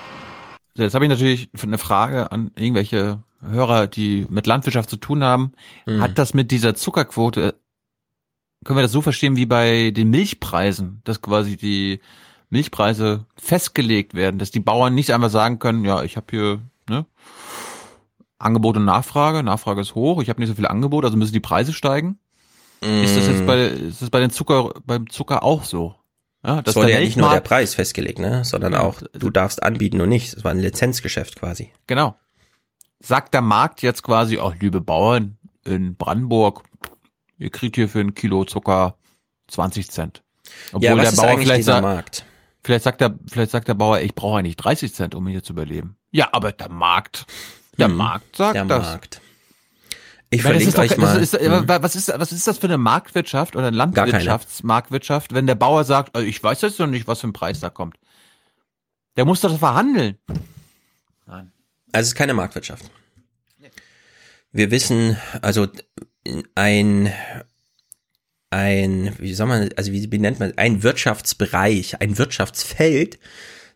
[0.74, 5.52] Jetzt habe ich natürlich eine Frage an irgendwelche Hörer, die mit Landwirtschaft zu tun haben.
[5.86, 6.02] Mhm.
[6.02, 7.54] Hat das mit dieser Zuckerquote,
[8.64, 12.00] können wir das so verstehen wie bei den Milchpreisen, dass quasi die
[12.50, 17.06] Milchpreise festgelegt werden, dass die Bauern nicht einfach sagen können, ja, ich habe hier ne,
[18.38, 19.42] Angebot und Nachfrage.
[19.42, 22.18] Nachfrage ist hoch, ich habe nicht so viel Angebot, also müssen die Preise steigen.
[22.82, 23.02] Mm.
[23.02, 25.94] Ist das jetzt bei ist das bei den Zucker beim Zucker auch so?
[26.44, 30.00] Ja, das soll ja nicht nur der Preis festgelegt, ne, sondern auch du darfst anbieten
[30.00, 30.36] und nicht.
[30.36, 31.72] Das war ein Lizenzgeschäft quasi.
[31.86, 32.16] Genau.
[33.00, 36.62] Sagt der Markt jetzt quasi, auch liebe Bauern in Brandenburg,
[37.38, 38.96] ihr kriegt hier für ein Kilo Zucker
[39.48, 40.22] 20 Cent.
[40.72, 42.24] Obwohl ja, was der Bauer vielleicht sagt, Markt?
[42.62, 45.52] Vielleicht sagt der, vielleicht sagt der Bauer, ich brauche eigentlich 30 Cent, um hier zu
[45.52, 45.96] überleben.
[46.10, 47.26] Ja, aber der Markt
[47.78, 48.82] der hm, Markt sagt der das.
[48.82, 49.20] Markt.
[50.30, 51.22] Ich verlinke doch, euch mal.
[51.22, 51.68] Ist, hm.
[51.68, 56.14] Was ist, was ist das für eine Marktwirtschaft oder eine Landwirtschaftsmarktwirtschaft, wenn der Bauer sagt,
[56.14, 57.96] also ich weiß jetzt noch nicht, was für ein Preis da kommt.
[59.16, 60.18] Der muss doch verhandeln.
[61.26, 61.52] Nein.
[61.92, 62.84] Also es ist keine Marktwirtschaft.
[64.52, 65.68] Wir wissen, also
[66.54, 67.12] ein
[68.50, 73.18] ein, wie soll man, also wie, wie nennt man, ein Wirtschaftsbereich, ein Wirtschaftsfeld,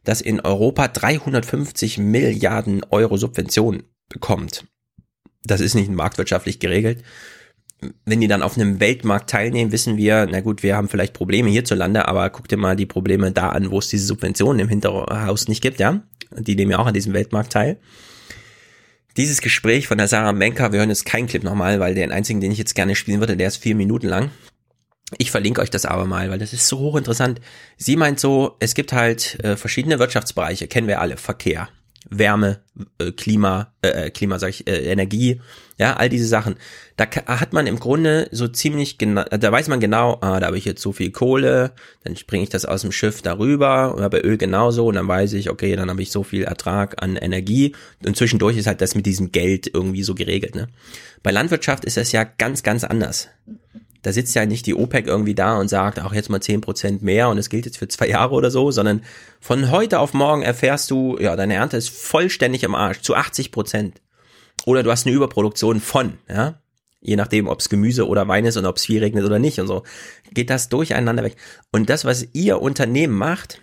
[0.05, 4.66] das in Europa 350 Milliarden Euro Subventionen bekommt.
[5.42, 7.02] Das ist nicht marktwirtschaftlich geregelt.
[8.05, 11.48] Wenn die dann auf einem Weltmarkt teilnehmen, wissen wir, na gut, wir haben vielleicht Probleme
[11.48, 15.48] hierzulande, aber guck dir mal die Probleme da an, wo es diese Subventionen im Hinterhaus
[15.48, 16.02] nicht gibt, ja?
[16.36, 17.80] Die nehmen ja auch an diesem Weltmarkt teil.
[19.16, 22.40] Dieses Gespräch von der Sarah Menker, wir hören jetzt keinen Clip nochmal, weil den einzigen,
[22.40, 24.30] den ich jetzt gerne spielen würde, der ist vier Minuten lang.
[25.18, 27.40] Ich verlinke euch das aber mal, weil das ist so hochinteressant.
[27.76, 31.68] Sie meint so, es gibt halt äh, verschiedene Wirtschaftsbereiche, kennen wir alle, Verkehr,
[32.09, 32.61] Wärme,
[32.99, 35.41] äh, Klima, äh, äh Klima sag ich, äh, Energie,
[35.79, 36.57] ja, all diese Sachen.
[36.97, 40.59] Da hat man im Grunde so ziemlich genau, da weiß man genau, ah, da habe
[40.59, 41.73] ich jetzt so viel Kohle,
[42.05, 45.35] dann bringe ich das aus dem Schiff darüber und bei Öl genauso und dann weiß
[45.35, 48.95] ich, okay, dann habe ich so viel Ertrag an Energie und zwischendurch ist halt das
[48.95, 50.69] mit diesem Geld irgendwie so geregelt, ne?
[51.23, 53.29] Bei Landwirtschaft ist das ja ganz, ganz anders
[54.03, 57.03] da sitzt ja nicht die OPEC irgendwie da und sagt, auch jetzt mal zehn Prozent
[57.03, 59.03] mehr und es gilt jetzt für zwei Jahre oder so, sondern
[59.41, 63.53] von heute auf morgen erfährst du, ja, deine Ernte ist vollständig im Arsch, zu 80
[63.53, 64.01] Prozent.
[64.65, 66.61] Oder du hast eine Überproduktion von, ja,
[67.01, 69.59] je nachdem, ob es Gemüse oder Wein ist und ob es viel regnet oder nicht
[69.59, 69.85] und so,
[70.33, 71.37] geht das durcheinander weg.
[71.73, 73.61] Und das, was ihr Unternehmen macht,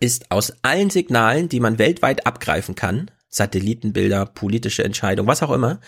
[0.00, 5.80] ist aus allen Signalen, die man weltweit abgreifen kann, Satellitenbilder, politische Entscheidungen, was auch immer,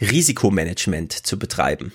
[0.00, 1.92] Risikomanagement zu betreiben.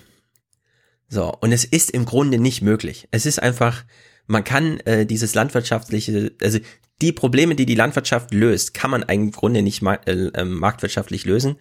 [1.10, 3.08] So, und es ist im Grunde nicht möglich.
[3.12, 3.86] Es ist einfach,
[4.26, 6.60] man kann äh, dieses landwirtschaftliche, also
[7.02, 11.26] die Probleme, die die Landwirtschaft löst, kann man im Grunde nicht ma äh, äh, marktwirtschaftlich
[11.26, 11.58] lösen.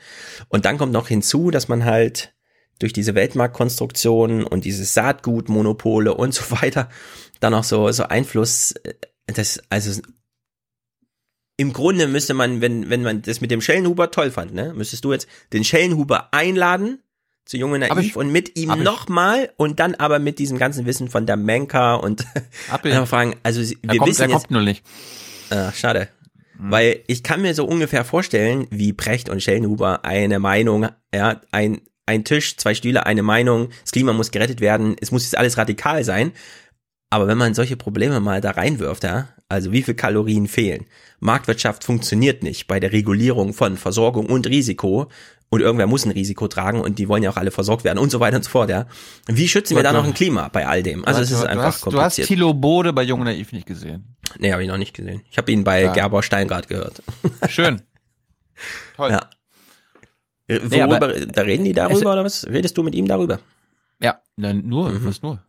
[0.49, 2.35] Und dann kommt noch hinzu, dass man halt
[2.79, 6.89] durch diese Weltmarktkonstruktion und diese Saatgutmonopole und so weiter
[7.41, 8.95] dann auch so, so Einfluss, äh,
[9.27, 10.01] das, also
[11.59, 15.05] im Grunde müsste man, wenn, wenn man das mit dem Schellenhuber toll fand, ne, müsstest
[15.05, 17.03] du jetzt den Schellenhuber einladen
[17.47, 21.09] zu Junge Naiv ich, und mit ihm nochmal und dann aber mit diesem ganzen Wissen
[21.09, 22.27] von der Menka und
[23.07, 24.85] fragen, also wir er kommt, wissen er jetzt, kommt nur nicht.
[25.51, 26.09] Ach, schade.
[26.59, 26.71] Mhm.
[26.71, 31.81] Weil ich kann mir so ungefähr vorstellen, wie Precht und Schellenhuber eine Meinung, ja, ein,
[32.05, 35.57] ein Tisch, zwei Stühle, eine Meinung, das Klima muss gerettet werden, es muss jetzt alles
[35.57, 36.33] radikal sein.
[37.11, 40.87] Aber wenn man solche Probleme mal da reinwirft, ja, also wie viel Kalorien fehlen,
[41.21, 45.09] Marktwirtschaft funktioniert nicht bei der Regulierung von Versorgung und Risiko
[45.49, 48.11] und irgendwer muss ein Risiko tragen und die wollen ja auch alle versorgt werden und
[48.11, 48.87] so weiter und so fort, ja.
[49.27, 51.05] Wie schützen wir da noch ein Klima bei all dem?
[51.05, 52.19] Also es ist einfach hast, kompliziert.
[52.19, 54.17] Du hast Thilo Bode bei Jung Naiv nicht gesehen.
[54.39, 55.23] Nee, habe ich noch nicht gesehen.
[55.31, 55.93] Ich habe ihn bei ja.
[55.93, 57.03] Gerber Steingart gehört.
[57.49, 57.83] Schön.
[58.97, 59.11] Toll.
[59.11, 59.31] Ja.
[60.49, 62.47] Worüber, nee, da reden die darüber oder was?
[62.47, 63.41] Redest du mit ihm darüber?
[64.01, 65.07] Ja, nein, nur, mhm.
[65.07, 65.43] was nur.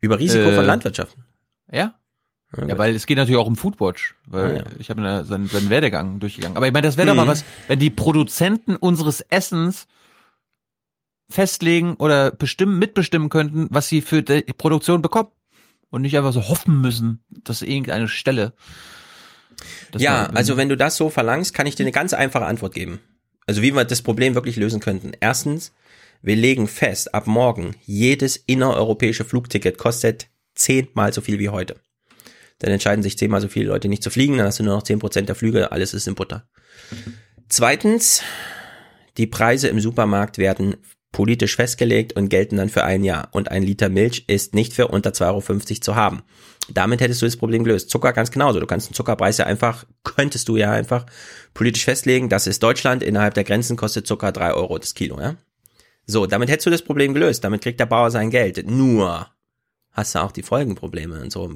[0.00, 1.24] Über Risiko äh, von Landwirtschaften.
[1.70, 1.94] Ja.
[2.56, 4.64] Ja, ja, weil es geht natürlich auch um Foodwatch, weil ah, ja.
[4.78, 6.56] ich habe seinen, seinen Werdegang durchgegangen.
[6.56, 7.16] Aber ich meine, das wäre mhm.
[7.16, 9.86] doch mal was, wenn die Produzenten unseres Essens
[11.28, 15.28] festlegen oder bestimmen, mitbestimmen könnten, was sie für die Produktion bekommen
[15.90, 18.52] und nicht einfach so hoffen müssen, dass irgendeine Stelle.
[19.96, 23.00] Ja, also wenn du das so verlangst, kann ich dir eine ganz einfache Antwort geben.
[23.46, 25.12] Also wie wir das Problem wirklich lösen könnten.
[25.20, 25.72] Erstens,
[26.22, 31.76] wir legen fest, ab morgen, jedes innereuropäische Flugticket kostet zehnmal so viel wie heute.
[32.60, 34.84] Dann entscheiden sich zehnmal so viele Leute nicht zu fliegen, dann hast du nur noch
[34.84, 36.48] zehn Prozent der Flüge, alles ist in Butter.
[37.48, 38.22] Zweitens,
[39.16, 40.76] die Preise im Supermarkt werden
[41.12, 43.28] politisch festgelegt und gelten dann für ein Jahr.
[43.32, 46.22] Und ein Liter Milch ist nicht für unter 2,50 Euro zu haben.
[46.72, 47.90] Damit hättest du das Problem gelöst.
[47.90, 48.60] Zucker ganz genauso.
[48.60, 51.06] Du kannst den Zuckerpreis ja einfach, könntest du ja einfach
[51.52, 55.36] politisch festlegen, das ist Deutschland, innerhalb der Grenzen kostet Zucker drei Euro das Kilo, ja?
[56.06, 57.44] So, damit hättest du das Problem gelöst.
[57.44, 58.68] Damit kriegt der Bauer sein Geld.
[58.68, 59.28] Nur
[59.92, 61.52] hast du auch die Folgenprobleme und so,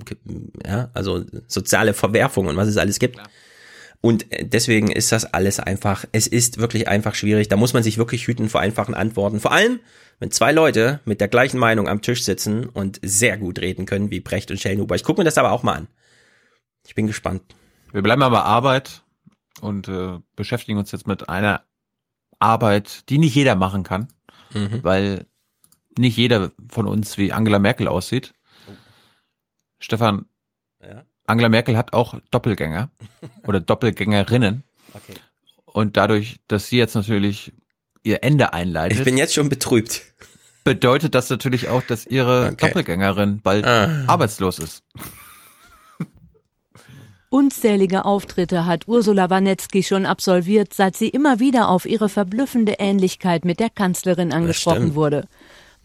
[0.67, 3.19] ja, also soziale Verwerfungen und was es alles gibt.
[4.01, 7.49] Und deswegen ist das alles einfach, es ist wirklich einfach schwierig.
[7.49, 9.41] Da muss man sich wirklich hüten vor einfachen Antworten.
[9.41, 9.81] Vor allem,
[10.19, 14.11] wenn zwei Leute mit der gleichen Meinung am Tisch sitzen und sehr gut reden können,
[14.11, 14.95] wie Brecht und Schellenhuber.
[14.95, 15.89] Ich gucke mir das aber auch mal an.
[16.87, 17.43] Ich bin gespannt.
[17.93, 19.05] Wir bleiben aber Arbeit
[19.63, 21.63] und äh, beschäftigen uns jetzt mit einer
[22.39, 24.09] Arbeit, die nicht jeder machen kann,
[24.53, 24.81] mhm.
[24.83, 25.27] weil
[25.99, 28.35] nicht jeder von uns wie Angela Merkel aussieht.
[28.69, 28.73] Oh.
[29.79, 30.27] Stefan,
[30.83, 31.05] ja?
[31.27, 32.91] Angela Merkel hat auch Doppelgänger
[33.47, 34.65] oder Doppelgängerinnen.
[34.93, 35.15] Okay.
[35.65, 37.53] Und dadurch, dass sie jetzt natürlich
[38.03, 38.99] ihr Ende einleitet.
[38.99, 40.03] Ich bin jetzt schon betrübt.
[40.63, 42.69] Bedeutet das natürlich auch, dass ihre okay.
[42.69, 44.05] Doppelgängerin bald ah.
[44.07, 44.83] arbeitslos ist.
[47.29, 53.45] Unzählige Auftritte hat Ursula Wanetzki schon absolviert, seit sie immer wieder auf ihre verblüffende Ähnlichkeit
[53.45, 55.27] mit der Kanzlerin angesprochen wurde.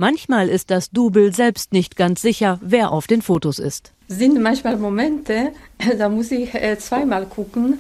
[0.02, 3.92] Manchmal ist das Double selbst nicht ganz sicher, wer auf den Fotos ist.
[4.08, 5.52] Sind manchmal Momente,
[5.98, 7.80] da muss ich äh, zweimal gucken,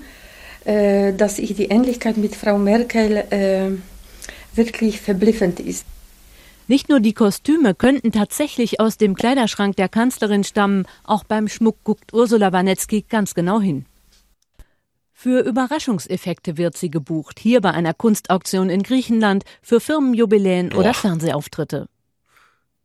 [0.65, 3.69] äh, dass ich die Ähnlichkeit mit Frau Merkel äh,
[4.53, 5.85] wirklich verblüffend ist.
[6.67, 11.77] Nicht nur die Kostüme könnten tatsächlich aus dem Kleiderschrank der Kanzlerin stammen, auch beim Schmuck
[11.85, 13.85] guckt Ursula Wanetzki ganz genau hin.
[15.13, 21.87] Für Überraschungseffekte wird sie gebucht, hier bei einer Kunstauktion in Griechenland, für Firmenjubiläen oder Fernsehauftritte.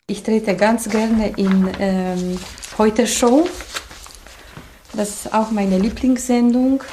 [0.07, 2.39] Ich trete ganz gerne in ähm,
[2.77, 3.49] Heute Show.
[4.93, 6.85] Das ist auch meine Lieblingssendung.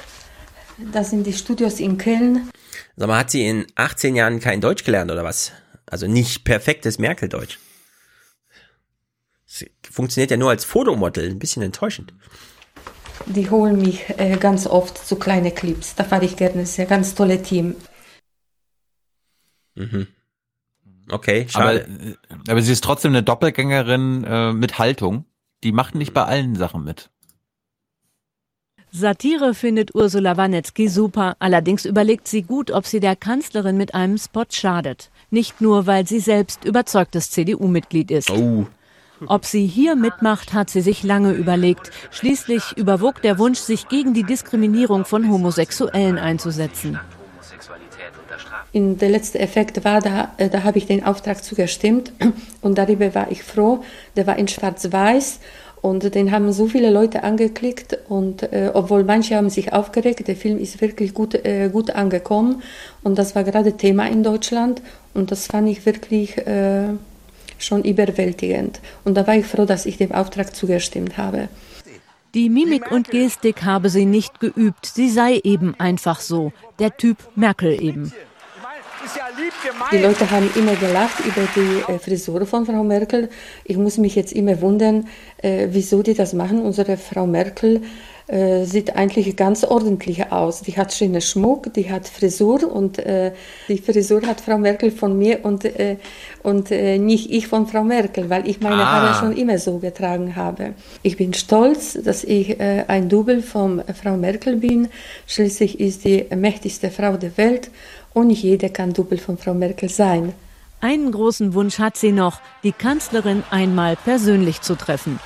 [0.94, 2.50] Das sind die Studios in Köln.
[2.96, 5.52] Sag mal, hat sie in 18 Jahren kein Deutsch gelernt oder was?
[5.88, 7.60] Also nicht perfektes Merkel-Deutsch.
[9.46, 12.14] Sie funktioniert ja nur als Fotomodel, ein bisschen enttäuschend.
[13.26, 15.96] Die holen mich äh, ganz oft zu kleinen Clips.
[15.96, 16.62] Da fahre ich gerne.
[16.62, 17.76] Das ist ein ganz tolles Team.
[19.76, 20.08] Mhm.
[21.12, 21.88] Okay, schade.
[22.30, 25.26] Aber, aber sie ist trotzdem eine Doppelgängerin äh, mit Haltung.
[25.64, 27.10] Die macht nicht bei allen Sachen mit.
[28.94, 34.18] Satire findet Ursula Wanetzki super, allerdings überlegt sie gut, ob sie der Kanzlerin mit einem
[34.18, 35.12] Spot schadet.
[35.30, 38.30] Nicht nur, weil sie selbst überzeugtes CDU-Mitglied ist.
[38.32, 38.68] Oh.
[39.28, 41.92] Ob sie hier mitmacht, hat sie sich lange überlegt.
[42.12, 47.00] Schließlich überwog der Wunsch, sich gegen die Diskriminierung von Homosexuellen einzusetzen.
[48.74, 52.14] In der letzte Effekt war, da, äh, da habe ich den Auftrag zugestimmt.
[52.62, 53.84] Und darüber war ich froh.
[54.16, 55.40] Der war in Schwarz-Weiß.
[55.82, 57.98] Und den haben so viele Leute angeklickt.
[58.08, 62.62] Und äh, obwohl manche haben sich aufgeregt, der Film ist wirklich gut, äh, gut angekommen.
[63.04, 64.82] Und das war gerade Thema in Deutschland.
[65.14, 66.90] Und das fand ich wirklich äh,
[67.58, 68.80] schon überwältigend.
[69.04, 71.50] Und da war ich froh, dass ich dem Auftrag zugestimmt habe.
[72.34, 77.18] Die Mimik und Gestik habe sie nicht geübt, sie sei eben einfach so, der Typ
[77.36, 78.14] Merkel eben
[79.92, 83.30] Die Leute haben immer gelacht über die äh, Frisur von Frau Merkel.
[83.64, 85.08] Ich muss mich jetzt immer wundern,
[85.42, 86.62] äh, wieso die das machen.
[86.62, 87.82] Unsere Frau Merkel
[88.28, 90.62] äh, sieht eigentlich ganz ordentlich aus.
[90.62, 93.34] Die hat schönen Schmuck, die hat Frisur und äh,
[93.68, 95.98] die Frisur hat Frau Merkel von mir und, äh,
[96.44, 99.02] und äh, nicht ich von Frau Merkel, weil ich meine ah.
[99.02, 100.76] Haare schon immer so getragen habe.
[101.02, 104.88] Ich bin stolz, dass ich äh, ein Double von Frau Merkel bin.
[105.28, 107.70] Schließlich ist die mächtigste Frau der Welt
[108.14, 110.34] und nicht jeder kann Double von Frau Merkel sein.
[110.80, 115.20] Einen großen Wunsch hat sie noch, die Kanzlerin einmal persönlich zu treffen.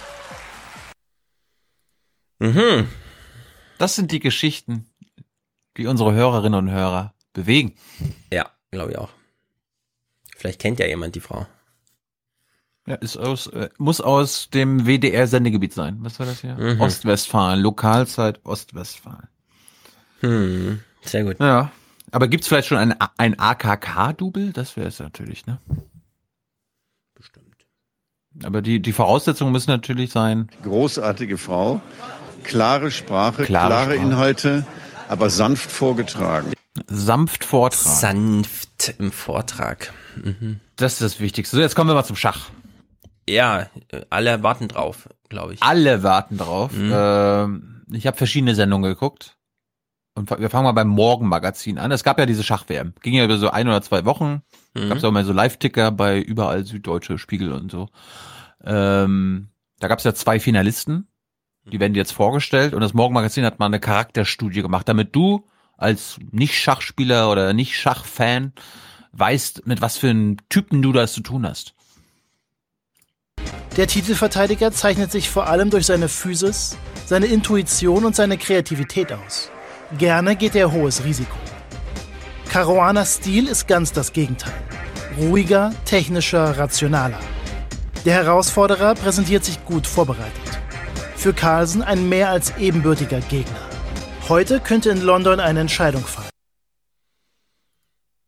[2.39, 2.88] Mhm.
[3.77, 4.85] Das sind die Geschichten,
[5.77, 7.75] die unsere Hörerinnen und Hörer bewegen.
[8.31, 9.09] Ja, glaube ich auch.
[10.38, 11.47] Vielleicht kennt ja jemand die Frau.
[12.88, 15.97] Ja, ist aus, äh, muss aus dem WDR-Sendegebiet sein.
[16.01, 16.55] Was war das hier?
[16.55, 16.80] Mhm.
[16.81, 19.27] Ostwestfalen, Lokalzeit Ostwestfalen.
[20.19, 21.39] Hm, sehr gut.
[21.39, 21.72] Ja.
[22.16, 24.53] Aber gibt's vielleicht schon ein, ein AKK-Double?
[24.53, 25.60] Das wäre es natürlich, ne?
[27.14, 27.66] Bestimmt.
[28.42, 30.50] Aber die, die Voraussetzungen müssen natürlich sein.
[30.64, 31.82] Großartige Frau,
[32.44, 33.95] klare Sprache, klare, klare Sprache.
[33.95, 34.66] Inhalte,
[35.10, 36.53] aber sanft vorgetragen.
[36.88, 38.45] Sanft vortragen.
[38.45, 39.92] Sanft im Vortrag.
[40.16, 40.61] Mhm.
[40.77, 41.58] Das ist das Wichtigste.
[41.58, 42.50] So, jetzt kommen wir mal zum Schach.
[43.27, 43.68] Ja,
[44.10, 45.61] alle warten drauf, glaube ich.
[45.61, 46.72] Alle warten drauf.
[46.72, 46.92] Mhm.
[46.94, 49.34] Ähm, ich habe verschiedene Sendungen geguckt.
[50.16, 51.92] Und wir fangen mal beim Morgenmagazin an.
[51.92, 52.94] Es gab ja diese Schach-WM.
[53.02, 54.42] Ging ja über so ein oder zwei Wochen.
[54.74, 54.90] Mhm.
[54.90, 57.90] Gab es auch mal so Live-Ticker bei überall Süddeutsche Spiegel und so.
[58.64, 61.08] Ähm, da gab es ja zwei Finalisten.
[61.66, 65.48] Die werden dir jetzt vorgestellt und das Morgenmagazin hat mal eine Charakterstudie gemacht, damit du
[65.77, 68.53] als Nicht-Schachspieler oder Nicht-Schachfan
[69.14, 71.74] weißt, mit was für einem Typen du das zu tun hast.
[73.77, 79.52] Der Titelverteidiger zeichnet sich vor allem durch seine Physis, seine Intuition und seine Kreativität aus.
[79.97, 81.38] Gerne geht er hohes Risiko.
[82.49, 84.53] Caruanas Stil ist ganz das Gegenteil.
[85.17, 87.19] Ruhiger, technischer, rationaler.
[88.05, 90.55] Der Herausforderer präsentiert sich gut vorbereitet
[91.25, 93.59] für Carlsen ein mehr als ebenbürtiger Gegner.
[94.30, 96.30] Heute könnte in London eine Entscheidung fallen.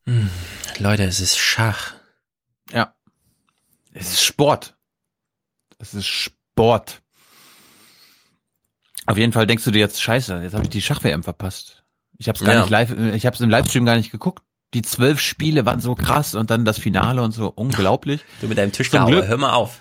[0.07, 0.31] Hm,
[0.79, 1.93] Leute, es ist Schach.
[2.71, 2.95] Ja.
[3.93, 4.75] Es ist Sport.
[5.77, 7.03] Es ist Sport.
[9.07, 11.83] Auf jeden Fall denkst du dir jetzt, scheiße, jetzt habe ich die Schach-WM verpasst.
[12.17, 12.61] Ich habe es gar ja.
[12.61, 14.43] nicht live, ich habe es im Livestream gar nicht geguckt.
[14.73, 18.21] Die zwölf Spiele waren so krass und dann das Finale und so unglaublich.
[18.41, 19.79] Du mit deinem Tischgehauer, hör mal auf.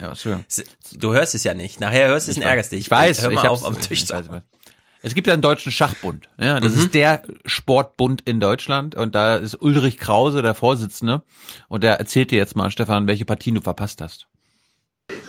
[0.00, 0.44] Ja, schön.
[0.92, 1.80] Du hörst es ja nicht.
[1.80, 2.80] Nachher hörst du es und ärgerst dich.
[2.80, 3.22] Ich weiß.
[3.22, 4.42] Hör mal ich auf am Tisch zu.
[5.02, 6.28] Es gibt ja einen deutschen Schachbund.
[6.38, 6.78] Ja, das mhm.
[6.78, 11.22] ist der Sportbund in Deutschland und da ist Ulrich Krause der Vorsitzende
[11.68, 14.28] und der erzählt dir jetzt mal, Stefan, welche Partien du verpasst hast.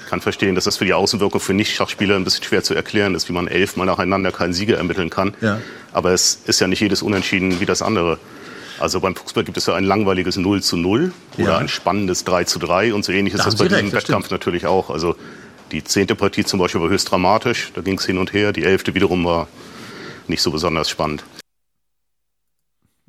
[0.06, 3.16] Ich kann verstehen, dass das für die Außenwirkung für Nicht-Schachspieler ein bisschen schwer zu erklären
[3.16, 5.34] ist, wie man elfmal nacheinander keinen Sieger ermitteln kann.
[5.42, 5.60] Ja.
[5.94, 8.20] Aber es ist ja nicht jedes Unentschieden wie das andere.
[8.80, 11.58] Also beim Fußball gibt es ja ein langweiliges 0 zu 0 oder ja.
[11.58, 14.68] ein spannendes 3 zu 3 und so ähnlich ist da das bei diesem Wettkampf natürlich
[14.68, 14.92] auch.
[14.92, 15.16] Also
[15.72, 18.54] die zehnte Partie zum Beispiel war höchst dramatisch, da ging es hin und her.
[18.54, 19.48] Die elfte wiederum war
[20.28, 21.24] nicht so besonders spannend.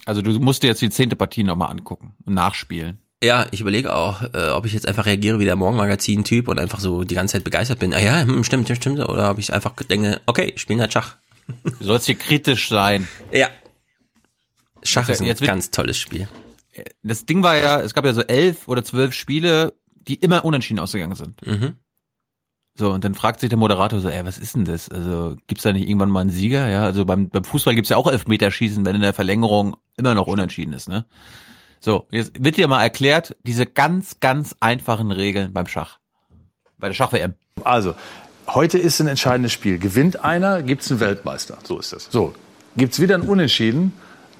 [0.06, 3.00] Also du musst dir jetzt die zehnte Partie nochmal angucken und nachspielen.
[3.22, 6.80] Ja, ich überlege auch, äh, ob ich jetzt einfach reagiere wie der Morgenmagazin-Typ und einfach
[6.80, 7.94] so die ganze Zeit begeistert bin.
[7.94, 9.00] Ah ja, hm, stimmt, stimmt.
[9.00, 11.16] Oder ob ich einfach denke, okay, spielen halt Schach.
[11.64, 13.08] Du sollst hier kritisch sein.
[13.32, 13.48] Ja,
[14.86, 16.28] Schach ist ein jetzt ganz tolles Spiel.
[17.02, 20.78] Das Ding war ja, es gab ja so elf oder zwölf Spiele, die immer unentschieden
[20.78, 21.44] ausgegangen sind.
[21.46, 21.76] Mhm.
[22.78, 24.90] So, und dann fragt sich der Moderator so, ey, was ist denn das?
[24.90, 26.68] Also, gibt's da nicht irgendwann mal einen Sieger?
[26.68, 30.26] Ja, also beim, beim Fußball gibt's ja auch Elfmeterschießen, wenn in der Verlängerung immer noch
[30.26, 31.06] unentschieden ist, ne?
[31.80, 35.98] So, jetzt wird dir mal erklärt, diese ganz, ganz einfachen Regeln beim Schach.
[36.78, 37.34] Bei der Schach-WM.
[37.64, 37.94] Also,
[38.48, 39.78] heute ist ein entscheidendes Spiel.
[39.78, 41.58] Gewinnt einer, gibt's einen Weltmeister.
[41.64, 42.08] So ist das.
[42.10, 42.34] So,
[42.76, 43.92] gibt's wieder ein Unentschieden,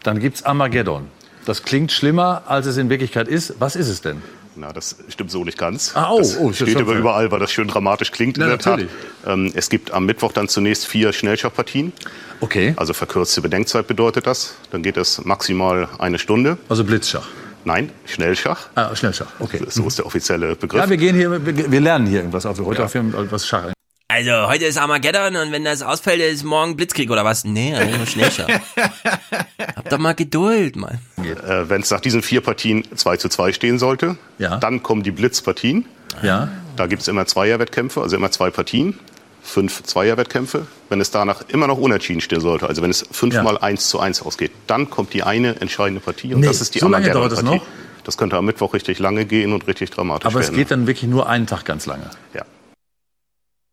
[0.03, 1.09] dann gibt es Armageddon.
[1.45, 3.55] Das klingt schlimmer, als es in Wirklichkeit ist.
[3.61, 4.23] Was ist es denn?
[4.57, 5.93] Na, das stimmt so nicht ganz.
[5.95, 8.59] Ah, oh, das oh, steht aber überall, weil das schön dramatisch klingt Na, in der
[8.59, 8.81] Tat.
[9.27, 11.93] Ähm, es gibt am Mittwoch dann zunächst vier Schnellschachpartien.
[12.41, 12.75] Okay.
[12.77, 14.55] Also verkürzte Bedenkzeit bedeutet das.
[14.71, 16.59] Dann geht es maximal eine Stunde.
[16.69, 17.29] Also Blitzschach.
[17.65, 18.69] Nein, Schnellschach.
[18.77, 19.61] Ah, Schnellschach, okay.
[19.69, 20.81] So ist der offizielle Begriff.
[20.81, 22.61] Ja, wir gehen hier, wir, lernen hier irgendwas auf.
[22.61, 22.87] Heute ja.
[22.87, 22.95] auf
[23.33, 23.76] was Schach.
[24.17, 27.45] Also, heute ist Armageddon und wenn das ausfällt, ist morgen Blitzkrieg oder was?
[27.45, 28.49] Nee, nur Schnellschach.
[29.77, 31.01] Hab doch mal Geduld, Mann.
[31.19, 34.57] Äh, wenn es nach diesen vier Partien 2 zu 2 stehen sollte, ja.
[34.57, 35.85] dann kommen die Blitzpartien.
[36.23, 36.49] Ja.
[36.77, 38.99] Da gibt es immer Zweierwettkämpfe, also immer zwei Partien.
[39.43, 40.67] Fünf Zweierwettkämpfe.
[40.89, 43.61] Wenn es danach immer noch unentschieden stehen sollte, also wenn es fünfmal ja.
[43.61, 46.79] 1 zu 1 ausgeht, dann kommt die eine entscheidende Partie und nee, das ist die
[46.79, 47.63] so lange dauert das noch?
[48.05, 50.47] Das könnte am Mittwoch richtig lange gehen und richtig dramatisch Aber werden.
[50.47, 52.09] Aber es geht dann wirklich nur einen Tag ganz lange.
[52.33, 52.47] Ja.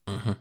[0.07, 0.35] Mhm.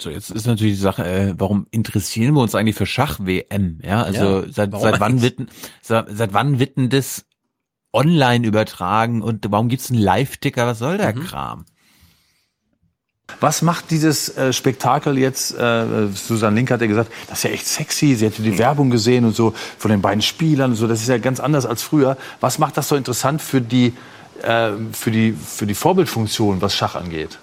[0.00, 3.80] So, jetzt ist natürlich die Sache, äh, warum interessieren wir uns eigentlich für Schach-WM?
[3.82, 5.40] Ja, also ja, seit, seit wann wird
[5.82, 7.24] seit, seit wann wird denn das
[7.92, 10.66] online übertragen und warum gibt's einen Live-Ticker?
[10.66, 11.24] Was soll der mhm.
[11.24, 11.64] Kram?
[13.40, 15.56] Was macht dieses äh, Spektakel jetzt?
[15.56, 18.14] Äh, Susanne Link hat ja gesagt, das ist ja echt sexy.
[18.14, 20.86] Sie hätte die Werbung gesehen und so von den beiden Spielern und so.
[20.86, 22.16] Das ist ja ganz anders als früher.
[22.40, 23.92] Was macht das so interessant für die,
[24.42, 27.38] äh, für die, für die Vorbildfunktion, was Schach angeht?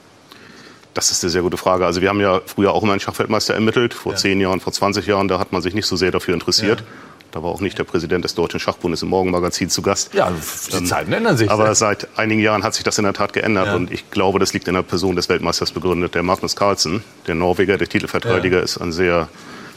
[0.94, 1.86] Das ist eine sehr gute Frage.
[1.86, 4.18] Also wir haben ja früher auch immer einen Schachweltmeister ermittelt, vor ja.
[4.18, 5.28] zehn Jahren, vor 20 Jahren.
[5.28, 6.80] Da hat man sich nicht so sehr dafür interessiert.
[6.80, 6.86] Ja.
[7.32, 10.14] Da war auch nicht der Präsident des Deutschen Schachbundes im Morgenmagazin zu Gast.
[10.14, 11.52] Ja, die ähm, Zeiten ändern sich.
[11.52, 13.68] Aber seit einigen Jahren hat sich das in der Tat geändert.
[13.68, 13.76] Ja.
[13.76, 17.36] Und ich glaube, das liegt in der Person des Weltmeisters begründet, der Magnus Carlsen, der
[17.36, 18.64] Norweger, der Titelverteidiger, ja.
[18.64, 19.28] ist ein sehr,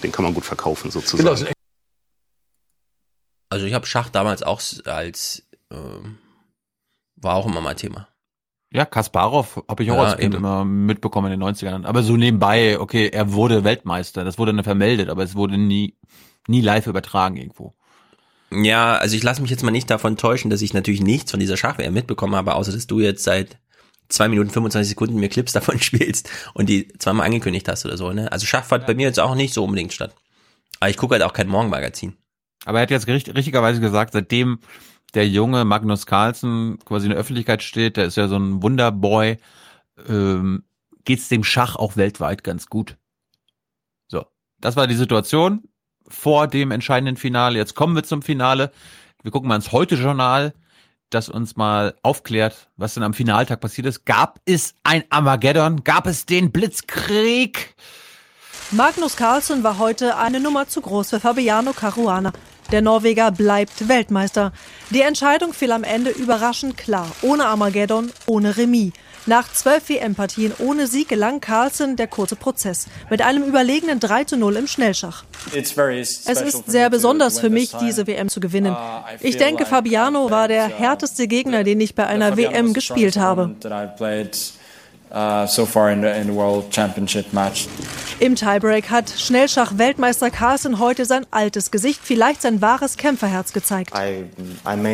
[0.04, 1.36] den kann man gut verkaufen sozusagen.
[1.36, 1.50] Genau.
[3.50, 6.18] Also ich habe Schach damals auch als, ähm,
[7.20, 8.08] war auch immer mein Thema.
[8.70, 10.44] Ja, Kasparov habe ich auch ja, als Kind eben.
[10.44, 11.86] immer mitbekommen in den 90ern.
[11.86, 15.96] Aber so nebenbei, okay, er wurde Weltmeister, das wurde dann vermeldet, aber es wurde nie,
[16.46, 17.74] nie live übertragen irgendwo.
[18.50, 21.40] Ja, also ich lasse mich jetzt mal nicht davon täuschen, dass ich natürlich nichts von
[21.40, 23.58] dieser Schachwehr mitbekommen habe, außer dass du jetzt seit
[24.08, 28.12] zwei Minuten 25 Sekunden mir Clips davon spielst und die zweimal angekündigt hast oder so.
[28.12, 28.30] Ne?
[28.30, 30.14] Also Schach fand bei mir jetzt auch nicht so unbedingt statt.
[30.80, 32.16] Aber ich gucke halt auch kein Morgenmagazin.
[32.64, 34.60] Aber er hat jetzt richtig, richtigerweise gesagt, seitdem
[35.14, 39.38] der junge Magnus Carlsen quasi in der Öffentlichkeit steht, der ist ja so ein Wunderboy,
[40.08, 40.64] ähm,
[41.04, 42.96] geht's dem Schach auch weltweit ganz gut.
[44.08, 44.26] So,
[44.60, 45.62] das war die Situation
[46.06, 47.58] vor dem entscheidenden Finale.
[47.58, 48.70] Jetzt kommen wir zum Finale.
[49.22, 50.54] Wir gucken mal ins Heute-Journal,
[51.10, 54.04] das uns mal aufklärt, was denn am Finaltag passiert ist.
[54.04, 55.84] Gab es ein Armageddon?
[55.84, 57.74] Gab es den Blitzkrieg?
[58.70, 62.32] Magnus Carlsen war heute eine Nummer zu groß für Fabiano Caruana.
[62.70, 64.52] Der Norweger bleibt Weltmeister.
[64.90, 67.10] Die Entscheidung fiel am Ende überraschend klar.
[67.22, 68.92] Ohne Armageddon, ohne Remis.
[69.24, 74.36] Nach zwölf WM-Partien ohne Sieg gelang Carlsen der kurze Prozess mit einem überlegenen 3 zu
[74.36, 75.24] 0 im Schnellschach.
[76.26, 78.72] Es ist sehr besonders für mich, diese WM zu gewinnen.
[78.72, 83.54] Uh, ich denke, Fabiano war der härteste Gegner, den ich bei einer WM gespielt habe.
[85.10, 87.66] Uh, so far in the, in the World Championship match.
[88.20, 93.94] Im Tiebreak hat Schnellschach-Weltmeister Carlsen heute sein altes Gesicht, vielleicht sein wahres Kämpferherz gezeigt.
[93.96, 94.26] I,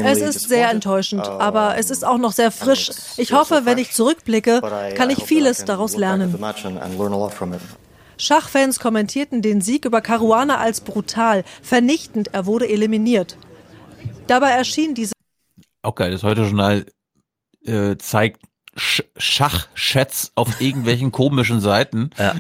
[0.04, 2.90] es ist sehr enttäuschend, aber es ist auch noch sehr frisch.
[3.16, 4.60] Ich hoffe, wenn ich zurückblicke,
[4.96, 6.38] kann ich vieles daraus lernen.
[8.16, 13.36] Schachfans kommentierten den Sieg über Caruana als brutal, vernichtend, er wurde eliminiert.
[14.28, 15.12] Dabei erschien diese.
[15.82, 16.86] Okay, das heute Journal
[17.64, 18.42] äh, zeigt
[18.76, 22.34] Schachchats auf irgendwelchen komischen Seiten, ja.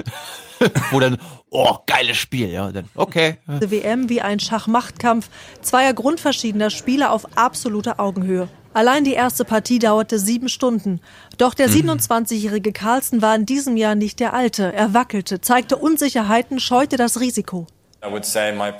[0.90, 1.18] wo dann,
[1.50, 3.38] oh, geiles Spiel, ja, dann, okay.
[3.46, 5.28] Die WM wie ein Schachmachtkampf
[5.62, 8.48] zweier grundverschiedener Spieler auf absoluter Augenhöhe.
[8.74, 11.00] Allein die erste Partie dauerte sieben Stunden.
[11.38, 12.74] Doch der 27-jährige mhm.
[12.74, 14.72] Carlsen war in diesem Jahr nicht der Alte.
[14.72, 17.68] Er wackelte, zeigte Unsicherheiten, scheute das Risiko.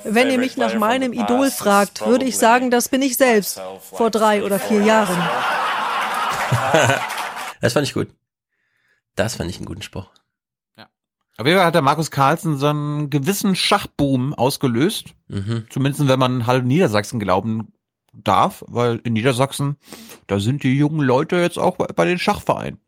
[0.03, 4.11] Wenn ihr mich nach meinem Idol fragt, würde ich sagen, das bin ich selbst, vor
[4.11, 5.17] drei oder vier Jahren.
[7.61, 8.09] Das fand ich gut.
[9.15, 10.09] Das fand ich einen guten Spruch.
[10.77, 10.87] Ja.
[11.37, 15.15] Auf jeden Fall hat der Markus Carlsen so einen gewissen Schachboom ausgelöst.
[15.27, 15.65] Mhm.
[15.69, 17.73] Zumindest wenn man halb Niedersachsen glauben
[18.13, 19.77] darf, weil in Niedersachsen,
[20.27, 22.79] da sind die jungen Leute jetzt auch bei, bei den Schachvereinen.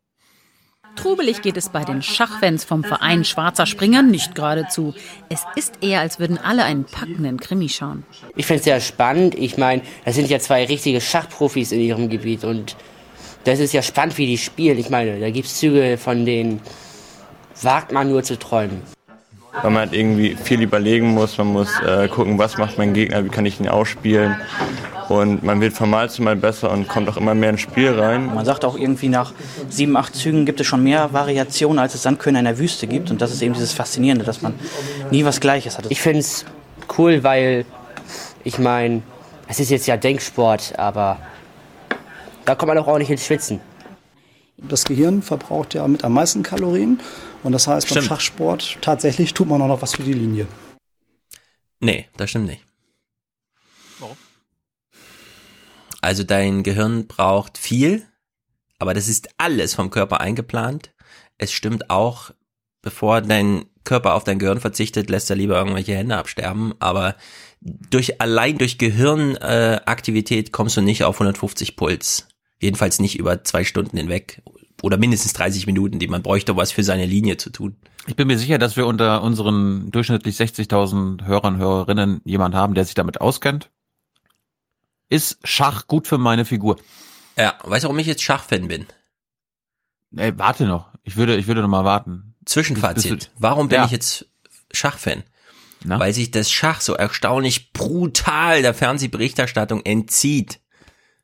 [0.96, 4.94] Trubelig geht es bei den Schachfans vom Verein Schwarzer Springer nicht geradezu.
[5.28, 8.04] Es ist eher, als würden alle einen packenden Krimi schauen.
[8.34, 9.36] Ich finde es sehr spannend.
[9.36, 12.76] Ich meine, das sind ja zwei richtige Schachprofis in ihrem Gebiet und
[13.44, 14.78] das ist ja spannend, wie die spielen.
[14.78, 16.60] Ich meine, da gibt es Züge, von denen
[17.62, 18.82] wagt man nur zu träumen.
[19.62, 23.24] Weil man halt irgendwie viel überlegen muss, man muss äh, gucken, was macht mein Gegner,
[23.24, 24.36] wie kann ich ihn ausspielen.
[25.08, 27.98] Und man wird von Mal zu Mal besser und kommt auch immer mehr ins Spiel
[27.98, 28.26] rein.
[28.34, 29.32] Man sagt auch irgendwie nach
[29.70, 33.10] sieben, acht Zügen gibt es schon mehr Variationen, als es Sandkörner in der Wüste gibt.
[33.10, 34.54] Und das ist eben dieses Faszinierende, dass man
[35.10, 35.86] nie was Gleiches hat.
[35.88, 36.44] Ich finde es
[36.98, 37.64] cool, weil
[38.44, 39.02] ich meine,
[39.48, 41.16] es ist jetzt ja Denksport, aber
[42.48, 43.60] da kommt man auch ordentlich ins Schwitzen.
[44.56, 46.98] Das Gehirn verbraucht ja mit am meisten Kalorien.
[47.42, 48.08] Und das heißt, stimmt.
[48.08, 50.46] beim Schachsport tatsächlich tut man auch noch was für die Linie.
[51.80, 52.64] Nee, das stimmt nicht.
[53.98, 54.16] Warum?
[56.00, 58.06] Also dein Gehirn braucht viel,
[58.78, 60.94] aber das ist alles vom Körper eingeplant.
[61.36, 62.30] Es stimmt auch,
[62.80, 66.72] bevor dein Körper auf dein Gehirn verzichtet, lässt er lieber irgendwelche Hände absterben.
[66.78, 67.14] Aber
[67.60, 72.27] durch allein durch Gehirnaktivität äh, kommst du nicht auf 150 Puls.
[72.60, 74.42] Jedenfalls nicht über zwei Stunden hinweg
[74.82, 77.76] oder mindestens 30 Minuten, die man bräuchte, um was für seine Linie zu tun.
[78.06, 82.74] Ich bin mir sicher, dass wir unter unseren durchschnittlich 60.000 Hörern und Hörerinnen jemand haben,
[82.74, 83.70] der sich damit auskennt.
[85.08, 86.78] Ist Schach gut für meine Figur?
[87.36, 88.86] Ja, weißt du, warum ich jetzt Schachfan bin?
[90.16, 90.90] Ey, warte noch.
[91.02, 92.34] Ich würde, ich würde noch mal warten.
[92.44, 93.30] Zwischenfazit.
[93.38, 93.84] Warum bin ja.
[93.84, 94.26] ich jetzt
[94.72, 95.22] Schachfan?
[95.84, 96.00] Na?
[96.00, 100.60] Weil sich das Schach so erstaunlich brutal der Fernsehberichterstattung entzieht.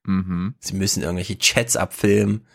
[0.05, 0.55] Mhm.
[0.61, 2.47] Sie müssen irgendwelche Chats abfilmen,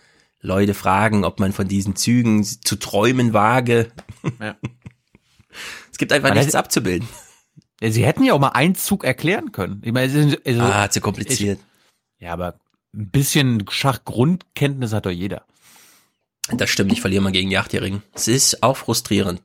[0.41, 3.91] Leute fragen, ob man von diesen Zügen zu träumen wage.
[4.39, 4.55] Ja.
[5.91, 7.07] es gibt einfach man nichts hätte, abzubilden.
[7.81, 9.81] Sie hätten ja auch mal einen Zug erklären können.
[9.83, 11.59] Ich meine, also, ah, zu kompliziert.
[12.17, 12.59] Ich, ja, aber
[12.93, 15.43] ein bisschen Schachgrundkenntnis hat doch jeder.
[16.51, 18.01] Das stimmt, ich verliere mal gegen die Achtjährigen.
[18.13, 19.41] Es ist auch frustrierend.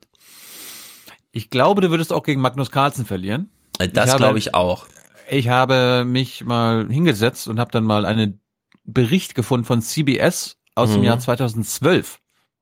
[1.32, 3.50] Ich glaube, du würdest auch gegen Magnus Carlsen verlieren.
[3.78, 4.86] Äh, das glaube ich auch.
[5.28, 8.40] Ich habe mich mal hingesetzt und habe dann mal einen
[8.84, 10.94] Bericht gefunden von CBS aus mhm.
[10.94, 12.20] dem Jahr 2012.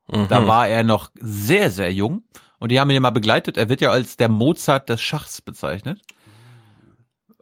[0.08, 0.28] Mhm.
[0.28, 2.24] Da war er noch sehr, sehr jung
[2.58, 3.56] und die haben ihn ja mal begleitet.
[3.56, 6.00] Er wird ja als der Mozart des Schachs bezeichnet.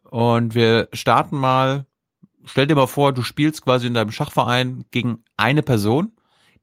[0.05, 1.87] Und wir starten mal,
[2.45, 6.13] stell dir mal vor, du spielst quasi in deinem Schachverein gegen eine Person,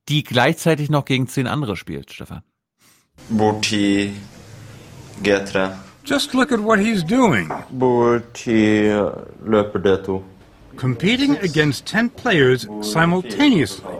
[0.10, 2.44] die gleichzeitig noch gegen zehn andere spielt, Stefan.
[3.30, 4.14] Burti
[5.24, 5.78] Getra.
[6.08, 7.52] Just look at what he's doing.
[10.78, 13.94] Competing against 10 players simultaneously.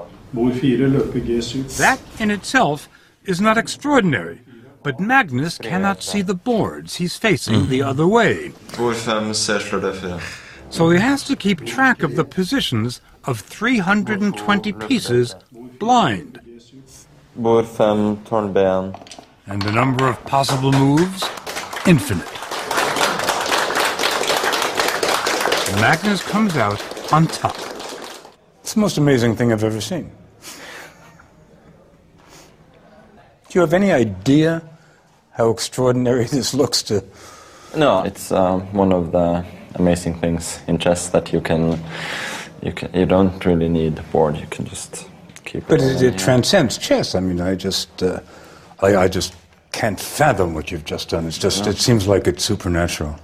[1.78, 2.88] That in itself
[3.26, 4.40] is not extraordinary.
[4.84, 6.96] But Magnus cannot see the boards.
[6.96, 8.54] He's facing the other way.
[10.70, 15.36] So he has to keep track of the positions of 320 pieces
[15.78, 16.40] blind.
[19.50, 21.24] And the number of possible moves,
[21.88, 22.28] infinite.
[25.80, 26.82] Magnus comes out
[27.14, 27.56] on top.
[28.62, 30.12] It's the most amazing thing I've ever seen.
[33.50, 34.62] Do you have any idea
[35.32, 37.04] how extraordinary this looks to?
[37.76, 41.82] No, it's um, one of the amazing things in chess that you can,
[42.62, 44.36] you can, you don't really need a board.
[44.36, 45.08] You can just
[45.46, 45.68] keep.
[45.68, 47.16] But it, it, it transcends chess.
[47.16, 48.20] I mean, I just, uh,
[48.82, 49.34] I, I, just
[49.78, 51.28] can't fathom what you've just done.
[51.28, 53.16] It's just, it seems like it's supernatural.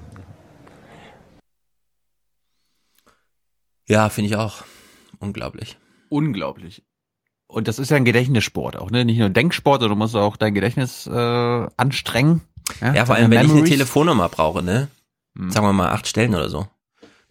[3.88, 4.64] Ja, finde ich auch.
[5.19, 5.77] Unglaublich.
[6.09, 6.83] Unglaublich.
[7.48, 9.03] Und das ist ja ein Gedächtnissport auch, ne?
[9.03, 12.41] Nicht nur ein Denksport, sondern du musst auch dein Gedächtnis äh, anstrengen.
[12.82, 13.51] Ja, ja vor allem, wenn Memories.
[13.51, 14.88] ich eine Telefonnummer brauche, ne?
[15.38, 15.51] Hm.
[15.51, 16.67] Sagen wir mal acht Stellen oder so.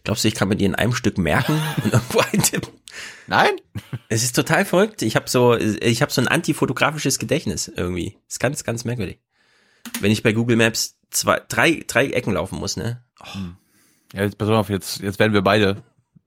[0.03, 2.73] Glaubst du, ich kann mir die in einem Stück merken und irgendwo eintippen?
[3.27, 3.51] Nein?
[4.09, 5.01] Es ist total verrückt.
[5.01, 8.17] Ich habe so, ich habe so ein antifotografisches Gedächtnis irgendwie.
[8.27, 9.19] ist ganz, ganz merkwürdig.
[10.01, 13.03] Wenn ich bei Google Maps zwei, drei, drei Ecken laufen muss, ne?
[13.21, 13.39] Oh.
[14.13, 15.83] Ja, jetzt pass auf, jetzt, jetzt werden wir beide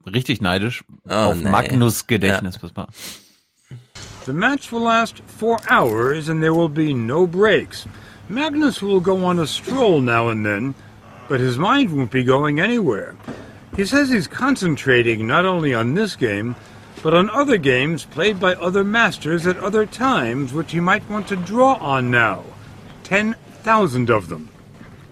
[0.07, 1.49] richtig neidisch oh, auf nee.
[1.49, 2.55] Magnus Gedächtnis.
[2.57, 2.61] Ja.
[2.61, 2.89] Pass mal.
[4.25, 7.87] The match will last four hours and there will be no breaks.
[8.29, 10.75] Magnus will go on a stroll now and then,
[11.29, 13.15] but his mind won't be going anywhere.
[13.77, 16.57] He says he's concentrating not only on this game,
[17.03, 21.29] but on other games played by other masters at other times, which he might want
[21.29, 22.43] to draw on now.
[23.05, 24.49] 10,000 of them.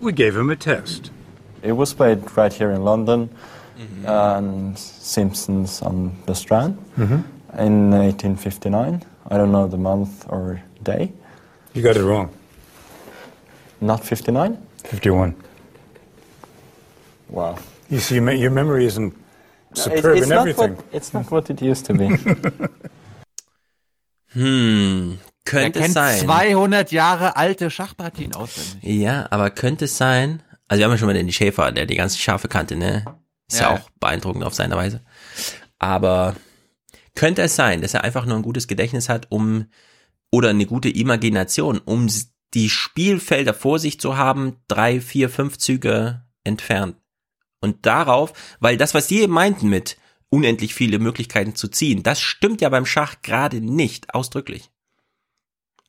[0.00, 1.10] We gave him a test.
[1.62, 3.28] It was played right here in London,
[3.78, 4.06] mm-hmm.
[4.06, 6.78] and Simpsons on the Strand.
[6.96, 9.02] Mm-hmm in 1859.
[9.30, 11.12] I don't know the month or day.
[11.72, 12.34] You got it wrong.
[13.80, 14.66] Not 59?
[14.84, 15.34] 51.
[17.28, 17.58] Wow.
[17.90, 19.14] You see, your memory isn't
[19.74, 20.76] superb it's, in everything.
[20.76, 22.08] What, it's not what it used to be.
[24.32, 26.20] hm, könnte er kennt sein.
[26.20, 28.82] 200 Jahre alte Schachpartien auswendig.
[28.82, 31.96] Ja, aber könnte es sein, also wir haben ja schon mal den Schäfer, der die
[31.96, 33.04] ganze Schafe kannte, ne?
[33.48, 35.02] Ist ja, ja auch beeindruckend auf seine Weise.
[35.78, 36.34] Aber
[37.14, 39.66] könnte es sein, dass er einfach nur ein gutes Gedächtnis hat, um
[40.30, 42.08] oder eine gute Imagination, um
[42.54, 46.96] die Spielfelder vor sich zu haben, drei, vier, fünf Züge entfernt.
[47.64, 49.96] Und darauf, weil das, was die eben meinten mit
[50.28, 54.70] unendlich viele Möglichkeiten zu ziehen, das stimmt ja beim Schach gerade nicht ausdrücklich.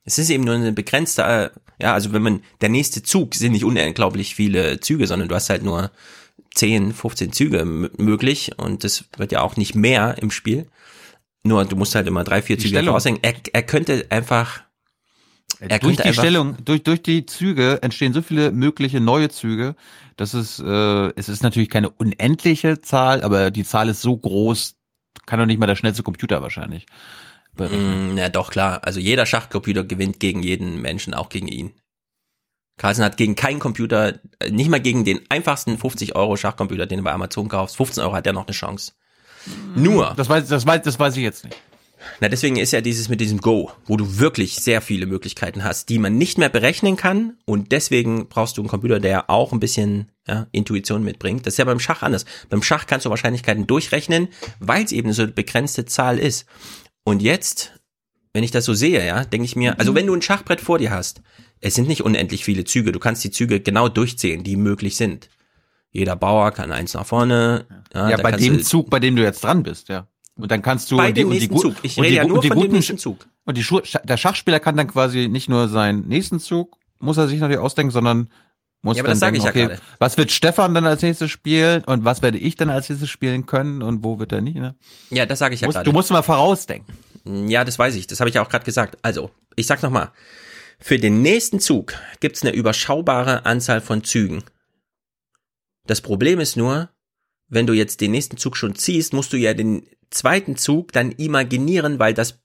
[0.06, 1.50] Es ist eben nur eine begrenzte, äh,
[1.84, 5.50] ja, also wenn man, der nächste Zug sind nicht unglaublich viele Züge, sondern du hast
[5.50, 5.92] halt nur
[6.54, 10.68] 10, 15 Züge möglich und das wird ja auch nicht mehr im Spiel.
[11.44, 13.20] Nur du musst halt immer drei, vier Züge raushängen.
[13.22, 14.62] Er, er könnte einfach.
[15.60, 19.76] Er durch die einfach Stellung, durch, durch die Züge entstehen so viele mögliche neue Züge.
[20.16, 24.76] Das ist, äh, es ist natürlich keine unendliche Zahl, aber die Zahl ist so groß,
[25.26, 26.86] kann doch nicht mal der schnellste Computer wahrscheinlich.
[27.58, 28.82] Mm, ja, doch, klar.
[28.84, 31.74] Also jeder Schachcomputer gewinnt gegen jeden Menschen, auch gegen ihn.
[32.78, 37.00] Carlsen hat gegen keinen Computer, äh, nicht mal gegen den einfachsten 50 Euro Schachcomputer, den
[37.00, 38.94] du bei Amazon kaufst, 15 Euro hat er noch eine Chance.
[39.76, 40.14] Nur.
[40.18, 41.56] Das weiß, das weiß, das weiß ich jetzt nicht.
[42.20, 45.90] Na, deswegen ist ja dieses mit diesem Go, wo du wirklich sehr viele Möglichkeiten hast,
[45.90, 49.60] die man nicht mehr berechnen kann und deswegen brauchst du einen Computer, der auch ein
[49.60, 51.46] bisschen ja, Intuition mitbringt.
[51.46, 52.26] Das ist ja beim Schach anders.
[52.50, 56.46] Beim Schach kannst du Wahrscheinlichkeiten durchrechnen, weil es eben so eine begrenzte Zahl ist.
[57.04, 57.74] Und jetzt
[58.36, 60.78] wenn ich das so sehe, ja, denke ich mir, also wenn du ein Schachbrett vor
[60.78, 61.22] dir hast,
[61.62, 65.30] es sind nicht unendlich viele Züge, du kannst die Züge genau durchzählen, die möglich sind.
[65.90, 67.66] Jeder Bauer kann eins nach vorne.
[67.94, 70.10] Ja, ja bei dem Zug, bei dem du jetzt dran bist, ja.
[70.38, 71.76] Und dann kannst du bei dem die, nächsten die, Zug.
[71.82, 73.26] Ich rede die, ja nur von guten, dem nächsten Zug.
[73.46, 73.66] Und die,
[74.04, 77.92] der Schachspieler kann dann quasi nicht nur seinen nächsten Zug, muss er sich natürlich ausdenken,
[77.92, 78.30] sondern
[78.82, 82.22] muss ja, dann denken, okay, ja was wird Stefan dann als nächstes spielen und was
[82.22, 84.76] werde ich dann als nächstes spielen können und wo wird er nicht, ne?
[85.10, 85.90] Ja, das sage ich ja musst, gerade.
[85.90, 86.94] Du musst mal vorausdenken.
[87.50, 88.06] Ja, das weiß ich.
[88.06, 88.98] Das habe ich ja auch gerade gesagt.
[89.02, 90.12] Also, ich sag nochmal.
[90.78, 94.44] Für den nächsten Zug gibt's eine überschaubare Anzahl von Zügen.
[95.88, 96.90] Das Problem ist nur,
[97.48, 101.12] wenn du jetzt den nächsten Zug schon ziehst, musst du ja den zweiten Zug dann
[101.12, 102.40] imaginieren, weil das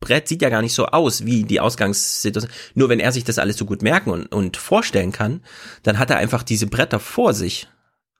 [0.00, 2.52] Brett sieht ja gar nicht so aus wie die Ausgangssituation.
[2.74, 5.42] Nur wenn er sich das alles so gut merken und, und vorstellen kann,
[5.82, 7.68] dann hat er einfach diese Bretter vor sich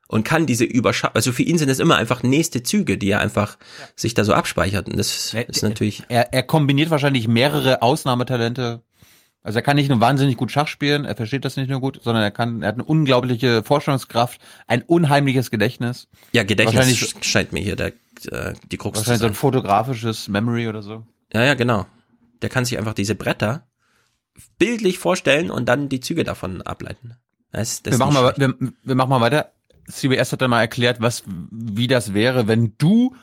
[0.08, 1.14] und kann diese überschauen.
[1.14, 3.86] Also für ihn sind es immer einfach nächste Züge, die er einfach ja.
[3.94, 4.88] sich da so abspeichert.
[4.88, 6.02] Und das er, ist natürlich.
[6.08, 8.82] Er, er kombiniert wahrscheinlich mehrere Ausnahmetalente.
[9.46, 12.00] Also er kann nicht nur wahnsinnig gut Schach spielen, er versteht das nicht nur gut,
[12.02, 16.08] sondern er kann, er hat eine unglaubliche Vorstellungskraft, ein unheimliches Gedächtnis.
[16.32, 17.92] Ja, Gedächtnis scheint mir hier der,
[18.32, 21.06] äh, die Krux Wahrscheinlich so ein fotografisches Memory oder so.
[21.32, 21.86] Ja, ja, genau.
[22.42, 23.68] Der kann sich einfach diese Bretter
[24.58, 27.14] bildlich vorstellen und dann die Züge davon ableiten.
[27.52, 29.52] Das, das wir, machen mal, wir, wir machen mal weiter.
[29.88, 33.14] CBS hat dann mal erklärt, was, wie das wäre, wenn du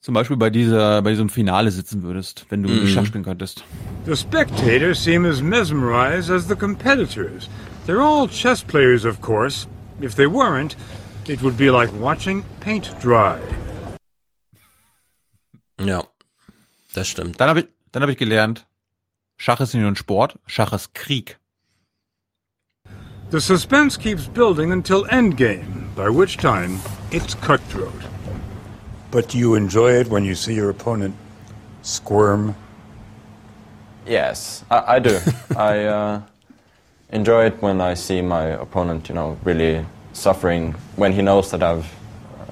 [0.00, 2.86] zum Beispiel bei dieser, bei diesem Finale sitzen würdest, wenn du mm.
[2.88, 3.64] Schach spielen könntest.
[4.06, 7.48] The spectators seem as mesmerized as the competitors.
[7.86, 9.66] They're all chess players, of course.
[10.00, 10.76] If they weren't,
[11.28, 13.38] it would be like watching paint dry.
[15.80, 16.04] Ja,
[16.94, 17.40] das stimmt.
[17.40, 18.66] Dann habe ich, dann habe ich gelernt,
[19.36, 21.38] Schach ist nicht nur ein Sport, Schach ist Krieg.
[23.30, 26.80] The suspense keeps building until endgame, by which time
[27.12, 28.09] it's cutthroat.
[29.10, 31.14] But do you enjoy it when you see your opponent
[31.82, 32.54] squirm?
[34.06, 35.18] Yes, I, I do.
[35.56, 36.22] I uh,
[37.10, 41.62] enjoy it when I see my opponent, you know, really suffering when he knows that
[41.62, 41.86] I've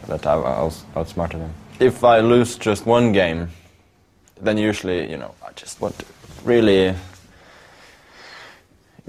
[0.09, 0.45] that I've
[0.97, 1.53] outsmarted him.
[1.79, 3.51] If I lose just one game,
[4.41, 6.07] then usually, you know, I just want to
[6.45, 6.95] really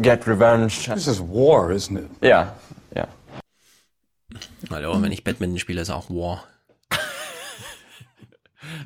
[0.01, 0.87] get revenge.
[0.87, 2.09] This is war, isn't it?
[2.21, 2.51] Yeah,
[2.95, 3.07] yeah.
[4.69, 6.43] Hallo, wenn ich Badminton spiele, ist auch War.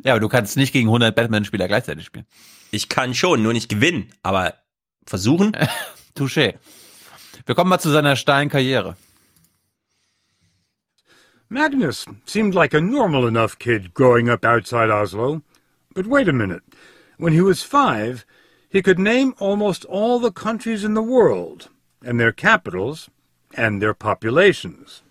[0.04, 2.26] Ja, aber du kannst nicht gegen 100 Batman-Spieler gleichzeitig spielen.
[2.72, 4.56] Ich kann schon, nur nicht gewinnen, aber
[5.06, 5.56] versuchen.
[6.16, 6.56] Touché.
[7.46, 8.96] Wir kommen mal zu seiner steilen Karriere.
[11.50, 15.44] Magnus seemed like a normal enough kid growing up outside Oslo.
[15.94, 16.64] But wait a minute.
[17.18, 18.26] When he was five,
[18.70, 21.70] he could name almost all the countries in the world,
[22.04, 23.10] and their capitals,
[23.56, 25.04] and their populations.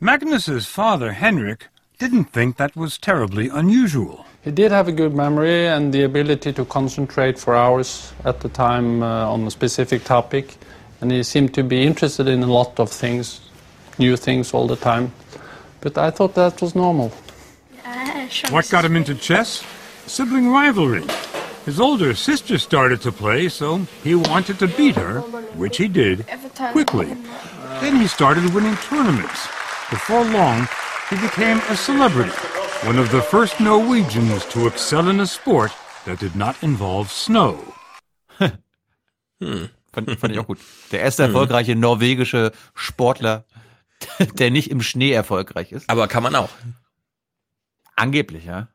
[0.00, 1.68] Magnus's father, Henrik,
[2.00, 4.24] didn't think that was terribly unusual.
[4.42, 8.48] He did have a good memory and the ability to concentrate for hours at the
[8.48, 10.56] time uh, on a specific topic,
[11.02, 13.40] and he seemed to be interested in a lot of things,
[13.98, 15.12] new things all the time.
[15.82, 17.12] But I thought that was normal.
[18.48, 19.62] What got him into chess?
[20.06, 21.04] Sibling rivalry.
[21.66, 25.20] His older sister started to play, so he wanted to beat her,
[25.60, 26.26] which he did,
[26.72, 27.12] quickly.
[27.82, 29.48] Then he started winning tournaments.
[29.90, 30.66] Before long,
[31.10, 32.30] he became a celebrity,
[32.86, 35.72] one of the first Norwegians to excel in a sport
[36.04, 37.58] that did not involve snow.
[38.38, 39.68] hm.
[39.92, 40.58] fand, fand, ich auch gut.
[40.92, 41.30] Der erste hm.
[41.30, 43.44] erfolgreiche norwegische Sportler,
[44.34, 45.90] der nicht im Schnee erfolgreich ist.
[45.90, 46.50] Aber kann man auch.
[47.96, 48.68] Angeblich, ja.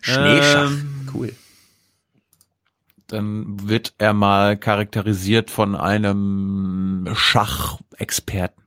[0.00, 0.70] Schneeschach.
[0.70, 1.36] Ähm, cool.
[3.06, 8.63] Dann wird er mal charakterisiert von einem Schachexperten.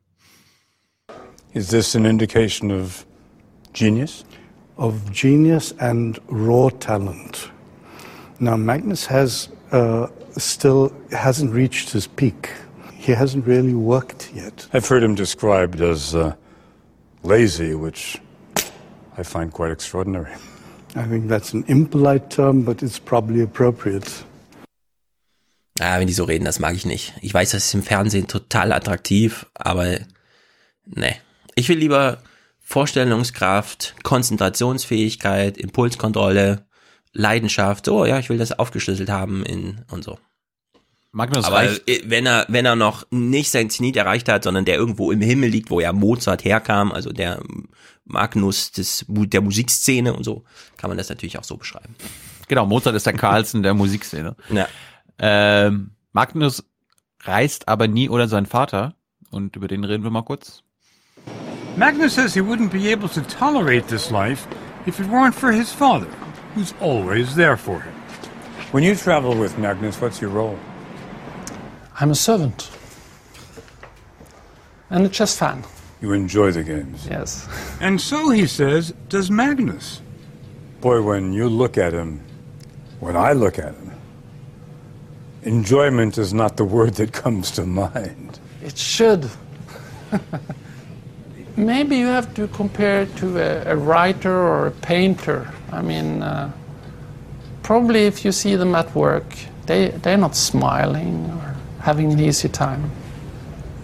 [1.57, 3.03] Is this an indication of
[3.73, 4.23] genius?
[4.77, 7.49] Of genius and raw talent.
[8.39, 10.05] Now Magnus has uh,
[10.37, 12.51] still hasn't reached his peak.
[12.93, 14.67] He hasn't really worked yet.
[14.71, 16.35] I've heard him described as uh,
[17.23, 18.21] lazy, which
[19.17, 20.35] I find quite extraordinary.
[20.95, 24.23] I think that's an impolite term, but it's probably appropriate.
[25.79, 27.13] Ah, wenn die so reden, das mag ich nicht.
[27.23, 30.01] Ich weiß, das ist im Fernsehen total attraktiv, aber
[30.85, 31.15] ne.
[31.57, 32.19] Ich will lieber
[32.59, 36.67] Vorstellungskraft, Konzentrationsfähigkeit, Impulskontrolle,
[37.13, 37.87] Leidenschaft.
[37.87, 40.19] So, ja, ich will das aufgeschlüsselt haben in und so.
[41.11, 41.81] Magnus Aber reicht.
[42.05, 45.49] wenn er wenn er noch nicht sein Zenit erreicht hat, sondern der irgendwo im Himmel
[45.49, 47.41] liegt, wo ja Mozart herkam, also der
[48.05, 50.43] Magnus des, der Musikszene und so,
[50.77, 51.95] kann man das natürlich auch so beschreiben.
[52.47, 54.35] Genau, Mozart ist der Carlsen der Musikszene.
[54.51, 54.67] Ja.
[55.17, 56.63] Ähm, Magnus
[57.23, 58.93] reist aber nie oder sein Vater
[59.31, 60.61] und über den reden wir mal kurz.
[61.77, 64.47] Magnus says he wouldn't be able to tolerate this life
[64.88, 66.09] if it weren't for his father.
[66.56, 67.93] who's always there for him.
[68.72, 70.57] When you travel with Magnus, what's your role?
[71.99, 72.72] I'm a servant.
[74.89, 75.64] And a chess fan.
[76.01, 77.06] You enjoy the games.
[77.07, 77.47] Yes.
[77.80, 80.01] And so, he says, does Magnus.
[80.81, 82.22] Boy, when you look at him,
[82.99, 83.91] when I look at him,
[85.43, 88.39] enjoyment is not the word that comes to mind.
[88.64, 89.30] It should.
[91.57, 95.51] Maybe you have to compare it to a, a writer or a painter.
[95.71, 96.51] I mean, uh,
[97.63, 99.25] probably if you see them at work,
[99.65, 102.91] they, they're not smiling or having an easy time.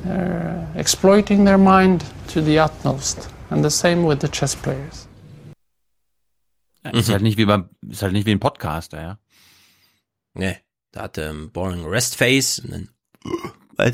[0.04, 3.28] They're exploiting their mind to the utmost.
[3.50, 5.08] And the same with the chess players.
[6.84, 9.18] Ja, ist halt nicht wie beim, ist halt nicht wie ein Podcaster, ja.
[10.34, 10.58] Nee, er
[10.92, 12.90] da hat ähm, Boring Rest Face und dann,
[13.78, 13.94] was?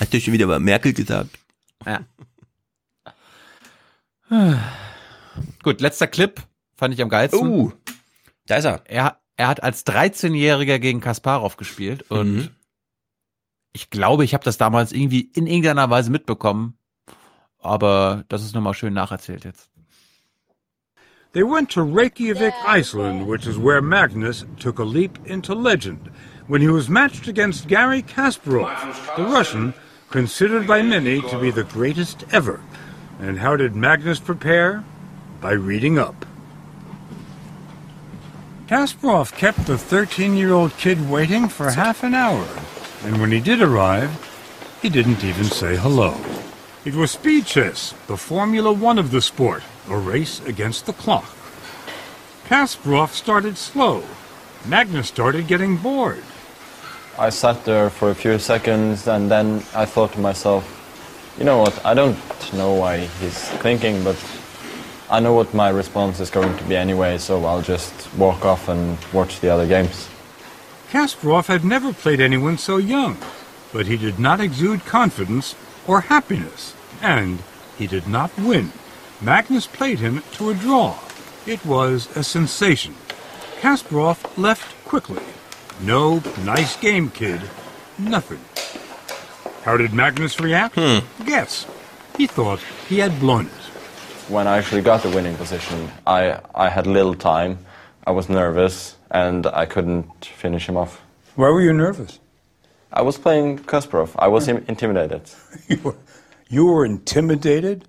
[0.00, 1.38] Hat der schon wieder bei Merkel gesagt?
[1.84, 2.00] Ja.
[5.62, 6.40] Gut, letzter Clip
[6.74, 7.48] fand ich am geilsten.
[7.48, 7.72] Uh,
[8.46, 8.82] da ist er.
[8.86, 12.48] Er, er hat als 13-Jähriger gegen Kasparov gespielt und Mhm.
[13.72, 16.76] ich glaube, ich habe das damals irgendwie in irgendeiner Weise mitbekommen,
[17.60, 19.70] aber das ist nochmal schön nacherzählt jetzt.
[21.34, 26.10] They went to Reykjavik, Iceland, which is where Magnus took a leap into legend
[26.48, 28.70] when he was matched against Gary Kasparov,
[29.16, 29.74] the Russian,
[30.10, 32.60] considered by many to be the greatest ever.
[33.18, 34.84] And how did Magnus prepare?
[35.40, 36.24] By reading up.
[38.68, 42.46] Kasparov kept the 13 year old kid waiting for half an hour,
[43.02, 44.10] and when he did arrive,
[44.82, 46.14] he didn't even say hello.
[46.84, 51.34] It was speed chess, the Formula One of the sport, a race against the clock.
[52.46, 54.04] Kasparov started slow.
[54.66, 56.22] Magnus started getting bored.
[57.18, 60.77] I sat there for a few seconds and then I thought to myself,
[61.38, 62.18] you know what, I don't
[62.52, 64.16] know why he's thinking, but
[65.08, 68.68] I know what my response is going to be anyway, so I'll just walk off
[68.68, 70.08] and watch the other games.
[70.90, 73.18] Kasparov had never played anyone so young,
[73.72, 75.54] but he did not exude confidence
[75.86, 77.38] or happiness, and
[77.76, 78.72] he did not win.
[79.20, 80.98] Magnus played him to a draw.
[81.46, 82.94] It was a sensation.
[83.60, 85.22] Kasparov left quickly.
[85.80, 87.42] No nice game, kid.
[87.96, 88.40] Nothing.
[89.64, 90.76] How did Magnus react?
[91.24, 91.66] Guess.
[92.16, 93.52] He thought he had blown it.
[94.30, 97.58] When I actually got the winning position, I, I had little time,
[98.06, 101.00] I was nervous, and I couldn't finish him off.
[101.36, 102.18] Why were you nervous?
[102.92, 104.10] I was playing Kasparov.
[104.18, 105.22] I was im- intimidated.
[105.68, 105.94] You were
[106.50, 107.84] you were intimidated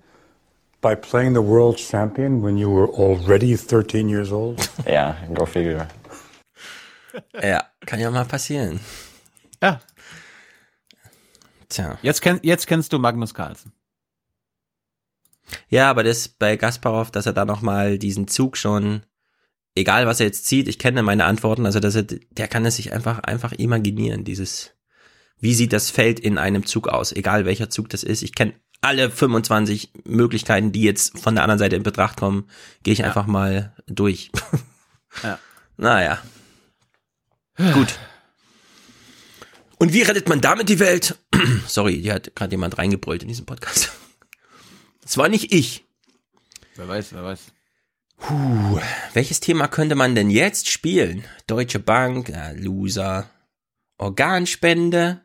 [0.82, 4.68] by playing the world champion when you were already 13 years old?
[4.86, 5.88] yeah, go figure.
[7.42, 8.80] Ja, kann ja mal passieren.
[9.62, 9.80] Ja.
[11.70, 11.98] Tja.
[12.02, 13.72] Jetzt, kenn, jetzt kennst du Magnus Carlsen.
[15.68, 19.02] Ja, aber das bei Gasparov, dass er da nochmal diesen Zug schon,
[19.74, 22.76] egal was er jetzt zieht, ich kenne meine Antworten, also dass er, der kann es
[22.76, 24.72] sich einfach, einfach imaginieren, dieses,
[25.38, 28.22] wie sieht das Feld in einem Zug aus, egal welcher Zug das ist.
[28.22, 32.48] Ich kenne alle 25 Möglichkeiten, die jetzt von der anderen Seite in Betracht kommen,
[32.82, 34.30] gehe ich einfach mal durch.
[35.22, 35.38] Ja.
[35.76, 36.18] Naja.
[37.56, 37.98] Gut.
[39.80, 41.16] Und wie rettet man damit die Welt?
[41.66, 43.90] Sorry, hier hat gerade jemand reingebrüllt in diesem Podcast.
[45.02, 45.84] Das war nicht ich.
[46.76, 47.40] Wer weiß, wer weiß.
[48.18, 48.78] Puh,
[49.12, 51.24] welches Thema könnte man denn jetzt spielen?
[51.48, 53.28] Deutsche Bank, ja, Loser,
[53.98, 55.22] Organspende.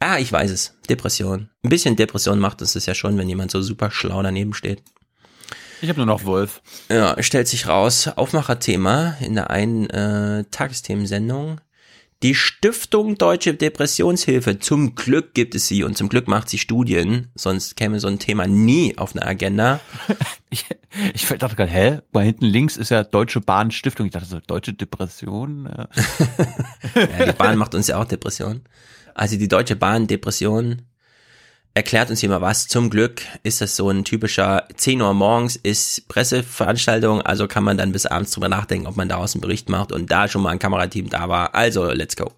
[0.00, 0.74] Ah, ich weiß es.
[0.88, 1.50] Depression.
[1.62, 4.82] Ein bisschen Depression macht es ja schon, wenn jemand so super schlau daneben steht.
[5.82, 6.62] Ich habe nur noch Wolf.
[6.88, 11.60] Ja, stellt sich raus, Aufmacherthema in der einen äh, Tagesthemensendung.
[12.22, 17.28] Die Stiftung Deutsche Depressionshilfe, zum Glück gibt es sie und zum Glück macht sie Studien,
[17.34, 19.80] sonst käme so ein Thema nie auf eine Agenda.
[20.52, 20.66] Ich,
[21.14, 21.98] ich dachte gerade, hä?
[22.10, 24.06] Weil hinten links ist ja Deutsche Bahn Stiftung.
[24.06, 25.66] Ich dachte so, Deutsche Depression?
[25.66, 25.86] äh.
[27.20, 28.62] Ja, die Bahn macht uns ja auch Depression.
[29.14, 30.82] Also die Deutsche Bahn Depression
[31.74, 32.66] erklärt uns hier mal was.
[32.66, 37.78] Zum Glück ist das so ein typischer 10 Uhr morgens ist Presseveranstaltung, also kann man
[37.78, 40.50] dann bis abends drüber nachdenken, ob man daraus einen Bericht macht und da schon mal
[40.50, 41.54] ein Kamerateam da war.
[41.54, 42.32] Also, let's go.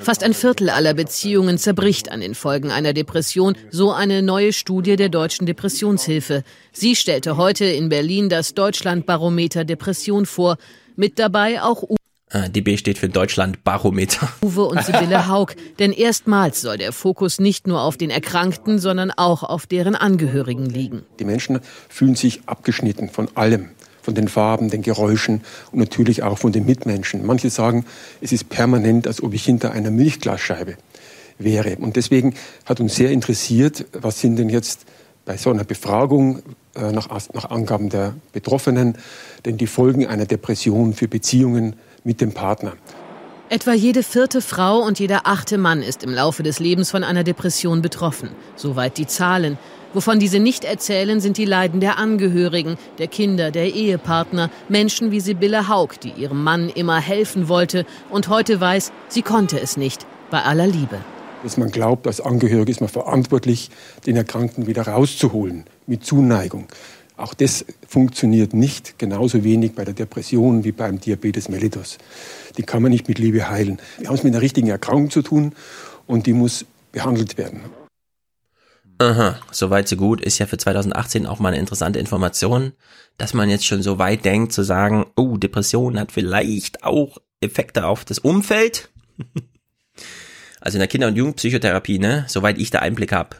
[0.00, 4.96] Fast ein Viertel aller Beziehungen zerbricht an den Folgen einer Depression, so eine neue Studie
[4.96, 6.42] der Deutschen Depressionshilfe.
[6.72, 10.58] Sie stellte heute in Berlin das Deutschlandbarometer Depression vor,
[10.96, 11.84] mit dabei auch
[12.32, 14.28] DB steht für Deutschland Barometer.
[14.42, 19.12] Uwe und Sibylle Haug, denn erstmals soll der Fokus nicht nur auf den Erkrankten, sondern
[19.12, 21.02] auch auf deren Angehörigen liegen.
[21.20, 23.70] Die Menschen fühlen sich abgeschnitten von allem,
[24.02, 27.24] von den Farben, den Geräuschen und natürlich auch von den Mitmenschen.
[27.24, 27.86] Manche sagen,
[28.20, 30.76] es ist permanent, als ob ich hinter einer Milchglasscheibe
[31.38, 31.76] wäre.
[31.76, 34.84] Und deswegen hat uns sehr interessiert, was sind denn jetzt
[35.24, 36.42] bei so einer Befragung
[36.74, 38.96] äh, nach, nach Angaben der Betroffenen,
[39.44, 41.76] denn die Folgen einer Depression für Beziehungen
[42.06, 42.74] mit dem Partner.
[43.48, 47.24] Etwa jede vierte Frau und jeder achte Mann ist im Laufe des Lebens von einer
[47.24, 48.30] Depression betroffen.
[48.54, 49.58] Soweit die Zahlen.
[49.92, 55.20] Wovon diese nicht erzählen, sind die Leiden der Angehörigen, der Kinder, der Ehepartner, Menschen wie
[55.20, 60.06] Sibylle Haug, die ihrem Mann immer helfen wollte und heute weiß, sie konnte es nicht,
[60.30, 60.98] bei aller Liebe.
[61.42, 63.70] Dass man glaubt, als Angehörige ist man verantwortlich,
[64.06, 66.66] den Erkrankten wieder rauszuholen, mit Zuneigung.
[67.16, 71.96] Auch das funktioniert nicht, genauso wenig bei der Depression wie beim Diabetes mellitus.
[72.58, 73.78] Die kann man nicht mit Liebe heilen.
[73.98, 75.54] Wir haben es mit einer richtigen Erkrankung zu tun
[76.06, 77.60] und die muss behandelt werden.
[78.98, 80.20] Aha, soweit so gut.
[80.22, 82.72] Ist ja für 2018 auch mal eine interessante Information,
[83.18, 87.86] dass man jetzt schon so weit denkt zu sagen, oh, Depression hat vielleicht auch Effekte
[87.86, 88.90] auf das Umfeld.
[90.60, 93.36] also in der Kinder- und Jugendpsychotherapie, ne, soweit ich da Einblick habe.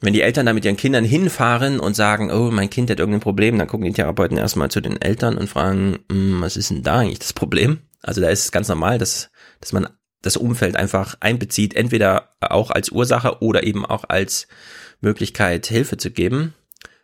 [0.00, 3.20] Wenn die Eltern da mit ihren Kindern hinfahren und sagen, oh, mein Kind hat irgendein
[3.20, 6.82] Problem, dann gucken die Therapeuten erstmal zu den Eltern und fragen, hm, was ist denn
[6.82, 7.80] da eigentlich das Problem?
[8.02, 9.88] Also da ist es ganz normal, dass, dass man
[10.22, 14.46] das Umfeld einfach einbezieht, entweder auch als Ursache oder eben auch als
[15.00, 16.54] Möglichkeit, Hilfe zu geben.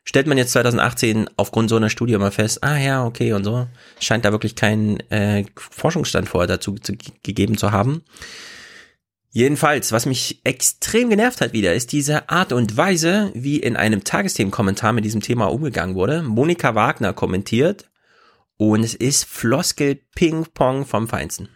[0.05, 3.67] Stellt man jetzt 2018 aufgrund so einer Studie mal fest, ah ja, okay und so,
[4.01, 8.03] scheint da wirklich kein äh, Forschungsstand vorher dazu zu, gegeben zu haben.
[9.37, 14.05] Jedenfalls, was mich extrem genervt hat wieder, ist diese Art und Weise, wie in einem
[14.05, 16.23] Tagesthemenkommentar mit diesem Thema umgegangen wurde.
[16.23, 17.91] Monika Wagner kommentiert
[18.59, 21.49] und es ist Floskel Ping-Pong vom Feinsten.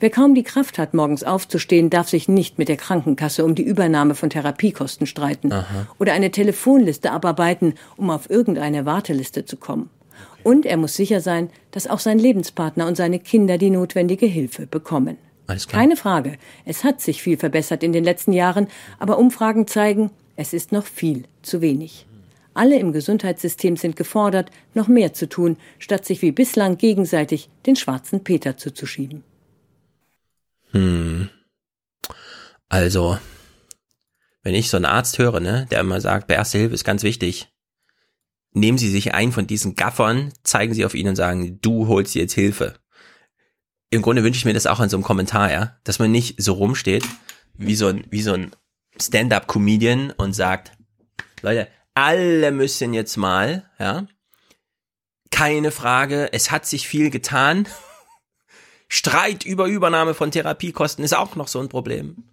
[0.00, 3.62] Wer kaum die Kraft hat, morgens aufzustehen, darf sich nicht mit der Krankenkasse um die
[3.62, 5.86] Übernahme von Therapiekosten streiten Aha.
[6.00, 9.90] oder eine Telefonliste abarbeiten, um auf irgendeine Warteliste zu kommen.
[10.42, 14.66] Und er muss sicher sein, dass auch sein Lebenspartner und seine Kinder die notwendige Hilfe
[14.66, 15.18] bekommen.
[15.68, 18.68] Keine Frage, es hat sich viel verbessert in den letzten Jahren,
[18.98, 22.06] aber Umfragen zeigen, es ist noch viel zu wenig.
[22.54, 27.76] Alle im Gesundheitssystem sind gefordert, noch mehr zu tun, statt sich wie bislang gegenseitig den
[27.76, 29.22] schwarzen Peter zuzuschieben.
[30.70, 31.28] Hm.
[32.68, 33.18] Also,
[34.42, 37.48] wenn ich so einen Arzt höre, ne, der immer sagt, Erste Hilfe ist ganz wichtig,
[38.52, 42.14] nehmen Sie sich einen von diesen Gaffern, zeigen Sie auf ihn und sagen, du holst
[42.14, 42.74] jetzt Hilfe.
[43.90, 46.42] Im Grunde wünsche ich mir das auch in so einem Kommentar, ja, dass man nicht
[46.42, 47.04] so rumsteht
[47.54, 48.50] wie so ein, wie so ein
[49.00, 50.72] Stand-up-Comedian und sagt,
[51.42, 54.06] Leute, alle müssen jetzt mal, ja,
[55.30, 57.66] keine Frage, es hat sich viel getan
[58.88, 62.24] Streit über Übernahme von Therapiekosten ist auch noch so ein Problem.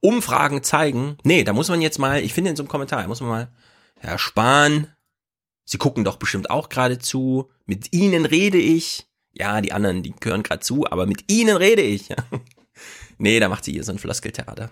[0.00, 3.20] Umfragen zeigen, nee, da muss man jetzt mal, ich finde in so einem Kommentar, muss
[3.20, 3.48] man mal,
[3.98, 4.92] Herr Spahn,
[5.68, 9.08] Sie gucken doch bestimmt auch gerade zu, mit Ihnen rede ich.
[9.38, 12.08] Ja, die anderen, die gehören gerade zu, aber mit Ihnen rede ich.
[13.18, 14.70] nee, da macht sie hier so ein Floskeltheater.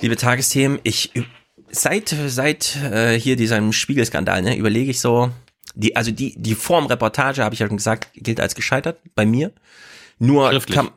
[0.00, 1.12] Liebe Tagesthemen, ich
[1.70, 5.30] seit seit äh, hier diesem Spiegelskandal, ne, überlege ich so,
[5.74, 9.52] die also die die Formreportage habe ich ja schon gesagt, gilt als gescheitert bei mir.
[10.20, 10.90] Nur kann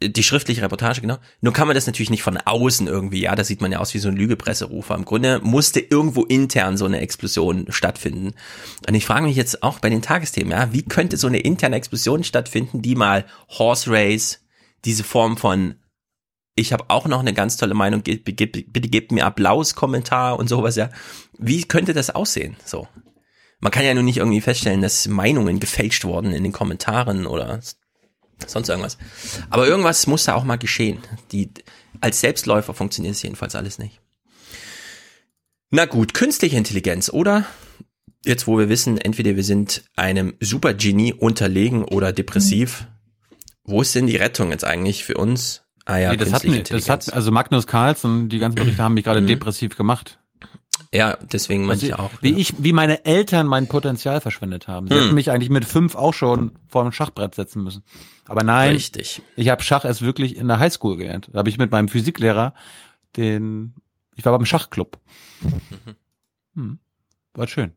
[0.00, 1.18] die schriftliche Reportage, genau.
[1.40, 3.94] Nur kann man das natürlich nicht von außen irgendwie, ja, da sieht man ja aus
[3.94, 4.94] wie so ein Lügepresserufer.
[4.94, 8.34] Im Grunde musste irgendwo intern so eine Explosion stattfinden.
[8.86, 11.76] Und ich frage mich jetzt auch bei den Tagesthemen, ja, wie könnte so eine interne
[11.76, 14.40] Explosion stattfinden, die mal Horse Race,
[14.84, 15.74] diese Form von
[16.54, 20.74] ich habe auch noch eine ganz tolle Meinung, bitte gebt mir Applaus, Kommentar und sowas,
[20.74, 20.90] ja.
[21.38, 22.56] Wie könnte das aussehen?
[22.64, 22.88] So.
[23.60, 27.60] Man kann ja nur nicht irgendwie feststellen, dass Meinungen gefälscht wurden in den Kommentaren oder
[28.46, 28.98] sonst irgendwas.
[29.50, 30.98] Aber irgendwas muss da auch mal geschehen.
[31.32, 31.50] Die,
[32.00, 34.00] als Selbstläufer funktioniert es jedenfalls alles nicht.
[35.70, 37.44] Na gut, künstliche Intelligenz, oder?
[38.24, 42.86] Jetzt, wo wir wissen, entweder wir sind einem Supergenie unterlegen oder depressiv.
[43.64, 45.62] Wo ist denn die Rettung jetzt eigentlich für uns?
[45.84, 48.94] Ah ja, nee, das hat mich, das hat, also Magnus Carlsen, die ganzen Berichte haben
[48.94, 49.26] mich gerade mhm.
[49.26, 50.18] depressiv gemacht.
[50.92, 52.10] Ja, deswegen meine also, ich auch.
[52.22, 52.38] Wie ja.
[52.38, 54.88] ich, wie meine Eltern mein Potenzial verschwendet haben.
[54.88, 55.02] Sie hm.
[55.02, 57.82] hätten mich eigentlich mit fünf auch schon vor dem Schachbrett setzen müssen.
[58.28, 59.22] Aber nein, Richtig.
[59.36, 61.30] ich habe Schach erst wirklich in der Highschool gelernt.
[61.32, 62.54] Da habe ich mit meinem Physiklehrer
[63.16, 63.74] den,
[64.14, 64.98] ich war beim Schachclub.
[66.54, 66.80] Hm.
[67.34, 67.72] War schön.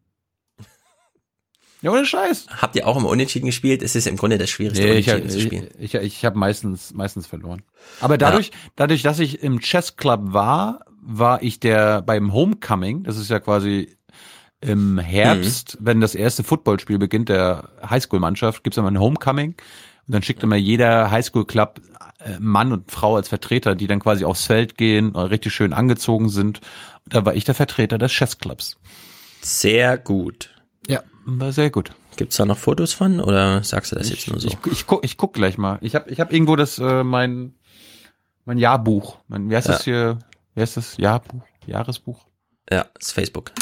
[1.82, 2.48] Ja, ohne Scheiß.
[2.50, 3.84] Habt ihr auch im Unentschieden gespielt?
[3.84, 5.68] Es ist im Grunde das Schwierigste, nee, Unentschieden ich, zu spielen.
[5.78, 7.62] Ich, ich, ich habe meistens, meistens verloren.
[8.00, 8.54] Aber dadurch, ja.
[8.76, 13.40] dadurch, dass ich im Chess Club war, war ich der beim Homecoming, das ist ja
[13.40, 13.96] quasi
[14.62, 15.86] im Herbst, mhm.
[15.86, 19.56] wenn das erste Footballspiel beginnt, der Highschool-Mannschaft, gibt's immer ein Homecoming.
[20.12, 21.80] Und dann schickt immer jeder Highschool-Club
[22.20, 26.28] äh, Mann und Frau als Vertreter, die dann quasi aufs Feld gehen, richtig schön angezogen
[26.28, 26.60] sind.
[27.06, 28.76] Und da war ich der Vertreter des Chess-Clubs.
[29.42, 30.54] Sehr gut.
[30.86, 31.94] Ja, war sehr gut.
[32.18, 34.50] Gibt's da noch Fotos von oder sagst du das jetzt nur so?
[34.50, 35.80] Ich, ich, guck, ich guck gleich mal.
[35.80, 37.54] Ich habe ich hab irgendwo das äh, mein
[38.44, 39.18] mein Jahrbuch.
[39.30, 39.74] Mein, wie heißt ja.
[39.76, 40.20] das hier?
[40.56, 40.98] Wie heißt das?
[40.98, 41.44] Jahrbuch?
[41.68, 42.20] Jahresbuch?
[42.70, 43.54] Ja, ist Facebook.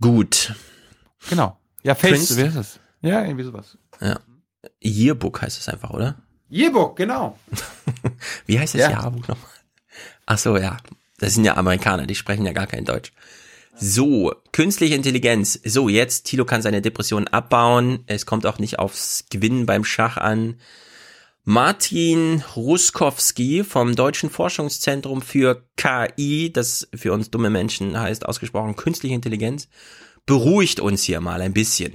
[0.00, 0.54] Gut.
[1.28, 1.58] Genau.
[1.82, 2.78] Ja, Facebook, wie heißt das?
[3.00, 3.76] Ja, irgendwie sowas.
[4.00, 4.20] Ja.
[4.82, 6.16] Yearbook heißt es einfach, oder?
[6.50, 7.38] Yearbook, genau.
[8.46, 8.90] wie heißt das ja.
[8.90, 9.50] Jahrbuch nochmal?
[10.26, 10.76] Ach so, ja.
[11.18, 13.12] Das sind ja Amerikaner, die sprechen ja gar kein Deutsch.
[13.80, 15.60] So, künstliche Intelligenz.
[15.64, 18.02] So, jetzt, Tilo kann seine Depression abbauen.
[18.06, 20.56] Es kommt auch nicht aufs Gewinnen beim Schach an.
[21.44, 29.14] Martin Ruskowski vom Deutschen Forschungszentrum für KI, das für uns dumme Menschen heißt ausgesprochen künstliche
[29.14, 29.68] Intelligenz,
[30.26, 31.94] beruhigt uns hier mal ein bisschen.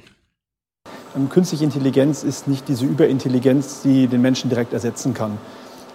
[1.16, 5.38] Ähm, künstliche Intelligenz ist nicht diese Überintelligenz, die den Menschen direkt ersetzen kann.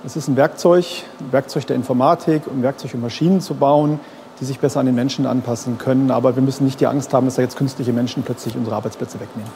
[0.04, 0.84] Es ist ein Werkzeug,
[1.20, 3.98] ein Werkzeug der Informatik, ein Werkzeug, um Maschinen zu bauen,
[4.40, 6.12] die sich besser an den Menschen anpassen können.
[6.12, 9.18] Aber wir müssen nicht die Angst haben, dass da jetzt künstliche Menschen plötzlich unsere Arbeitsplätze
[9.18, 9.50] wegnehmen.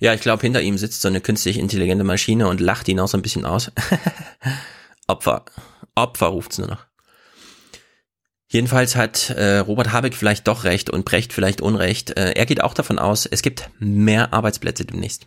[0.00, 3.08] Ja, ich glaube, hinter ihm sitzt so eine künstlich intelligente Maschine und lacht ihn auch
[3.08, 3.70] so ein bisschen aus.
[5.06, 5.44] Opfer.
[5.94, 6.84] Opfer ruft's nur noch.
[8.54, 12.16] Jedenfalls hat äh, Robert Habeck vielleicht doch recht und Brecht vielleicht Unrecht.
[12.16, 15.26] Äh, er geht auch davon aus, es gibt mehr Arbeitsplätze demnächst.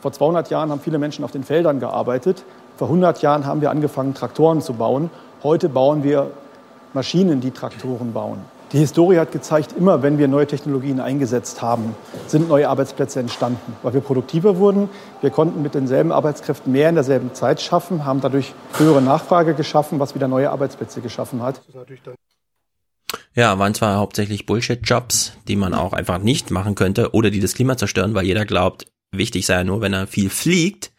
[0.00, 2.42] Vor 200 Jahren haben viele Menschen auf den Feldern gearbeitet.
[2.78, 5.10] Vor 100 Jahren haben wir angefangen, Traktoren zu bauen.
[5.42, 6.30] Heute bauen wir
[6.94, 8.38] Maschinen, die Traktoren bauen.
[8.72, 13.74] Die Historie hat gezeigt, immer wenn wir neue Technologien eingesetzt haben, sind neue Arbeitsplätze entstanden,
[13.82, 14.90] weil wir produktiver wurden.
[15.22, 20.00] Wir konnten mit denselben Arbeitskräften mehr in derselben Zeit schaffen, haben dadurch höhere Nachfrage geschaffen,
[20.00, 21.62] was wieder neue Arbeitsplätze geschaffen hat.
[23.34, 27.54] Ja, waren zwar hauptsächlich Bullshit-Jobs, die man auch einfach nicht machen könnte oder die das
[27.54, 30.92] Klima zerstören, weil jeder glaubt, wichtig sei nur, wenn er viel fliegt.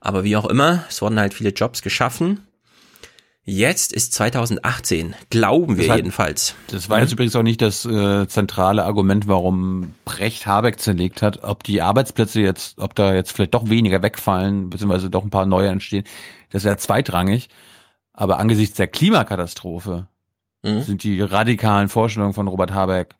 [0.00, 2.40] Aber wie auch immer, es wurden halt viele Jobs geschaffen
[3.48, 6.56] Jetzt ist 2018, glauben wir das hat, jedenfalls.
[6.66, 11.44] Das war jetzt übrigens auch nicht das äh, zentrale Argument, warum Brecht Habeck zerlegt hat,
[11.44, 15.46] ob die Arbeitsplätze jetzt, ob da jetzt vielleicht doch weniger wegfallen, beziehungsweise doch ein paar
[15.46, 16.02] neue entstehen.
[16.50, 17.48] Das ist ja zweitrangig.
[18.12, 20.08] Aber angesichts der Klimakatastrophe
[20.64, 20.82] mhm.
[20.82, 23.14] sind die radikalen Vorstellungen von Robert Habeck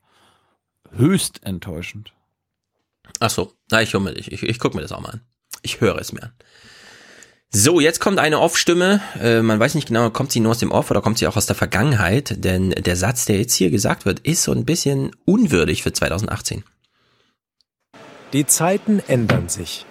[0.91, 2.13] höchst enttäuschend.
[3.21, 5.21] Ach so, na ich, ich, ich, ich gucke mir das auch mal an.
[5.63, 6.33] Ich höre es mir an.
[7.59, 9.01] So, jetzt kommt eine Off-Stimme.
[9.19, 11.39] Äh, man weiß nicht genau, kommt sie nur aus dem Off oder kommt sie auch
[11.39, 12.45] aus der Vergangenheit?
[12.45, 16.65] Denn der Satz, der jetzt hier gesagt wird, ist so ein bisschen unwürdig für 2018.
[18.35, 19.87] Die Zeiten ändern sich.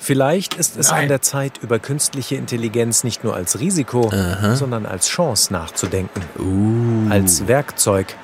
[0.00, 1.02] Vielleicht ist es Nein.
[1.02, 4.56] an der Zeit, über künstliche Intelligenz nicht nur als Risiko, Aha.
[4.56, 6.22] sondern als Chance nachzudenken.
[6.40, 7.08] Uh.
[7.08, 8.16] Als Werkzeug,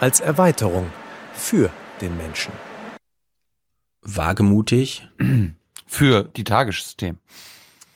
[0.00, 0.92] als Erweiterung
[1.32, 1.70] für
[2.02, 2.52] den Menschen.
[4.02, 5.08] Wagemutig.
[5.86, 7.16] Für die Tagessystem.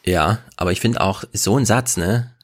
[0.04, 2.34] Ja, aber ich finde auch so ein Satz, ne?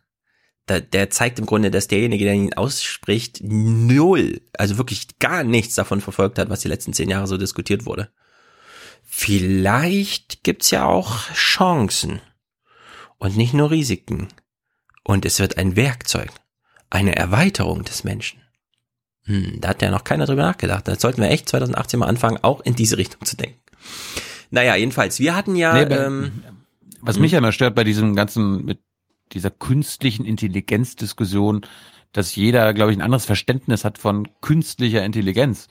[0.69, 5.75] Der, der zeigt im Grunde, dass derjenige, der ihn ausspricht, null, also wirklich gar nichts
[5.75, 8.11] davon verfolgt hat, was die letzten zehn Jahre so diskutiert wurde.
[9.03, 12.21] Vielleicht gibt's ja auch Chancen
[13.17, 14.29] und nicht nur Risiken.
[15.05, 16.31] Und es wird ein Werkzeug,
[16.91, 18.43] eine Erweiterung des Menschen.
[19.25, 20.87] Hm, da hat ja noch keiner drüber nachgedacht.
[20.87, 23.61] Da sollten wir echt 2018 mal anfangen, auch in diese Richtung zu denken.
[24.51, 25.73] Naja, jedenfalls, wir hatten ja.
[25.73, 26.43] Nee, ähm,
[27.01, 27.23] was mhm.
[27.23, 28.81] mich ja immer stört bei diesem ganzen, mit
[29.33, 31.63] dieser künstlichen Intelligenzdiskussion,
[32.13, 35.69] dass jeder, glaube ich, ein anderes Verständnis hat von künstlicher Intelligenz.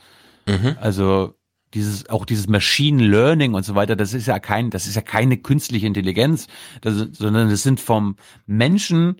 [0.48, 0.78] Mhm.
[0.80, 1.34] Also
[1.74, 5.02] dieses auch dieses Machine Learning und so weiter, das ist ja kein, das ist ja
[5.02, 6.48] keine künstliche Intelligenz,
[6.82, 8.16] das, sondern das sind vom
[8.46, 9.18] Menschen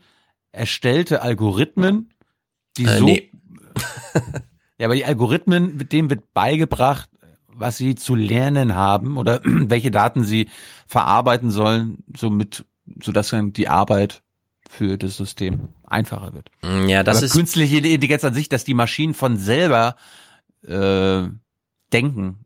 [0.52, 2.14] erstellte Algorithmen,
[2.78, 3.32] die äh, so nee.
[4.80, 7.10] ja, aber die Algorithmen, mit denen wird beigebracht,
[7.58, 10.50] was sie zu lernen haben oder welche Daten sie
[10.88, 12.66] verarbeiten sollen, somit,
[13.02, 14.22] sodass dann die Arbeit
[14.70, 16.50] für das System einfacher wird.
[16.62, 19.96] Mm, ja, das Aber ist künstliche Intelligenz an sich, dass die Maschinen von selber
[20.66, 21.24] äh,
[21.94, 22.46] denken,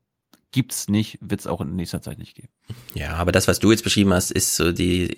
[0.51, 2.49] gibt's nicht, wird's auch in nächster Zeit nicht geben.
[2.93, 5.17] Ja, aber das, was du jetzt beschrieben hast, ist so die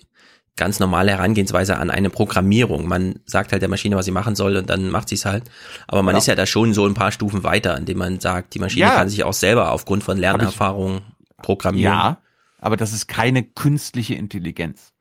[0.55, 2.87] ganz normale Herangehensweise an eine Programmierung.
[2.87, 5.43] Man sagt halt der Maschine, was sie machen soll und dann macht sie es halt.
[5.87, 6.19] Aber man ja.
[6.19, 8.95] ist ja da schon so ein paar Stufen weiter, indem man sagt, die Maschine ja.
[8.95, 11.01] kann sich auch selber aufgrund von Lernerfahrung
[11.41, 11.93] programmieren.
[11.93, 12.17] Ja,
[12.59, 14.93] aber das ist keine künstliche Intelligenz.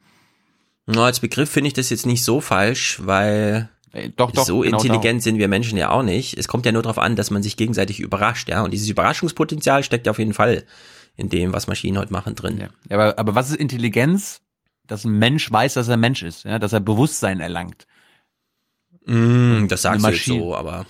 [0.86, 3.68] No, als Begriff finde ich das jetzt nicht so falsch, weil
[4.16, 5.20] doch, doch, so genau intelligent darum.
[5.20, 6.38] sind wir Menschen ja auch nicht.
[6.38, 8.62] Es kommt ja nur darauf an, dass man sich gegenseitig überrascht, ja.
[8.62, 10.64] Und dieses Überraschungspotenzial steckt ja auf jeden Fall
[11.16, 12.58] in dem, was Maschinen heute machen drin.
[12.58, 14.40] Ja, aber, aber was ist Intelligenz?
[14.86, 17.86] Dass ein Mensch weiß, dass er Mensch ist, ja, dass er Bewusstsein erlangt.
[19.06, 20.86] Mm, das sagst du jetzt so, aber.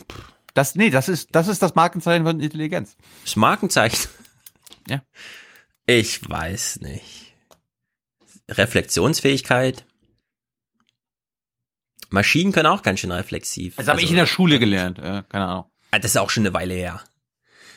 [0.55, 2.97] Das, nee, das ist, das ist das Markenzeichen von Intelligenz.
[3.25, 4.09] Das Markenzeichen?
[4.89, 5.01] Ja.
[5.87, 7.37] Ich weiß nicht.
[8.51, 9.85] Reflexionsfähigkeit.
[12.11, 13.77] Maschinen können auch ganz schön reflexiv.
[13.77, 15.65] Das habe also, ich in der Schule gelernt, ja, keine Ahnung.
[15.93, 17.01] Ah, das ist auch schon eine Weile her.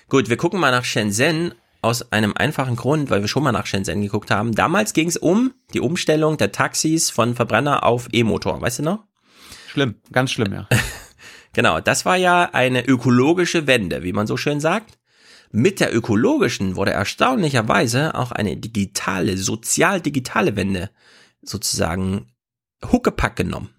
[0.09, 1.53] Gut, wir gucken mal nach Shenzhen
[1.85, 4.53] aus einem einfachen Grund, weil wir schon mal nach Shenzhen geguckt haben.
[4.53, 9.03] Damals ging es um die Umstellung der Taxis von Verbrenner auf E-Motor, weißt du noch?
[9.67, 10.67] Schlimm, ganz schlimm, ja.
[11.53, 14.97] Genau, das war ja eine ökologische Wende, wie man so schön sagt.
[15.51, 20.89] Mit der ökologischen wurde erstaunlicherweise auch eine digitale, sozial-digitale Wende
[21.41, 22.33] sozusagen
[22.91, 23.69] Huckepack genommen.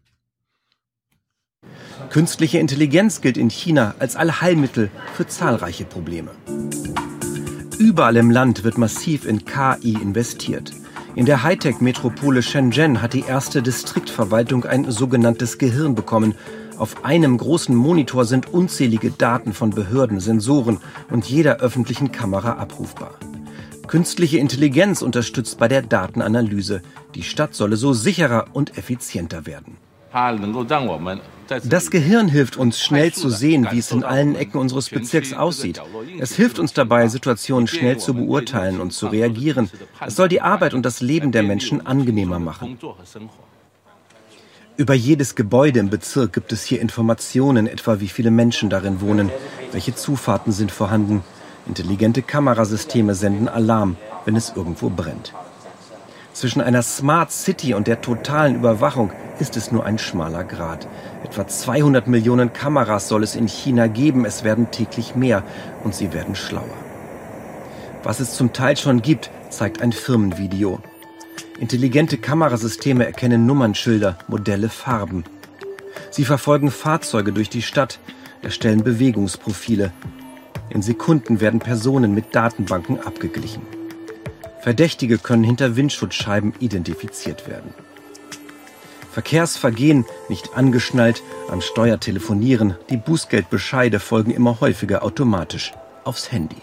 [2.08, 6.30] Künstliche Intelligenz gilt in China als Allheilmittel für zahlreiche Probleme.
[7.78, 10.72] Überall im Land wird massiv in KI investiert.
[11.14, 16.34] In der Hightech-Metropole Shenzhen hat die erste Distriktverwaltung ein sogenanntes Gehirn bekommen.
[16.78, 20.78] Auf einem großen Monitor sind unzählige Daten von Behörden, Sensoren
[21.10, 23.18] und jeder öffentlichen Kamera abrufbar.
[23.86, 26.80] Künstliche Intelligenz unterstützt bei der Datenanalyse.
[27.14, 29.76] Die Stadt solle so sicherer und effizienter werden.
[31.68, 35.80] Das Gehirn hilft uns schnell zu sehen, wie es in allen Ecken unseres Bezirks aussieht.
[36.18, 39.70] Es hilft uns dabei, Situationen schnell zu beurteilen und zu reagieren.
[40.04, 42.78] Es soll die Arbeit und das Leben der Menschen angenehmer machen.
[44.76, 49.30] Über jedes Gebäude im Bezirk gibt es hier Informationen, etwa wie viele Menschen darin wohnen,
[49.72, 51.24] welche Zufahrten sind vorhanden.
[51.66, 55.32] Intelligente Kamerasysteme senden Alarm, wenn es irgendwo brennt.
[56.36, 60.86] Zwischen einer Smart City und der totalen Überwachung ist es nur ein schmaler Grat.
[61.24, 64.26] Etwa 200 Millionen Kameras soll es in China geben.
[64.26, 65.42] Es werden täglich mehr
[65.82, 66.76] und sie werden schlauer.
[68.02, 70.80] Was es zum Teil schon gibt, zeigt ein Firmenvideo.
[71.58, 75.24] Intelligente Kamerasysteme erkennen Nummernschilder, Modelle, Farben.
[76.10, 77.98] Sie verfolgen Fahrzeuge durch die Stadt,
[78.42, 79.90] erstellen Bewegungsprofile.
[80.68, 83.75] In Sekunden werden Personen mit Datenbanken abgeglichen.
[84.66, 87.72] Verdächtige können hinter Windschutzscheiben identifiziert werden.
[89.12, 95.72] Verkehrsvergehen, nicht angeschnallt, am Steuer telefonieren, die Bußgeldbescheide folgen immer häufiger automatisch
[96.02, 96.56] aufs Handy.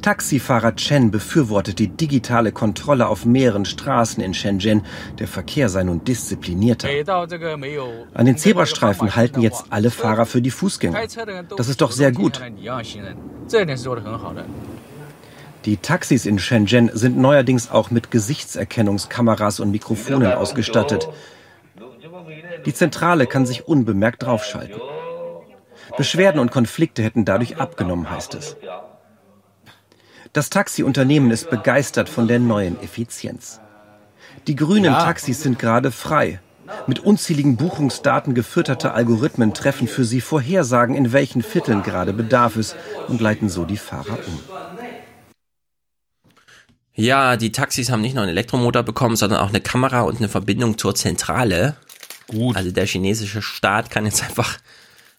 [0.00, 4.86] Taxifahrer Chen befürwortet die digitale Kontrolle auf mehreren Straßen in Shenzhen.
[5.18, 6.88] Der Verkehr sei nun disziplinierter.
[8.14, 11.06] An den Zebrastreifen halten jetzt alle Fahrer für die Fußgänger.
[11.54, 12.40] Das ist doch sehr gut.
[15.66, 21.08] Die Taxis in Shenzhen sind neuerdings auch mit Gesichtserkennungskameras und Mikrofonen ausgestattet.
[22.64, 24.80] Die Zentrale kann sich unbemerkt draufschalten.
[25.96, 28.56] Beschwerden und Konflikte hätten dadurch abgenommen, heißt es.
[30.32, 33.60] Das Taxiunternehmen ist begeistert von der neuen Effizienz.
[34.46, 34.92] Die grünen.
[34.92, 36.40] Taxis sind gerade frei.
[36.86, 42.76] Mit unzähligen Buchungsdaten gefütterte Algorithmen treffen für sie Vorhersagen, in welchen Vierteln gerade Bedarf ist
[43.08, 44.40] und leiten so die Fahrer um.
[46.96, 50.30] Ja, die Taxis haben nicht nur einen Elektromotor bekommen, sondern auch eine Kamera und eine
[50.30, 51.76] Verbindung zur Zentrale.
[52.26, 52.56] Gut.
[52.56, 54.58] Also der chinesische Staat kann jetzt einfach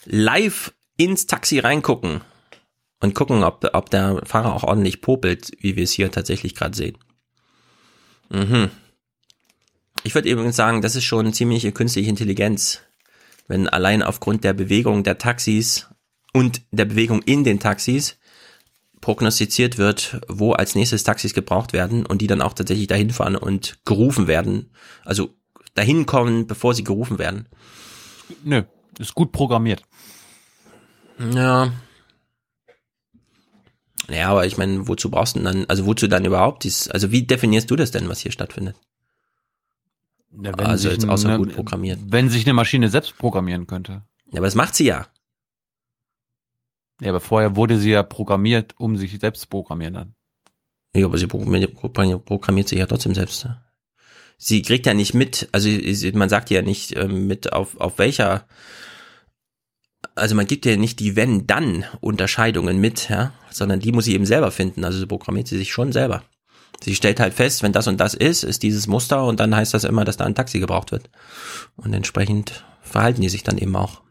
[0.06, 2.22] live ins Taxi reingucken
[3.00, 6.76] und gucken, ob, ob der Fahrer auch ordentlich popelt, wie wir es hier tatsächlich gerade
[6.76, 6.98] sehen.
[8.30, 8.72] Mhm.
[10.04, 12.82] Ich würde übrigens sagen, das ist schon ziemliche künstliche Intelligenz,
[13.48, 15.88] wenn allein aufgrund der Bewegung der Taxis
[16.34, 18.17] und der Bewegung in den Taxis
[19.08, 23.38] prognostiziert wird, wo als nächstes Taxis gebraucht werden und die dann auch tatsächlich dahin fahren
[23.38, 24.69] und gerufen werden.
[25.06, 25.34] Also
[25.76, 27.48] dahin kommen, bevor sie gerufen werden.
[28.44, 28.64] Nö,
[29.00, 29.82] ist gut programmiert.
[31.34, 31.72] Ja.
[34.10, 37.10] Ja, aber ich meine, wozu brauchst du denn dann, also wozu dann überhaupt dies, also
[37.10, 38.76] wie definierst du das denn, was hier stattfindet?
[40.38, 42.00] Ja, also jetzt außer eine, gut programmiert.
[42.10, 44.03] Wenn sich eine Maschine selbst programmieren könnte.
[44.32, 45.08] Ja, aber das macht sie ja.
[47.01, 50.16] Ja, aber vorher wurde sie ja programmiert, um sich selbst zu programmieren dann.
[50.95, 53.48] Ja, aber sie programmiert, sich ja trotzdem selbst.
[54.38, 55.69] Sie kriegt ja nicht mit, also
[56.14, 58.48] man sagt ja nicht ähm, mit auf, auf welcher,
[60.16, 64.51] also man gibt ja nicht die Wenn-Dann-Unterscheidungen mit, ja, sondern die muss sie eben selber
[64.51, 64.84] finden.
[64.84, 66.24] Also so programmiert sie sich schon selber.
[66.84, 69.74] Sie stellt halt fest, wenn das und das ist, ist dieses Muster und dann heißt
[69.74, 71.09] das immer, dass da ein Taxi gebraucht wird.
[71.76, 74.01] Und entsprechend verhalten die sich dann eben auch.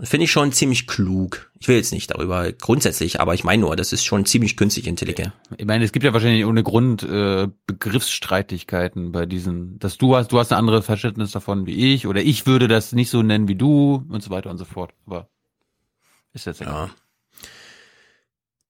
[0.00, 1.52] Finde ich schon ziemlich klug.
[1.60, 4.88] Ich will jetzt nicht darüber grundsätzlich, aber ich meine nur, das ist schon ziemlich künstlich
[4.88, 5.32] intelligent.
[5.56, 10.32] Ich meine, es gibt ja wahrscheinlich ohne Grund äh, Begriffsstreitigkeiten bei diesen, dass du hast,
[10.32, 13.46] du hast ein anderes Verständnis davon wie ich oder ich würde das nicht so nennen
[13.46, 14.92] wie du und so weiter und so fort.
[15.06, 15.28] Aber
[16.32, 16.88] ist jetzt egal.
[16.88, 16.94] Ja.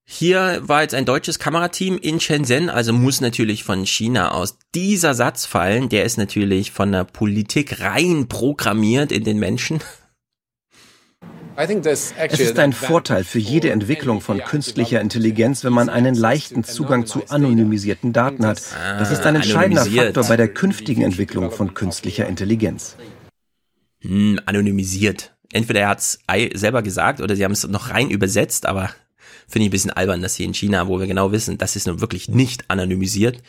[0.07, 5.15] Hier war jetzt ein deutsches Kamerateam in Shenzhen, also muss natürlich von China aus dieser
[5.15, 5.89] Satz fallen.
[5.89, 9.79] Der ist natürlich von der Politik rein programmiert in den Menschen.
[11.57, 17.05] Es ist ein Vorteil für jede Entwicklung von künstlicher Intelligenz, wenn man einen leichten Zugang
[17.05, 18.61] zu anonymisierten Daten hat.
[18.99, 22.95] Das ist ein entscheidender Faktor bei der künftigen Entwicklung von künstlicher Intelligenz.
[24.01, 25.35] Hm, anonymisiert.
[25.53, 26.19] Entweder er hat es
[26.55, 28.89] selber gesagt oder sie haben es noch rein übersetzt, aber
[29.47, 31.87] finde ich ein bisschen albern, dass hier in China, wo wir genau wissen, das ist
[31.87, 33.41] nun wirklich nicht anonymisiert,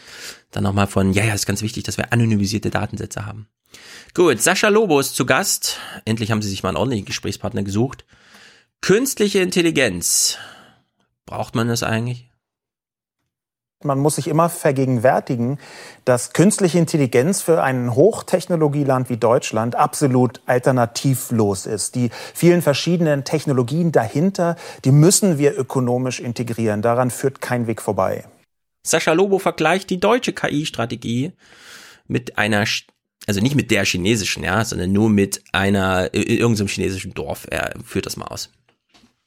[0.50, 3.48] dann nochmal von, ja, ja, ist ganz wichtig, dass wir anonymisierte Datensätze haben.
[4.14, 5.78] Gut, Sascha Lobo ist zu Gast.
[6.04, 8.04] Endlich haben sie sich mal einen ordentlichen Gesprächspartner gesucht.
[8.80, 10.38] Künstliche Intelligenz.
[11.26, 12.30] Braucht man das eigentlich?
[13.84, 15.58] Man muss sich immer vergegenwärtigen,
[16.06, 21.94] dass künstliche Intelligenz für ein Hochtechnologieland wie Deutschland absolut alternativlos ist.
[21.94, 26.80] Die vielen verschiedenen Technologien dahinter, die müssen wir ökonomisch integrieren.
[26.80, 28.24] Daran führt kein Weg vorbei.
[28.82, 31.32] Sascha Lobo vergleicht die deutsche KI-Strategie
[32.06, 32.64] mit einer,
[33.26, 37.46] also nicht mit der chinesischen, ja, sondern nur mit einer, irgendeinem chinesischen Dorf.
[37.50, 38.50] Er führt das mal aus.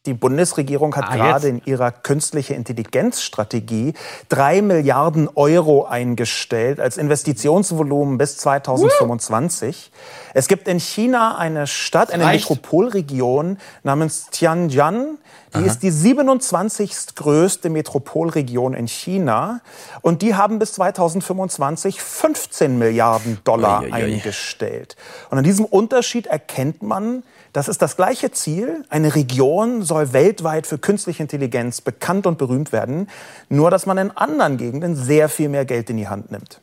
[0.09, 3.93] Die Bundesregierung hat ah, gerade in ihrer künstliche Intelligenzstrategie
[4.27, 9.91] drei Milliarden Euro eingestellt als Investitionsvolumen bis 2025.
[9.93, 9.97] Uh.
[10.33, 12.49] Es gibt in China eine Stadt, eine Reicht.
[12.49, 15.19] Metropolregion namens Tianjin.
[15.53, 15.65] Die Aha.
[15.65, 17.13] ist die 27.
[17.13, 19.61] größte Metropolregion in China.
[20.01, 24.15] Und die haben bis 2025 15 Milliarden Dollar Uiuiui.
[24.15, 24.95] eingestellt.
[25.29, 27.21] Und an diesem Unterschied erkennt man,
[27.53, 28.85] das ist das gleiche Ziel.
[28.89, 33.09] Eine Region soll weltweit für künstliche Intelligenz bekannt und berühmt werden,
[33.49, 36.61] nur dass man in anderen Gegenden sehr viel mehr Geld in die Hand nimmt.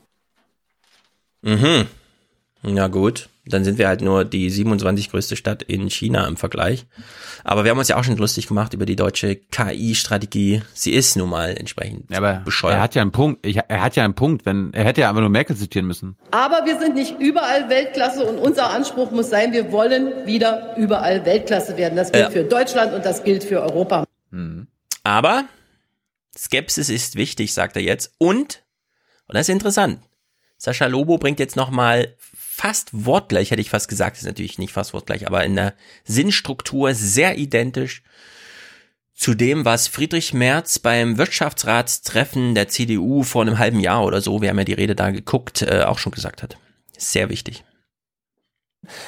[1.42, 1.86] Mhm.
[2.62, 6.86] Na gut dann sind wir halt nur die 27 größte Stadt in China im Vergleich.
[7.44, 10.62] Aber wir haben uns ja auch schon lustig gemacht über die deutsche KI-Strategie.
[10.74, 12.76] Sie ist nun mal entsprechend ja, aber bescheuert.
[12.76, 13.46] Er hat ja einen Punkt.
[13.46, 14.46] Er hat ja einen Punkt.
[14.46, 16.16] Wenn er hätte ja einfach nur Merkel zitieren müssen.
[16.32, 21.24] Aber wir sind nicht überall Weltklasse und unser Anspruch muss sein, wir wollen wieder überall
[21.24, 21.96] Weltklasse werden.
[21.96, 22.30] Das gilt ja.
[22.30, 24.04] für Deutschland und das gilt für Europa.
[24.30, 24.66] Mhm.
[25.04, 25.44] Aber
[26.36, 28.12] Skepsis ist wichtig, sagt er jetzt.
[28.18, 28.64] Und
[29.28, 30.00] und das ist interessant.
[30.58, 32.16] Sascha Lobo bringt jetzt nochmal
[32.56, 36.94] fast wortgleich, hätte ich fast gesagt, ist natürlich nicht fast wortgleich, aber in der Sinnstruktur
[36.94, 38.02] sehr identisch
[39.14, 44.40] zu dem, was Friedrich Merz beim Wirtschaftsratstreffen der CDU vor einem halben Jahr oder so,
[44.40, 46.56] wir haben ja die Rede da geguckt, äh, auch schon gesagt hat.
[46.96, 47.62] Sehr wichtig.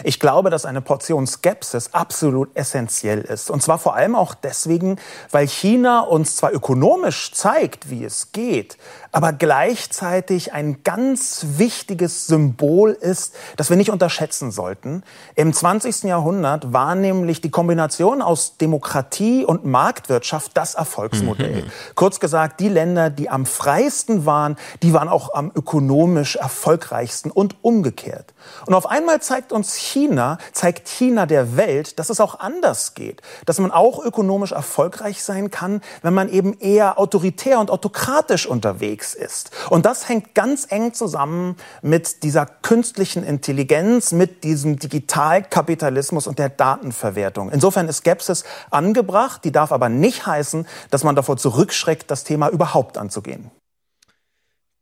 [0.04, 3.50] Ich glaube, dass eine Portion Skepsis absolut essentiell ist.
[3.50, 4.98] Und zwar vor allem auch deswegen,
[5.30, 8.76] weil China uns zwar ökonomisch zeigt, wie es geht,
[9.12, 15.02] aber gleichzeitig ein ganz wichtiges Symbol ist, das wir nicht unterschätzen sollten.
[15.34, 16.04] Im 20.
[16.04, 21.62] Jahrhundert war nämlich die Kombination aus Demokratie und Marktwirtschaft das Erfolgsmodell.
[21.62, 21.70] Mhm.
[21.94, 27.56] Kurz gesagt, die Länder, die am freiesten waren, die waren auch am ökonomisch erfolgreichsten und
[27.62, 28.34] umgekehrt.
[28.66, 33.22] Und auf einmal zeigt uns China, zeigt China der Welt, dass es auch anders geht,
[33.46, 38.97] dass man auch ökonomisch erfolgreich sein kann, wenn man eben eher autoritär und autokratisch unterwegs
[39.14, 39.50] ist.
[39.70, 46.48] Und das hängt ganz eng zusammen mit dieser künstlichen Intelligenz, mit diesem Digitalkapitalismus und der
[46.48, 47.50] Datenverwertung.
[47.50, 52.48] Insofern ist Skepsis angebracht, die darf aber nicht heißen, dass man davor zurückschreckt, das Thema
[52.48, 53.50] überhaupt anzugehen.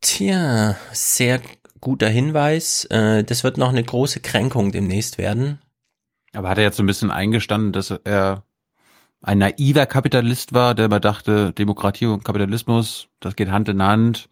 [0.00, 1.40] Tja, sehr
[1.80, 2.84] guter Hinweis.
[2.86, 5.60] Äh, das wird noch eine große Kränkung demnächst werden.
[6.32, 8.42] Aber hat er jetzt so ein bisschen eingestanden, dass er
[9.26, 14.28] ein naiver Kapitalist war, der immer dachte, Demokratie und Kapitalismus, das geht Hand in Hand.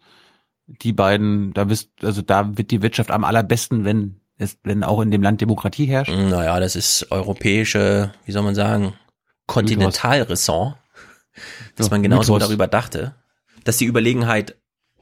[0.67, 5.01] Die beiden, da wisst, also da wird die Wirtschaft am allerbesten, wenn es, wenn auch
[5.01, 6.13] in dem Land Demokratie herrscht.
[6.13, 8.93] Naja, das ist europäische, wie soll man sagen,
[9.47, 10.77] Kontinentalressort,
[11.75, 12.47] dass man genauso Mythos.
[12.47, 13.15] darüber dachte,
[13.65, 14.55] dass die Überlegenheit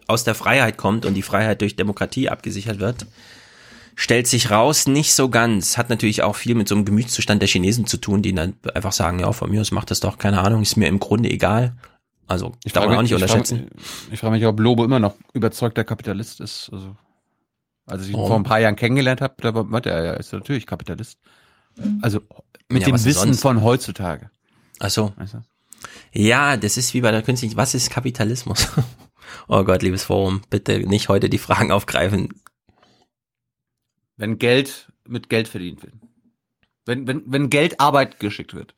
[0.08, 3.06] aus der Freiheit kommt und die Freiheit durch Demokratie abgesichert wird,
[3.96, 5.78] stellt sich raus, nicht so ganz.
[5.78, 8.92] Hat natürlich auch viel mit so einem Gemütszustand der Chinesen zu tun, die dann einfach
[8.92, 11.76] sagen, ja, von mir aus macht das doch, keine Ahnung, ist mir im Grunde egal.
[12.28, 13.68] Also, ich darf man auch nicht unterschätzen.
[13.68, 16.70] Ich frage, ich frage mich, ob Lobo immer noch überzeugter Kapitalist ist.
[16.72, 16.96] Also,
[17.86, 18.28] als ich ihn oh.
[18.28, 19.50] vor ein paar Jahren kennengelernt habe, da
[19.90, 21.18] er, er ist natürlich Kapitalist.
[22.02, 22.22] Also,
[22.70, 23.42] mit ja, dem Wissen sonst?
[23.42, 24.30] von heutzutage.
[24.80, 25.14] Ach so.
[25.18, 25.44] Weißt du?
[26.14, 28.68] Ja, das ist wie bei der künstlichen, was ist Kapitalismus?
[29.48, 32.30] Oh Gott, liebes Forum, bitte nicht heute die Fragen aufgreifen.
[34.24, 35.96] Wenn Geld mit Geld verdient wird.
[36.86, 38.74] Wenn, wenn, wenn Geld Arbeit geschickt wird.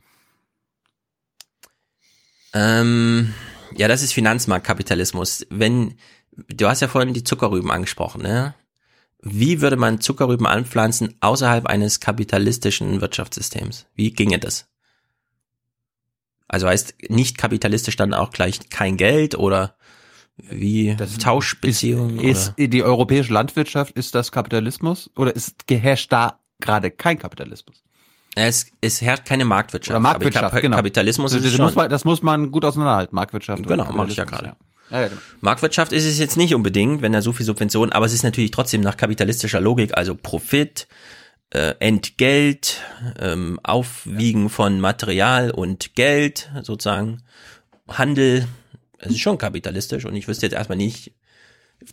[2.52, 3.32] Ähm,
[3.76, 5.46] ja, das ist Finanzmarktkapitalismus.
[5.52, 6.00] Wenn,
[6.32, 8.56] du hast ja vorhin die Zuckerrüben angesprochen, ne?
[9.22, 13.86] Wie würde man Zuckerrüben anpflanzen außerhalb eines kapitalistischen Wirtschaftssystems?
[13.94, 14.68] Wie ginge das?
[16.48, 19.78] Also heißt nicht kapitalistisch dann auch gleich kein Geld oder
[20.38, 22.20] wie das Tauschbeziehungen?
[22.20, 27.84] Ist, ist die europäische Landwirtschaft, ist das Kapitalismus oder ist, herrscht da gerade kein Kapitalismus?
[28.36, 29.92] Es, es herrscht keine Marktwirtschaft.
[29.92, 30.76] Oder Marktwirtschaft, Kap genau.
[30.76, 33.66] Kapitalismus das, ist das, muss man, das muss man gut auseinanderhalten, Marktwirtschaft.
[33.66, 34.48] Genau, mache ich ja gerade.
[34.48, 34.56] Ja.
[34.92, 35.22] Ja, genau.
[35.42, 38.52] Marktwirtschaft ist es jetzt nicht unbedingt, wenn da so viel Subventionen, aber es ist natürlich
[38.52, 40.88] trotzdem nach kapitalistischer Logik, also Profit,
[41.52, 42.82] äh, Entgelt,
[43.20, 44.50] ähm, Aufwiegen ja.
[44.50, 47.24] von Material und Geld, sozusagen,
[47.88, 48.48] Handel,
[49.06, 51.14] es ist schon kapitalistisch und ich wüsste jetzt erstmal nicht,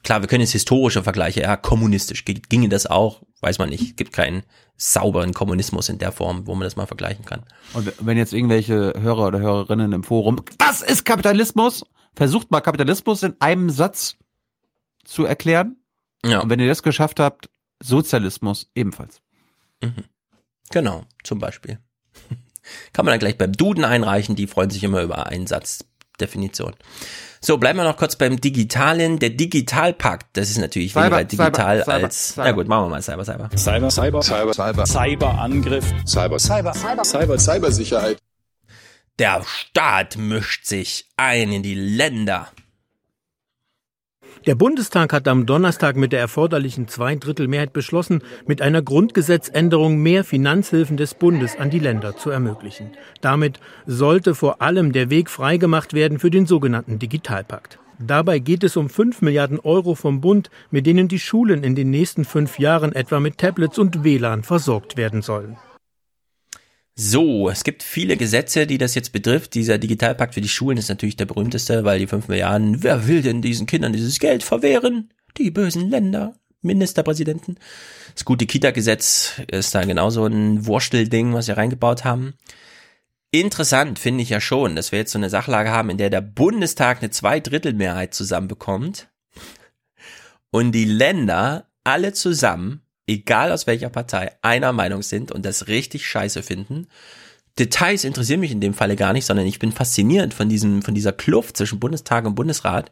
[0.02, 3.97] klar, wir können jetzt historische Vergleiche, ja, kommunistisch, ginge das auch, weiß man nicht.
[3.97, 4.42] Gibt keinen
[4.76, 7.44] sauberen Kommunismus in der Form, wo man das mal vergleichen kann.
[7.74, 11.84] Und wenn jetzt irgendwelche Hörer oder Hörerinnen im Forum, das ist Kapitalismus,
[12.15, 14.16] versucht mal Kapitalismus in einem Satz
[15.05, 15.76] zu erklären.
[16.24, 16.41] Ja.
[16.41, 17.50] Und wenn ihr das geschafft habt,
[17.82, 19.20] Sozialismus ebenfalls.
[19.82, 20.05] Mhm.
[20.70, 21.78] Genau, zum Beispiel.
[22.92, 25.26] Kann man dann gleich beim Duden einreichen, die freuen sich immer über
[26.12, 26.74] Einsatzdefinition.
[27.41, 29.18] So, bleiben wir noch kurz beim Digitalen.
[29.18, 32.44] Der Digitalpakt, das ist natürlich Cyber, weniger digital Cyber, als, Cyber.
[32.44, 33.50] na gut, machen wir mal Cyber, Cyber.
[33.57, 38.18] Cyber, Cyber, Cyber, Cyber, Cyberangriff, Cyber, Cyber, Cyber, Cyber, Cybersicherheit.
[39.18, 42.49] Der Staat mischt sich ein in die Länder.
[44.46, 50.96] Der Bundestag hat am Donnerstag mit der erforderlichen Zweidrittelmehrheit beschlossen, mit einer Grundgesetzänderung mehr Finanzhilfen
[50.96, 52.90] des Bundes an die Länder zu ermöglichen.
[53.20, 57.78] Damit sollte vor allem der Weg freigemacht werden für den sogenannten Digitalpakt.
[58.00, 61.90] Dabei geht es um 5 Milliarden Euro vom Bund, mit denen die Schulen in den
[61.90, 65.56] nächsten fünf Jahren etwa mit Tablets und WLAN versorgt werden sollen.
[66.94, 69.54] So, es gibt viele Gesetze, die das jetzt betrifft.
[69.54, 73.22] Dieser Digitalpakt für die Schulen ist natürlich der berühmteste, weil die 5 Milliarden, wer will
[73.22, 75.10] denn diesen Kindern dieses Geld verwehren?
[75.38, 77.56] Die bösen Länder, Ministerpräsidenten.
[78.14, 82.34] Das gute Kita-Gesetz ist da genauso ein Wurstelding, was sie reingebaut haben.
[83.30, 86.20] Interessant finde ich ja schon, dass wir jetzt so eine Sachlage haben, in der der
[86.20, 89.08] Bundestag eine Zweidrittelmehrheit zusammenbekommt
[90.50, 92.82] und die Länder alle zusammen
[93.12, 96.89] egal aus welcher Partei, einer Meinung sind und das richtig scheiße finden.
[97.58, 100.94] Details interessieren mich in dem Falle gar nicht, sondern ich bin fasziniert von diesem, von
[100.94, 102.91] dieser Kluft zwischen Bundestag und Bundesrat.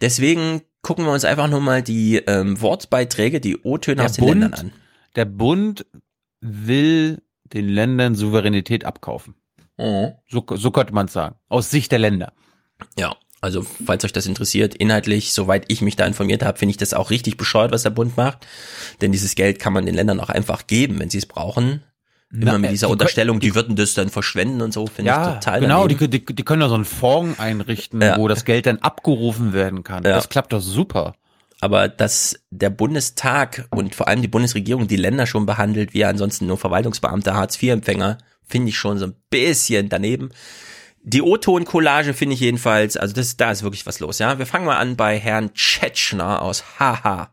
[0.00, 4.40] Deswegen gucken wir uns einfach nur mal die ähm, Wortbeiträge, die O-Töne aus den Bund,
[4.40, 4.72] Ländern an.
[5.14, 5.86] Der Bund
[6.40, 9.34] will den Ländern Souveränität abkaufen.
[9.78, 10.12] Mhm.
[10.28, 11.36] So, so könnte man es sagen.
[11.48, 12.32] Aus Sicht der Länder.
[12.98, 16.76] Ja, also falls euch das interessiert, inhaltlich, soweit ich mich da informiert habe, finde ich
[16.76, 18.46] das auch richtig bescheuert, was der Bund macht.
[19.00, 21.82] Denn dieses Geld kann man den Ländern auch einfach geben, wenn sie es brauchen.
[22.32, 25.12] Immer Na, mit äh, dieser die Unterstellung, die würden das dann verschwenden und so, finde
[25.12, 26.26] ich Ja, total genau, die, daneben.
[26.26, 28.18] die, die können da so einen Fonds einrichten, Ja.
[28.18, 30.02] wo das Geld dann abgerufen werden kann.
[30.04, 30.10] Ja.
[30.16, 31.14] Das klappt doch super.
[31.60, 36.46] Aber dass der Bundestag und vor allem die Bundesregierung die Länder schon behandelt, wie ansonsten
[36.46, 40.30] nur Verwaltungsbeamte, Hartz-IV-Empfänger, finde ich schon so ein bisschen daneben.
[41.08, 44.40] Die O-Ton-Collage finde ich jedenfalls, also das, da ist wirklich was los, ja.
[44.40, 47.30] Wir fangen mal an bei Herrn Tschetschner aus Haha.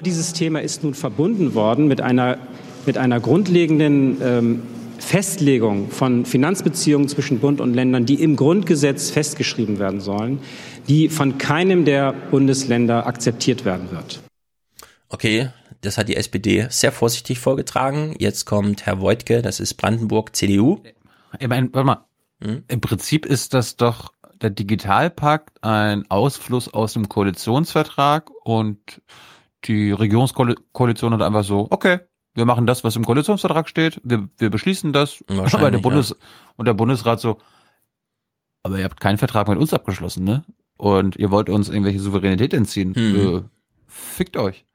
[0.00, 2.38] Dieses Thema ist nun verbunden worden mit einer,
[2.86, 4.62] mit einer grundlegenden ähm,
[4.98, 10.38] Festlegung von Finanzbeziehungen zwischen Bund und Ländern, die im Grundgesetz festgeschrieben werden sollen,
[10.88, 14.22] die von keinem der Bundesländer akzeptiert werden wird.
[15.10, 15.50] Okay,
[15.82, 18.14] das hat die SPD sehr vorsichtig vorgetragen.
[18.18, 20.80] Jetzt kommt Herr Voigtke, das ist Brandenburg, CDU.
[21.38, 22.04] Ich meine, warte mal.
[22.42, 22.64] Hm?
[22.68, 29.00] Im Prinzip ist das doch der Digitalpakt ein Ausfluss aus dem Koalitionsvertrag und
[29.64, 32.00] die Regierungskoalition hat einfach so, okay,
[32.34, 35.24] wir machen das, was im Koalitionsvertrag steht, wir, wir beschließen das.
[35.28, 36.16] Aber der Bundes ja.
[36.56, 37.38] und der Bundesrat so,
[38.62, 40.44] aber ihr habt keinen Vertrag mit uns abgeschlossen, ne?
[40.76, 42.94] Und ihr wollt uns irgendwelche Souveränität entziehen.
[42.94, 43.36] Hm.
[43.36, 43.42] Äh,
[43.86, 44.65] fickt euch.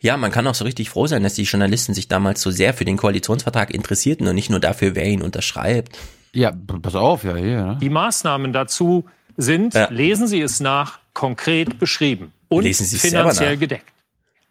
[0.00, 2.74] Ja, man kann auch so richtig froh sein, dass die Journalisten sich damals so sehr
[2.74, 5.96] für den Koalitionsvertrag interessierten und nicht nur dafür, wer ihn unterschreibt.
[6.32, 7.64] Ja, pass auf, ja, hier.
[7.64, 7.78] Ne?
[7.80, 9.04] Die Maßnahmen dazu
[9.36, 9.88] sind, Ja.
[9.90, 13.84] lesen Sie es nach, konkret beschrieben und Lesen Sie es finanziell gedeckt.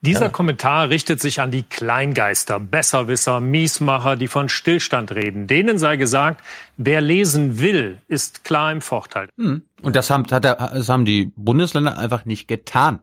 [0.04, 0.30] Dieser Ja.
[0.30, 5.46] Kommentar richtet sich an die Kleingeister, Besserwisser, Miesmacher, die von Stillstand reden.
[5.46, 6.42] Denen sei gesagt,
[6.78, 9.28] wer lesen will, ist klar im Vorteil.
[9.38, 9.62] Hm.
[9.84, 13.00] Und das haben, das haben die Bundesländer einfach nicht getan.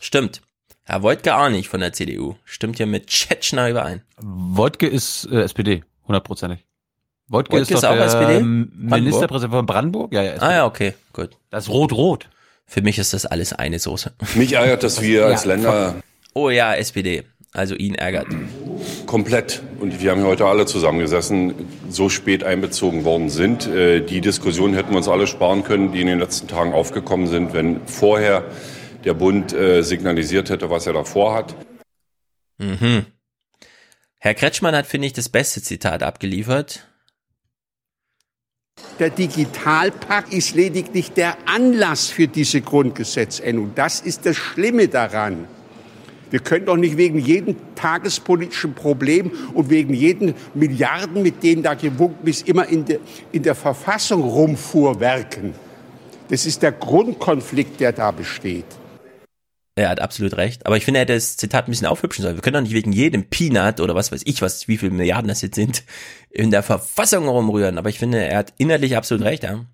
[0.00, 0.42] Stimmt.
[0.88, 2.34] Herr Voigtke auch nicht von der CDU.
[2.44, 4.00] Stimmt hier mit Tschetschner überein.
[4.16, 6.64] Wodke ist äh, SPD, hundertprozentig.
[7.28, 8.36] Wodke, Wodke ist, ist doch auch der SPD?
[8.38, 10.14] ähm, Ministerpräsident von Brandenburg.
[10.14, 10.46] Ja, ja, SPD.
[10.46, 11.30] Ah ja, okay, gut.
[11.50, 12.28] Das ist rot-rot.
[12.64, 14.12] Für mich ist das alles eine Soße.
[14.34, 15.96] Mich ärgert, dass wir als Länder
[16.32, 17.24] Oh ja, SPD.
[17.52, 18.26] Also ihn ärgert.
[19.06, 21.54] komplett, und wir haben ja heute alle zusammengesessen,
[21.90, 23.66] so spät einbezogen worden sind.
[23.66, 27.26] Äh, Die Diskussion hätten wir uns alle sparen können, die in den letzten Tagen aufgekommen
[27.26, 28.44] sind, wenn vorher
[29.04, 31.54] der Bund äh, signalisiert hätte, was er da vorhat.
[32.58, 33.06] Mhm.
[34.18, 36.88] Herr Kretschmann hat, finde ich, das beste Zitat abgeliefert.
[38.98, 43.72] Der Digitalpakt ist lediglich der Anlass für diese Grundgesetzänderung.
[43.74, 45.46] Das ist das Schlimme daran.
[46.30, 51.74] Wir können doch nicht wegen jedem tagespolitischen Problem und wegen jeden Milliarden, mit denen da
[51.74, 52.98] gewunken ist, immer in der,
[53.32, 55.54] in der Verfassung rumfuhrwerken.
[56.28, 58.66] Das ist der Grundkonflikt, der da besteht.
[59.78, 60.66] Er hat absolut recht.
[60.66, 62.34] Aber ich finde, er hätte das Zitat ein bisschen aufhübschen sollen.
[62.34, 65.28] Wir können doch nicht wegen jedem Peanut oder was weiß ich, was, wie viele Milliarden
[65.28, 65.84] das jetzt sind,
[66.30, 67.78] in der Verfassung rumrühren.
[67.78, 69.64] Aber ich finde, er hat inhaltlich absolut recht, ja.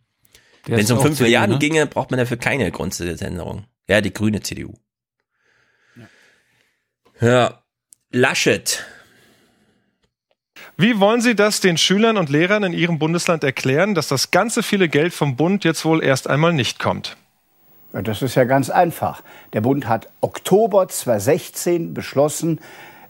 [0.67, 1.59] Wenn es um auch 5 CDU, Milliarden ne?
[1.59, 3.65] ginge, braucht man dafür keine Grundgesetzänderung.
[3.89, 4.75] Ja, die grüne CDU.
[7.19, 7.63] Ja.
[8.13, 8.85] Laschet.
[10.77, 14.63] Wie wollen Sie das den Schülern und Lehrern in Ihrem Bundesland erklären, dass das ganze
[14.63, 17.17] viele Geld vom Bund jetzt wohl erst einmal nicht kommt?
[17.95, 19.23] Ja, das ist ja ganz einfach.
[19.53, 22.59] Der Bund hat Oktober 2016 beschlossen,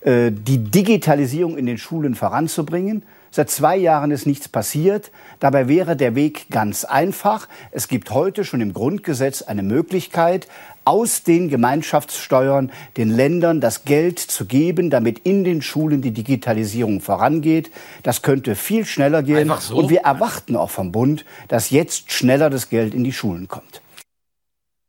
[0.03, 3.03] äh, die Digitalisierung in den Schulen voranzubringen.
[3.31, 5.11] Seit zwei Jahren ist nichts passiert.
[5.41, 7.49] Dabei wäre der Weg ganz einfach.
[7.71, 10.49] Es gibt heute schon im Grundgesetz eine Möglichkeit,
[10.85, 17.01] aus den Gemeinschaftssteuern den Ländern das Geld zu geben, damit in den Schulen die Digitalisierung
[17.01, 17.71] vorangeht.
[18.03, 19.51] Das könnte viel schneller gehen.
[19.61, 19.77] So?
[19.77, 23.81] Und wir erwarten auch vom Bund, dass jetzt schneller das Geld in die Schulen kommt.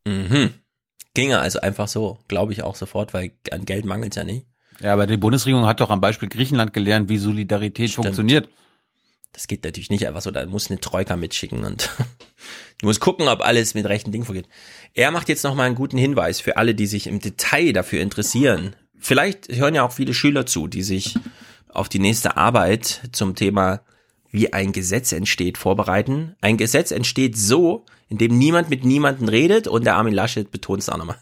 [0.06, 0.54] Mhm.
[1.14, 4.46] Ginge also einfach so, glaube ich auch sofort, weil an Geld mangelt es ja nicht.
[4.82, 8.06] Ja, aber die Bundesregierung hat doch am Beispiel Griechenland gelernt, wie Solidarität Stimmt.
[8.08, 8.50] funktioniert.
[9.32, 11.90] Das geht natürlich nicht einfach so, da muss eine Troika mitschicken und
[12.80, 14.48] du musst gucken, ob alles mit rechten Dingen vorgeht.
[14.94, 18.76] Er macht jetzt nochmal einen guten Hinweis für alle, die sich im Detail dafür interessieren.
[18.98, 21.16] Vielleicht hören ja auch viele Schüler zu, die sich
[21.68, 23.82] auf die nächste Arbeit zum Thema,
[24.36, 26.36] wie ein Gesetz entsteht, vorbereiten.
[26.42, 30.90] Ein Gesetz entsteht so, indem niemand mit niemanden redet und der Armin Laschet betont es
[30.90, 31.18] auch nochmal.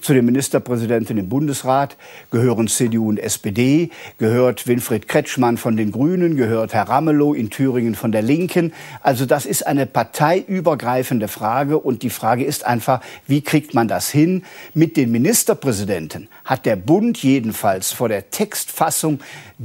[0.00, 1.96] Zu den Ministerpräsidenten im Bundesrat
[2.30, 7.94] gehören CDU und SPD, gehört Winfried Kretschmann von den Grünen, gehört Herr Ramelow in Thüringen
[7.94, 8.72] von der Linken.
[9.02, 14.10] Also das ist eine parteiübergreifende Frage und die Frage ist einfach, wie kriegt man das
[14.10, 14.44] hin?
[14.74, 19.20] Mit den Ministerpräsidenten hat der Bund jedenfalls vor der Textfassung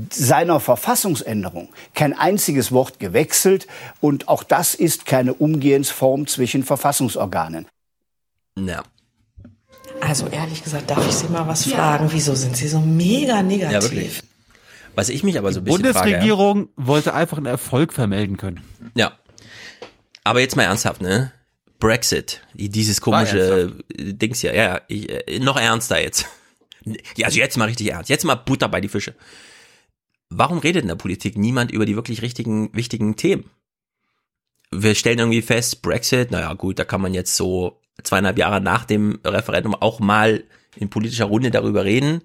[0.10, 3.68] seiner Verfassungsänderung kein einziges Wort gewechselt
[4.00, 7.68] und auch das ist keine Umgehensform zwischen Verfassungsorganen.
[8.58, 8.84] Ja.
[10.02, 11.78] Also ehrlich gesagt, darf ich Sie mal was ja.
[11.78, 12.10] fragen?
[12.12, 13.74] Wieso sind Sie so mega negativ?
[13.74, 14.22] Ja, wirklich.
[14.96, 18.62] Was ich mich aber so ein bisschen Bundesregierung frage, wollte einfach einen Erfolg vermelden können.
[18.96, 19.14] Ja.
[20.24, 21.32] Aber jetzt mal ernsthaft, ne?
[21.80, 26.26] Brexit, dieses komische Dings hier, ja, ich, äh, noch ernster jetzt.
[27.16, 28.10] Ja, also jetzt mal richtig ernst.
[28.10, 29.14] Jetzt mal Butter bei die Fische.
[30.30, 33.52] Warum redet in der Politik niemand über die wirklich richtigen, wichtigen Themen?
[34.72, 38.86] Wir stellen irgendwie fest, Brexit, naja gut, da kann man jetzt so zweieinhalb Jahre nach
[38.86, 40.44] dem Referendum auch mal
[40.76, 42.22] in politischer Runde darüber reden.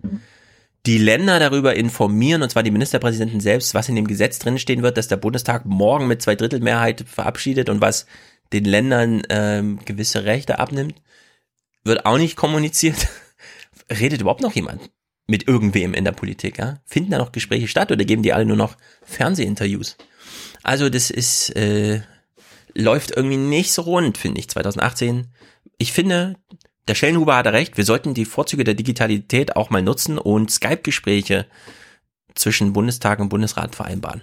[0.87, 4.97] Die Länder darüber informieren, und zwar die Ministerpräsidenten selbst, was in dem Gesetz drinstehen wird,
[4.97, 8.07] dass der Bundestag morgen mit zwei Drittel Mehrheit verabschiedet und was
[8.53, 11.03] den Ländern ähm, gewisse Rechte abnimmt,
[11.83, 13.09] wird auch nicht kommuniziert.
[13.91, 14.91] Redet überhaupt noch jemand
[15.27, 16.59] mit irgendwem in der Politik?
[16.59, 16.79] Ja?
[16.85, 19.97] Finden da noch Gespräche statt oder geben die alle nur noch Fernsehinterviews?
[20.63, 22.03] Also das ist äh,
[22.77, 24.49] läuft irgendwie nicht so rund, finde ich.
[24.49, 25.29] 2018
[25.79, 26.37] ich finde,
[26.89, 31.47] der Schellenhuber hatte recht, wir sollten die Vorzüge der Digitalität auch mal nutzen und Skype-Gespräche
[32.35, 34.23] zwischen Bundestag und Bundesrat vereinbaren.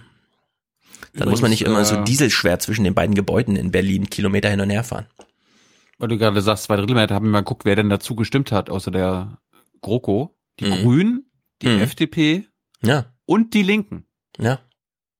[1.12, 4.10] Dann Übrigens, muss man nicht immer so äh, dieselschwer zwischen den beiden Gebäuden in Berlin
[4.10, 5.06] Kilometer hin und her fahren.
[5.98, 8.50] Weil du gerade sagst, zwei Drittel Mehrheit, haben wir mal geguckt, wer denn dazu gestimmt
[8.50, 9.38] hat, außer der
[9.80, 10.36] GroKo.
[10.60, 10.82] Die mhm.
[10.82, 11.30] Grünen,
[11.62, 11.80] die mhm.
[11.80, 12.46] FDP
[12.82, 13.12] ja.
[13.26, 14.06] und die Linken.
[14.38, 14.60] Ja.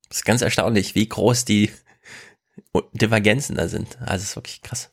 [0.09, 1.71] Das ist ganz erstaunlich, wie groß die
[2.93, 3.97] Divergenzen da sind.
[4.01, 4.89] Also, es ist wirklich krass.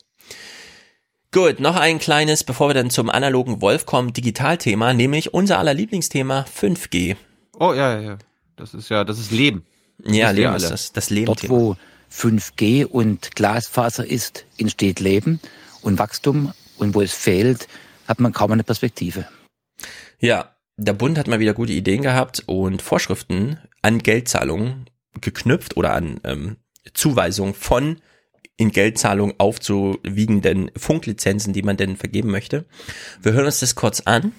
[1.33, 5.73] Gut, noch ein kleines, bevor wir dann zum analogen Wolf kommen, Digitalthema, nämlich unser aller
[5.73, 7.17] Lieblingsthema 5G.
[7.59, 8.19] Oh ja, ja, ja.
[8.57, 9.65] Das ist ja, das ist Leben.
[9.99, 11.27] Das ja, Leben ist das, das Leben.
[11.27, 11.77] Dort, wo
[12.13, 15.41] 5G und Glasfaser ist, entsteht Leben
[15.81, 16.53] und Wachstum.
[16.77, 17.69] Und wo es fehlt,
[18.09, 19.27] hat man kaum eine Perspektive.
[20.19, 25.93] Ja, der Bund hat mal wieder gute Ideen gehabt und Vorschriften an Geldzahlungen geknüpft oder
[25.95, 26.57] an ähm,
[26.95, 27.97] Zuweisung von
[28.57, 32.65] in Geldzahlung aufzuwiegenden Funklizenzen, die man denn vergeben möchte.
[33.21, 34.33] Wir hören uns das kurz an.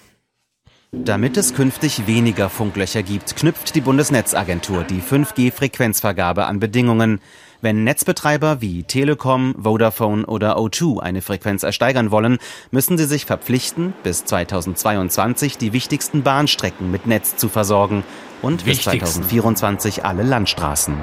[0.95, 7.19] Damit es künftig weniger Funklöcher gibt, knüpft die Bundesnetzagentur die 5G-Frequenzvergabe an Bedingungen.
[7.61, 12.37] Wenn Netzbetreiber wie Telekom, Vodafone oder O2 eine Frequenz ersteigern wollen,
[12.69, 18.03] müssen sie sich verpflichten, bis 2022 die wichtigsten Bahnstrecken mit Netz zu versorgen
[18.43, 20.95] und bis 2024 alle Landstraßen.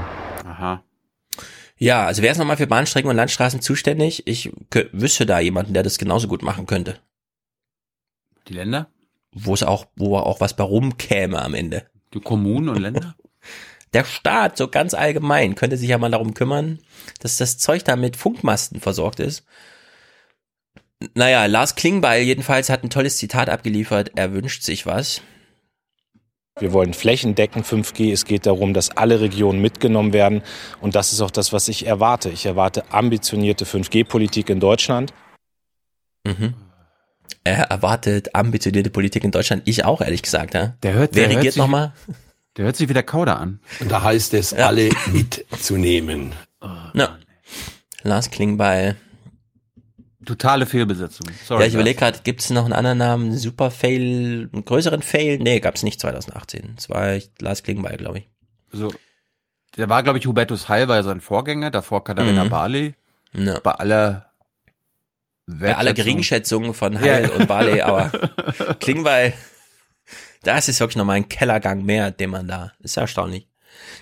[1.82, 4.26] Ja, also wer ist nochmal für Bahnstrecken und Landstraßen zuständig?
[4.26, 4.52] Ich
[4.92, 6.98] wüsste da jemanden, der das genauso gut machen könnte.
[8.48, 8.90] Die Länder?
[9.32, 11.86] Wo es auch, wo auch was bei rumkäme am Ende.
[12.12, 13.16] Die Kommunen und Länder?
[13.92, 16.78] Der Staat, so ganz allgemein, könnte sich ja mal darum kümmern,
[17.18, 19.44] dass das Zeug da mit Funkmasten versorgt ist.
[21.14, 24.12] Naja, Lars Klingbeil jedenfalls hat ein tolles Zitat abgeliefert.
[24.14, 25.22] Er wünscht sich was.
[26.60, 28.12] Wir wollen flächendeckend 5G.
[28.12, 30.42] Es geht darum, dass alle Regionen mitgenommen werden.
[30.80, 32.28] Und das ist auch das, was ich erwarte.
[32.28, 35.12] Ich erwarte ambitionierte 5G-Politik in Deutschland.
[36.24, 36.54] Mhm.
[37.42, 39.62] Er erwartet ambitionierte Politik in Deutschland.
[39.64, 40.54] Ich auch, ehrlich gesagt.
[40.54, 40.74] Ja?
[40.82, 41.94] Der hört, Wer der regiert nochmal?
[42.56, 43.60] Der hört sich wieder Kauder an.
[43.80, 44.66] Und da heißt es, ja.
[44.66, 46.32] alle mitzunehmen.
[46.94, 47.18] Ja.
[48.02, 48.96] Lars Klingbeil
[50.24, 51.26] Totale Fehlbesetzung.
[51.44, 53.36] Sorry, ja, ich überlege gerade, gibt es noch einen anderen Namen?
[53.36, 55.38] Super Fail, einen größeren Fail?
[55.38, 56.74] Nee, gab es nicht 2018.
[56.76, 58.28] Das war Lars Klingbeil, glaube ich.
[58.70, 58.92] So.
[59.76, 62.50] Der war, glaube ich, Hubertus Heil war ja sein Vorgänger, davor Katharina mhm.
[62.50, 62.94] Barley.
[63.32, 63.60] Ja.
[63.60, 64.30] Bei aller
[65.46, 67.30] bei aller Geringschätzung von Heil ja.
[67.30, 68.10] und Barley, aber
[68.80, 69.32] Klingbeil,
[70.42, 73.48] das ist wirklich nochmal ein Kellergang mehr, den man da, ist erstaunlich.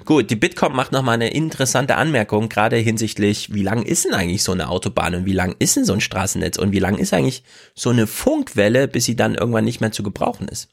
[0.04, 4.42] Gut, die Bitkom macht nochmal eine interessante Anmerkung, gerade hinsichtlich, wie lang ist denn eigentlich
[4.42, 7.12] so eine Autobahn und wie lang ist denn so ein Straßennetz und wie lang ist
[7.12, 7.42] eigentlich
[7.74, 10.68] so eine Funkwelle, bis sie dann irgendwann nicht mehr zu gebrauchen ist.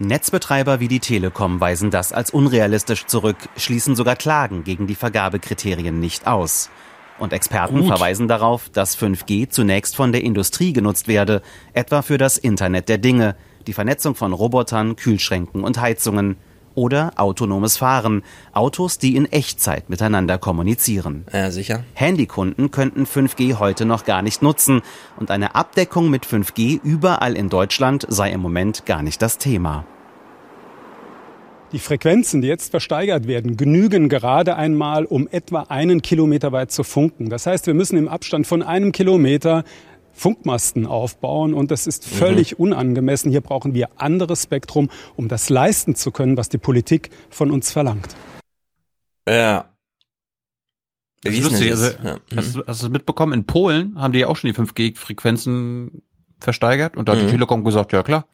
[0.00, 5.98] Netzbetreiber wie die Telekom weisen das als unrealistisch zurück, schließen sogar Klagen gegen die Vergabekriterien
[5.98, 6.70] nicht aus.
[7.18, 7.88] Und Experten Gut.
[7.88, 12.98] verweisen darauf, dass 5G zunächst von der Industrie genutzt werde, etwa für das Internet der
[12.98, 13.34] Dinge,
[13.66, 16.36] die Vernetzung von Robotern, Kühlschränken und Heizungen
[16.78, 21.24] oder autonomes Fahren, Autos, die in Echtzeit miteinander kommunizieren.
[21.32, 21.82] Ja, sicher.
[21.94, 24.82] Handykunden könnten 5G heute noch gar nicht nutzen
[25.16, 29.84] und eine Abdeckung mit 5G überall in Deutschland sei im Moment gar nicht das Thema.
[31.72, 36.84] Die Frequenzen, die jetzt versteigert werden, genügen gerade einmal, um etwa einen Kilometer weit zu
[36.84, 37.28] funken.
[37.28, 39.64] Das heißt, wir müssen im Abstand von einem Kilometer
[40.18, 42.64] Funkmasten aufbauen und das ist völlig mhm.
[42.64, 43.30] unangemessen.
[43.30, 47.70] Hier brauchen wir anderes Spektrum, um das leisten zu können, was die Politik von uns
[47.70, 48.16] verlangt.
[49.28, 49.72] Ja.
[51.22, 51.70] Das ist lustig.
[51.70, 52.18] Also, ja.
[52.34, 53.32] hast, du, hast du mitbekommen?
[53.32, 56.02] In Polen haben die ja auch schon die 5G-Frequenzen
[56.40, 57.26] versteigert und da hat mhm.
[57.26, 58.26] die Telekom gesagt, ja klar.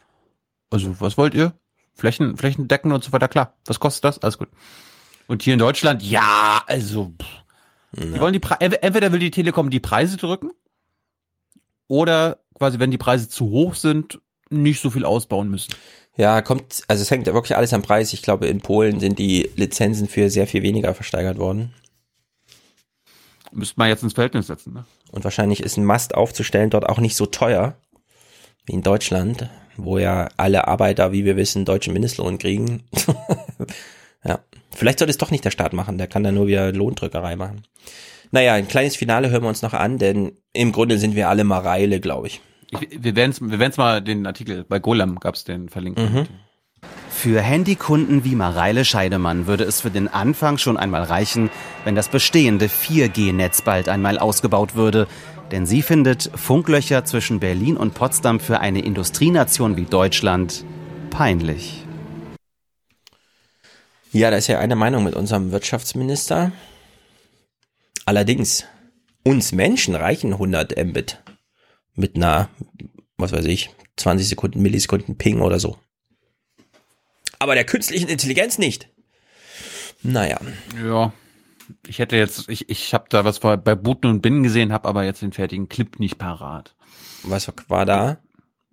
[0.71, 1.53] Also was wollt ihr?
[1.95, 3.57] Flächen, Flächen decken und so weiter, klar.
[3.67, 4.19] Was kostet das?
[4.23, 4.49] Alles gut.
[5.27, 8.03] Und hier in Deutschland, ja, also, pff.
[8.03, 10.51] die wollen die Pre entweder will die Telekom die Preise drücken
[11.89, 15.75] oder quasi, wenn die Preise zu hoch sind, nicht so viel ausbauen müssen.
[16.17, 18.13] Ja, kommt, also es hängt wirklich alles am Preis.
[18.13, 21.75] Ich glaube, in Polen sind die Lizenzen für sehr viel weniger versteigert worden.
[23.51, 24.85] Müsste man jetzt ins Verhältnis setzen, ne?
[25.11, 27.77] Und wahrscheinlich ist ein Mast aufzustellen dort auch nicht so teuer
[28.67, 32.83] wie in Deutschland, wo ja alle Arbeiter, wie wir wissen, deutschen Mindestlohn kriegen.
[34.25, 34.41] ja.
[34.73, 37.63] Vielleicht sollte es doch nicht der Staat machen, der kann dann nur wieder Lohndrückerei machen.
[38.35, 41.45] Naja, ein kleines Finale hören wir uns noch an, denn im Grunde sind wir alle
[41.45, 42.41] Mareile, glaube ich.
[42.73, 42.89] ich.
[43.01, 46.01] Wir werden wir werden's mal den Artikel, bei Golem gab es den verlinkt.
[46.01, 46.27] Mhm.
[47.11, 51.49] Für Handykunden wie Mareile Scheidemann würde es für den Anfang schon einmal reichen,
[51.85, 55.07] wenn das bestehende 4G-Netz bald einmal ausgebaut würde.
[55.53, 60.65] Denn sie findet Funklöcher zwischen Berlin und Potsdam für eine Industrienation wie Deutschland
[61.11, 61.85] peinlich.
[64.11, 66.51] Ja, da ist ja eine Meinung mit unserem Wirtschaftsminister.
[68.05, 68.65] Allerdings,
[69.23, 71.23] uns Menschen reichen 100 Mbit
[71.95, 72.49] mit einer,
[73.17, 75.79] was weiß ich, 20 Sekunden, Millisekunden Ping oder so.
[77.39, 78.89] Aber der künstlichen Intelligenz nicht.
[80.03, 80.39] Naja.
[80.83, 81.13] Ja.
[81.87, 85.05] Ich hätte jetzt, ich, ich habe da was bei Booten und Binnen gesehen, habe aber
[85.05, 86.75] jetzt den fertigen Clip nicht parat.
[87.23, 88.19] Was war da?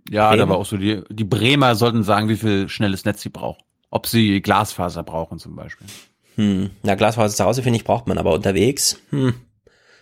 [0.09, 0.39] Ja, Bremen?
[0.39, 3.63] da war auch so, die, die Bremer sollten sagen, wie viel schnelles Netz sie brauchen.
[3.89, 5.87] Ob sie Glasfaser brauchen zum Beispiel.
[6.35, 6.71] Hm.
[6.83, 9.33] Na, Glasfaser zu Hause, finde ich, braucht man, aber unterwegs, hm,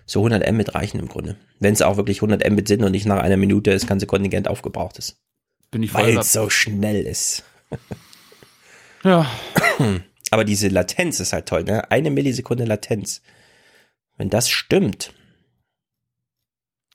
[0.06, 1.38] so 100 Mbit reichen im Grunde.
[1.59, 4.48] Wenn es auch wirklich 100 Mbit sind und nicht nach einer Minute das ganze Kontingent
[4.48, 5.17] aufgebraucht ist.
[5.72, 7.43] Bin ich Weil es so schnell ist.
[9.03, 9.30] ja.
[10.32, 11.90] Aber diese Latenz ist halt toll, ne?
[11.91, 13.22] Eine Millisekunde Latenz.
[14.17, 15.14] Wenn das stimmt,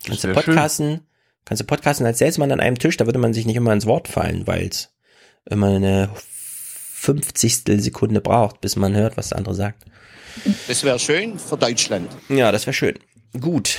[0.04, 1.06] kannst du podcasten, schön.
[1.44, 3.86] kannst du podcasten als Salesman an einem Tisch, da würde man sich nicht immer ins
[3.86, 4.94] Wort fallen, weil es
[5.46, 6.10] immer eine
[7.04, 9.84] fünfzigstel Sekunde braucht, bis man hört, was der andere sagt.
[10.66, 12.10] Das wäre schön für Deutschland.
[12.28, 12.98] Ja, das wäre schön.
[13.38, 13.78] Gut.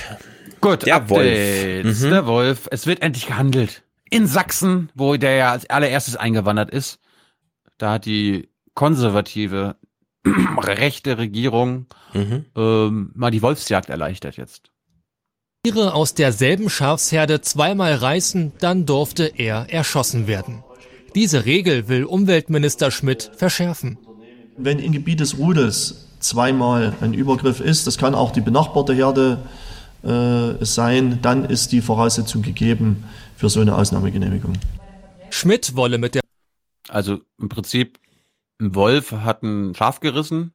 [0.60, 1.84] Gut, der Updates.
[1.84, 2.00] Wolf.
[2.00, 2.10] Mhm.
[2.10, 2.68] Der Wolf.
[2.70, 3.82] Es wird endlich gehandelt.
[4.08, 7.00] In Sachsen, wo der ja als allererstes eingewandert ist.
[7.78, 9.76] Da hat die konservative
[10.58, 12.46] rechte Regierung mhm.
[12.56, 14.70] ähm, mal die Wolfsjagd erleichtert jetzt.
[15.64, 20.62] Tiere aus derselben Schafsherde zweimal reißen, dann durfte er erschossen werden.
[21.16, 23.96] Diese Regel will Umweltminister Schmidt verschärfen.
[24.58, 29.38] Wenn im Gebiet des Rudels zweimal ein Übergriff ist, das kann auch die benachbarte Herde
[30.02, 33.04] äh, sein, dann ist die Voraussetzung gegeben
[33.34, 34.58] für so eine Ausnahmegenehmigung.
[35.30, 36.22] Schmidt wolle mit der
[36.88, 37.98] also im Prinzip
[38.60, 40.52] ein Wolf hat ein Schaf gerissen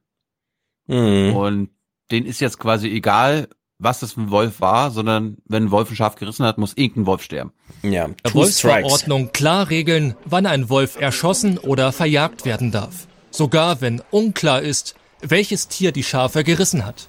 [0.86, 1.34] mhm.
[1.34, 1.70] und
[2.12, 3.48] den ist jetzt quasi egal,
[3.82, 6.74] was das für ein Wolf war, sondern wenn ein Wolf ein Schaf gerissen hat, muss
[6.76, 7.52] irgendein Wolf sterben.
[7.82, 13.08] Ja, der Wolfsverordnung klar regeln, wann ein Wolf erschossen oder verjagt werden darf.
[13.30, 17.08] Sogar wenn unklar ist, welches Tier die Schafe gerissen hat.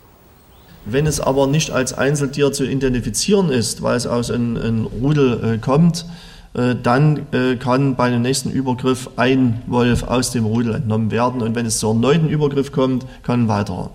[0.85, 5.55] Wenn es aber nicht als Einzeltier zu identifizieren ist, weil es aus einem, einem Rudel
[5.55, 6.05] äh, kommt,
[6.55, 11.41] äh, dann äh, kann bei dem nächsten Übergriff ein Wolf aus dem Rudel entnommen werden.
[11.41, 13.91] Und wenn es zum erneuten Übergriff kommt, kann ein weiterer.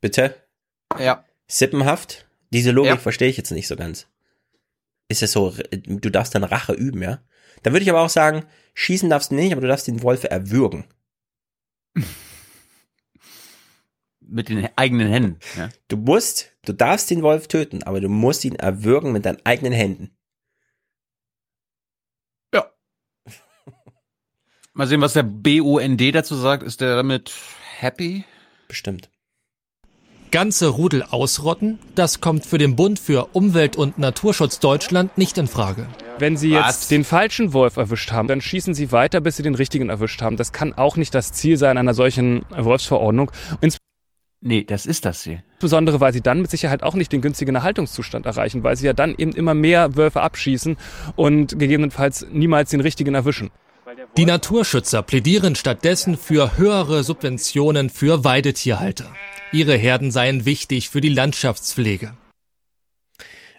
[0.00, 0.34] Bitte?
[1.00, 1.24] Ja.
[1.46, 2.26] Sippenhaft.
[2.50, 2.96] Diese Logik ja.
[2.98, 4.06] verstehe ich jetzt nicht so ganz.
[5.08, 7.22] Ist es so, du darfst dann Rache üben, ja?
[7.62, 10.24] Da würde ich aber auch sagen, schießen darfst du nicht, aber du darfst den Wolf
[10.24, 10.84] erwürgen.
[14.32, 15.38] mit den eigenen Händen.
[15.56, 15.68] Ja?
[15.88, 19.72] Du musst, du darfst den Wolf töten, aber du musst ihn erwürgen mit deinen eigenen
[19.72, 20.10] Händen.
[22.54, 22.72] Ja.
[24.72, 26.62] Mal sehen, was der BUND dazu sagt.
[26.62, 27.32] Ist der damit
[27.78, 28.24] happy?
[28.68, 29.10] Bestimmt.
[30.32, 35.46] Ganze Rudel ausrotten, das kommt für den Bund für Umwelt und Naturschutz Deutschland nicht in
[35.46, 35.86] Frage.
[36.18, 36.88] Wenn Sie jetzt Was?
[36.88, 40.38] den falschen Wolf erwischt haben, dann schießen Sie weiter, bis Sie den richtigen erwischt haben.
[40.38, 43.30] Das kann auch nicht das Ziel sein einer solchen Wolfsverordnung.
[43.60, 43.76] Ins
[44.40, 45.42] Nee, das ist das Ziel.
[45.52, 48.94] Insbesondere, weil sie dann mit Sicherheit auch nicht den günstigen Erhaltungszustand erreichen, weil sie ja
[48.94, 50.78] dann eben immer mehr Wölfe abschießen
[51.14, 53.50] und gegebenenfalls niemals den richtigen erwischen.
[54.16, 59.12] Die Naturschützer plädieren stattdessen für höhere Subventionen für Weidetierhalter.
[59.52, 62.14] Ihre Herden seien wichtig für die Landschaftspflege.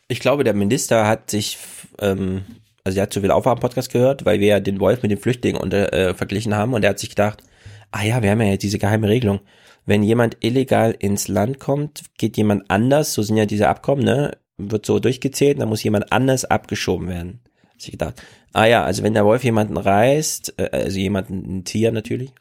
[0.07, 1.57] Ich glaube, der Minister hat sich,
[1.99, 2.43] ähm,
[2.83, 5.61] also er hat zu viel Aufwachen-Podcast gehört, weil wir ja den Wolf mit den Flüchtlingen
[5.61, 7.43] unter, äh, verglichen haben und er hat sich gedacht,
[7.91, 9.39] ah ja, wir haben ja jetzt diese geheime Regelung
[9.85, 14.37] wenn jemand illegal ins Land kommt, geht jemand anders, so sind ja diese Abkommen, ne,
[14.57, 17.41] wird so durchgezählt, dann muss jemand anders abgeschoben werden.
[17.69, 18.21] Hab ich gedacht,
[18.53, 22.31] ah ja, also wenn der Wolf jemanden reißt, äh, also jemanden, ein Tier natürlich,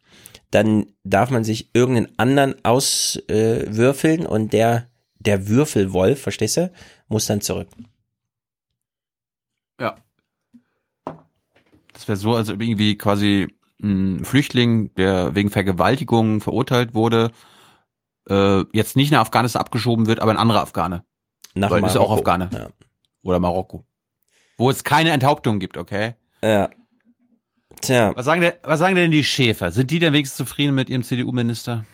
[0.51, 4.87] dann darf man sich irgendeinen anderen auswürfeln äh, und der,
[5.19, 6.71] der Würfelwolf, verstehst du,
[7.09, 7.69] muss dann zurück.
[9.81, 9.97] Ja.
[11.95, 13.49] Das wäre so, als irgendwie quasi
[13.83, 17.33] ein Flüchtling, der wegen Vergewaltigung verurteilt wurde,
[18.29, 21.05] äh, jetzt nicht nach Afghanistan abgeschoben wird, aber ein anderer Afghane.
[21.55, 21.87] Nach Weil Marokko.
[21.87, 22.51] ist auch Afghane.
[22.53, 22.69] Ja.
[23.23, 23.85] Oder Marokko.
[24.59, 26.15] Wo es keine Enthauptung gibt, okay?
[26.43, 26.71] Ja.
[27.81, 28.13] Tja.
[28.15, 29.73] Was sagen, denn, was sagen denn die Schäfer?
[29.73, 31.85] Sind die denn wenigstens zufrieden mit ihrem CDU-Minister?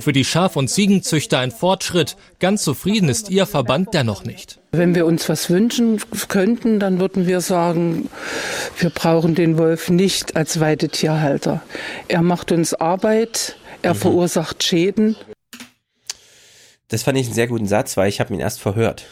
[0.00, 2.16] Für die Schaf- und Ziegenzüchter ein Fortschritt.
[2.40, 4.60] Ganz zufrieden ist ihr Verband dennoch nicht.
[4.72, 8.10] Wenn wir uns was wünschen könnten, dann würden wir sagen,
[8.78, 11.62] wir brauchen den Wolf nicht als Weidetierhalter.
[12.08, 13.98] Er macht uns Arbeit, er mhm.
[13.98, 15.16] verursacht Schäden.
[16.88, 19.06] Das fand ich einen sehr guten Satz, weil ich habe ihn erst verhört.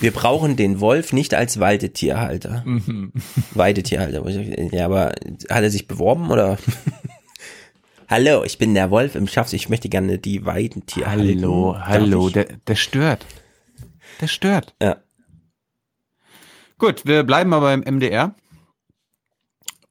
[0.00, 2.62] Wir brauchen den Wolf nicht als Weidetierhalter.
[2.64, 3.12] Mhm.
[3.52, 4.28] Weidetierhalter.
[4.72, 5.14] Ja, aber
[5.50, 6.58] hat er sich beworben oder?
[8.08, 9.52] Hallo, ich bin der Wolf im Schafs.
[9.52, 12.04] Ich möchte gerne die Weidentiere Hallo, halten.
[12.04, 13.26] hallo, der, der stört.
[14.20, 14.74] Der stört.
[14.80, 14.96] Ja.
[16.78, 18.34] Gut, wir bleiben mal beim MDR.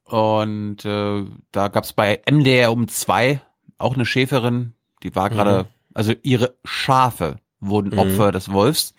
[0.04, 3.40] Und äh, da gab es bei MDR um zwei
[3.76, 5.68] auch eine Schäferin, die war gerade, mhm.
[5.94, 7.98] also ihre Schafe wurden mhm.
[7.98, 8.94] Opfer des Wolfs,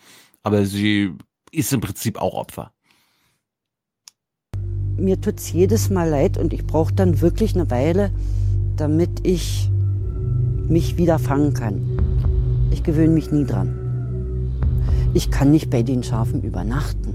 [0.50, 1.14] aber sie
[1.52, 2.72] ist im Prinzip auch Opfer.
[4.98, 8.12] Mir tut's jedes Mal leid und ich brauche dann wirklich eine Weile,
[8.76, 9.70] damit ich
[10.68, 12.68] mich wieder fangen kann.
[12.72, 13.76] Ich gewöhne mich nie dran.
[15.14, 17.14] Ich kann nicht bei den Schafen übernachten.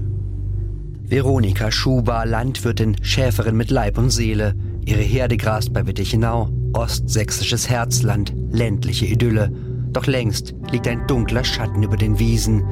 [1.03, 4.55] Veronika Schuber, Landwirtin, Schäferin mit Leib und Seele.
[4.85, 9.51] Ihre Herde grast bei Wittichenau, ostsächsisches Herzland, ländliche Idylle.
[9.91, 12.63] Doch längst liegt ein dunkler Schatten über den Wiesen.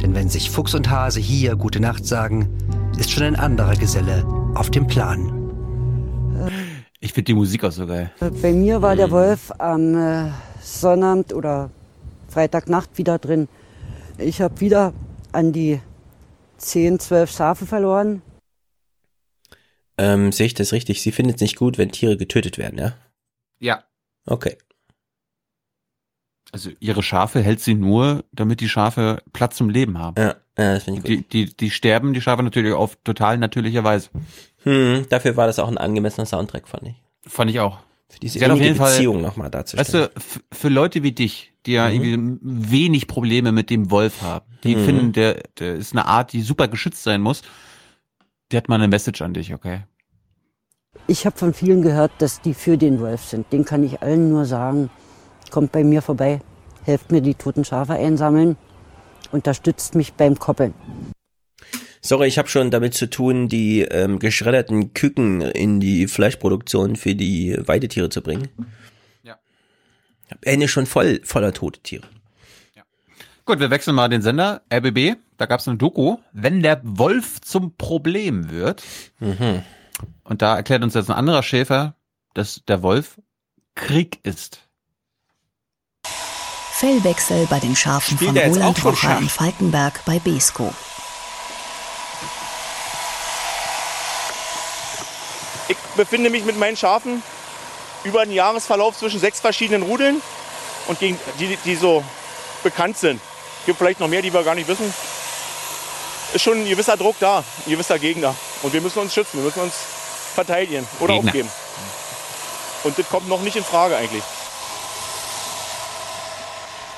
[0.00, 2.48] Denn wenn sich Fuchs und Hase hier Gute Nacht sagen,
[2.98, 5.42] ist schon ein anderer Geselle auf dem Plan.
[7.00, 8.12] Ich finde die Musik auch so geil.
[8.20, 10.30] Bei mir war der Wolf am äh,
[10.62, 11.70] Sonnabend oder
[12.28, 13.48] Freitagnacht wieder drin.
[14.18, 14.92] Ich habe wieder
[15.32, 15.80] an die
[16.58, 18.22] 10, 12 Schafe verloren.
[19.98, 21.02] Ähm, sehe ich das richtig?
[21.02, 22.94] Sie findet es nicht gut, wenn Tiere getötet werden, ja?
[23.58, 23.84] Ja.
[24.26, 24.56] Okay.
[26.52, 30.20] Also ihre Schafe hält sie nur, damit die Schafe Platz zum Leben haben.
[30.20, 31.32] Ja, ja das finde ich gut.
[31.32, 34.10] Die, die, die sterben, die Schafe natürlich auf total natürlicher Weise.
[34.64, 36.94] Hm, dafür war das auch ein angemessener Soundtrack, fand ich.
[37.26, 37.78] Fand ich auch.
[38.10, 40.10] Für diese ja, innige Beziehung nochmal darzustellen.
[40.10, 41.94] Weißt du, für Leute wie dich, die ja mhm.
[41.94, 44.84] irgendwie wenig Probleme mit dem Wolf haben, die mhm.
[44.84, 47.40] finden, der, der ist eine Art, die super geschützt sein muss,
[48.50, 49.84] die hat mal eine Message an dich, okay?
[51.06, 53.50] Ich habe von vielen gehört, dass die für den Wolf sind.
[53.52, 54.90] Den kann ich allen nur sagen,
[55.52, 56.40] kommt bei mir vorbei,
[56.84, 58.56] helft mir die toten Schafe einsammeln,
[59.30, 60.74] unterstützt mich beim Koppeln.
[62.00, 67.14] Sorry, ich habe schon damit zu tun, die ähm, geschredderten Küken in die Fleischproduktion für
[67.14, 68.48] die Weidetiere zu bringen.
[69.22, 69.38] Ja.
[70.40, 72.08] Ende schon voll voller tote Tiere.
[72.74, 72.82] Ja.
[73.44, 74.62] Gut, wir wechseln mal den Sender.
[74.72, 78.82] RBB, da gab es eine Doku, wenn der Wolf zum Problem wird.
[79.20, 79.62] Mhm.
[80.24, 81.94] Und da erklärt uns jetzt ein anderer Schäfer,
[82.34, 83.20] dass der Wolf
[83.76, 84.61] Krieg ist.
[86.82, 90.74] Fellwechsel bei den Schafen Spielt von Roland Rocher in Falkenberg bei Besko.
[95.68, 97.22] Ich befinde mich mit meinen Schafen
[98.02, 100.20] über den Jahresverlauf zwischen sechs verschiedenen Rudeln
[100.88, 102.02] und gegen die, die so
[102.64, 103.20] bekannt sind.
[103.64, 104.92] Gibt vielleicht noch mehr, die wir gar nicht wissen.
[106.34, 108.34] Ist schon ein gewisser Druck da, ein gewisser Gegner.
[108.64, 109.74] Und wir müssen uns schützen, wir müssen uns
[110.34, 111.28] verteidigen oder Gegner.
[111.28, 111.48] aufgeben.
[112.82, 114.24] Und das kommt noch nicht in Frage eigentlich.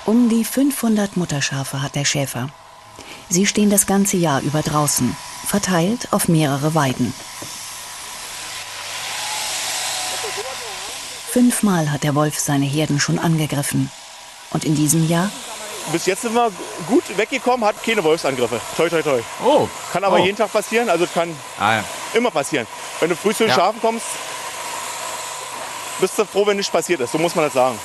[0.07, 2.49] Um die 500 Mutterschafe hat der Schäfer.
[3.29, 5.17] Sie stehen das ganze Jahr über draußen,
[5.47, 7.15] verteilt auf mehrere Weiden.
[11.31, 13.91] Fünfmal hat der Wolf seine Herden schon angegriffen.
[14.51, 15.31] Und in diesem Jahr
[15.93, 16.51] Bis jetzt sind wir
[16.87, 18.59] gut weggekommen, hat keine Wolfsangriffe.
[18.75, 19.21] Toi, toi, toi.
[19.45, 19.69] Oh.
[19.93, 20.25] Kann aber Oh.
[20.25, 21.85] jeden Tag passieren, also kann Ah, ja.
[22.15, 22.67] immer passieren.
[23.01, 23.57] Wenn du früh zu den Ja.
[23.57, 24.07] Schafen kommst,
[26.01, 27.13] bist du froh, wenn nichts passiert ist.
[27.13, 27.79] So muss man das sagen.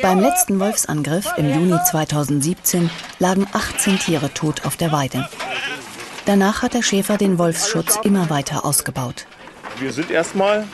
[0.00, 5.28] Beim letzten Wolfsangriff im Juni 2017 lagen 18 Tiere tot auf der Weide.
[6.24, 9.26] Danach hat der Schäfer den Wolfsschutz immer weiter ausgebaut.
[9.78, 10.64] Wir sind erstmal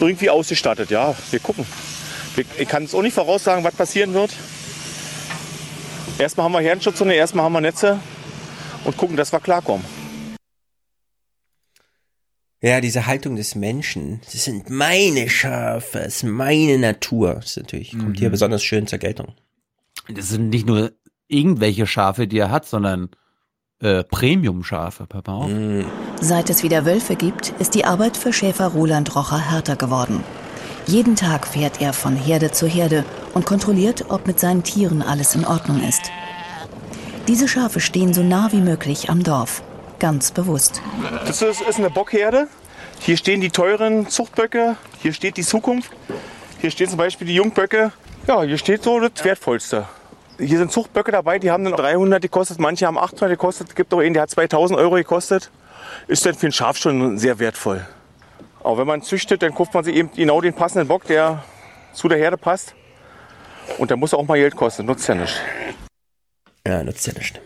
[0.00, 0.90] irgendwie ausgestattet.
[0.90, 1.66] Ja, wir gucken.
[2.58, 4.30] Ich kann es auch nicht voraussagen, was passieren wird.
[6.18, 7.98] Erstmal haben wir Herdenschutzhunde, erstmal haben wir Netze
[8.84, 9.84] und gucken, dass wir klarkommen.
[12.66, 14.20] Ja, diese Haltung des Menschen.
[14.32, 17.34] Das sind meine Schafe, das ist meine Natur.
[17.34, 18.32] Das ist natürlich, kommt hier Mhm.
[18.32, 19.34] besonders schön zur Geltung.
[20.08, 20.92] Das sind nicht nur
[21.28, 23.10] irgendwelche Schafe, die er hat, sondern
[23.80, 25.32] äh, Premium-Schafe, Papa.
[25.32, 25.50] auf.
[26.20, 30.24] Seit es wieder Wölfe gibt, ist die Arbeit für Schäfer Roland Rocher härter geworden.
[30.86, 33.04] Jeden Tag fährt er von Herde zu Herde
[33.34, 36.10] und kontrolliert, ob mit seinen Tieren alles in Ordnung ist.
[37.28, 39.62] Diese Schafe stehen so nah wie möglich am Dorf.
[39.98, 40.82] Ganz bewusst.
[41.26, 42.48] Das ist, ist eine Bockherde.
[43.00, 44.76] Hier stehen die teuren Zuchtböcke.
[45.00, 45.90] Hier steht die Zukunft.
[46.60, 47.92] Hier stehen zum Beispiel die Jungböcke.
[48.26, 49.86] Ja, hier steht so das Wertvollste.
[50.38, 53.68] Hier sind Zuchtböcke dabei, die haben dann 300 gekostet, manche haben 800 gekostet.
[53.70, 55.50] Es gibt auch einen, der hat 2000 Euro gekostet.
[56.08, 57.86] Ist dann für ein Schaf schon sehr wertvoll.
[58.62, 61.44] Aber wenn man züchtet, dann kauft man sich eben genau den passenden Bock, der
[61.92, 62.74] zu der Herde passt.
[63.78, 65.40] Und der muss auch mal Geld kosten, nutzt ja nichts.
[66.66, 67.40] Ja, nutzt ja nicht.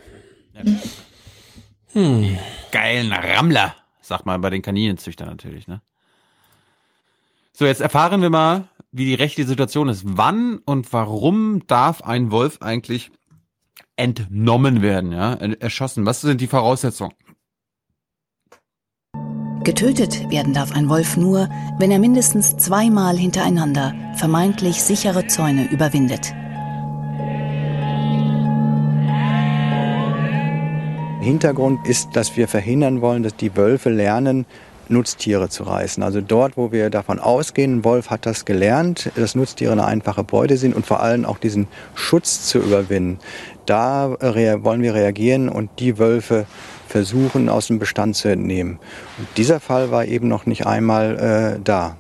[1.93, 2.39] Hm.
[2.71, 5.83] Geilen Rammler, sagt man bei den Kaninenzüchtern natürlich, ne?
[7.53, 10.03] So, jetzt erfahren wir mal, wie die rechtliche Situation ist.
[10.05, 13.11] Wann und warum darf ein Wolf eigentlich
[13.97, 15.35] entnommen werden, ja?
[15.35, 16.07] Erschossen.
[16.07, 17.13] Was sind die Voraussetzungen?
[19.63, 26.33] Getötet werden darf ein Wolf nur, wenn er mindestens zweimal hintereinander vermeintlich sichere Zäune überwindet.
[31.21, 34.47] Hintergrund ist, dass wir verhindern wollen, dass die Wölfe lernen,
[34.89, 36.03] Nutztiere zu reißen.
[36.03, 40.25] Also dort, wo wir davon ausgehen, ein Wolf hat das gelernt, dass Nutztiere eine einfache
[40.25, 43.21] Beute sind und vor allem auch diesen Schutz zu überwinden,
[43.67, 46.47] da rea- wollen wir reagieren und die Wölfe
[46.89, 48.81] versuchen, aus dem Bestand zu entnehmen.
[49.19, 51.97] Und dieser Fall war eben noch nicht einmal äh, da.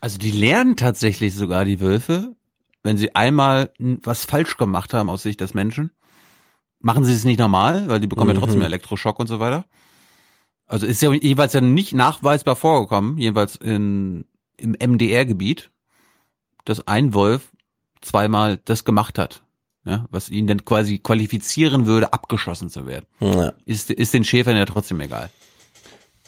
[0.00, 2.34] Also die lernen tatsächlich sogar die Wölfe,
[2.82, 5.90] wenn sie einmal was falsch gemacht haben aus Sicht des Menschen.
[6.86, 8.40] Machen sie es nicht normal, weil die bekommen ja Mhm.
[8.40, 9.64] trotzdem Elektroschock und so weiter.
[10.68, 14.24] Also ist ja jeweils ja nicht nachweisbar vorgekommen, jedenfalls in,
[14.56, 15.70] im MDR-Gebiet,
[16.64, 17.50] dass ein Wolf
[18.02, 19.42] zweimal das gemacht hat.
[19.84, 23.06] Ja, was ihn dann quasi qualifizieren würde, abgeschossen zu werden.
[23.18, 23.52] Ja.
[23.64, 25.28] Ist, ist den Schäfern ja trotzdem egal.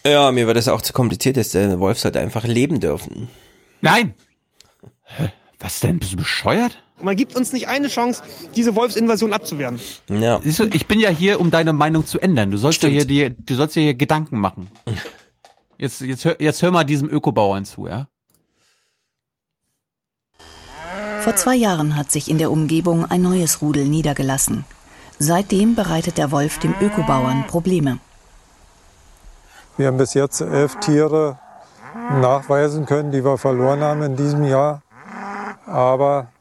[0.05, 1.37] Ja, mir war das auch zu kompliziert.
[1.37, 3.29] dass Der Wolf sollte einfach leben dürfen.
[3.81, 4.15] Nein!
[5.05, 5.33] Hä?
[5.61, 5.99] Was denn?
[6.01, 6.83] Bist du bescheuert?
[7.01, 8.23] Man gibt uns nicht eine Chance,
[8.57, 9.79] diese Wolfsinvasion abzuwehren.
[10.09, 10.41] Ja.
[10.43, 12.51] Siehst du, ich bin ja hier, um deine Meinung zu ändern.
[12.51, 14.69] Du sollst ja hier, dir, du sollst ja hier Gedanken machen.
[15.81, 18.09] Jetzt, jetzt, hör, jetzt hör mal diesem Ökobauern zu, ja?
[21.21, 24.65] Vor zwei Jahren hat sich in der Umgebung ein neues Rudel niedergelassen.
[25.21, 27.99] Seitdem bereitet der Wolf dem Ökobauern Probleme.
[29.77, 31.39] Wir haben bis jetzt elf Tiere
[32.21, 34.83] nachweisen können, die wir verloren haben in diesem Jahr.
[35.67, 36.33] Aber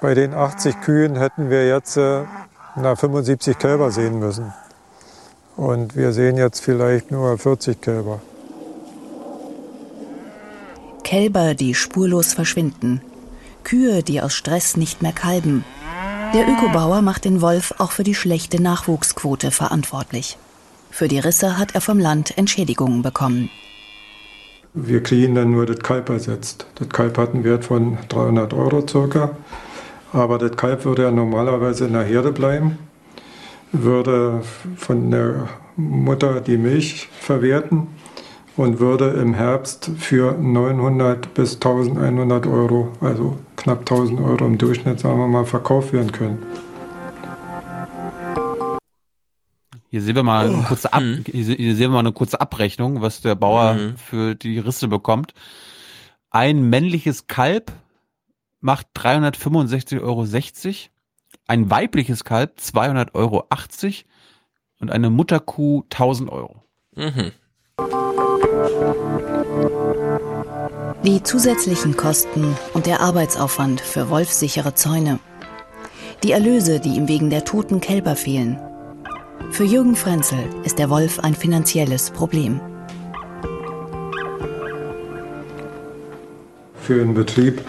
[0.00, 2.22] bei den 80 Kühen hätten wir jetzt äh,
[2.76, 4.52] na, 75 Kälber sehen müssen.
[5.56, 8.20] Und wir sehen jetzt vielleicht nur 40 Kälber.
[11.04, 13.02] Kälber, die spurlos verschwinden.
[13.64, 15.64] Kühe, die aus Stress nicht mehr kalben.
[16.32, 20.38] Der Ökobauer macht den Wolf auch für die schlechte Nachwuchsquote verantwortlich.
[20.90, 23.50] Für die Risse hat er vom Land Entschädigungen bekommen.
[24.72, 26.66] Wir kriegen dann nur das Kalb ersetzt.
[26.76, 29.36] Das Kalb hat einen Wert von 300 Euro circa.
[30.12, 32.78] Aber das Kalb würde ja normalerweise in der Herde bleiben,
[33.72, 34.42] würde
[34.76, 37.86] von der Mutter die Milch verwerten
[38.56, 45.00] und würde im Herbst für 900 bis 1100 Euro, also knapp 1000 Euro im Durchschnitt,
[45.00, 46.38] sagen wir mal, verkauft werden können.
[49.90, 52.40] Hier sehen wir mal eine kurze, Ab hier se- hier sehen wir mal eine kurze
[52.40, 53.96] Abrechnung, was der Bauer Mhm.
[53.96, 55.34] für die Risse bekommt.
[56.30, 57.72] Ein männliches Kalb
[58.60, 60.26] macht 365,60 Euro.
[61.46, 63.46] Ein weibliches Kalb 200,80 Euro
[64.80, 66.62] und eine Mutterkuh 1000 Euro.
[66.94, 67.32] Mhm.
[71.04, 75.18] Die zusätzlichen Kosten und der Arbeitsaufwand für wolfsichere Zäune.
[76.22, 78.58] Die Erlöse, die ihm wegen der toten Kälber fehlen.
[79.50, 82.60] Für Jürgen Frenzel ist der Wolf ein finanzielles Problem.
[86.74, 87.64] Für einen Betrieb,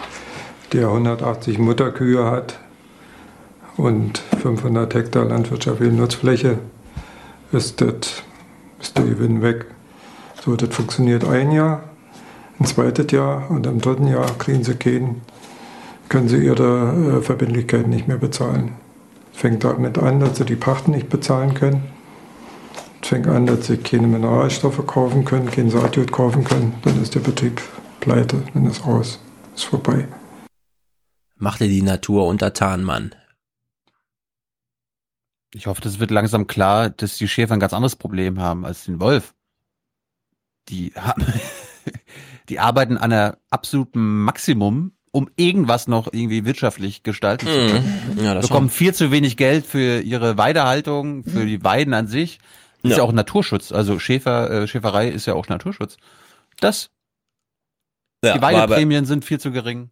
[0.72, 2.58] der 180 Mutterkühe hat
[3.76, 6.58] und 500 Hektar landwirtschaftliche Nutzfläche,
[7.52, 8.22] ist, das,
[8.80, 9.66] ist der Gewinn weg.
[10.42, 11.84] So, das funktioniert ein Jahr,
[12.58, 15.20] ein zweites Jahr und im dritten Jahr kriegen sie keinen,
[16.08, 18.72] können sie ihre äh, Verbindlichkeiten nicht mehr bezahlen.
[19.34, 21.82] Es fängt damit an, dass sie die Pachten nicht bezahlen können.
[23.02, 26.74] Es fängt an, dass sie keine Mineralstoffe kaufen können, kein Saatgut kaufen können.
[26.82, 27.60] Dann ist der Betrieb
[28.00, 29.18] pleite, dann ist aus,
[29.54, 30.06] ist vorbei.
[31.42, 33.16] Mach dir die Natur untertan, Mann.
[35.52, 38.84] Ich hoffe, das wird langsam klar, dass die Schäfer ein ganz anderes Problem haben als
[38.84, 39.34] den Wolf.
[40.68, 41.26] Die haben,
[42.48, 48.02] die arbeiten an einer absoluten Maximum, um irgendwas noch irgendwie wirtschaftlich gestalten zu können.
[48.18, 48.24] Mhm.
[48.24, 48.76] Ja, bekommen schon.
[48.76, 52.38] viel zu wenig Geld für ihre Weidehaltung, für die Weiden an sich.
[52.84, 53.02] Ist ja, Ja.
[53.02, 53.72] auch Naturschutz.
[53.72, 55.96] Also Schäfer, äh, Schäferei ist ja auch Naturschutz.
[56.60, 56.90] Das.
[58.24, 59.90] Ja, die war aber- Weideprämien sind viel zu gering.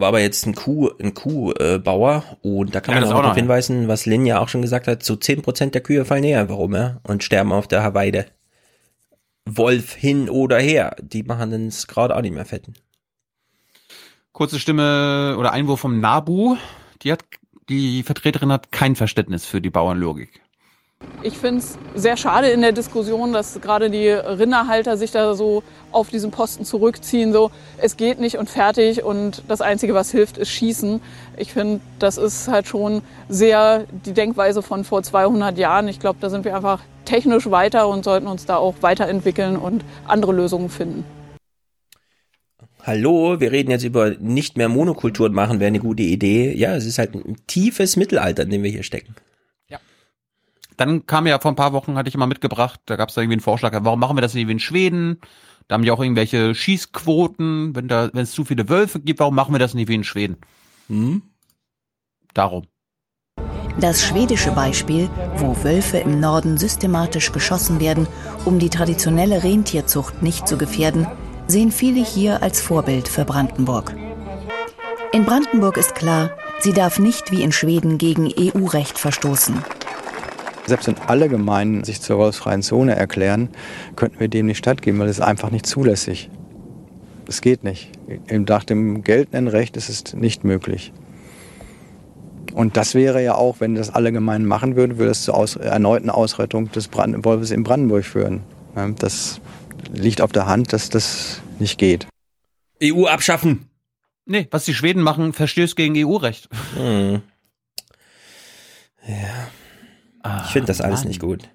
[0.00, 3.36] War aber jetzt ein Kuh, ein Kuhbauer und da kann Ja, man auch auch darauf
[3.36, 6.74] hinweisen, was Lin ja auch schon gesagt hat, so 10% der Kühe fallen näher, warum,
[6.74, 7.00] ja?
[7.02, 8.26] Und sterben auf der Weide.
[9.44, 12.74] Wolf hin oder her, die machen uns gerade auch nicht mehr fetten.
[14.32, 16.56] Kurze Stimme oder Einwurf vom Nabu.
[17.02, 17.24] Die hat,
[17.68, 20.39] die Vertreterin hat kein Verständnis für die Bauernlogik.
[21.22, 25.62] Ich finde es sehr schade in der Diskussion, dass gerade die Rinderhalter sich da so
[25.92, 30.38] auf diesen Posten zurückziehen, so es geht nicht und fertig und das Einzige, was hilft,
[30.38, 31.02] ist Schießen.
[31.36, 35.88] Ich finde, das ist halt schon sehr die Denkweise von vor 200 Jahren.
[35.88, 39.84] Ich glaube, da sind wir einfach technisch weiter und sollten uns da auch weiterentwickeln und
[40.06, 41.04] andere Lösungen finden.
[42.82, 46.54] Hallo, wir reden jetzt über nicht mehr Monokulturen machen, wäre eine gute Idee.
[46.56, 49.14] Ja, es ist halt ein tiefes Mittelalter, in dem wir hier stecken.
[50.80, 53.20] Dann kam ja vor ein paar Wochen, hatte ich immer mitgebracht, da gab es da
[53.20, 55.20] irgendwie einen Vorschlag, warum machen wir das nicht wie in Schweden?
[55.68, 59.34] Da haben die auch irgendwelche Schießquoten, wenn da, wenn es zu viele Wölfe gibt, warum
[59.34, 60.38] machen wir das nicht wie in Schweden?
[60.88, 61.20] Hm?
[62.32, 62.64] Darum.
[63.78, 68.06] Das schwedische Beispiel, wo Wölfe im Norden systematisch geschossen werden,
[68.46, 71.06] um die traditionelle Rentierzucht nicht zu gefährden,
[71.46, 73.94] sehen viele hier als Vorbild für Brandenburg.
[75.12, 79.62] In Brandenburg ist klar, sie darf nicht wie in Schweden gegen EU-Recht verstoßen.
[80.66, 83.48] Selbst wenn alle Gemeinden sich zur wolfsfreien Zone erklären,
[83.96, 86.30] könnten wir dem nicht stattgeben, weil es ist einfach nicht zulässig.
[87.26, 87.90] Es geht nicht.
[88.30, 90.92] Nach dem geltenden Recht ist es nicht möglich.
[92.52, 95.56] Und das wäre ja auch, wenn das alle Gemeinden machen würden, würde es zur Aus
[95.56, 98.42] erneuten Ausrottung des Brand Wolfes in Brandenburg führen.
[98.98, 99.40] Das
[99.92, 102.06] liegt auf der Hand, dass das nicht geht.
[102.82, 103.70] EU abschaffen.
[104.26, 106.48] Nee, was die Schweden machen, verstößt gegen EU-Recht.
[106.76, 107.22] Hm.
[109.06, 109.48] Ja.
[110.24, 111.08] Ich finde das alles Mann.
[111.08, 111.48] nicht gut.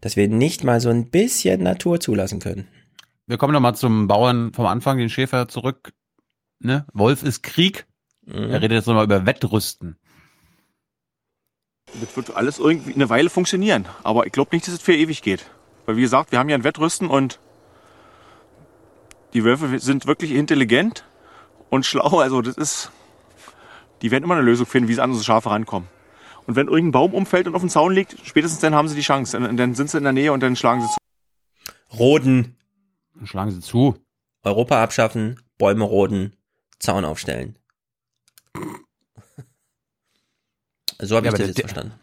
[0.00, 2.68] Dass wir nicht mal so ein bisschen Natur zulassen können.
[3.26, 5.92] Wir kommen nochmal zum Bauern vom Anfang, den Schäfer zurück.
[6.60, 6.84] Ne?
[6.92, 7.86] Wolf ist Krieg.
[8.26, 8.50] Mhm.
[8.50, 9.96] Er redet jetzt nochmal über Wettrüsten.
[12.00, 13.86] Das wird alles irgendwie eine Weile funktionieren.
[14.02, 15.44] Aber ich glaube nicht, dass es für ewig geht.
[15.86, 17.38] Weil wie gesagt, wir haben ja ein Wettrüsten und
[19.32, 21.04] die Wölfe sind wirklich intelligent
[21.70, 22.20] und schlau.
[22.20, 22.90] Also das ist,
[24.02, 25.88] die werden immer eine Lösung finden, wie sie an unsere Schafe rankommen.
[26.46, 29.00] Und wenn irgendein Baum umfällt und auf dem Zaun liegt, spätestens dann haben sie die
[29.02, 29.36] Chance.
[29.38, 30.96] Und dann sind sie in der Nähe und dann schlagen sie zu.
[31.98, 32.56] Roden.
[33.14, 33.96] Dann schlagen sie zu.
[34.42, 36.36] Europa abschaffen, Bäume roden,
[36.78, 37.56] Zaun aufstellen.
[41.00, 41.94] So habe Ja, ich das jetzt der- verstanden.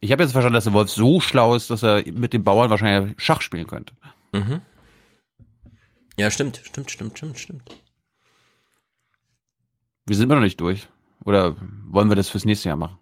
[0.00, 2.70] Ich habe jetzt verstanden, dass der Wolf so schlau ist, dass er mit dem Bauern
[2.70, 3.94] wahrscheinlich Schach spielen könnte.
[4.32, 4.60] Mhm.
[6.16, 7.76] Ja, stimmt, stimmt, stimmt, stimmt, stimmt.
[10.06, 10.88] Wir sind immer noch nicht durch.
[11.24, 11.56] Oder
[11.88, 12.98] wollen wir das fürs nächste Jahr machen?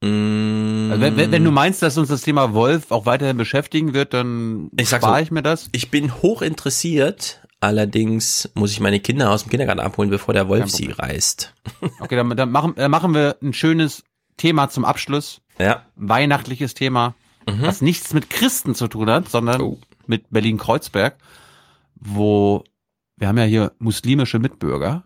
[0.00, 0.90] Mm.
[0.90, 4.70] Also wenn, wenn, du meinst, dass uns das Thema Wolf auch weiterhin beschäftigen wird, dann
[4.78, 5.68] Ich spare so, ich mir das.
[5.72, 10.48] Ich bin hoch interessiert, allerdings muss ich meine Kinder aus dem Kindergarten abholen, bevor der
[10.48, 11.54] Wolf sie reißt.
[12.00, 14.04] Okay, dann, dann, machen, dann machen wir ein schönes
[14.36, 15.40] Thema zum Abschluss.
[15.58, 15.84] Ja.
[15.96, 17.14] Weihnachtliches Thema,
[17.48, 17.62] Mhm.
[17.62, 19.78] was nichts mit Christen zu tun hat, sondern Oh.
[20.06, 21.16] mit Berlin-Kreuzberg,
[21.96, 22.62] wo
[23.16, 25.02] wir haben ja hier muslimische Mitbürger.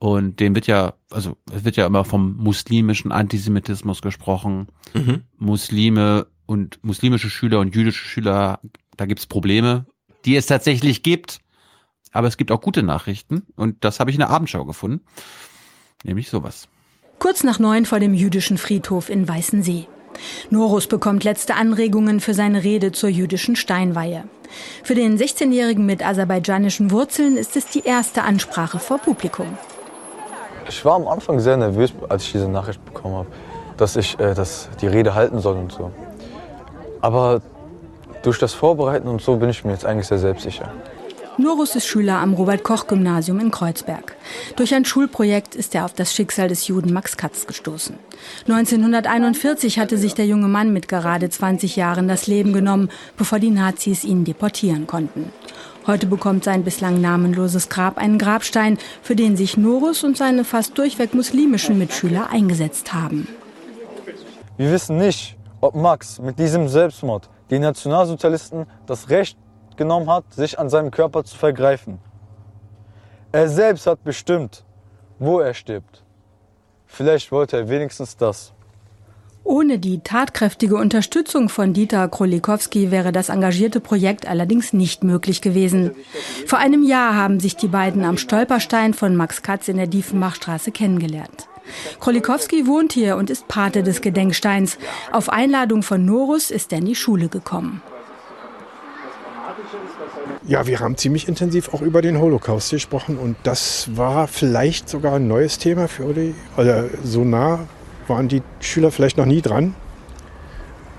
[0.00, 4.68] Und dem wird ja, also es wird ja immer vom muslimischen Antisemitismus gesprochen.
[4.94, 5.24] Mhm.
[5.36, 8.60] Muslime und muslimische Schüler und jüdische Schüler,
[8.96, 9.84] da gibt's Probleme,
[10.24, 11.40] die es tatsächlich gibt.
[12.12, 15.04] Aber es gibt auch gute Nachrichten und das habe ich in der Abendschau gefunden.
[16.02, 16.66] Nämlich sowas.
[17.18, 19.86] Kurz nach neun vor dem jüdischen Friedhof in Weißensee.
[20.48, 24.24] Norus bekommt letzte Anregungen für seine Rede zur jüdischen Steinweihe.
[24.82, 29.58] Für den 16-Jährigen mit aserbaidschanischen Wurzeln ist es die erste Ansprache vor Publikum.
[30.70, 33.28] Ich war am Anfang sehr nervös, als ich diese Nachricht bekommen habe,
[33.76, 35.90] dass ich äh, dass die Rede halten soll und so.
[37.00, 37.42] Aber
[38.22, 40.70] durch das Vorbereiten und so bin ich mir jetzt eigentlich sehr selbstsicher.
[41.38, 44.14] Norus ist Schüler am Robert-Koch-Gymnasium in Kreuzberg.
[44.56, 47.96] Durch ein Schulprojekt ist er auf das Schicksal des Juden Max Katz gestoßen.
[48.46, 53.50] 1941 hatte sich der junge Mann mit gerade 20 Jahren das Leben genommen, bevor die
[53.50, 55.32] Nazis ihn deportieren konnten.
[55.86, 60.76] Heute bekommt sein bislang namenloses Grab einen Grabstein, für den sich Norus und seine fast
[60.76, 63.26] durchweg muslimischen Mitschüler eingesetzt haben.
[64.58, 69.38] Wir wissen nicht, ob Max mit diesem Selbstmord den Nationalsozialisten das Recht
[69.76, 71.98] genommen hat, sich an seinem Körper zu vergreifen.
[73.32, 74.64] Er selbst hat bestimmt,
[75.18, 76.04] wo er stirbt.
[76.86, 78.52] Vielleicht wollte er wenigstens das.
[79.42, 85.92] Ohne die tatkräftige Unterstützung von Dieter Krolikowski wäre das engagierte Projekt allerdings nicht möglich gewesen.
[86.46, 90.72] Vor einem Jahr haben sich die beiden am Stolperstein von Max Katz in der Diefenbachstraße
[90.72, 91.48] kennengelernt.
[92.00, 94.78] Krolikowski wohnt hier und ist Pate des Gedenksteins.
[95.10, 97.82] Auf Einladung von Norus ist er in die Schule gekommen.
[100.46, 105.14] Ja, wir haben ziemlich intensiv auch über den Holocaust gesprochen und das war vielleicht sogar
[105.14, 106.34] ein neues Thema für Uli.
[106.56, 107.66] Oder so nah
[108.10, 109.74] waren die Schüler vielleicht noch nie dran.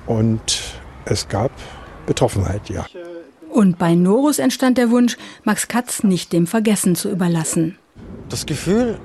[0.07, 0.63] Und
[1.05, 1.51] es gab
[2.07, 2.87] Betroffenheit, ja.
[3.51, 7.77] Und bei Norus entstand der Wunsch, Max Katz nicht dem Vergessen zu überlassen.
[8.29, 8.97] Das Gefühl,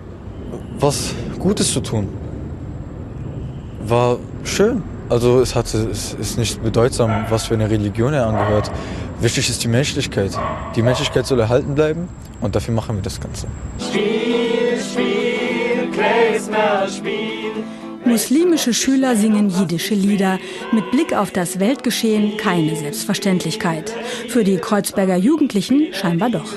[0.78, 2.08] was Gutes zu tun,
[3.84, 4.82] war schön.
[5.08, 8.70] Also es, hatte, es ist nicht bedeutsam, was für eine Religion er angehört.
[9.20, 10.32] Wichtig ist die Menschlichkeit.
[10.74, 12.08] Die Menschlichkeit soll erhalten bleiben
[12.40, 13.46] und dafür machen wir das Ganze.
[13.78, 17.35] Spiel, Spiel, Klezmer, Spiel.
[18.06, 20.38] Muslimische Schüler singen jiddische Lieder.
[20.72, 23.92] Mit Blick auf das Weltgeschehen keine Selbstverständlichkeit.
[24.28, 26.52] Für die Kreuzberger Jugendlichen scheinbar doch.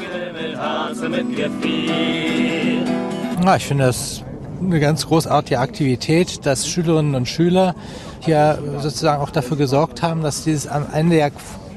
[3.44, 4.24] Ja, ich finde das
[4.62, 7.76] eine ganz großartige Aktivität, dass Schülerinnen und Schüler
[8.20, 11.30] hier sozusagen auch dafür gesorgt haben, dass dieses am Ende ja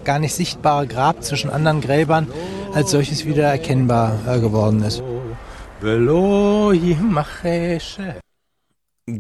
[0.05, 2.26] gar nicht sichtbare Grab zwischen anderen Gräbern
[2.75, 5.02] als solches wieder erkennbar äh, geworden ist.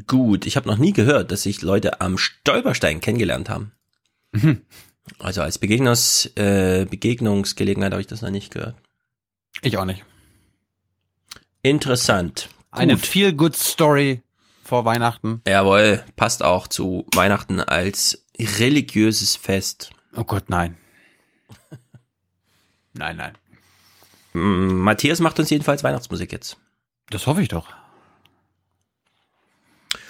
[0.06, 3.72] Gut, ich habe noch nie gehört, dass sich Leute am Stolperstein kennengelernt haben.
[4.32, 4.62] Mhm.
[5.18, 8.76] Also als Begegnungs, äh, Begegnungsgelegenheit habe ich das noch nicht gehört.
[9.60, 10.04] Ich auch nicht.
[11.62, 12.48] Interessant.
[12.70, 13.06] Eine Gut.
[13.06, 14.22] feel good Story
[14.64, 15.42] vor Weihnachten.
[15.46, 19.90] Jawohl, passt auch zu Weihnachten als religiöses Fest.
[20.16, 20.76] Oh Gott, nein.
[22.94, 23.36] nein, nein.
[24.32, 26.56] Matthias macht uns jedenfalls Weihnachtsmusik jetzt.
[27.10, 27.68] Das hoffe ich doch.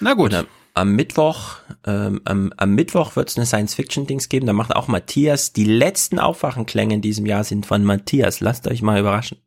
[0.03, 0.33] Na gut.
[0.33, 4.45] Und am, am Mittwoch, ähm, am, am Mittwoch wird es eine Science-Fiction-Dings geben.
[4.47, 5.53] Da macht auch Matthias.
[5.53, 8.39] Die letzten Aufwachenklänge in diesem Jahr sind von Matthias.
[8.39, 9.37] Lasst euch mal überraschen.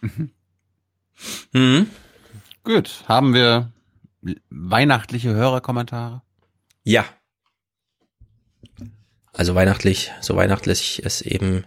[0.00, 0.30] Mhm.
[1.52, 1.86] Mhm.
[2.64, 3.04] Gut.
[3.08, 3.72] Haben wir
[4.50, 6.22] weihnachtliche Hörerkommentare?
[6.84, 7.04] Ja.
[9.32, 11.64] Also weihnachtlich, so weihnachtlich es eben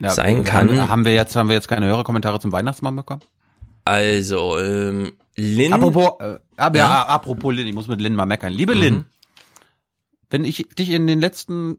[0.00, 0.88] Ja, sein haben- kann.
[0.88, 3.22] Haben wir jetzt, haben wir jetzt keine Hörerkommentare zum Weihnachtsmann bekommen?
[3.84, 5.72] Also, ähm, Lynn.
[5.72, 6.88] Apropos, äh, aber ja.
[6.88, 7.06] Ja.
[7.06, 8.52] apropos Lynn, ich muss mit Lynn mal meckern.
[8.52, 8.80] Liebe Mhm.
[8.80, 9.04] Lynn,
[10.30, 11.78] wenn ich dich in den letzten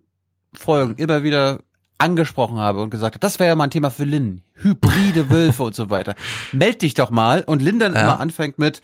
[0.53, 1.59] Folgen immer wieder
[1.97, 5.63] angesprochen habe und gesagt habe, das wäre ja mal ein Thema für Lynn, hybride Wölfe
[5.63, 6.15] und so weiter,
[6.51, 8.01] meld dich doch mal und Lynn dann Ja.
[8.03, 8.81] immer anfängt mit,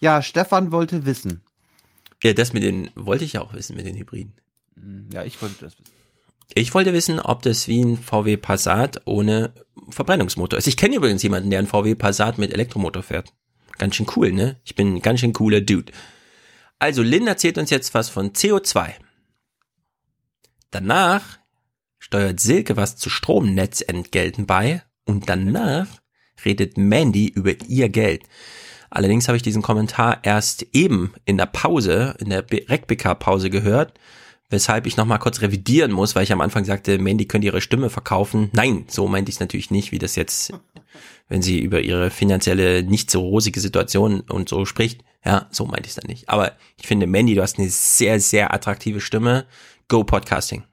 [0.00, 1.42] ja, Stefan wollte wissen.
[2.22, 4.32] Ja, das mit den, wollte ich ja auch wissen mit den Hybriden.
[5.12, 5.92] Ja, ich wollte das wissen.
[6.54, 9.52] Ich wollte wissen, ob das wie ein VW Passat ohne
[9.90, 10.66] Verbrennungsmotor ist.
[10.66, 13.32] Ich kenne übrigens jemanden, der einen VW Passat mit Elektromotor fährt.
[13.78, 14.60] Ganz schön cool, ne?
[14.64, 15.92] Ich bin ein ganz schön cooler Dude.
[16.78, 18.92] Also, Lynn erzählt uns jetzt was von CO2.
[20.70, 21.38] Danach
[21.98, 25.86] steuert Silke was zu Stromnetzentgelten bei und danach
[26.44, 28.22] redet Mandy über ihr Geld.
[28.90, 33.98] Allerdings habe ich diesen Kommentar erst eben in der Pause, in der RecBK-Pause gehört,
[34.48, 37.90] weshalb ich nochmal kurz revidieren muss, weil ich am Anfang sagte, Mandy könnte ihre Stimme
[37.90, 38.50] verkaufen.
[38.52, 40.52] Nein, so meinte ich es natürlich nicht, wie das jetzt,
[41.28, 45.04] wenn sie über ihre finanzielle, nicht so rosige Situation und so spricht.
[45.24, 46.28] Ja, so meinte ich es dann nicht.
[46.28, 49.46] Aber ich finde, Mandy, du hast eine sehr, sehr attraktive Stimme.
[49.88, 50.64] Go Podcasting.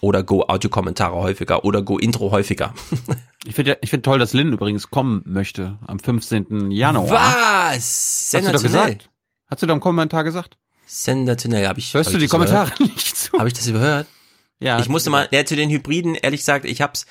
[0.00, 2.74] Oder Go Audiokommentare häufiger oder Go Intro häufiger.
[3.46, 6.72] Ich finde ich finde toll, dass Lynn übrigens kommen möchte am 15.
[6.72, 7.08] Januar.
[7.08, 7.74] Was?
[7.76, 8.86] Hast du doch Sensationell.
[8.94, 9.10] gesagt?
[9.48, 10.58] Hast du da im Kommentar gesagt?
[10.86, 11.94] Sensationell, habe ich.
[11.94, 12.80] Hörst hab du ich die Kommentare überhört?
[12.96, 13.38] nicht zu?
[13.38, 14.06] Habe ich das überhört?
[14.58, 14.80] Ja.
[14.80, 17.06] Ich musste mal, ja, zu den Hybriden, ehrlich gesagt, ich hab's,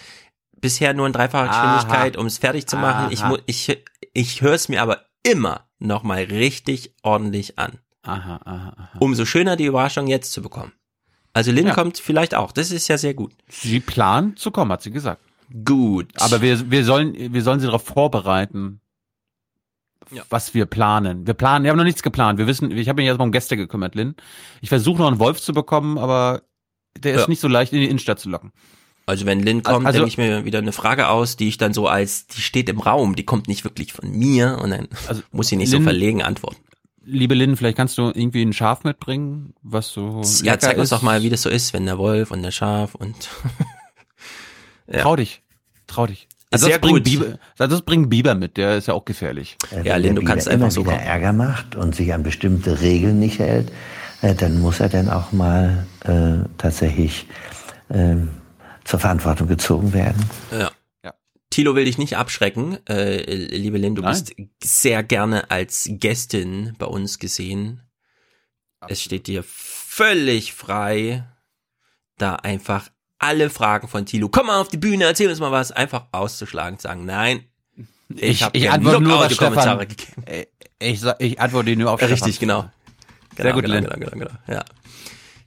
[0.61, 3.11] bisher nur in dreifacher Geschwindigkeit, um es fertig zu machen.
[3.11, 3.29] Ich, Aha.
[3.29, 3.77] mu- ich,
[4.13, 7.79] ich höre es mir aber immer nochmal richtig ordentlich an.
[8.03, 8.97] Aha, aha, aha.
[8.99, 10.71] Umso schöner die Überraschung jetzt zu bekommen.
[11.33, 11.73] Also Lynn Ja.
[11.73, 12.51] kommt vielleicht auch.
[12.51, 13.33] Das ist ja sehr gut.
[13.47, 15.21] Sie planen zu kommen, hat sie gesagt.
[15.65, 16.11] Gut.
[16.19, 18.81] Aber wir, wir sollen, wir sollen sie darauf vorbereiten,
[20.11, 20.23] Ja.
[20.29, 21.27] was wir planen.
[21.27, 22.39] Wir planen, wir haben noch nichts geplant.
[22.39, 24.15] Wir wissen, ich habe mich jetzt mal um Gäste gekümmert, Lynn.
[24.61, 26.41] Ich versuche noch einen Wolf zu bekommen, aber
[26.97, 27.27] der ist Ja.
[27.27, 28.51] nicht so leicht in die Innenstadt zu locken.
[29.07, 31.73] Also wenn Lynn kommt, Also- denke ich mir wieder eine Frage aus, die ich dann
[31.73, 34.87] so als, die steht im Raum, die kommt nicht wirklich von mir und dann
[35.31, 36.57] muss sie nicht so Lynn- verlegen antworten.
[37.09, 40.91] Liebe Lynn, vielleicht kannst du irgendwie ein Schaf mitbringen, was so Ja, zeig uns ist.
[40.91, 43.15] doch mal, wie das so ist, wenn der Wolf und der Schaf und
[44.91, 45.01] Ja.
[45.01, 45.41] Trau dich,
[45.87, 46.27] trau dich.
[46.49, 47.03] Also das bringt.
[47.03, 49.57] Biber, das bringt Biber mit, der ist ja auch gefährlich.
[49.71, 53.69] Äh, wenn der Biber immer wieder Ärger macht und sich an bestimmte Regeln nicht hält,
[54.21, 57.25] äh, dann muss er dann auch mal äh, tatsächlich
[57.89, 58.29] ähm,
[58.87, 60.29] zur Verantwortung gezogen werden.
[60.51, 60.71] Ja.
[61.49, 62.77] Thilo will dich nicht abschrecken.
[62.87, 64.11] Äh, liebe Lynn, du Nein.
[64.11, 67.81] bist sehr gerne als Gästin bei uns gesehen.
[68.87, 71.23] Es steht dir völlig frei,
[72.17, 75.71] da einfach alle Fragen von Thilo, komm mal auf die Bühne, erzähl uns mal was,
[75.71, 77.45] einfach auszuschlagen, sagen, nein.
[78.15, 79.79] Ich, hab ich dir antworte nur auf Stefan.
[79.79, 80.23] gegeben.
[80.27, 80.45] Äh,
[80.79, 82.39] Ich, ich antworte nur auf Richtig, Stefan.
[82.39, 82.61] genau.
[83.35, 83.83] Sehr Genau, gut, genau, Lynn.
[83.85, 84.63] genau, genau, genau, ja.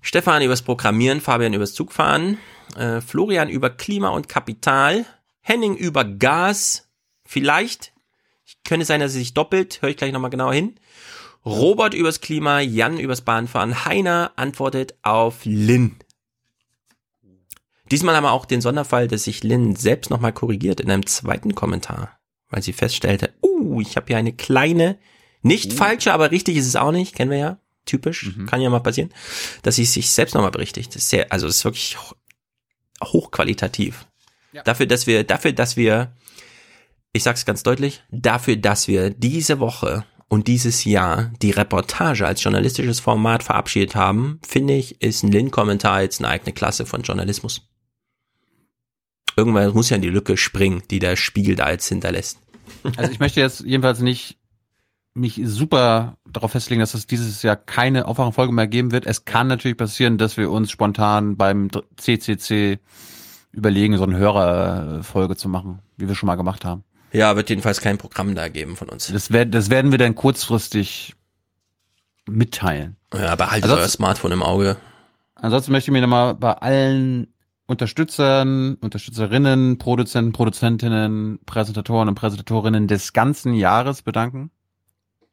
[0.01, 2.39] Stefan übers Programmieren, Fabian übers Zugfahren,
[2.77, 5.05] äh, Florian über Klima und Kapital,
[5.41, 6.89] Henning über Gas,
[7.25, 7.93] vielleicht,
[8.65, 10.75] könnte sein, dass es sich doppelt, höre ich gleich nochmal genau hin.
[11.45, 15.97] Robert übers Klima, Jan übers Bahnfahren, Heiner antwortet auf Lynn.
[17.91, 21.55] Diesmal haben wir auch den Sonderfall, dass sich Lynn selbst nochmal korrigiert in einem zweiten
[21.55, 22.19] Kommentar,
[22.49, 24.99] weil sie feststellte, uh, ich habe hier eine kleine,
[25.43, 28.81] nicht falsche, aber richtig ist es auch nicht, kennen wir ja, typisch, kann ja mal
[28.81, 29.11] passieren,
[29.63, 30.95] dass sie sich selbst nochmal berichtigt.
[30.95, 31.97] Das ist sehr, also es ist wirklich
[33.03, 34.07] ho- hochqualitativ.
[34.65, 36.13] Dafür, dass wir, dafür, dass wir,
[37.13, 42.43] ich sag's ganz deutlich, dafür, dass wir diese Woche und dieses Jahr die Reportage als
[42.43, 47.69] journalistisches Format verabschiedet haben, finde ich, ist ein Lin-Kommentar jetzt eine eigene Klasse von Journalismus.
[49.37, 52.39] Irgendwann muss ja in die Lücke springen, die der Spiegel da jetzt hinterlässt.
[52.97, 54.39] Also ich möchte jetzt jedenfalls nicht
[55.15, 59.07] mich super darauf festlegen, dass es dieses Jahr keine Aufwachenfolge mehr geben wird.
[59.07, 62.79] Es kann natürlich passieren, dass wir uns spontan beim CCC
[63.53, 66.85] überlegen, so eine Hörerfolge zu machen, wie wir schon mal gemacht haben.
[67.13, 69.09] Ja, wird jedenfalls kein Programm da geben von uns.
[69.09, 71.15] Das, werd, das werden wir dann kurzfristig
[72.27, 72.97] mitteilen.
[73.13, 74.77] Ja, behaltet euer Smartphone im Auge.
[75.35, 77.35] Ansonsten möchte ich mich nochmal bei allen
[77.67, 84.51] Unterstützern, Unterstützerinnen, Produzenten, Produzentinnen, Präsentatoren und Präsentatorinnen des ganzen Jahres bedanken.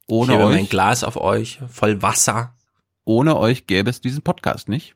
[0.07, 2.55] Ohne ich hebe euch, mein Glas auf euch, voll Wasser.
[3.03, 4.95] ohne euch gäbe es diesen Podcast nicht.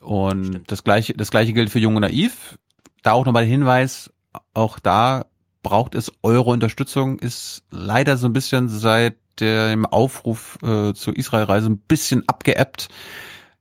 [0.00, 2.58] Und das gleiche, das gleiche gilt für Jung und Naiv.
[3.02, 4.12] Da auch nochmal der Hinweis,
[4.52, 5.26] auch da
[5.62, 11.68] braucht es eure Unterstützung, ist leider so ein bisschen seit dem Aufruf äh, zur Israel-Reise
[11.68, 12.88] ein bisschen abgeebbt.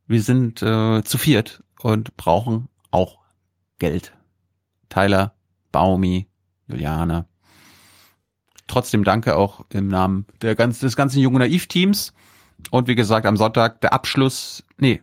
[0.06, 3.20] Wir sind äh, zu viert und brauchen auch
[3.80, 4.14] Geld.
[4.90, 5.34] Tyler,
[5.72, 6.28] Baumi,
[6.68, 7.26] Juliane.
[8.68, 12.14] Trotzdem danke auch im Namen der ganz, des ganzen Jung und Naiv-Teams.
[12.72, 15.02] Und wie gesagt, am Sonntag der Abschluss, nee,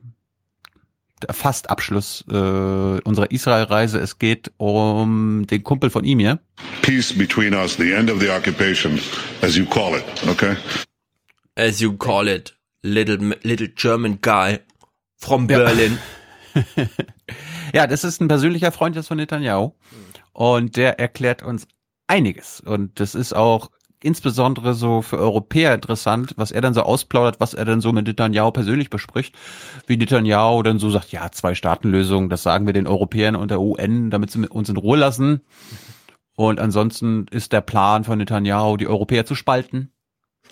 [1.23, 3.99] der Fastabschluss äh, unserer Israel-Reise.
[3.99, 6.41] Es geht um den Kumpel von ihm hier.
[6.83, 8.99] peace between us, the end of the occupation,
[9.43, 10.57] as you call it, okay?
[11.57, 14.61] As you call it, little, little German guy
[15.17, 15.99] from Berlin.
[17.73, 19.71] Ja, das ist ein persönlicher Freund jetzt von Netanyahu.
[20.33, 21.69] Und der erklärt uns
[22.11, 22.61] einiges.
[22.61, 23.71] Und das ist auch
[24.03, 28.07] insbesondere so für Europäer interessant, was er dann so ausplaudert, was er dann so mit
[28.07, 29.37] Netanyahu persönlich bespricht.
[29.87, 34.11] Wie Netanyahu dann so sagt, ja, Zwei-Staaten-Lösung, das sagen wir den Europäern und der UN,
[34.11, 35.43] damit sie uns in Ruhe lassen.
[36.35, 39.93] Und ansonsten ist der Plan von Netanyahu, die Europäer zu spalten.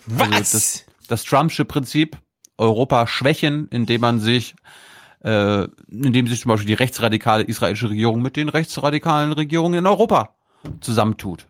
[0.05, 0.31] Was?
[0.31, 2.17] Also das, das Trumpsche Prinzip,
[2.57, 4.55] Europa schwächen, indem man sich
[5.21, 10.38] äh, indem sich zum Beispiel die rechtsradikale israelische Regierung mit den rechtsradikalen Regierungen in Europa
[10.81, 11.47] zusammentut.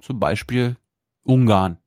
[0.00, 0.76] Zum Beispiel
[1.22, 1.78] Ungarn.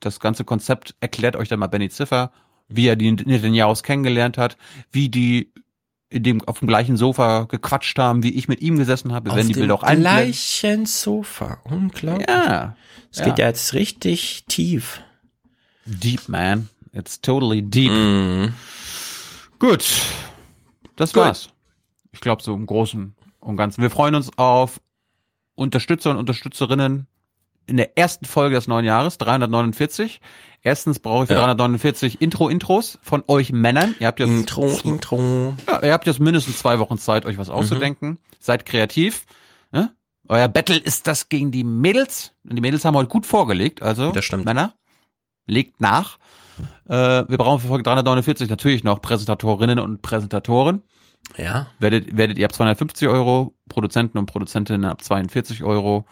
[0.00, 2.30] Das ganze Konzept erklärt euch dann mal Benny Ziffer,
[2.68, 4.56] wie er die Netanyahus kennengelernt hat,
[4.92, 5.52] wie die
[6.10, 9.30] in dem, auf dem gleichen Sofa gequatscht haben, wie ich mit ihm gesessen habe.
[9.30, 10.24] Auf werden die dem Bilder auch einblenden.
[10.24, 11.58] gleichen Sofa.
[11.64, 12.28] Unglaublich.
[12.28, 12.76] Ja.
[13.10, 15.00] Es geht ja jetzt richtig tief.
[15.84, 16.68] Deep, man.
[16.92, 17.90] It's totally deep.
[17.90, 18.54] Mhm.
[19.58, 19.84] Gut.
[20.96, 21.22] Das Gut.
[21.22, 21.48] war's.
[22.12, 23.82] Ich glaube, so im Großen und Ganzen.
[23.82, 24.80] Wir freuen uns auf
[25.54, 27.06] Unterstützer und Unterstützerinnen
[27.66, 30.20] in der ersten Folge des neuen Jahres, 349.
[30.62, 31.40] Erstens brauche ich für ja.
[31.40, 33.94] 349 Intro-Intros von euch Männern.
[34.00, 35.54] Ihr habt jetzt Intro, Intro.
[35.66, 37.54] Ja, ihr habt jetzt mindestens zwei Wochen Zeit, euch was mhm.
[37.54, 38.18] auszudenken.
[38.40, 39.26] Seid kreativ.
[39.72, 39.94] Ne?
[40.28, 42.32] Euer Battle ist das gegen die Mädels.
[42.48, 43.82] Und die Mädels haben heute gut vorgelegt.
[43.82, 44.44] Also, das stimmt.
[44.44, 44.74] Männer,
[45.46, 46.18] legt nach.
[46.88, 50.82] Äh, wir brauchen für Folge 349 natürlich noch Präsentatorinnen und Präsentatoren.
[51.36, 51.66] Ja.
[51.78, 56.06] Werdet, werdet ihr ab 250 Euro, Produzenten und Produzentinnen ab 42 Euro.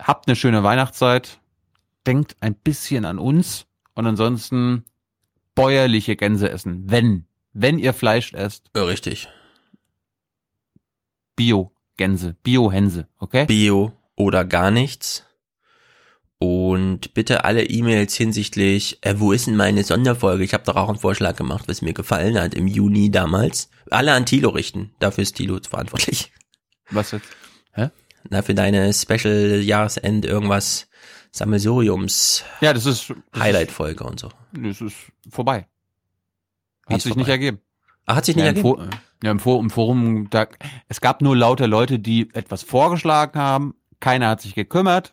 [0.00, 1.40] Habt eine schöne Weihnachtszeit.
[2.06, 3.66] Denkt ein bisschen an uns.
[3.94, 4.84] Und ansonsten
[5.54, 6.84] bäuerliche Gänse essen.
[6.90, 8.70] Wenn, wenn ihr Fleisch esst.
[8.76, 9.28] Ja, richtig.
[11.36, 13.46] Bio-Gänse, Bio-Hänse, okay?
[13.46, 15.24] Bio oder gar nichts.
[16.40, 20.44] Und bitte alle E-Mails hinsichtlich, äh, wo ist denn meine Sonderfolge?
[20.44, 23.70] Ich habe doch auch einen Vorschlag gemacht, was mir gefallen hat im Juni damals.
[23.90, 24.92] Alle an Tilo richten.
[25.00, 26.32] Dafür ist Tilo verantwortlich.
[26.90, 27.26] Was jetzt?
[27.72, 27.90] Hä?
[28.30, 30.88] Na, für deine Special Jahresend irgendwas
[31.32, 32.44] Sammelsuriums.
[32.60, 34.30] Ja, das ist Highlight-Folge und so.
[34.52, 34.96] Das ist
[35.28, 35.66] vorbei.
[36.86, 37.20] Hat sich vorbei?
[37.20, 37.60] nicht ergeben.
[38.06, 38.74] Ach, hat sich nicht ja, ergeben?
[38.80, 38.90] Im
[39.22, 40.46] ja, im, Forum, im Forum, da,
[40.88, 43.74] es gab nur lauter Leute, die etwas vorgeschlagen haben.
[44.00, 45.12] Keiner hat sich gekümmert.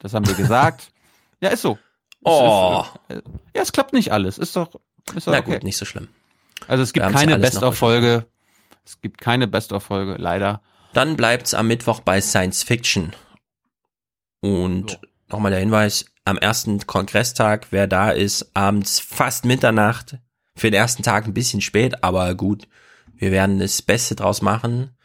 [0.00, 0.92] Das haben wir gesagt.
[1.40, 1.78] ja, ist so.
[2.24, 2.84] Oh.
[3.08, 3.22] Ist, äh,
[3.54, 4.36] ja, es klappt nicht alles.
[4.36, 4.80] Ist doch,
[5.14, 5.52] ist doch Na okay.
[5.52, 6.08] gut, nicht so schlimm.
[6.66, 8.26] Also es gibt keine Best-of-Folge.
[8.84, 10.60] Es gibt keine Best-of-Folge, leider.
[10.92, 13.14] Dann bleibt's am Mittwoch bei Science Fiction.
[14.40, 14.96] Und so.
[15.28, 20.18] nochmal der Hinweis, am ersten Kongresstag, wer da ist, abends fast Mitternacht.
[20.56, 22.68] Für den ersten Tag ein bisschen spät, aber gut.
[23.14, 24.96] Wir werden das Beste draus machen.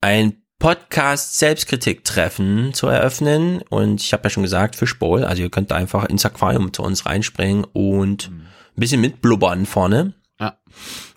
[0.00, 5.50] Ein Podcast Selbstkritik treffen zu eröffnen und ich habe ja schon gesagt Fischbowl, also ihr
[5.50, 10.12] könnt einfach ins Aquarium zu uns reinspringen und ein bisschen mitblubbern vorne.
[10.38, 10.58] Ja.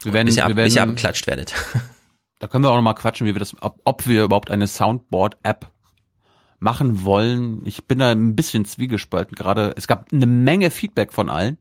[0.01, 1.53] Wir werden, bis ihr, ab, wir werden, bis ihr abgeklatscht werdet.
[2.39, 4.67] Da können wir auch noch mal quatschen, wie wir das, ob, ob wir überhaupt eine
[4.67, 5.71] Soundboard-App
[6.59, 7.61] machen wollen.
[7.65, 9.73] Ich bin da ein bisschen zwiegespalten gerade.
[9.77, 11.57] Es gab eine Menge Feedback von allen.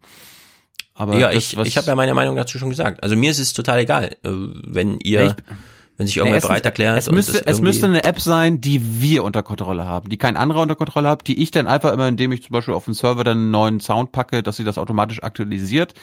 [0.95, 3.01] Aber ja, das, ich, ich habe ja meine Meinung dazu schon gesagt.
[3.01, 5.55] Also mir ist es total egal, äh, wenn ihr, ich,
[6.03, 6.99] wenn sich irgendwer es, bereit erklärt.
[6.99, 10.63] Es müsste, es müsste eine App sein, die wir unter Kontrolle haben, die kein anderer
[10.63, 13.25] unter Kontrolle hat, die ich dann einfach immer, indem ich zum Beispiel auf den Server
[13.25, 15.95] dann einen neuen Sound packe, dass sie das automatisch aktualisiert.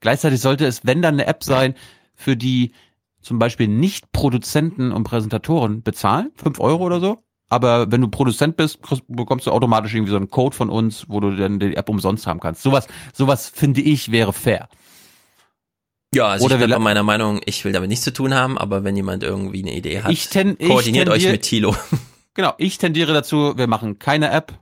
[0.00, 1.74] Gleichzeitig sollte es, wenn dann eine App sein,
[2.14, 2.72] für die
[3.22, 7.22] zum Beispiel nicht Produzenten und Präsentatoren bezahlen, fünf Euro oder so.
[7.48, 11.20] Aber wenn du Produzent bist, bekommst du automatisch irgendwie so einen Code von uns, wo
[11.20, 12.62] du dann die App umsonst haben kannst.
[12.62, 14.68] Sowas, sowas finde ich wäre fair.
[16.16, 18.84] Ja, also Oder ich bin meiner Meinung, ich will damit nichts zu tun haben, aber
[18.84, 21.76] wenn jemand irgendwie eine Idee hat, ich ten, koordiniert ich euch mit Tilo.
[22.34, 24.52] Genau, ich tendiere dazu, wir machen keine App.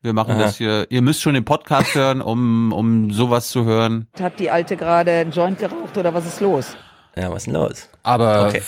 [0.00, 0.44] Wir machen Aha.
[0.44, 0.86] das hier.
[0.88, 4.08] Ihr müsst schon den Podcast hören, um, um sowas zu hören.
[4.18, 6.74] Hat die Alte gerade einen Joint geraucht oder was ist los?
[7.14, 7.90] Ja, was ist denn los?
[8.02, 8.62] Aber okay.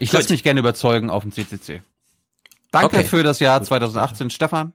[0.00, 1.80] ich lasse mich gerne überzeugen auf dem CCC.
[2.72, 3.04] Danke okay.
[3.04, 4.72] für das Jahr 2018, Stefan.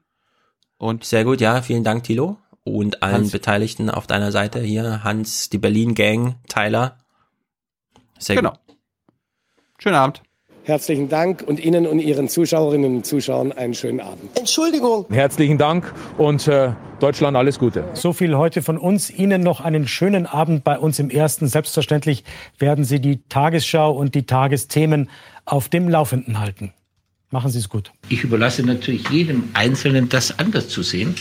[0.78, 2.38] Und sehr gut, ja, vielen Dank, Tilo.
[2.64, 3.32] Und allen Hans.
[3.32, 6.98] Beteiligten auf deiner Seite hier, Hans, die Berlin Gang, Tyler.
[8.20, 8.52] Sehr genau.
[8.52, 8.60] gut.
[9.80, 10.22] Schönen Abend.
[10.64, 14.38] Herzlichen Dank und Ihnen und Ihren Zuschauerinnen und Zuschauern einen schönen Abend.
[14.38, 15.08] Entschuldigung.
[15.10, 17.84] Herzlichen Dank und äh, Deutschland alles Gute.
[17.94, 19.10] So viel heute von uns.
[19.10, 21.48] Ihnen noch einen schönen Abend bei uns im Ersten.
[21.48, 22.24] Selbstverständlich
[22.60, 25.10] werden Sie die Tagesschau und die Tagesthemen
[25.46, 26.74] auf dem Laufenden halten.
[27.32, 27.92] Machen Sie es gut.
[28.10, 31.16] Ich überlasse natürlich jedem Einzelnen, das anders zu sehen,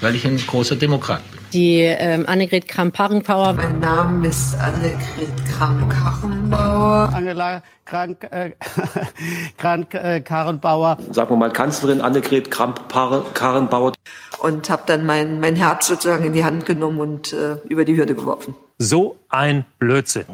[0.00, 1.40] weil ich ein großer Demokrat bin.
[1.52, 3.52] Die ähm, Annegret Kramp-Karrenbauer.
[3.52, 7.10] Mein Name ist Annegret Kramp-Karrenbauer.
[7.14, 8.50] Angela Krank, äh,
[9.62, 10.22] äh.
[11.12, 13.92] Sagen wir mal Kanzlerin Annegret Kramp-Karrenbauer.
[14.40, 17.96] Und habe dann mein, mein Herz sozusagen in die Hand genommen und äh, über die
[17.96, 18.54] Hürde geworfen.
[18.78, 20.24] So ein Blödsinn.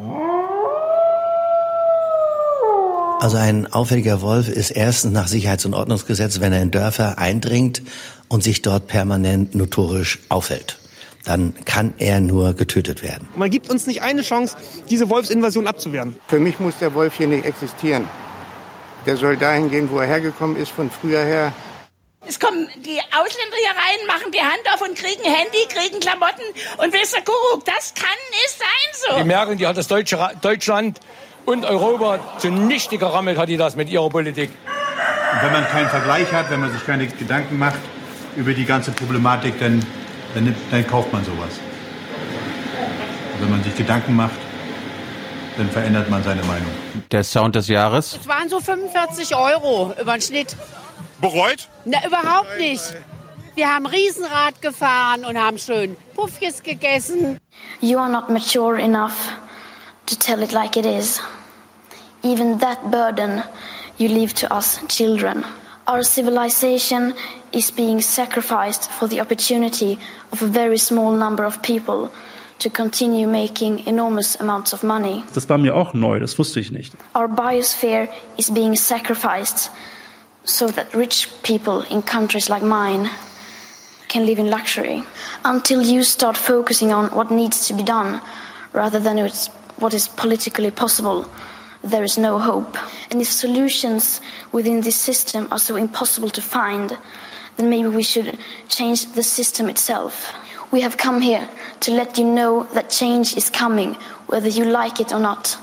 [3.20, 7.82] Also ein auffälliger Wolf ist erstens nach Sicherheits- und Ordnungsgesetz, wenn er in Dörfer eindringt
[8.30, 10.78] und sich dort permanent notorisch aufhält.
[11.24, 13.28] Dann kann er nur getötet werden.
[13.36, 14.56] Man gibt uns nicht eine Chance,
[14.88, 16.16] diese Wolfsinvasion abzuwehren.
[16.28, 18.08] Für mich muss der Wolf hier nicht existieren.
[19.04, 21.52] Der soll dahin gehen, wo er hergekommen ist, von früher her.
[22.26, 26.44] Es kommen die Ausländer hier rein, machen die Hand auf und kriegen Handy, kriegen Klamotten
[26.78, 29.18] und ihr, Kuckuck, das kann nicht sein so.
[29.18, 31.00] Die Merkel, die hat das Deutsche, Deutschland
[31.46, 34.50] und Europa zunichte gerammelt hat die das mit ihrer Politik.
[35.32, 37.78] Und wenn man keinen Vergleich hat, wenn man sich keine Gedanken macht
[38.36, 39.84] über die ganze Problematik, dann,
[40.34, 41.60] dann, dann kauft man sowas.
[43.34, 44.38] Und wenn man sich Gedanken macht,
[45.56, 46.70] dann verändert man seine Meinung.
[47.10, 48.18] Der Sound des Jahres?
[48.20, 50.56] Es waren so 45 Euro über den Schnitt.
[51.20, 51.68] Bereut?
[51.84, 52.94] Na, überhaupt nicht.
[53.56, 57.38] Wir haben Riesenrad gefahren und haben schön Puffjes gegessen.
[57.80, 59.12] You are not mature enough
[60.06, 61.20] to tell it like it is.
[62.22, 63.42] Even that burden
[63.98, 65.44] you leave to us children.
[65.86, 67.12] Our civilization
[67.52, 69.98] is being sacrificed for the opportunity
[70.32, 72.10] of a very small number of people
[72.58, 75.24] to continue making enormous amounts of money.
[75.34, 76.92] Das war mir auch neu, das wusste ich nicht.
[77.14, 79.70] Our biosphere is being sacrificed
[80.44, 83.10] so that rich people in countries like mine
[84.08, 85.02] can live in luxury.
[85.44, 88.20] Until you start focusing on what needs to be done
[88.72, 89.18] rather than
[89.78, 91.24] what is politically possible,
[91.82, 92.76] there is no hope.
[93.10, 94.20] And if solutions
[94.52, 96.98] within this system are so impossible to find,
[97.60, 100.32] then maybe we should change the system itself.
[100.70, 101.46] We have come here
[101.80, 103.94] to let you know that change is coming,
[104.28, 105.58] whether you like it or not.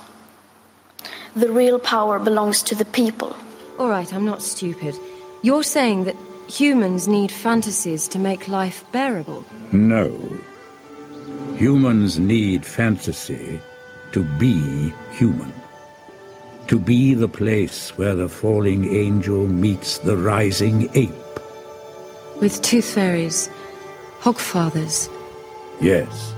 [1.36, 3.36] The real power belongs to the people.
[3.80, 4.96] All right, I'm not stupid.
[5.42, 6.16] You're saying that
[6.48, 9.44] humans need fantasies to make life bearable?
[9.72, 10.08] No.
[11.56, 13.60] Humans need fantasy
[14.12, 15.54] to be human.
[16.68, 21.27] To be the place where the falling angel meets the rising ape.
[22.40, 23.50] With tooth fairies,
[24.22, 25.10] hogfathers.
[25.82, 26.34] Yes.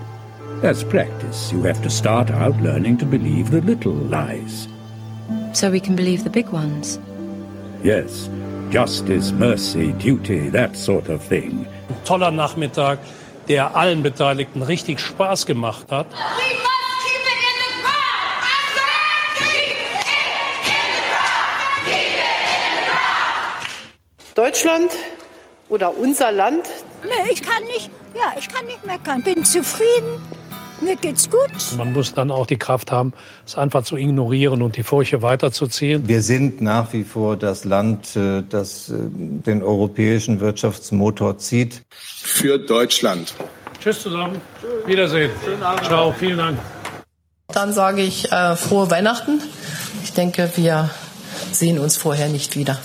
[0.64, 4.70] As practice, you have to start out learning to believe the little lies.
[5.52, 7.00] So we can believe the big ones?
[7.84, 8.30] Yes.
[8.70, 11.68] Justice, mercy, duty, that sort of thing.
[11.90, 13.00] Ein toller Nachmittag,
[13.50, 16.08] der allen Beteiligten richtig Spaß gemacht hat.
[24.36, 24.92] Deutschland
[25.70, 26.68] oder unser Land?
[27.04, 29.24] Nee, ich kann nicht, ja, ich kann nicht meckern.
[29.24, 30.22] Bin zufrieden.
[30.82, 31.50] Mir geht's gut.
[31.78, 33.14] Man muss dann auch die Kraft haben,
[33.46, 36.08] es einfach zu ignorieren und die Furche weiterzuziehen.
[36.08, 41.82] Wir sind nach wie vor das Land, äh, das äh, den europäischen Wirtschaftsmotor zieht.
[41.92, 43.36] Für Deutschland.
[43.82, 44.42] Tschüss zusammen.
[44.86, 45.32] Wiedersehen.
[45.84, 46.60] Ciao, vielen Dank.
[47.48, 49.42] Dann sage ich äh, frohe Weihnachten.
[50.04, 50.90] Ich denke, wir
[51.52, 52.80] sehen uns vorher nicht wieder.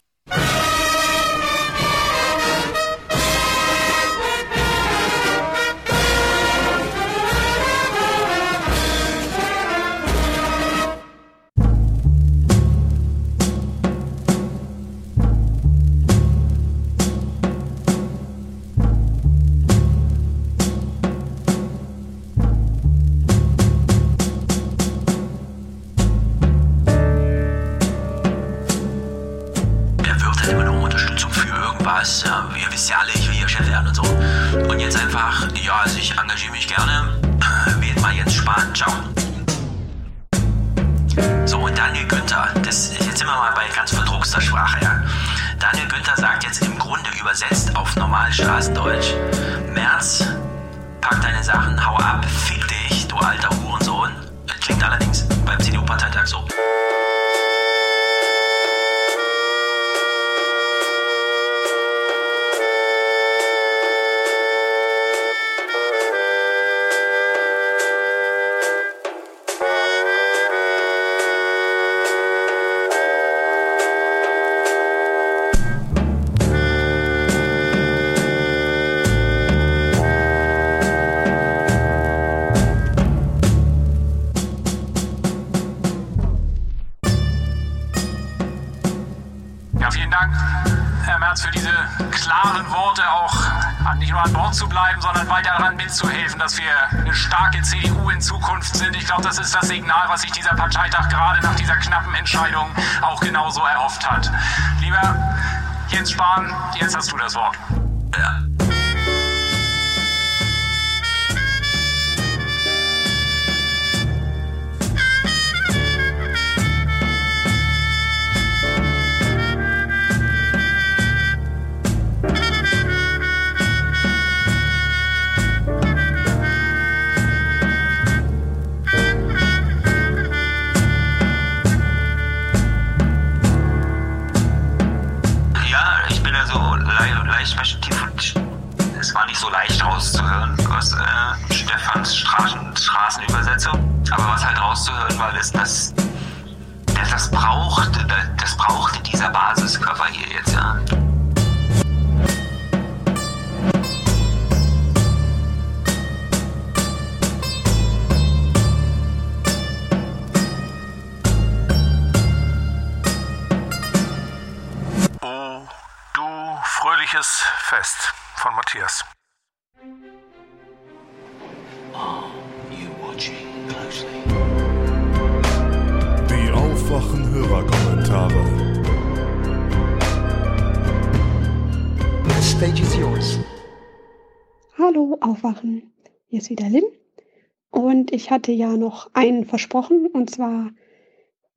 [188.05, 190.73] Und ich hatte ja noch einen versprochen, und zwar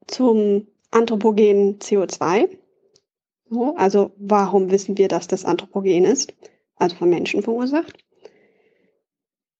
[0.08, 2.48] zum anthropogenen CO2.
[3.50, 6.34] So, also warum wissen wir, dass das anthropogen ist?
[6.77, 8.01] Also von Menschen verursacht.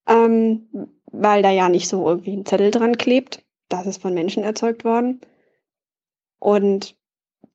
[0.08, 0.70] Ähm,
[1.08, 3.44] weil da ja nicht so irgendwie ein Zettel dran klebt.
[3.68, 5.20] Das ist von Menschen erzeugt worden.
[6.40, 6.96] Und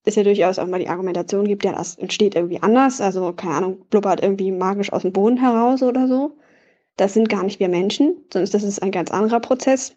[0.05, 3.01] es ja durchaus auch mal die Argumentation gibt, ja, das entsteht irgendwie anders.
[3.01, 6.37] Also, keine Ahnung, blubbert irgendwie magisch aus dem Boden heraus oder so.
[6.97, 9.97] Das sind gar nicht wir Menschen, sondern das ist ein ganz anderer Prozess.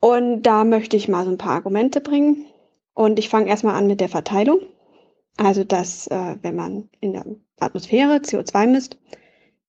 [0.00, 2.46] Und da möchte ich mal so ein paar Argumente bringen.
[2.94, 4.60] Und ich fange erstmal an mit der Verteilung.
[5.36, 7.24] Also, dass, äh, wenn man in der
[7.60, 8.98] Atmosphäre CO2 misst,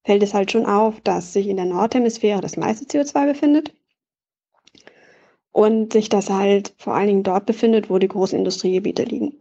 [0.03, 3.73] fällt es halt schon auf, dass sich in der Nordhemisphäre das meiste CO2 befindet
[5.51, 9.37] und sich das halt vor allen Dingen dort befindet, wo die großen Industriegebiete liegen.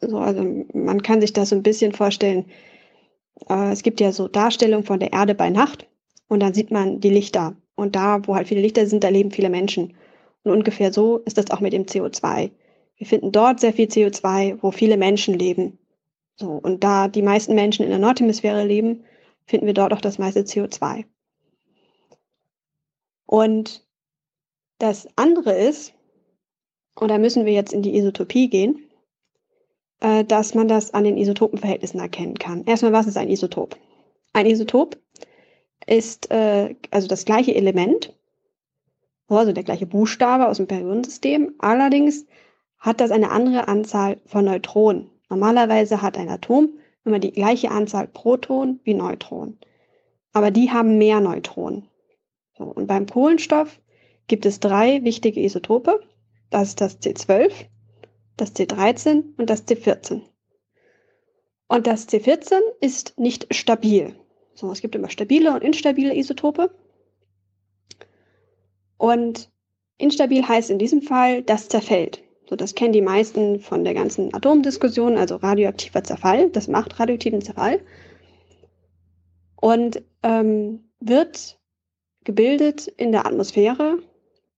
[0.00, 2.46] So, also man kann sich das so ein bisschen vorstellen.
[3.48, 5.88] Äh, es gibt ja so Darstellungen von der Erde bei Nacht
[6.28, 7.56] und dann sieht man die Lichter.
[7.74, 9.94] Und da, wo halt viele Lichter sind, da leben viele Menschen.
[10.42, 12.50] Und ungefähr so ist das auch mit dem CO2.
[12.96, 15.78] Wir finden dort sehr viel CO2, wo viele Menschen leben.
[16.36, 19.04] So, und da die meisten Menschen in der Nordhemisphäre leben,
[19.46, 21.04] finden wir dort auch das meiste CO2.
[23.26, 23.86] Und
[24.78, 25.94] das andere ist,
[26.94, 28.89] und da müssen wir jetzt in die Isotopie gehen,
[30.00, 32.64] äh, dass man das an den Isotopenverhältnissen erkennen kann.
[32.64, 33.76] Erstmal, was ist ein Isotop?
[34.32, 34.96] Ein Isotop
[35.86, 38.14] ist äh, also das gleiche Element,
[39.28, 42.26] also der gleiche Buchstabe aus dem Periodensystem, allerdings
[42.78, 45.10] hat das eine andere Anzahl von Neutronen.
[45.28, 46.70] Normalerweise hat ein Atom
[47.04, 49.58] immer die gleiche Anzahl Protonen wie Neutronen.
[50.32, 51.88] Aber die haben mehr Neutronen.
[52.56, 53.80] So, und beim Kohlenstoff
[54.26, 56.00] gibt es drei wichtige Isotope.
[56.50, 57.52] Das ist das C12,
[58.40, 60.22] das C13 und das C14.
[61.68, 64.14] Und das C14 ist nicht stabil.
[64.54, 66.70] So, es gibt immer stabile und instabile Isotope.
[68.98, 69.50] Und
[69.98, 72.22] instabil heißt in diesem Fall, das zerfällt.
[72.48, 76.50] So, das kennen die meisten von der ganzen Atomdiskussion, also radioaktiver Zerfall.
[76.50, 77.80] Das macht radioaktiven Zerfall.
[79.60, 81.58] Und ähm, wird
[82.24, 83.98] gebildet in der Atmosphäre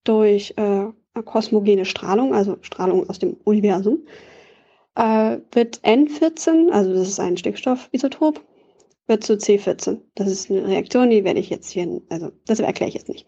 [0.05, 0.87] durch äh,
[1.21, 4.07] kosmogene Strahlung, also Strahlung aus dem Universum,
[4.95, 8.41] äh, wird N14, also das ist ein Stickstoffisotop,
[9.07, 10.01] wird zu C14.
[10.15, 13.27] Das ist eine Reaktion, die werde ich jetzt hier, also das erkläre ich jetzt nicht.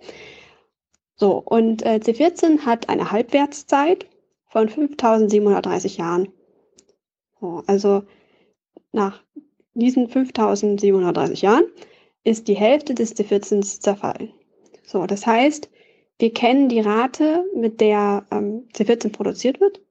[1.17, 4.07] So, und äh, C14 hat eine Halbwertszeit
[4.49, 6.29] von 5730 Jahren.
[7.41, 8.05] So, also
[8.93, 9.23] nach
[9.75, 11.65] diesen 5730 Jahren
[12.25, 14.33] ist die Hälfte des C14s zerfallen.
[14.85, 15.69] So, das heißt,
[16.25, 19.83] wir kennen die Rate, mit der ähm, C14 produziert wird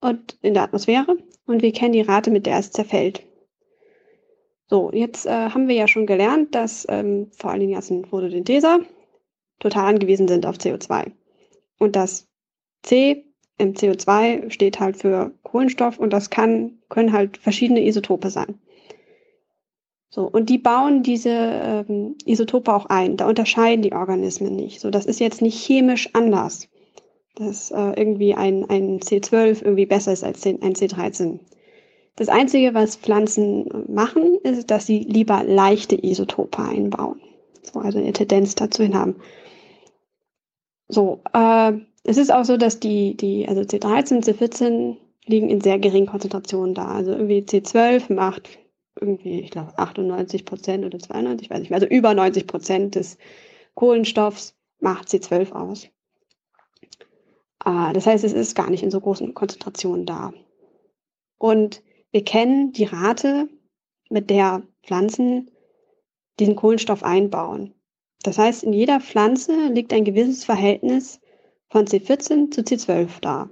[0.00, 1.16] und in der Atmosphäre
[1.46, 3.22] und wir kennen die Rate, mit der es zerfällt.
[4.68, 8.80] So, jetzt äh, haben wir ja schon gelernt, dass ähm, vor allen Dingen ganzen Photosyntheser
[9.60, 11.12] total angewiesen sind auf CO2.
[11.78, 12.26] Und das
[12.82, 13.24] C
[13.56, 18.58] im CO2 steht halt für Kohlenstoff und das kann, können halt verschiedene Isotope sein.
[20.08, 23.16] So, und die bauen diese ähm, Isotope auch ein.
[23.16, 24.80] Da unterscheiden die Organismen nicht.
[24.80, 26.68] So, das ist jetzt nicht chemisch anders,
[27.34, 31.40] dass äh, irgendwie ein, ein C12 irgendwie besser ist als ein C13.
[32.14, 37.20] Das Einzige, was Pflanzen machen, ist, dass sie lieber leichte Isotope einbauen.
[37.62, 39.16] So, also eine Tendenz dazu hin haben.
[40.88, 41.72] So, äh,
[42.04, 46.74] es ist auch so, dass die, die, also C13, C14 liegen in sehr geringen Konzentrationen
[46.74, 46.86] da.
[46.86, 48.48] Also irgendwie C12 macht
[49.00, 53.18] irgendwie, ich glaube, 98 Prozent oder 92, weiß ich nicht, also über 90 Prozent des
[53.74, 55.84] Kohlenstoffs macht C12 aus.
[57.64, 60.32] Äh, das heißt, es ist gar nicht in so großen Konzentrationen da.
[61.38, 63.48] Und wir kennen die Rate,
[64.08, 65.50] mit der Pflanzen
[66.38, 67.74] diesen Kohlenstoff einbauen.
[68.22, 71.20] Das heißt, in jeder Pflanze liegt ein gewisses Verhältnis
[71.68, 73.50] von C14 zu C12 da.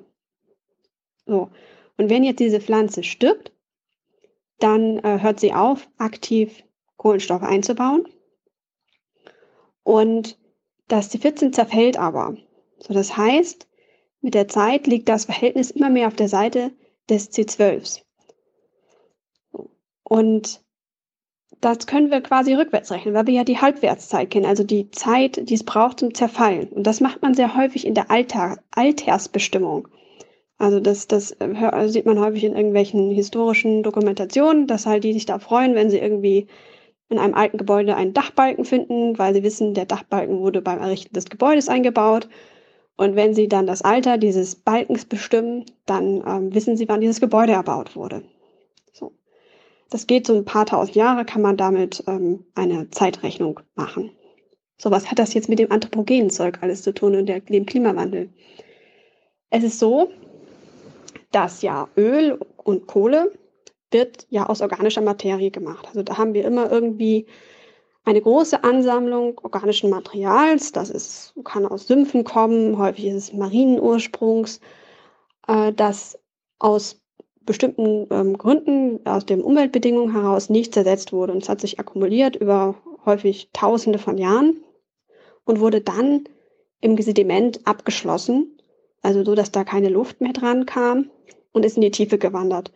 [1.27, 1.51] So.
[1.97, 3.53] Und wenn jetzt diese Pflanze stirbt,
[4.65, 6.65] dann äh, hört sie auf, aktiv
[6.97, 8.09] Kohlenstoff einzubauen.
[9.83, 10.39] Und
[10.89, 12.35] das C14 zerfällt aber.
[12.79, 13.69] So, das heißt,
[14.23, 16.73] mit der Zeit liegt das Verhältnis immer mehr auf der Seite
[17.11, 18.01] des C12s.
[20.03, 20.63] Und
[21.61, 25.47] das können wir quasi rückwärts rechnen, weil wir ja die Halbwertszeit kennen, also die Zeit,
[25.49, 26.69] die es braucht zum Zerfallen.
[26.69, 29.89] Und das macht man sehr häufig in der Alter, Altersbestimmung.
[30.59, 35.13] Also das, das äh, also sieht man häufig in irgendwelchen historischen Dokumentationen, dass halt die
[35.13, 36.47] sich da freuen, wenn sie irgendwie
[37.09, 41.15] in einem alten Gebäude einen Dachbalken finden, weil sie wissen, der Dachbalken wurde beim Errichten
[41.15, 42.29] des Gebäudes eingebaut.
[42.97, 47.21] Und wenn sie dann das Alter dieses Balkens bestimmen, dann ähm, wissen sie, wann dieses
[47.21, 48.23] Gebäude erbaut wurde.
[48.93, 49.13] So.
[49.91, 54.13] Das geht so ein paar tausend Jahre, kann man damit ähm, eine Zeitrechnung machen.
[54.77, 57.67] So, was hat das jetzt mit dem anthropogenen Zeug alles zu tun und der, dem
[57.67, 58.31] Klimawandel?
[59.51, 60.11] Es ist so,
[61.35, 63.33] dass ja Öl und Kohle
[63.91, 65.87] wird ja aus organischer Materie gemacht.
[65.89, 67.27] Also da haben wir immer irgendwie
[68.05, 70.73] eine große Ansammlung organischen Materials.
[70.73, 74.61] Das ist, kann aus Sümpfen kommen, häufig ist es marinen Ursprungs,
[75.49, 76.19] äh, das
[76.59, 77.01] aus
[77.41, 81.33] bestimmten ähm, Gründen, aus den Umweltbedingungen heraus nicht zersetzt wurde.
[81.33, 84.63] Und es hat sich akkumuliert über häufig Tausende von Jahren
[85.45, 86.25] und wurde dann
[86.81, 88.59] im Sediment abgeschlossen,
[89.05, 91.11] also so, dass da keine Luft mehr dran kam
[91.53, 92.73] und ist in die Tiefe gewandert.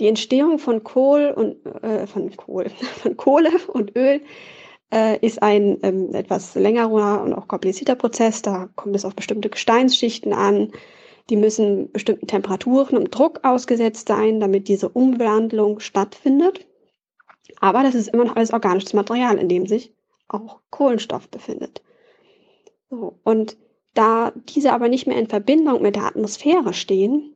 [0.00, 2.68] Die Entstehung von Kohl und äh, von Kohl,
[3.02, 4.20] von Kohle und Öl
[4.92, 8.42] äh, ist ein ähm, etwas längerer und auch komplizierter Prozess.
[8.42, 10.72] Da kommt es auf bestimmte Gesteinsschichten an.
[11.30, 16.66] Die müssen bestimmten Temperaturen und Druck ausgesetzt sein, damit diese Umwandlung stattfindet.
[17.60, 19.92] Aber das ist immer noch alles organisches Material, in dem sich
[20.28, 21.82] auch Kohlenstoff befindet.
[22.90, 23.56] So, und
[23.98, 27.34] da diese aber nicht mehr in Verbindung mit der Atmosphäre stehen,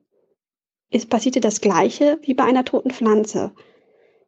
[0.90, 3.52] ist, passierte das Gleiche wie bei einer toten Pflanze.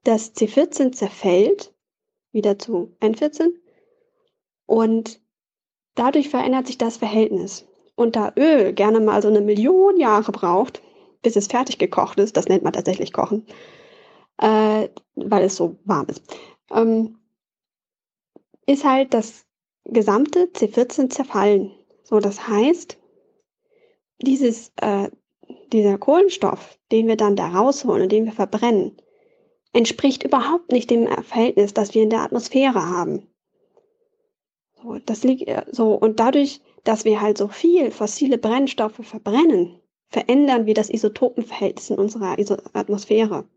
[0.03, 1.73] Das C14 zerfällt
[2.33, 3.51] wieder zu N14
[4.67, 5.21] und
[5.95, 7.69] dadurch verändert sich das Verhältnis.
[7.95, 10.83] Und da Öl gerne mal so eine Million Jahre braucht,
[11.23, 13.47] bis es fertig gekocht ist, das nennt man tatsächlich Kochen,
[14.39, 16.23] äh, weil es so warm ist,
[16.73, 17.17] ähm,
[18.67, 19.47] ist halt das
[19.85, 21.71] gesamte C14 zerfallen.
[22.05, 22.99] So, das heißt,
[24.21, 25.11] dieses, äh,
[25.73, 28.97] dieser Kohlenstoff, den wir dann da rausholen und den wir verbrennen,
[29.73, 33.27] entspricht überhaupt nicht dem Verhältnis, das wir in der Atmosphäre haben.
[34.83, 39.81] So, das liegt äh, so und dadurch, dass wir halt so viel fossile Brennstoffe verbrennen,
[40.09, 42.37] verändern wir das Isotopenverhältnis in unserer
[42.75, 43.49] Atmosphäre.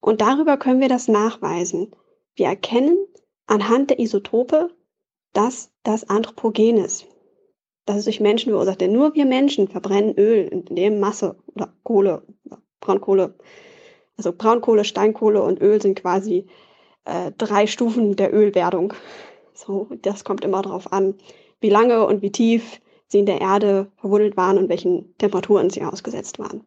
[0.00, 1.94] Und darüber können wir das nachweisen.
[2.34, 2.98] Wir erkennen
[3.46, 4.70] anhand der Isotope,
[5.34, 7.06] dass das Anthropogen ist.
[7.84, 8.80] Das ist durch Menschen verursacht.
[8.80, 12.22] Denn nur wir Menschen verbrennen Öl in der Masse oder Kohle,
[12.80, 13.34] Braunkohle.
[14.16, 16.46] Also Braunkohle, Steinkohle und Öl sind quasi
[17.04, 18.94] äh, drei Stufen der Ölwerdung.
[19.52, 21.14] So, das kommt immer darauf an,
[21.60, 25.82] wie lange und wie tief sie in der Erde verwuddelt waren und welchen Temperaturen sie
[25.82, 26.64] ausgesetzt waren.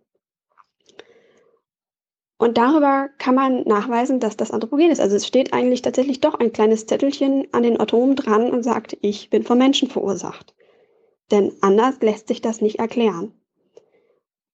[2.37, 5.01] Und darüber kann man nachweisen, dass das Anthropogen ist.
[5.01, 8.95] Also es steht eigentlich tatsächlich doch ein kleines Zettelchen an den Atomen dran und sagt,
[9.01, 10.53] ich bin vom Menschen verursacht.
[11.31, 13.33] Denn anders lässt sich das nicht erklären.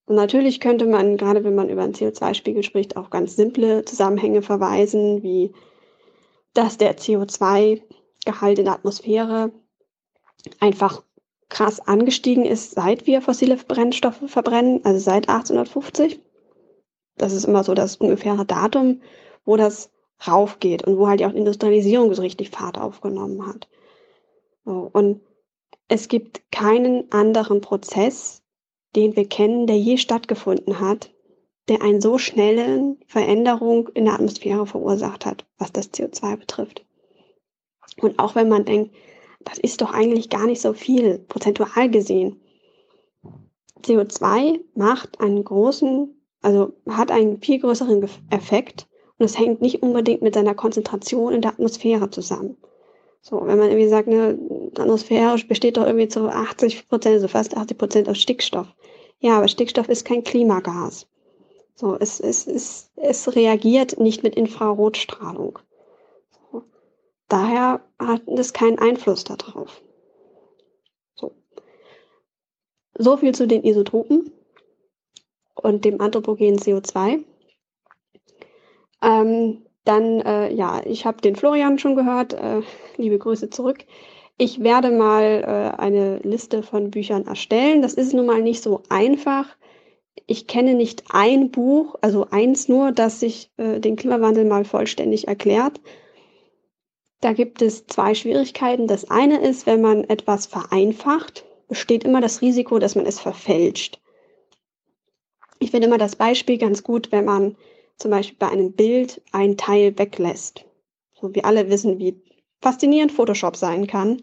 [0.05, 4.41] Und natürlich könnte man, gerade wenn man über einen CO2-Spiegel spricht, auch ganz simple Zusammenhänge
[4.41, 5.53] verweisen, wie
[6.53, 9.51] dass der CO2-Gehalt in der Atmosphäre
[10.59, 11.03] einfach
[11.49, 16.19] krass angestiegen ist, seit wir fossile Brennstoffe verbrennen, also seit 1850
[17.17, 19.01] das ist immer so das ungefähre Datum,
[19.45, 19.91] wo das
[20.27, 23.67] raufgeht und wo halt auch die Industrialisierung so richtig Fahrt aufgenommen hat.
[24.65, 25.21] So, und
[25.87, 28.41] es gibt keinen anderen Prozess,
[28.95, 31.13] den wir kennen, der je stattgefunden hat,
[31.67, 36.85] der eine so schnelle Veränderung in der Atmosphäre verursacht hat, was das CO2 betrifft.
[38.01, 38.93] Und auch wenn man denkt,
[39.41, 42.41] das ist doch eigentlich gar nicht so viel, prozentual gesehen.
[43.81, 50.21] CO2 macht einen großen also hat einen viel größeren Effekt und es hängt nicht unbedingt
[50.21, 52.57] mit seiner Konzentration in der Atmosphäre zusammen.
[53.21, 54.37] So, wenn man irgendwie sagt, ne,
[54.77, 58.67] Atmosphäre besteht doch irgendwie zu 80 Prozent, so fast 80 Prozent aus Stickstoff.
[59.19, 61.07] Ja, aber Stickstoff ist kein Klimagas.
[61.75, 65.59] So, es, es, es, es reagiert nicht mit Infrarotstrahlung.
[66.51, 66.63] So.
[67.29, 69.81] Daher hat es keinen Einfluss darauf.
[71.15, 71.31] So.
[72.97, 74.31] so viel zu den Isotopen
[75.55, 77.23] und dem anthropogenen CO2.
[79.01, 82.33] Ähm, dann, äh, ja, ich habe den Florian schon gehört.
[82.33, 82.61] Äh,
[82.97, 83.85] liebe Grüße zurück.
[84.37, 87.81] Ich werde mal äh, eine Liste von Büchern erstellen.
[87.81, 89.47] Das ist nun mal nicht so einfach.
[90.25, 95.27] Ich kenne nicht ein Buch, also eins nur, das sich äh, den Klimawandel mal vollständig
[95.27, 95.81] erklärt.
[97.19, 98.87] Da gibt es zwei Schwierigkeiten.
[98.87, 104.02] Das eine ist, wenn man etwas vereinfacht, besteht immer das Risiko, dass man es verfälscht.
[105.63, 107.55] Ich finde immer das Beispiel ganz gut, wenn man
[107.95, 110.65] zum Beispiel bei einem Bild ein Teil weglässt.
[111.13, 112.21] So wir alle wissen, wie
[112.61, 114.21] faszinierend Photoshop sein kann.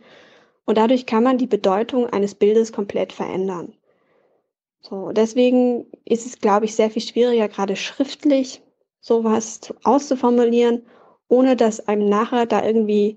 [0.66, 3.72] Und dadurch kann man die Bedeutung eines Bildes komplett verändern.
[4.82, 8.60] So, deswegen ist es, glaube ich, sehr viel schwieriger, gerade schriftlich
[9.00, 10.84] sowas auszuformulieren,
[11.28, 13.16] ohne dass einem nachher da irgendwie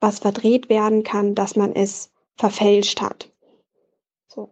[0.00, 3.30] was verdreht werden kann, dass man es verfälscht hat.
[4.26, 4.48] So.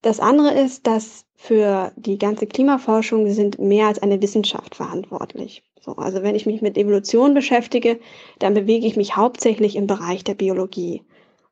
[0.00, 5.64] Das andere ist, dass für die ganze Klimaforschung sind mehr als eine Wissenschaft verantwortlich.
[5.80, 7.98] So, also wenn ich mich mit Evolution beschäftige,
[8.38, 11.02] dann bewege ich mich hauptsächlich im Bereich der Biologie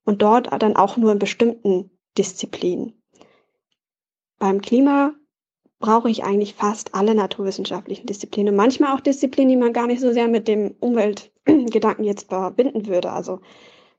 [0.04, 3.02] und dort dann auch nur in bestimmten Disziplinen.
[4.38, 5.14] Beim Klima
[5.78, 8.54] brauche ich eigentlich fast alle naturwissenschaftlichen Disziplinen.
[8.54, 13.10] Manchmal auch Disziplinen, die man gar nicht so sehr mit dem Umweltgedanken jetzt verbinden würde.
[13.10, 13.40] Also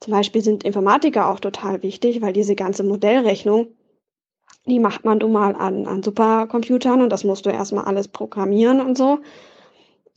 [0.01, 3.69] zum Beispiel sind Informatiker auch total wichtig, weil diese ganze Modellrechnung,
[4.69, 8.81] die macht man nun mal an, an Supercomputern und das musst du erstmal alles programmieren
[8.81, 9.19] und so.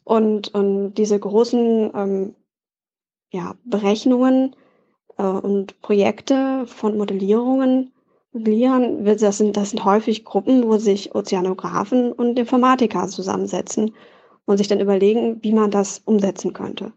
[0.05, 2.35] Und, und diese großen ähm,
[3.31, 4.55] ja, Berechnungen
[5.17, 7.93] äh, und Projekte von Modellierungen,
[8.33, 13.95] Modellieren, das sind, das sind häufig Gruppen, wo sich Ozeanographen und Informatiker zusammensetzen
[14.47, 16.93] und sich dann überlegen, wie man das umsetzen könnte.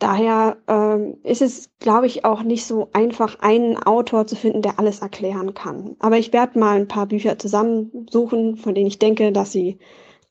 [0.00, 4.78] Daher ähm, ist es, glaube ich, auch nicht so einfach, einen Autor zu finden, der
[4.78, 5.94] alles erklären kann.
[5.98, 9.78] Aber ich werde mal ein paar Bücher zusammensuchen, von denen ich denke, dass sie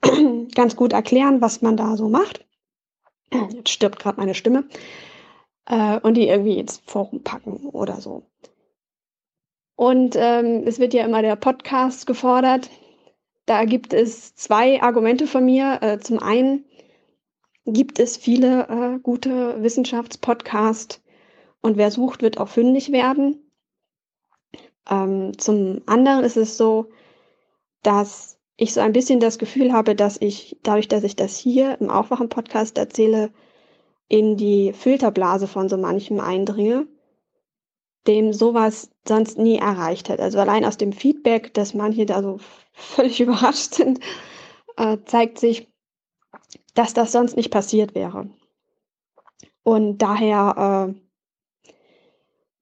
[0.56, 2.48] ganz gut erklären, was man da so macht.
[3.54, 4.64] Jetzt stirbt gerade meine Stimme.
[5.68, 8.24] Äh, und die irgendwie ins Forum packen oder so.
[9.76, 12.72] Und ähm, es wird ja immer der Podcast gefordert.
[13.46, 15.78] Da gibt es zwei Argumente von mir.
[15.82, 16.66] Äh, zum einen
[17.74, 21.02] gibt es viele äh, gute Wissenschaftspodcasts
[21.62, 23.52] und wer sucht, wird auch fündig werden.
[24.90, 26.90] Ähm, zum anderen ist es so,
[27.84, 31.80] dass ich so ein bisschen das Gefühl habe, dass ich dadurch, dass ich das hier
[31.80, 33.32] im Aufwachen-Podcast erzähle,
[34.08, 36.88] in die Filterblase von so manchem eindringe,
[38.08, 40.24] dem sowas sonst nie erreicht hätte.
[40.24, 42.40] Also allein aus dem Feedback, dass manche da so
[42.74, 44.00] völlig überrascht sind,
[44.78, 45.70] äh, zeigt sich,
[46.74, 48.30] dass das sonst nicht passiert wäre.
[49.64, 50.94] Und daher,
[51.68, 51.74] äh,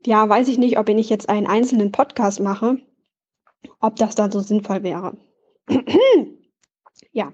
[0.05, 2.79] ja, weiß ich nicht, ob ich jetzt einen einzelnen Podcast mache,
[3.79, 5.17] ob das dann so sinnvoll wäre.
[7.11, 7.33] ja.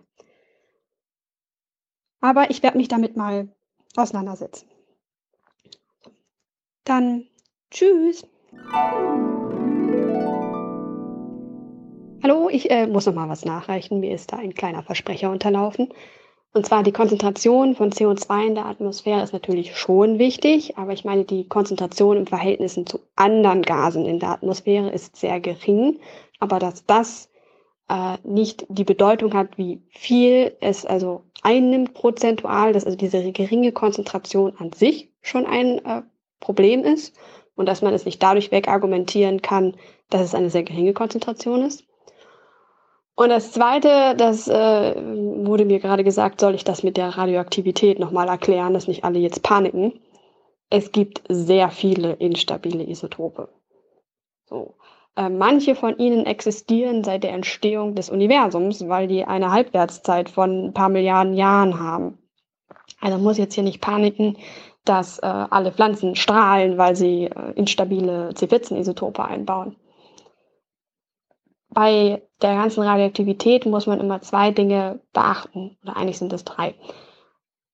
[2.19, 3.49] Aber ich werde mich damit mal
[3.95, 4.67] auseinandersetzen.
[6.83, 7.27] Dann
[7.71, 8.25] tschüss.
[12.21, 13.99] Hallo, ich äh, muss noch mal was nachreichen.
[13.99, 15.89] Mir ist da ein kleiner Versprecher unterlaufen.
[16.56, 21.03] Und zwar die Konzentration von CO2 in der Atmosphäre ist natürlich schon wichtig, aber ich
[21.03, 25.99] meine, die Konzentration im Verhältnis zu anderen Gasen in der Atmosphäre ist sehr gering.
[26.40, 27.32] Aber dass das
[27.90, 33.72] äh, nicht die Bedeutung hat, wie viel es also einnimmt prozentual, dass also diese geringe
[33.72, 36.03] Konzentration an sich schon ein äh,
[36.40, 37.15] Problem ist
[37.56, 39.75] und dass man es nicht dadurch wegargumentieren kann,
[40.09, 41.83] dass es eine sehr geringe Konzentration ist.
[43.16, 48.00] Und das Zweite, das äh, wurde mir gerade gesagt, soll ich das mit der Radioaktivität
[48.00, 50.00] nochmal erklären, dass nicht alle jetzt paniken.
[50.69, 53.50] Es gibt sehr viele instabile Isotope.
[54.45, 54.75] So.
[55.16, 60.66] Äh, manche von ihnen existieren seit der Entstehung des Universums, weil die eine Halbwertszeit von
[60.67, 62.17] ein paar Milliarden Jahren haben.
[63.00, 64.38] Also muss jetzt hier nicht paniken,
[64.85, 69.75] dass äh, alle Pflanzen strahlen, weil sie äh, instabile C14-Isotope einbauen
[71.74, 76.76] bei der ganzen Radioaktivität muss man immer zwei Dinge beachten, oder eigentlich sind es drei.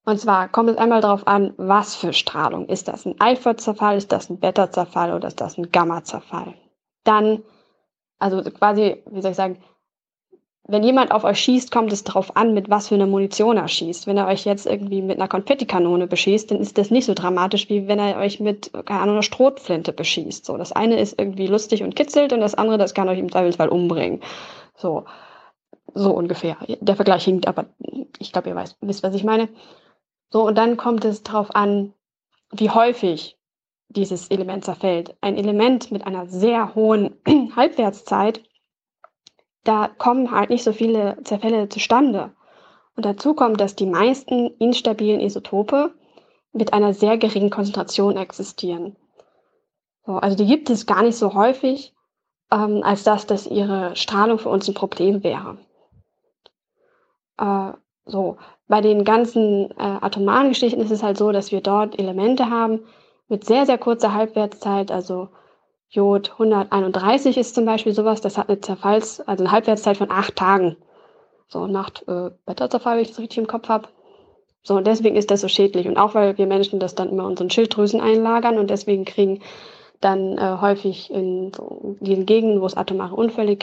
[0.06, 2.66] Und zwar kommt es einmal darauf an, was für Strahlung.
[2.68, 6.56] Ist das ein Alpha-Zerfall, ist das ein Beta-Zerfall oder ist das ein Gamma-Zerfall?
[7.04, 7.44] Dann,
[8.18, 9.62] also quasi, wie soll ich sagen,
[10.72, 13.68] wenn jemand auf euch schießt, kommt es darauf an, mit was für einer Munition er
[13.68, 14.06] schießt.
[14.06, 17.70] Wenn er euch jetzt irgendwie mit einer Konfettikanone beschießt, dann ist das nicht so dramatisch,
[17.70, 20.46] wie wenn er euch mit, keine Ahnung, einer Strohflinte beschießt.
[20.46, 23.32] So, das eine ist irgendwie lustig und kitzelt und das andere, das kann euch im
[23.32, 24.22] Zweifelsfall umbringen.
[24.76, 25.06] So,
[25.96, 26.58] so ungefähr.
[26.82, 27.66] Der Vergleich hinkt, aber
[28.20, 29.50] ich glaube, ihr weißt, wisst, was ich meine.
[30.30, 31.94] So, und dann kommt es darauf an,
[32.52, 33.40] wie häufig
[33.88, 35.16] dieses Element zerfällt.
[35.22, 37.16] Ein Element mit einer sehr hohen
[37.56, 38.44] Halbwertszeit
[39.64, 42.32] da kommen halt nicht so viele Zerfälle zustande.
[42.96, 45.94] Und dazu kommt, dass die meisten instabilen Isotope
[46.52, 48.96] mit einer sehr geringen Konzentration existieren.
[50.06, 51.94] So, also die gibt es gar nicht so häufig,
[52.52, 55.58] ähm, als dass das ihre Strahlung für uns ein Problem wäre.
[57.38, 57.74] Äh,
[58.06, 62.50] so, bei den ganzen äh, atomaren Geschichten ist es halt so, dass wir dort Elemente
[62.50, 62.82] haben
[63.28, 65.30] mit sehr, sehr kurzer Halbwertszeit, also
[65.92, 70.36] Jod 131 ist zum Beispiel sowas, das hat eine Zerfalls-, also eine Halbwertszeit von acht
[70.36, 70.78] Tagen.
[71.48, 73.90] So, Nacht äh, Beta-Zerfall, wenn ich das richtig im Kopf habe.
[74.62, 75.88] So, und deswegen ist das so schädlich.
[75.88, 79.42] Und auch weil wir Menschen das dann immer in unseren Schilddrüsen einlagern und deswegen kriegen
[80.00, 83.58] dann äh, häufig in so diesen Gegenden, wo es atomare Unfälle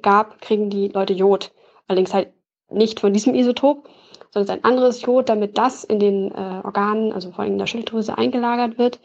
[0.00, 1.52] gab, kriegen die Leute Jod.
[1.86, 2.28] Allerdings halt
[2.70, 3.88] nicht von diesem Isotop,
[4.30, 7.66] sondern ein anderes Jod, damit das in den äh, Organen, also vor allem in der
[7.66, 8.98] Schilddrüse, eingelagert wird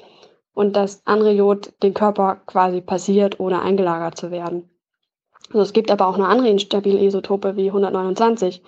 [0.53, 4.69] und das andere Jod den Körper quasi passiert, ohne eingelagert zu werden.
[5.49, 8.61] Also es gibt aber auch eine andere instabile Isotope wie 129.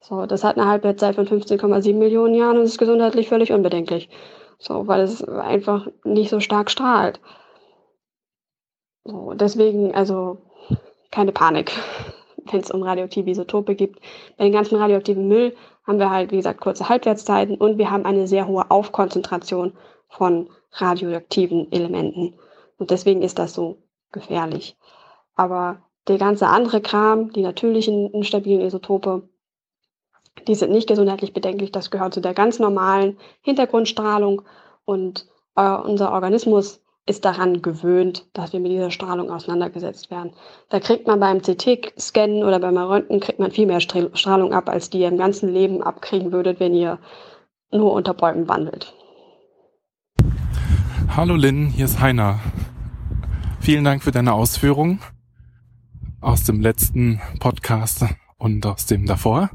[0.00, 4.10] So, das hat eine Halbwertszeit von 15,7 Millionen Jahren und ist gesundheitlich völlig unbedenklich.
[4.58, 7.20] So, weil es einfach nicht so stark strahlt.
[9.04, 10.38] So, deswegen, also
[11.10, 11.72] keine Panik,
[12.50, 14.00] wenn es um radioaktive Isotope gibt.
[14.36, 18.06] Bei den ganzen radioaktiven Müll haben wir halt, wie gesagt, kurze Halbwertszeiten und wir haben
[18.06, 19.72] eine sehr hohe Aufkonzentration
[20.08, 22.34] von radioaktiven Elementen.
[22.78, 23.78] Und deswegen ist das so
[24.12, 24.76] gefährlich.
[25.34, 29.28] Aber der ganze andere Kram, die natürlichen instabilen Isotope,
[30.46, 31.72] die sind nicht gesundheitlich bedenklich.
[31.72, 34.42] Das gehört zu der ganz normalen Hintergrundstrahlung
[34.84, 40.32] und äh, unser Organismus ist daran gewöhnt, dass wir mit dieser Strahlung auseinandergesetzt werden.
[40.70, 44.88] Da kriegt man beim CT-Scannen oder beim Röntgen kriegt man viel mehr Strahlung ab, als
[44.88, 46.98] die ihr im ganzen Leben abkriegen würdet, wenn ihr
[47.70, 48.94] nur unter Bäumen wandelt.
[51.16, 52.40] Hallo Lynn, hier ist Heiner.
[53.60, 54.98] Vielen Dank für deine Ausführungen
[56.20, 58.04] aus dem letzten Podcast
[58.36, 59.48] und aus dem davor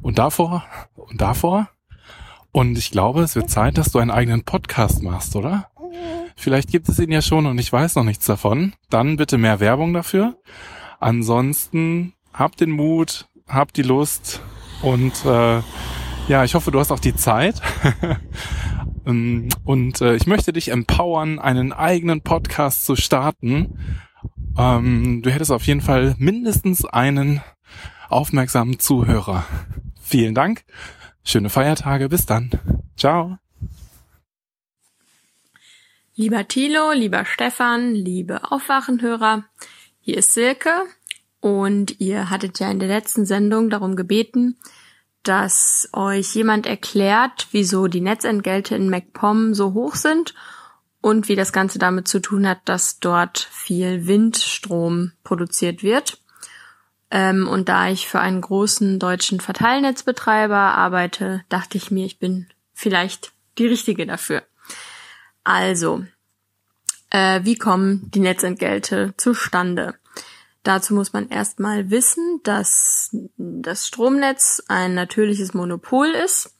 [0.00, 1.68] und davor und davor.
[2.52, 5.68] Und ich glaube, es wird Zeit, dass du einen eigenen Podcast machst, oder?
[6.36, 8.72] Vielleicht gibt es ihn ja schon und ich weiß noch nichts davon.
[8.88, 10.36] Dann bitte mehr Werbung dafür.
[11.00, 14.40] Ansonsten habt den Mut, habt die Lust
[14.82, 15.62] und äh,
[16.28, 17.60] ja, ich hoffe, du hast auch die Zeit.
[19.06, 23.78] Ähm, und äh, ich möchte dich empowern, einen eigenen Podcast zu starten.
[24.58, 27.40] Ähm, du hättest auf jeden Fall mindestens einen
[28.08, 29.46] aufmerksamen Zuhörer.
[30.00, 30.64] Vielen Dank.
[31.24, 32.08] Schöne Feiertage.
[32.08, 32.50] Bis dann.
[32.96, 33.38] Ciao.
[36.18, 39.44] Lieber Thilo, lieber Stefan, liebe Aufwachenhörer,
[40.00, 40.70] hier ist Silke
[41.40, 44.56] und ihr hattet ja in der letzten Sendung darum gebeten,
[45.28, 50.34] dass euch jemand erklärt, wieso die Netzentgelte in MacPom so hoch sind
[51.00, 56.20] und wie das Ganze damit zu tun hat, dass dort viel Windstrom produziert wird.
[57.10, 62.48] Ähm, und da ich für einen großen deutschen Verteilnetzbetreiber arbeite, dachte ich mir, ich bin
[62.72, 64.42] vielleicht die Richtige dafür.
[65.44, 66.04] Also,
[67.10, 69.94] äh, wie kommen die Netzentgelte zustande?
[70.66, 76.56] Dazu muss man erstmal wissen, dass das Stromnetz ein natürliches Monopol ist,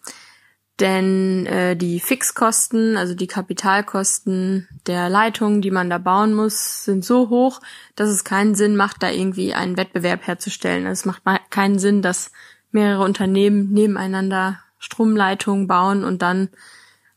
[0.79, 7.05] denn äh, die Fixkosten, also die Kapitalkosten der Leitungen, die man da bauen muss, sind
[7.05, 7.61] so hoch,
[7.97, 10.87] dass es keinen Sinn macht, da irgendwie einen Wettbewerb herzustellen.
[10.87, 12.31] Es macht keinen Sinn, dass
[12.71, 16.51] mehrere Unternehmen nebeneinander Stromleitungen bauen und dann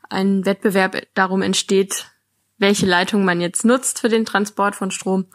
[0.09, 2.07] ein Wettbewerb darum entsteht,
[2.57, 5.27] welche Leitung man jetzt nutzt für den Transport von Strom.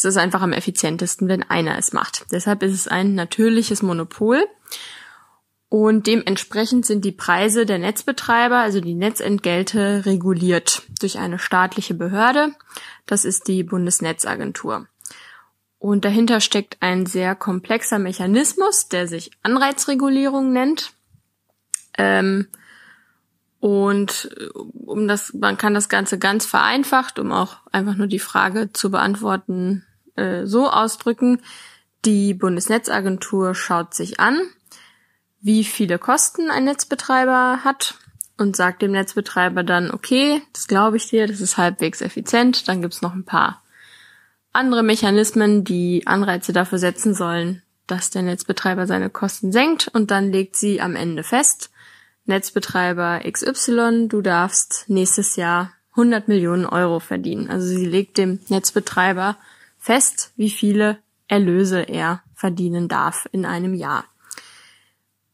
[0.00, 2.24] Es ist einfach am effizientesten, wenn einer es macht.
[2.32, 4.42] Deshalb ist es ein natürliches Monopol.
[5.68, 12.54] Und dementsprechend sind die Preise der Netzbetreiber, also die Netzentgelte, reguliert durch eine staatliche Behörde.
[13.04, 14.86] Das ist die Bundesnetzagentur.
[15.78, 20.94] Und dahinter steckt ein sehr komplexer Mechanismus, der sich Anreizregulierung nennt.
[21.98, 22.48] Ähm,
[23.58, 28.18] und äh, um das, man kann das Ganze ganz vereinfacht, um auch einfach nur die
[28.18, 29.84] Frage zu beantworten,
[30.20, 31.40] äh, so ausdrücken.
[32.04, 34.40] Die Bundesnetzagentur schaut sich an,
[35.40, 37.94] wie viele Kosten ein Netzbetreiber hat
[38.36, 42.68] und sagt dem Netzbetreiber dann, okay, das glaube ich dir, das ist halbwegs effizient.
[42.68, 43.62] Dann gibt's noch ein paar
[44.52, 50.32] andere Mechanismen, die Anreize dafür setzen sollen, dass der Netzbetreiber seine Kosten senkt und dann
[50.32, 51.70] legt sie am Ende fest,
[52.26, 57.50] Netzbetreiber XY, du darfst nächstes Jahr 100 Millionen Euro verdienen.
[57.50, 59.36] Also sie legt dem Netzbetreiber
[59.80, 64.04] fest, wie viele Erlöse er verdienen darf in einem Jahr.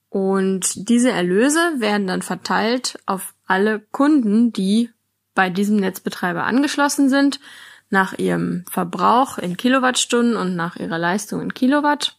[0.08, 4.90] Und diese Erlöse werden dann verteilt auf alle Kunden, die
[5.34, 7.38] bei diesem Netzbetreiber angeschlossen sind,
[7.90, 12.16] nach ihrem Verbrauch in Kilowattstunden und nach ihrer Leistung in Kilowatt.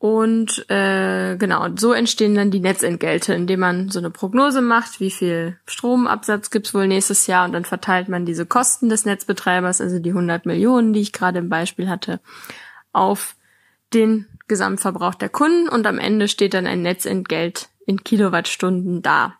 [0.00, 5.10] Und äh, genau, so entstehen dann die Netzentgelte, indem man so eine Prognose macht, wie
[5.10, 9.98] viel Stromabsatz gibt's wohl nächstes Jahr und dann verteilt man diese Kosten des Netzbetreibers, also
[9.98, 12.18] die 100 Millionen, die ich gerade im Beispiel hatte,
[12.94, 13.36] auf
[13.92, 19.34] den Gesamtverbrauch der Kunden und am Ende steht dann ein Netzentgelt in Kilowattstunden da.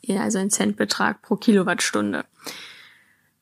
[0.00, 2.24] Ja, also ein Centbetrag pro Kilowattstunde.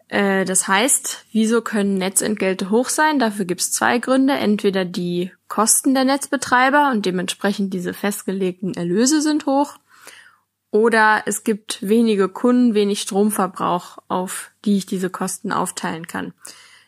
[0.08, 3.18] Äh, das heißt, wieso können Netzentgelte hoch sein?
[3.18, 4.32] Dafür gibt es zwei Gründe.
[4.32, 9.78] Entweder die Kosten der Netzbetreiber und dementsprechend diese festgelegten Erlöse sind hoch.
[10.70, 16.32] Oder es gibt wenige Kunden, wenig Stromverbrauch, auf die ich diese Kosten aufteilen kann.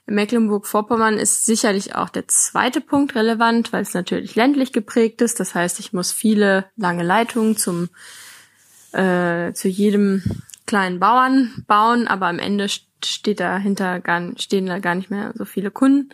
[0.07, 5.41] In Mecklenburg-Vorpommern ist sicherlich auch der zweite Punkt relevant, weil es natürlich ländlich geprägt ist.
[5.41, 7.89] Das heißt, ich muss viele lange Leitungen zum
[8.93, 10.23] äh, zu jedem
[10.67, 12.69] kleinen Bauern bauen, aber am Ende
[13.05, 16.11] steht dahinter gar, stehen da gar nicht mehr so viele Kunden,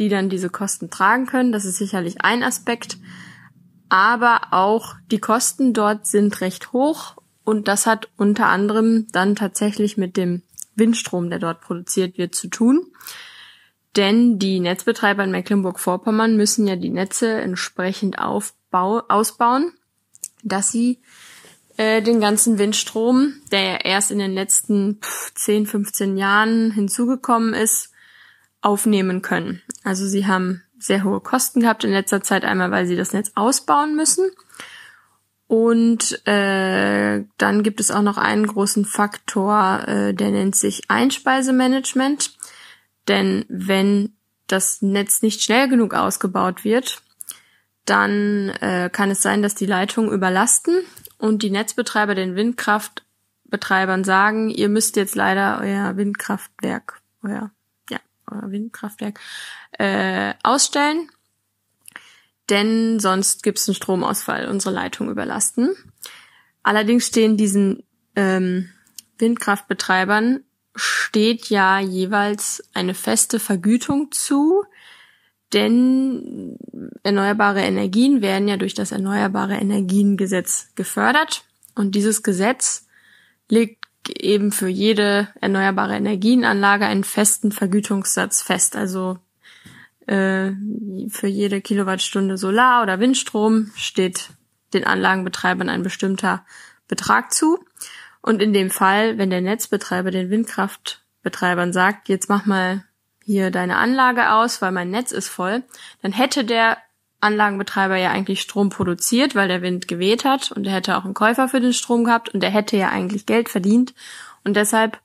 [0.00, 1.52] die dann diese Kosten tragen können.
[1.52, 2.98] Das ist sicherlich ein Aspekt.
[3.88, 9.96] Aber auch die Kosten dort sind recht hoch und das hat unter anderem dann tatsächlich
[9.96, 10.42] mit dem
[10.74, 12.86] Windstrom, der dort produziert wird, zu tun.
[13.96, 19.72] Denn die Netzbetreiber in Mecklenburg-Vorpommern müssen ja die Netze entsprechend aufbau ausbauen,
[20.42, 21.00] dass sie
[21.76, 25.00] äh, den ganzen Windstrom, der ja erst in den letzten
[25.34, 27.90] 10, 15 Jahren hinzugekommen ist,
[28.62, 29.62] aufnehmen können.
[29.90, 33.32] Also sie haben sehr hohe Kosten gehabt in letzter Zeit, einmal weil sie das Netz
[33.34, 34.30] ausbauen müssen.
[35.48, 42.36] Und äh, dann gibt es auch noch einen großen Faktor, äh, der nennt sich Einspeisemanagement.
[43.08, 44.12] Denn wenn
[44.46, 47.02] das Netz nicht schnell genug ausgebaut wird,
[47.84, 50.84] dann äh, kann es sein, dass die Leitungen überlasten
[51.18, 57.50] und die Netzbetreiber den Windkraftbetreibern sagen, ihr müsst jetzt leider euer Windkraftwerk, euer,
[58.30, 59.20] ja, euer Windkraftwerk
[59.72, 61.08] äh, ausstellen,
[62.48, 65.74] denn sonst gibt es einen Stromausfall, unsere Leitung überlasten.
[66.62, 67.84] Allerdings stehen diesen
[68.16, 68.68] ähm,
[69.18, 70.44] Windkraftbetreibern
[70.74, 74.64] steht ja jeweils eine feste Vergütung zu,
[75.52, 76.56] denn
[77.02, 81.44] erneuerbare Energien werden ja durch das Erneuerbare Energiengesetz gefördert.
[81.74, 82.86] Und dieses Gesetz
[83.48, 88.76] legt eben für jede erneuerbare Energienanlage einen festen Vergütungssatz fest.
[88.76, 89.18] Also
[90.06, 90.52] äh,
[91.08, 94.30] für jede Kilowattstunde Solar- oder Windstrom steht
[94.72, 96.44] den Anlagenbetreibern ein bestimmter
[96.88, 97.58] Betrag zu.
[98.22, 102.84] Und in dem Fall, wenn der Netzbetreiber den Windkraftbetreibern sagt, jetzt mach mal
[103.24, 105.62] hier deine Anlage aus, weil mein Netz ist voll,
[106.02, 106.78] dann hätte der
[107.20, 111.14] Anlagenbetreiber ja eigentlich Strom produziert, weil der Wind geweht hat und er hätte auch einen
[111.14, 113.94] Käufer für den Strom gehabt und er hätte ja eigentlich Geld verdient
[114.44, 114.98] und deshalb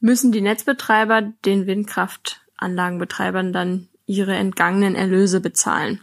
[0.00, 6.00] müssen die Netzbetreiber den Windkraftanlagenbetreibern dann ihre entgangenen Erlöse bezahlen.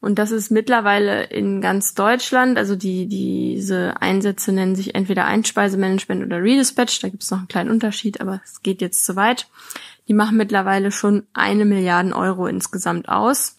[0.00, 6.24] Und das ist mittlerweile in ganz Deutschland, also die, diese Einsätze nennen sich entweder Einspeisemanagement
[6.24, 9.48] oder Redispatch, da gibt es noch einen kleinen Unterschied, aber es geht jetzt zu weit.
[10.06, 13.57] Die machen mittlerweile schon eine Milliarde Euro insgesamt aus.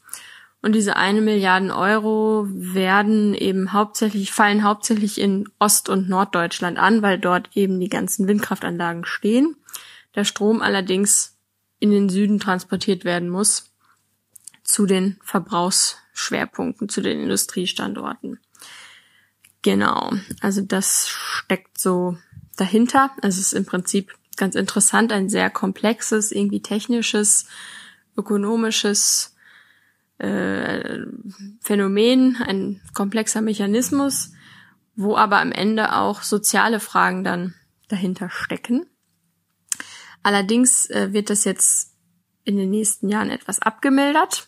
[0.62, 7.02] Und diese eine Milliarde Euro werden eben hauptsächlich, fallen hauptsächlich in Ost- und Norddeutschland an,
[7.02, 9.56] weil dort eben die ganzen Windkraftanlagen stehen.
[10.16, 11.38] Der Strom allerdings
[11.80, 13.72] in den Süden transportiert werden muss
[14.64, 18.40] zu den Verbrauchsschwerpunkten, zu den Industriestandorten.
[19.62, 22.18] Genau, also das steckt so
[22.58, 23.12] dahinter.
[23.22, 27.46] Also es ist im Prinzip ganz interessant, ein sehr komplexes, irgendwie technisches,
[28.18, 29.36] ökonomisches
[30.20, 31.00] äh,
[31.62, 34.34] Phänomen, ein komplexer Mechanismus,
[34.96, 37.56] wo aber am Ende auch soziale Fragen dann
[37.88, 38.86] dahinter stecken.
[40.24, 41.96] Allerdings äh, wird das jetzt
[42.44, 44.48] in den nächsten Jahren etwas abgemildert,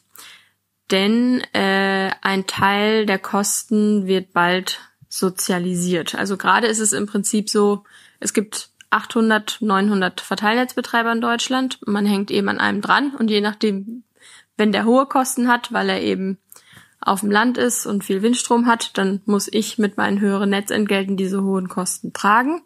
[0.91, 6.15] denn äh, ein Teil der Kosten wird bald sozialisiert.
[6.15, 7.83] Also gerade ist es im Prinzip so,
[8.19, 11.79] es gibt 800, 900 Verteilnetzbetreiber in Deutschland.
[11.85, 14.03] Man hängt eben an einem dran und je nachdem,
[14.61, 16.37] wenn der hohe Kosten hat, weil er eben
[16.99, 21.17] auf dem Land ist und viel Windstrom hat, dann muss ich mit meinen höheren Netzentgelten
[21.17, 22.61] diese hohen Kosten tragen.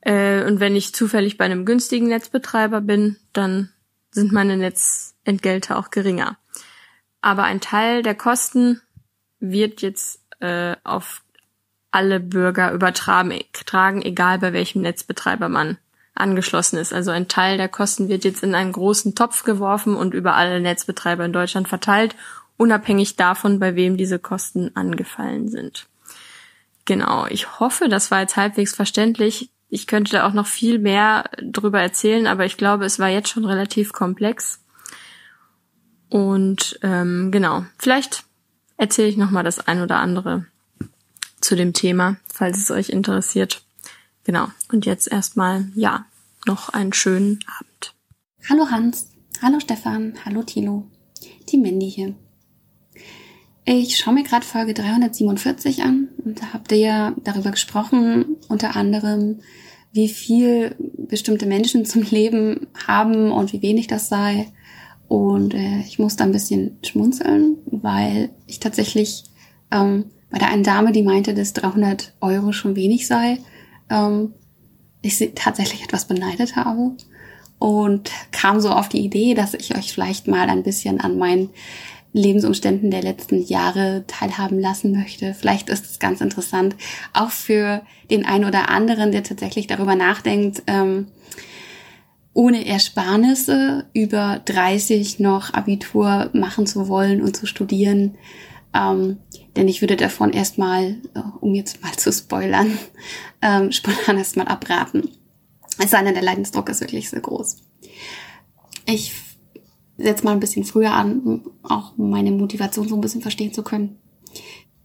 [0.00, 3.70] Äh, und wenn ich zufällig bei einem günstigen Netzbetreiber bin, dann
[4.12, 6.38] sind meine Netzentgelte auch geringer.
[7.20, 8.80] Aber ein Teil der Kosten
[9.40, 11.24] wird jetzt äh, auf
[11.90, 15.78] alle Bürger übertragen, egal bei welchem Netzbetreiber man
[16.16, 16.92] angeschlossen ist.
[16.92, 20.60] Also ein Teil der Kosten wird jetzt in einen großen Topf geworfen und über alle
[20.60, 22.16] Netzbetreiber in Deutschland verteilt,
[22.56, 25.86] unabhängig davon, bei wem diese Kosten angefallen sind.
[26.84, 29.50] Genau, ich hoffe, das war jetzt halbwegs verständlich.
[29.68, 33.28] Ich könnte da auch noch viel mehr drüber erzählen, aber ich glaube, es war jetzt
[33.28, 34.60] schon relativ komplex.
[36.08, 38.24] Und ähm, genau, vielleicht
[38.76, 40.46] erzähle ich noch mal das ein oder andere
[41.40, 43.65] zu dem Thema, falls es euch interessiert.
[44.26, 44.48] Genau.
[44.72, 46.04] Und jetzt erstmal, ja,
[46.46, 47.94] noch einen schönen Abend.
[48.50, 49.08] Hallo Hans,
[49.40, 50.82] hallo Stefan, hallo Tilo.
[51.48, 52.14] Die Mandy hier.
[53.64, 58.74] Ich schaue mir gerade Folge 347 an und da habt ihr ja darüber gesprochen, unter
[58.74, 59.42] anderem,
[59.92, 64.48] wie viel bestimmte Menschen zum Leben haben und wie wenig das sei.
[65.06, 69.22] Und äh, ich musste ein bisschen schmunzeln, weil ich tatsächlich
[69.70, 73.38] ähm, bei der einen Dame, die meinte, dass 300 Euro schon wenig sei,
[73.90, 74.34] ähm,
[75.02, 76.92] ich sie tatsächlich etwas beneidet habe
[77.58, 81.50] und kam so auf die Idee, dass ich euch vielleicht mal ein bisschen an meinen
[82.12, 85.34] Lebensumständen der letzten Jahre teilhaben lassen möchte.
[85.34, 86.74] Vielleicht ist es ganz interessant,
[87.12, 91.08] auch für den einen oder anderen, der tatsächlich darüber nachdenkt, ähm,
[92.32, 98.16] ohne Ersparnisse über 30 noch Abitur machen zu wollen und zu studieren.
[98.74, 99.18] Ähm,
[99.56, 102.78] denn ich würde davon erstmal, äh, um jetzt mal zu spoilern,
[103.42, 105.10] ähm, spontan erstmal abraten.
[105.78, 107.56] Es sei denn, der Leidensdruck ist wirklich sehr groß.
[108.86, 109.12] Ich
[109.98, 113.62] setze mal ein bisschen früher an, um auch meine Motivation so ein bisschen verstehen zu
[113.62, 113.98] können.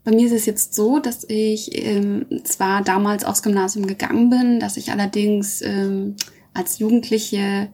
[0.04, 4.58] Bei mir ist es jetzt so, dass ich ähm, zwar damals aufs Gymnasium gegangen bin,
[4.58, 6.16] dass ich allerdings ähm,
[6.54, 7.72] als Jugendliche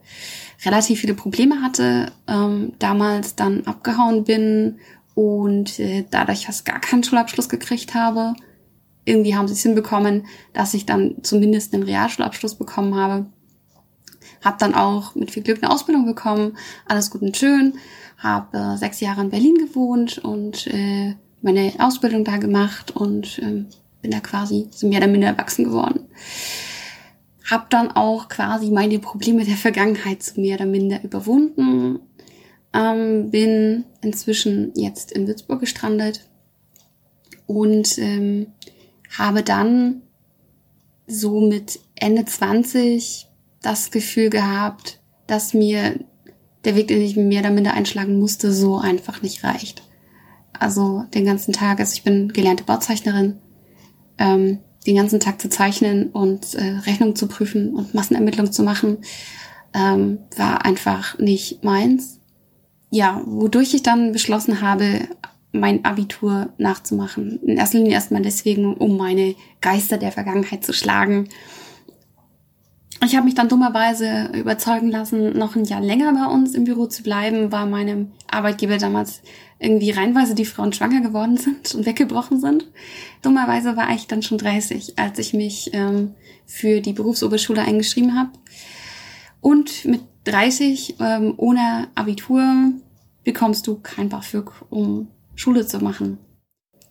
[0.63, 4.79] relativ viele Probleme hatte, ähm, damals dann abgehauen bin
[5.19, 8.35] und äh, dadurch fast gar keinen Schulabschluss gekriegt habe.
[9.03, 13.25] Irgendwie haben sie es hinbekommen, dass ich dann zumindest einen Realschulabschluss bekommen habe.
[14.41, 17.73] Hab dann auch mit viel Glück eine Ausbildung bekommen, alles gut und schön.
[18.17, 23.65] Habe äh, sechs Jahre in Berlin gewohnt und äh, meine Ausbildung da gemacht und äh,
[24.01, 26.05] bin da quasi so mehr oder minder erwachsen geworden.
[27.51, 31.99] Hab dann auch quasi meine Probleme der Vergangenheit so mehr oder minder überwunden.
[32.73, 36.29] Ähm, bin inzwischen jetzt in Würzburg gestrandet
[37.47, 38.47] und ähm,
[39.17, 40.03] habe dann
[41.07, 43.27] so mit Ende 20
[43.61, 45.99] das Gefühl gehabt, dass mir
[46.65, 49.83] der Weg, den ich mehr oder minder einschlagen musste, so einfach nicht reicht.
[50.57, 53.37] Also den ganzen Tag, also ich bin gelernte Bauzeichnerin,
[54.17, 58.99] ähm, den ganzen Tag zu zeichnen und äh, Rechnungen zu prüfen und Massenermittlungen zu machen,
[59.73, 62.18] ähm, war einfach nicht meins.
[62.89, 65.07] Ja, wodurch ich dann beschlossen habe,
[65.51, 67.39] mein Abitur nachzumachen.
[67.43, 71.29] In erster Linie erstmal deswegen, um meine Geister der Vergangenheit zu schlagen
[73.05, 76.87] ich habe mich dann dummerweise überzeugen lassen, noch ein Jahr länger bei uns im Büro
[76.87, 79.21] zu bleiben, weil meinem Arbeitgeber damals
[79.57, 82.67] irgendwie reinweise die Frauen schwanger geworden sind und weggebrochen sind.
[83.21, 86.13] Dummerweise war ich dann schon 30, als ich mich ähm,
[86.45, 88.31] für die Berufsoberschule eingeschrieben habe.
[89.39, 92.73] Und mit 30 ähm, ohne Abitur
[93.23, 96.17] bekommst du kein BAföG, um Schule zu machen.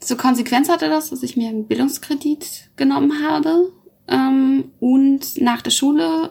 [0.00, 3.72] Zur Konsequenz hatte das, dass ich mir einen Bildungskredit genommen habe
[4.08, 6.30] ähm, und nach der Schule,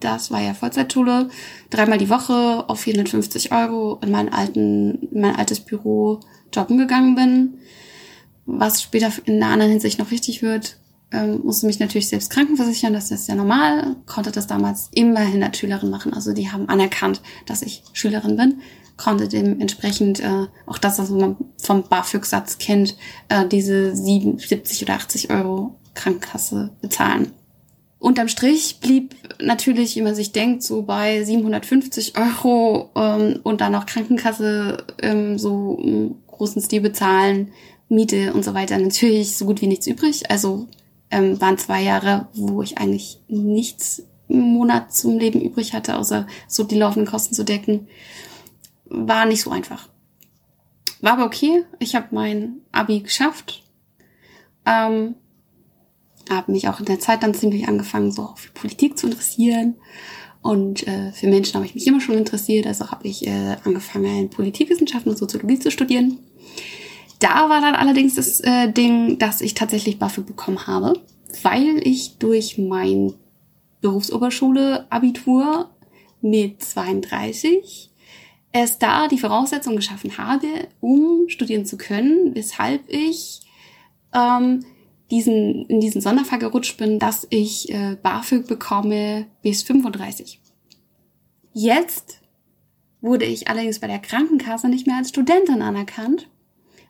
[0.00, 1.28] das war ja Vollzeitschule,
[1.70, 6.20] dreimal die Woche auf 450 Euro in mein, alten, in mein altes Büro
[6.52, 7.54] jobben gegangen bin.
[8.44, 10.78] Was später in einer anderen Hinsicht noch wichtig wird,
[11.12, 15.58] ähm, musste mich natürlich selbst krankenversichern, das ist ja normal, konnte das damals immerhin als
[15.58, 16.12] Schülerin machen.
[16.12, 18.60] Also die haben anerkannt, dass ich Schülerin bin,
[18.96, 22.96] konnte dementsprechend äh, auch das, was man vom BAföG-Satz kennt,
[23.28, 27.32] äh, diese 77 oder 80 Euro Krankenkasse bezahlen.
[27.98, 33.72] Unterm Strich blieb natürlich, wie man sich denkt, so bei 750 Euro ähm, und dann
[33.72, 37.52] noch Krankenkasse ähm, so im großen Stil bezahlen,
[37.88, 40.30] Miete und so weiter natürlich so gut wie nichts übrig.
[40.30, 40.66] Also
[41.12, 46.26] ähm, waren zwei Jahre, wo ich eigentlich nichts im Monat zum Leben übrig hatte, außer
[46.48, 47.86] so die laufenden Kosten zu decken.
[48.86, 49.88] War nicht so einfach.
[51.00, 51.64] War aber okay.
[51.78, 53.62] Ich habe mein Abi geschafft.
[54.64, 55.16] Ähm,
[56.30, 59.74] habe mich auch in der Zeit dann ziemlich angefangen, so für Politik zu interessieren.
[60.40, 62.66] Und äh, für Menschen habe ich mich immer schon interessiert.
[62.66, 66.18] Also habe ich äh, angefangen, Politikwissenschaften und Soziologie zu studieren.
[67.22, 71.00] Da war dann allerdings das äh, Ding, dass ich tatsächlich BAföG bekommen habe,
[71.42, 73.14] weil ich durch mein
[73.80, 75.70] Berufsoberschule-Abitur
[76.20, 77.90] mit 32
[78.50, 80.48] es da die Voraussetzung geschaffen habe,
[80.80, 83.42] um studieren zu können, weshalb ich
[84.12, 84.64] ähm,
[85.12, 90.40] diesen, in diesen Sonderfall gerutscht bin, dass ich äh, BAföG bekomme bis 35.
[91.52, 92.20] Jetzt
[93.00, 96.28] wurde ich allerdings bei der Krankenkasse nicht mehr als Studentin anerkannt,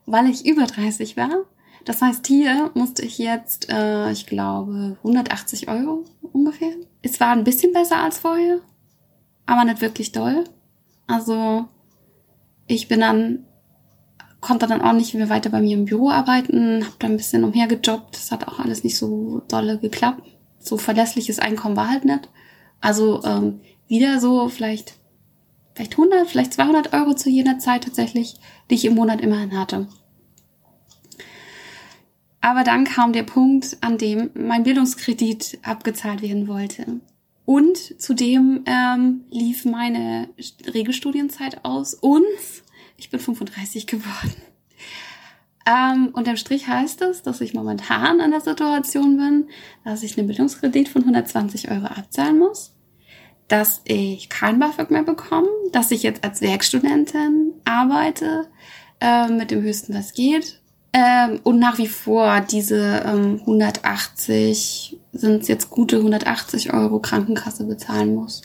[0.07, 1.45] weil ich über 30 war.
[1.85, 6.73] Das heißt, hier musste ich jetzt, äh, ich glaube, 180 Euro ungefähr.
[7.03, 8.61] Es war ein bisschen besser als vorher,
[9.47, 10.45] aber nicht wirklich doll.
[11.07, 11.67] Also
[12.67, 13.47] ich bin dann
[14.41, 17.45] konnte dann auch nicht mehr weiter bei mir im Büro arbeiten, habe da ein bisschen
[17.45, 18.17] umhergejobbt.
[18.17, 20.23] Das hat auch alles nicht so dolle geklappt.
[20.59, 22.29] So verlässliches Einkommen war halt nicht.
[22.81, 24.95] Also ähm, wieder so vielleicht
[25.75, 28.35] vielleicht 100, vielleicht 200 Euro zu jener Zeit tatsächlich,
[28.73, 29.87] die ich im Monat immerhin hatte.
[32.41, 37.01] Aber dann kam der Punkt, an dem mein Bildungskredit abgezahlt werden wollte.
[37.45, 40.31] Und zudem ähm, lief meine
[40.73, 42.25] Regelstudienzeit aus und
[42.97, 44.43] ich bin 35 geworden.
[45.67, 49.49] Ähm, unterm Strich heißt es, dass ich momentan in der Situation bin,
[49.85, 52.75] dass ich einen Bildungskredit von 120 Euro abzahlen muss,
[53.49, 58.49] dass ich kein BAföG mehr bekomme, dass ich jetzt als Werkstudentin arbeite
[59.03, 60.61] äh, mit dem höchsten, was geht.
[60.93, 67.65] Ähm, und nach wie vor diese ähm, 180, sind es jetzt gute 180 Euro Krankenkasse
[67.65, 68.43] bezahlen muss.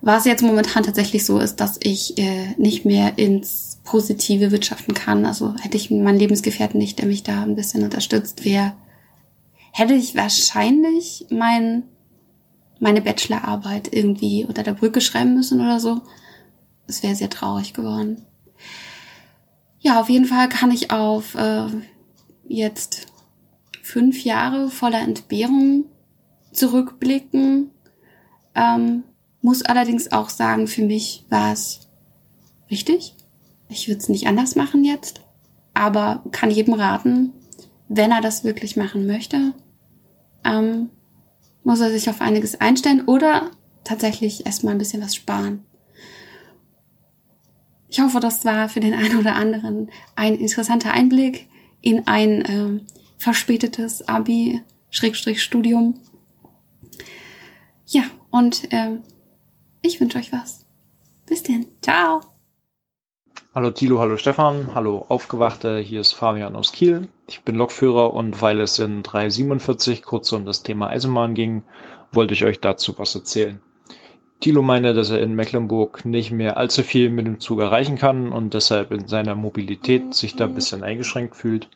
[0.00, 5.24] Was jetzt momentan tatsächlich so ist, dass ich äh, nicht mehr ins Positive wirtschaften kann.
[5.24, 8.74] Also hätte ich meinen Lebensgefährten nicht, der mich da ein bisschen unterstützt, wäre,
[9.72, 11.84] hätte ich wahrscheinlich mein,
[12.80, 16.02] meine Bachelorarbeit irgendwie unter der Brücke schreiben müssen oder so.
[16.86, 18.26] Es wäre sehr traurig geworden.
[19.84, 21.66] Ja, auf jeden Fall kann ich auf äh,
[22.48, 23.06] jetzt
[23.82, 25.84] fünf Jahre voller Entbehrung
[26.52, 27.70] zurückblicken.
[28.54, 29.04] Ähm,
[29.42, 31.90] muss allerdings auch sagen, für mich war es
[32.70, 33.14] richtig.
[33.68, 35.20] Ich würde es nicht anders machen jetzt,
[35.74, 37.34] aber kann jedem raten,
[37.88, 39.52] wenn er das wirklich machen möchte,
[40.44, 40.88] ähm,
[41.62, 43.50] muss er sich auf einiges einstellen oder
[43.84, 45.66] tatsächlich erstmal ein bisschen was sparen.
[47.94, 51.46] Ich hoffe, das war für den einen oder anderen ein interessanter Einblick
[51.80, 52.80] in ein äh,
[53.18, 55.94] verspätetes Abi-Studium.
[57.86, 58.98] Ja, und äh,
[59.80, 60.66] ich wünsche euch was.
[61.26, 61.66] Bis denn.
[61.82, 62.22] Ciao.
[63.54, 67.06] Hallo Thilo, hallo Stefan, hallo Aufgewachte, hier ist Fabian aus Kiel.
[67.28, 71.62] Ich bin Lokführer und weil es in 347 kurz um das Thema Eisenbahn ging,
[72.10, 73.60] wollte ich euch dazu was erzählen.
[74.44, 78.30] Thilo meinte, dass er in Mecklenburg nicht mehr allzu viel mit dem Zug erreichen kann
[78.30, 81.70] und deshalb in seiner Mobilität sich da ein bisschen eingeschränkt fühlt.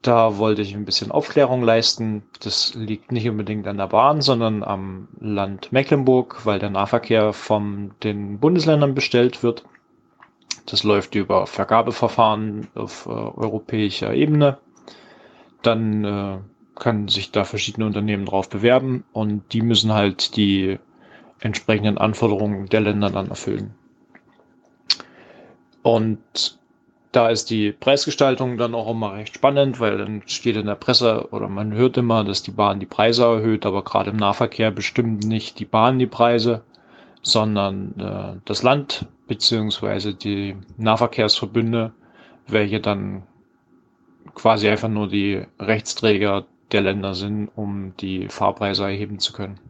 [0.00, 2.22] Da wollte ich ein bisschen Aufklärung leisten.
[2.38, 7.90] Das liegt nicht unbedingt an der Bahn, sondern am Land Mecklenburg, weil der Nahverkehr von
[8.04, 9.64] den Bundesländern bestellt wird.
[10.66, 14.58] Das läuft über Vergabeverfahren auf äh, europäischer Ebene.
[15.62, 16.38] Dann äh,
[16.76, 20.78] können sich da verschiedene Unternehmen drauf bewerben und die müssen halt die
[21.44, 23.74] entsprechenden Anforderungen der Länder dann erfüllen.
[25.82, 26.58] Und
[27.12, 31.28] da ist die Preisgestaltung dann auch immer recht spannend, weil dann steht in der Presse
[31.30, 35.24] oder man hört immer, dass die Bahn die Preise erhöht, aber gerade im Nahverkehr bestimmt
[35.24, 36.62] nicht die Bahn die Preise,
[37.22, 41.92] sondern äh, das Land beziehungsweise die Nahverkehrsverbünde,
[42.48, 43.22] welche dann
[44.34, 49.60] quasi einfach nur die Rechtsträger der Länder sind, um die Fahrpreise erheben zu können.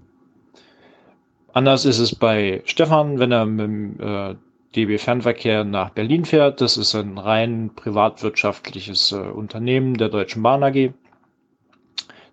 [1.55, 4.35] Anders ist es bei Stefan, wenn er mit dem äh,
[4.75, 6.61] DB Fernverkehr nach Berlin fährt.
[6.61, 10.93] Das ist ein rein privatwirtschaftliches äh, Unternehmen der Deutschen Bahn AG.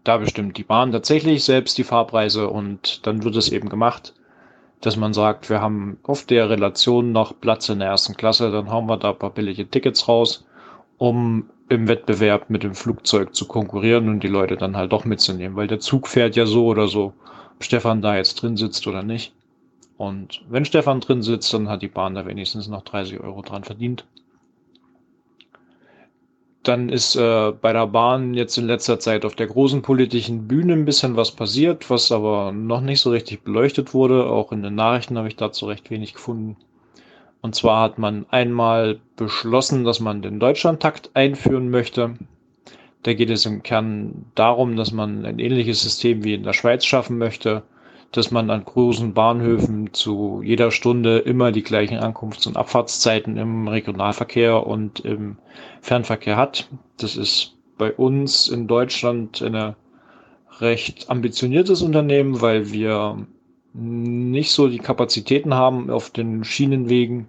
[0.03, 4.15] Da bestimmt die Bahn tatsächlich selbst die Fahrpreise und dann wird es eben gemacht,
[4.79, 8.71] dass man sagt, wir haben auf der Relation noch Platz in der ersten Klasse, dann
[8.71, 10.47] hauen wir da ein paar billige Tickets raus,
[10.97, 15.55] um im Wettbewerb mit dem Flugzeug zu konkurrieren und die Leute dann halt doch mitzunehmen,
[15.55, 17.13] weil der Zug fährt ja so oder so,
[17.63, 19.33] Stefan da jetzt drin sitzt oder nicht.
[19.97, 23.63] Und wenn Stefan drin sitzt, dann hat die Bahn da wenigstens noch 30 Euro dran
[23.63, 24.05] verdient.
[26.63, 30.73] Dann ist äh, bei der Bahn jetzt in letzter Zeit auf der großen politischen Bühne
[30.73, 34.27] ein bisschen was passiert, was aber noch nicht so richtig beleuchtet wurde.
[34.27, 36.57] Auch in den Nachrichten habe ich dazu recht wenig gefunden.
[37.41, 42.15] Und zwar hat man einmal beschlossen, dass man den Deutschlandtakt einführen möchte.
[43.03, 46.85] Da geht es im Kern darum, dass man ein ähnliches System wie in der Schweiz
[46.85, 47.63] schaffen möchte,
[48.11, 53.67] dass man an großen Bahnhöfen zu jeder Stunde immer die gleichen Ankunfts- und Abfahrtszeiten im
[53.67, 55.37] Regionalverkehr und im
[55.81, 56.69] Fernverkehr hat.
[56.97, 59.75] Das ist bei uns in Deutschland eine
[60.59, 63.25] recht ambitioniertes Unternehmen, weil wir
[63.73, 67.27] nicht so die Kapazitäten haben auf den Schienenwegen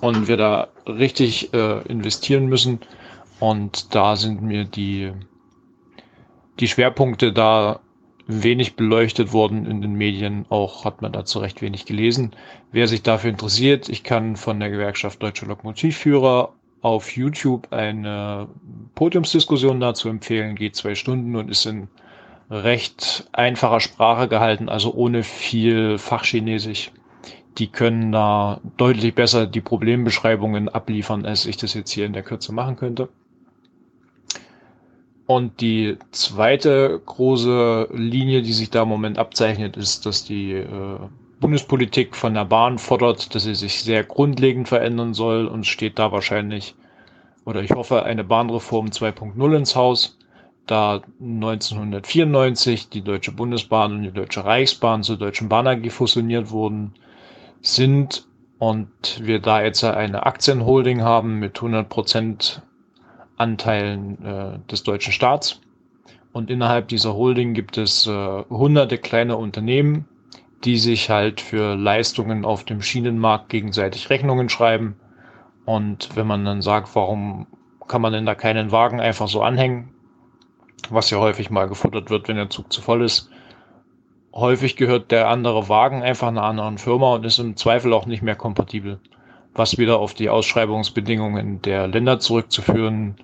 [0.00, 2.80] und wir da richtig äh, investieren müssen.
[3.42, 5.10] Und da sind mir die,
[6.60, 7.80] die Schwerpunkte da
[8.28, 10.46] wenig beleuchtet worden in den Medien.
[10.48, 12.36] Auch hat man dazu recht wenig gelesen.
[12.70, 18.46] Wer sich dafür interessiert, ich kann von der Gewerkschaft Deutsche Lokomotivführer auf YouTube eine
[18.94, 20.54] Podiumsdiskussion dazu empfehlen.
[20.54, 21.88] Geht zwei Stunden und ist in
[22.48, 26.92] recht einfacher Sprache gehalten, also ohne viel Fachchinesisch.
[27.58, 32.22] Die können da deutlich besser die Problembeschreibungen abliefern, als ich das jetzt hier in der
[32.22, 33.08] Kürze machen könnte.
[35.32, 40.98] Und die zweite große Linie, die sich da im Moment abzeichnet, ist, dass die äh,
[41.40, 46.12] Bundespolitik von der Bahn fordert, dass sie sich sehr grundlegend verändern soll und steht da
[46.12, 46.74] wahrscheinlich,
[47.46, 50.18] oder ich hoffe, eine Bahnreform 2.0 ins Haus,
[50.66, 56.92] da 1994 die Deutsche Bundesbahn und die Deutsche Reichsbahn zur Deutschen Bahn AG fusioniert wurden,
[57.62, 58.26] sind
[58.58, 58.90] und
[59.22, 62.60] wir da jetzt eine Aktienholding haben mit 100 Prozent
[63.42, 65.60] Anteilen äh, des deutschen Staats.
[66.32, 70.06] Und innerhalb dieser Holding gibt es äh, hunderte kleine Unternehmen,
[70.64, 74.96] die sich halt für Leistungen auf dem Schienenmarkt gegenseitig Rechnungen schreiben.
[75.64, 77.46] Und wenn man dann sagt, warum
[77.88, 79.90] kann man denn da keinen Wagen einfach so anhängen,
[80.88, 83.28] was ja häufig mal gefordert wird, wenn der Zug zu voll ist,
[84.32, 88.22] häufig gehört der andere Wagen einfach einer anderen Firma und ist im Zweifel auch nicht
[88.22, 89.00] mehr kompatibel.
[89.54, 93.16] Was wieder auf die Ausschreibungsbedingungen der Länder zurückzuführen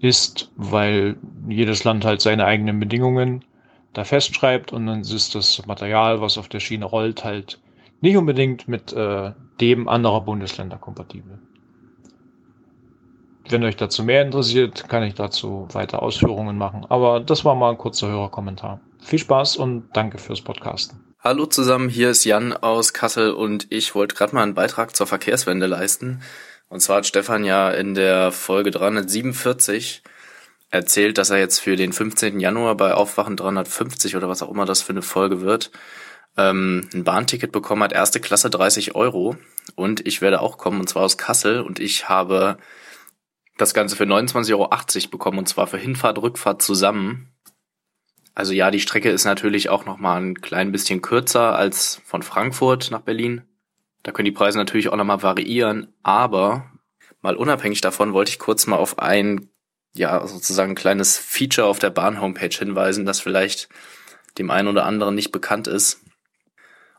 [0.00, 1.16] ist, weil
[1.48, 3.44] jedes Land halt seine eigenen Bedingungen
[3.92, 7.58] da festschreibt und dann ist das Material, was auf der Schiene rollt, halt
[8.00, 11.38] nicht unbedingt mit äh, dem anderer Bundesländer kompatibel.
[13.48, 16.84] Wenn euch dazu mehr interessiert, kann ich dazu weiter Ausführungen machen.
[16.88, 18.80] Aber das war mal ein kurzer Hörerkommentar.
[19.00, 21.06] Viel Spaß und danke fürs Podcasten.
[21.20, 25.06] Hallo zusammen, hier ist Jan aus Kassel und ich wollte gerade mal einen Beitrag zur
[25.06, 26.20] Verkehrswende leisten.
[26.68, 30.02] Und zwar hat Stefan ja in der Folge 347
[30.70, 32.40] erzählt, dass er jetzt für den 15.
[32.40, 35.70] Januar bei Aufwachen 350 oder was auch immer das für eine Folge wird,
[36.36, 39.36] ähm, ein Bahnticket bekommen hat, erste Klasse 30 Euro.
[39.74, 41.60] Und ich werde auch kommen, und zwar aus Kassel.
[41.60, 42.58] Und ich habe
[43.56, 47.32] das Ganze für 29,80 Euro bekommen, und zwar für Hinfahrt, Rückfahrt zusammen.
[48.34, 52.90] Also ja, die Strecke ist natürlich auch nochmal ein klein bisschen kürzer als von Frankfurt
[52.90, 53.42] nach Berlin.
[54.06, 56.70] Da können die Preise natürlich auch nochmal variieren, aber
[57.22, 59.48] mal unabhängig davon wollte ich kurz mal auf ein,
[59.96, 63.68] ja, sozusagen kleines Feature auf der Bahn-Homepage hinweisen, das vielleicht
[64.38, 66.04] dem einen oder anderen nicht bekannt ist.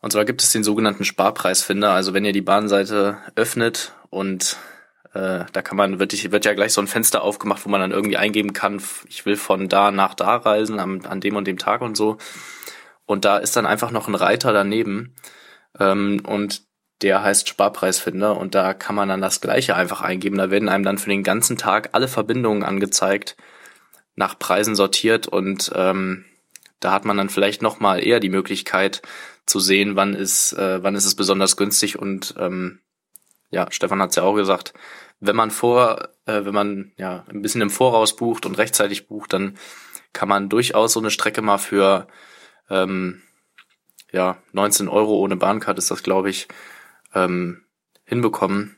[0.02, 1.92] Und zwar gibt es den sogenannten Sparpreisfinder.
[1.92, 4.58] Also wenn ihr die Bahnseite öffnet und
[5.14, 7.92] äh, da kann man, wird, wird ja gleich so ein Fenster aufgemacht, wo man dann
[7.92, 11.58] irgendwie eingeben kann, ich will von da nach da reisen, an, an dem und dem
[11.58, 12.18] Tag und so.
[13.06, 15.16] Und da ist dann einfach noch ein Reiter daneben.
[15.80, 16.67] Ähm, und
[17.02, 20.38] der heißt Sparpreisfinder und da kann man dann das gleiche einfach eingeben.
[20.38, 23.38] Da werden einem dann für den ganzen Tag alle Verbindungen angezeigt,
[24.16, 26.26] nach Preisen sortiert und ähm,
[26.80, 29.02] da hat man dann vielleicht noch mal eher die Möglichkeit
[29.46, 32.80] zu sehen, wann ist, äh, wann ist es besonders günstig und ähm,
[33.50, 34.74] ja, Stefan hat es ja auch gesagt,
[35.20, 39.34] wenn man vor, äh, wenn man ja ein bisschen im Voraus bucht und rechtzeitig bucht,
[39.34, 39.58] dann
[40.14, 42.08] kann man durchaus so eine Strecke mal für
[42.70, 43.22] ähm,
[44.12, 46.48] ja 19 Euro ohne Bahncard ist das, glaube ich,
[47.14, 47.64] ähm,
[48.06, 48.78] hinbekommen.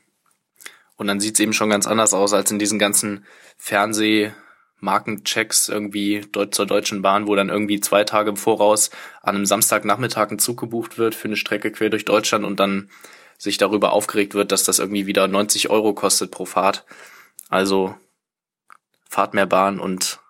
[0.96, 3.24] Und dann sieht es eben schon ganz anders aus als in diesen ganzen
[3.58, 4.32] Fernseh-
[4.80, 8.90] Markenchecks irgendwie zur Deutschen Bahn, wo dann irgendwie zwei Tage im Voraus
[9.22, 12.90] an einem Samstagnachmittag ein Zug gebucht wird für eine Strecke quer durch Deutschland und dann
[13.38, 16.84] sich darüber aufgeregt wird, dass das irgendwie wieder 90 Euro kostet pro Fahrt.
[17.48, 17.94] Also
[19.08, 20.20] fahrt mehr Bahn und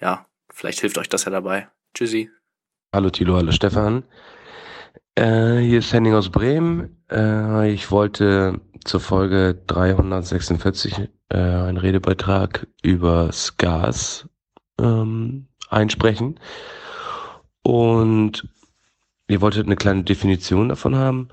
[0.00, 1.68] ja, vielleicht hilft euch das ja dabei.
[1.94, 2.30] Tschüssi.
[2.92, 4.04] Hallo Tilo, hallo Stefan.
[5.16, 7.02] Äh, hier ist Henning aus Bremen.
[7.10, 14.28] Äh, ich wollte zur Folge 346 äh, einen Redebeitrag über Gas
[14.78, 16.38] ähm, einsprechen.
[17.62, 18.46] Und
[19.26, 21.28] ihr wolltet eine kleine Definition davon haben.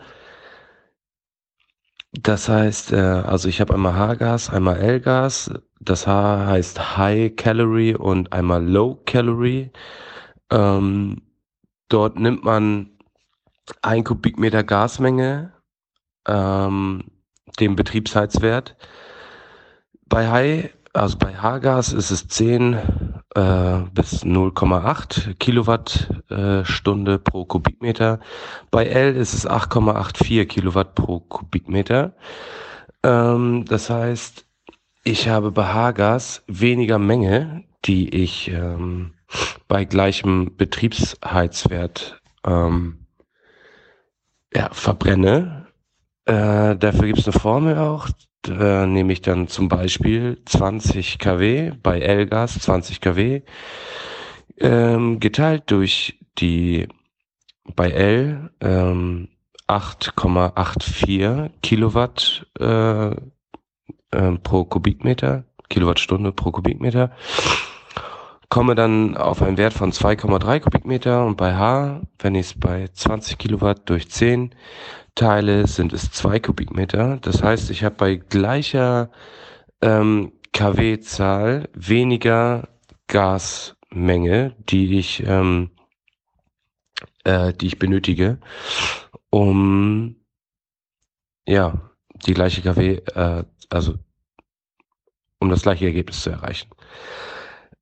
[2.13, 5.51] Das heißt, äh, also ich habe einmal H-Gas, einmal L-Gas.
[5.81, 9.71] Das H heißt High Calorie und einmal Low Calorie.
[10.49, 11.21] Ähm,
[11.89, 12.92] dort nimmt man
[13.81, 15.53] ein Kubikmeter Gasmenge,
[16.27, 17.05] ähm,
[17.59, 18.75] den Betriebsheizwert.
[20.05, 22.73] Bei High, also bei H-Gas ist es 10
[23.35, 28.19] äh, bis 0,8 Kilowattstunde äh, pro Kubikmeter.
[28.69, 32.13] Bei L ist es 8,84 Kilowatt pro Kubikmeter.
[33.03, 34.45] Ähm, das heißt,
[35.03, 39.13] ich habe bei H-Gas weniger Menge, die ich ähm,
[39.67, 43.02] bei gleichem Betriebsheizwert ähm,
[44.55, 45.67] ja, verbrenne.
[46.25, 48.09] Äh, dafür gibt es eine Formel auch.
[48.43, 53.41] Da nehme ich dann zum Beispiel 20 kW bei L-Gas 20 kW
[54.57, 56.87] ähm, geteilt durch die
[57.75, 59.29] bei L ähm,
[59.67, 67.11] 8,84 Kilowatt äh, äh, pro Kubikmeter, Kilowattstunde pro Kubikmeter
[68.53, 72.87] komme dann auf einen Wert von 2,3 Kubikmeter und bei H, wenn ich es bei
[72.87, 74.53] 20 Kilowatt durch 10
[75.15, 77.17] teile, sind es 2 Kubikmeter.
[77.17, 79.09] Das heißt, ich habe bei gleicher
[79.81, 82.69] ähm, kW-Zahl weniger
[83.07, 85.71] Gasmenge, die ich, ähm,
[87.23, 88.37] äh, die ich benötige,
[89.31, 90.17] um
[91.47, 91.89] ja
[92.27, 93.95] die gleiche kW, äh, also
[95.39, 96.69] um das gleiche Ergebnis zu erreichen.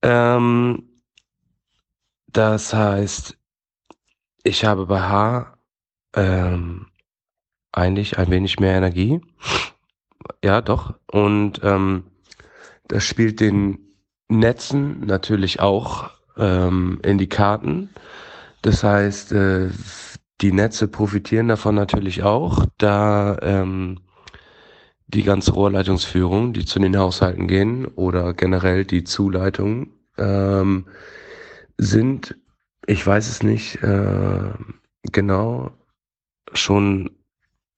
[0.01, 0.83] Ähm,
[2.27, 3.37] das heißt,
[4.43, 5.57] ich habe bei H
[6.15, 6.87] ähm,
[7.71, 9.21] eigentlich ein wenig mehr Energie.
[10.43, 10.95] Ja, doch.
[11.07, 12.05] Und ähm,
[12.87, 13.79] das spielt den
[14.27, 17.89] Netzen natürlich auch ähm, in die Karten.
[18.61, 19.69] Das heißt, äh,
[20.41, 23.99] die Netze profitieren davon natürlich auch, da ähm,
[25.13, 30.87] die ganze Rohrleitungsführung, die zu den Haushalten gehen oder generell die Zuleitungen ähm,
[31.77, 32.35] sind,
[32.87, 34.51] ich weiß es nicht, äh,
[35.11, 35.71] genau
[36.53, 37.11] schon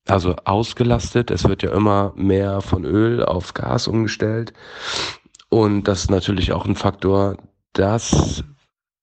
[0.07, 1.31] also ausgelastet.
[1.31, 4.53] Es wird ja immer mehr von Öl auf Gas umgestellt.
[5.49, 7.37] Und das ist natürlich auch ein Faktor,
[7.73, 8.43] dass,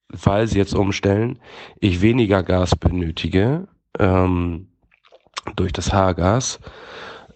[0.08, 1.38] weil sie jetzt umstellen,
[1.78, 4.68] ich weniger Gas benötige ähm,
[5.56, 6.60] durch das Haargas,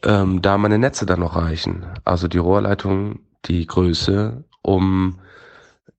[0.04, 1.86] ähm, da meine Netze dann noch reichen.
[2.04, 5.18] Also die Rohrleitung, die Größe, um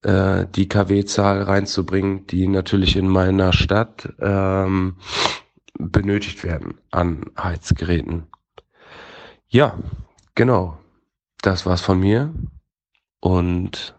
[0.03, 4.97] äh, die KW-Zahl reinzubringen, die natürlich in meiner Stadt ähm,
[5.77, 8.27] benötigt werden an Heizgeräten.
[9.47, 9.77] Ja,
[10.35, 10.77] genau.
[11.41, 12.33] Das war's von mir.
[13.19, 13.95] Und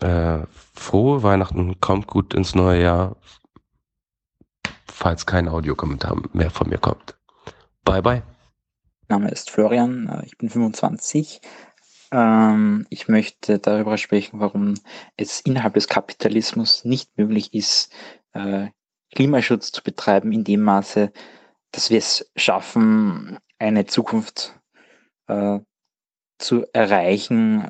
[0.00, 0.40] äh,
[0.74, 3.16] frohe Weihnachten, kommt gut ins neue Jahr,
[4.86, 7.16] falls kein Audiokommentar mehr von mir kommt.
[7.84, 8.33] Bye bye.
[9.08, 11.40] Name ist Florian, äh, ich bin 25.
[12.10, 14.74] Ähm, ich möchte darüber sprechen, warum
[15.16, 17.92] es innerhalb des Kapitalismus nicht möglich ist,
[18.32, 18.68] äh,
[19.14, 21.12] Klimaschutz zu betreiben in dem Maße,
[21.70, 24.58] dass wir es schaffen, eine Zukunft
[25.28, 25.60] äh,
[26.38, 27.62] zu erreichen,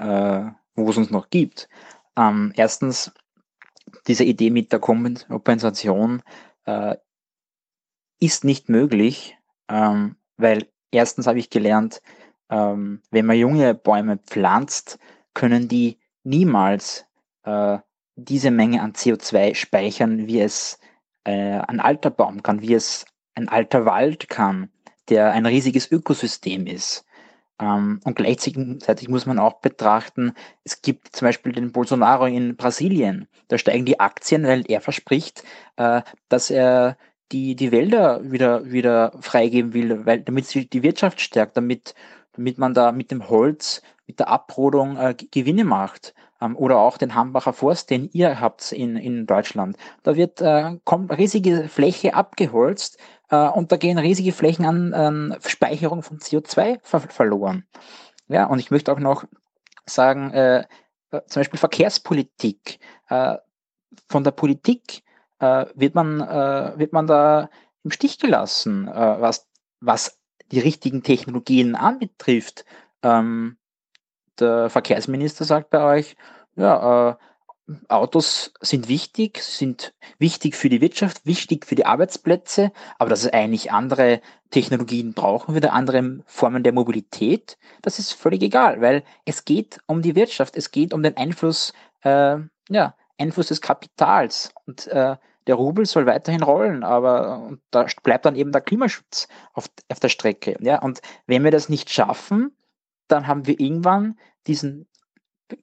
[0.74, 1.68] wo es uns noch gibt.
[2.17, 3.12] Ähm, erstens,
[4.06, 6.22] diese Idee mit der Kompensation
[8.18, 9.36] ist nicht möglich,
[9.68, 12.00] ähm, weil erstens habe ich gelernt,
[12.50, 14.98] ähm, wenn man junge Bäume pflanzt,
[15.34, 17.06] können die niemals
[17.44, 17.78] äh,
[18.16, 20.78] diese Menge an CO2 speichern, wie es
[21.24, 24.70] äh, ein alter Baum kann, wie es ein alter Wald kann,
[25.08, 27.04] der ein riesiges Ökosystem ist.
[27.60, 33.28] Ähm, und gleichzeitig muss man auch betrachten, es gibt zum Beispiel den Bolsonaro in Brasilien.
[33.48, 35.44] Da steigen die Aktien, weil er verspricht,
[35.76, 36.96] äh, dass er
[37.34, 41.94] die, die Wälder wieder, wieder freigeben will, weil, damit sich die Wirtschaft stärkt, damit,
[42.33, 46.97] damit man da mit dem Holz, mit der Abrodung äh, Gewinne macht ähm, oder auch
[46.97, 49.76] den Hambacher Forst, den ihr habt in, in Deutschland.
[50.04, 52.99] Da wird äh, kommt riesige Fläche abgeholzt
[53.31, 57.67] äh, und da gehen riesige Flächen an, an Speicherung von CO2 ver verloren.
[58.28, 59.24] Ja, und ich möchte auch noch
[59.86, 60.65] sagen, äh,
[61.10, 62.78] zum Beispiel Verkehrspolitik.
[63.08, 63.38] Äh,
[64.08, 65.02] von der Politik
[65.38, 67.50] äh, wird, man, äh, wird man da
[67.83, 69.49] im Stich gelassen, äh, was,
[69.81, 70.18] was
[70.52, 72.65] die richtigen Technologien anbetrifft.
[73.02, 73.58] Ähm,
[74.38, 76.17] der Verkehrsminister sagt bei euch,
[76.56, 77.17] ja, äh,
[77.88, 83.33] Autos sind wichtig, sind wichtig für die Wirtschaft, wichtig für die Arbeitsplätze, aber dass es
[83.33, 89.47] eigentlich andere Technologien brauchen wieder andere Formen der Mobilität, das ist völlig egal, weil es
[89.47, 92.36] geht um die Wirtschaft, es geht um den Einfluss, äh,
[92.68, 95.16] ja, Einfluss des Kapitals und äh,
[95.47, 100.08] der Rubel soll weiterhin rollen, aber da bleibt dann eben der Klimaschutz auf, auf der
[100.08, 100.56] Strecke.
[100.60, 102.56] Ja, und wenn wir das nicht schaffen,
[103.08, 104.88] dann haben wir irgendwann diesen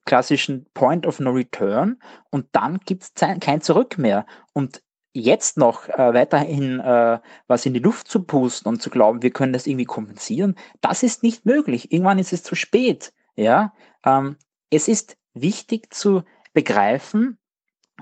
[0.04, 1.98] klassischen Point of No Return
[2.30, 4.26] und dann gibt es kein Zurück mehr.
[4.52, 9.22] Und jetzt noch äh, weiterhin äh, was in die Luft zu pusten und zu glauben,
[9.22, 11.92] wir können das irgendwie kompensieren, das ist nicht möglich.
[11.92, 13.12] Irgendwann ist es zu spät.
[13.34, 14.36] Ja, ähm,
[14.70, 17.38] es ist wichtig zu begreifen,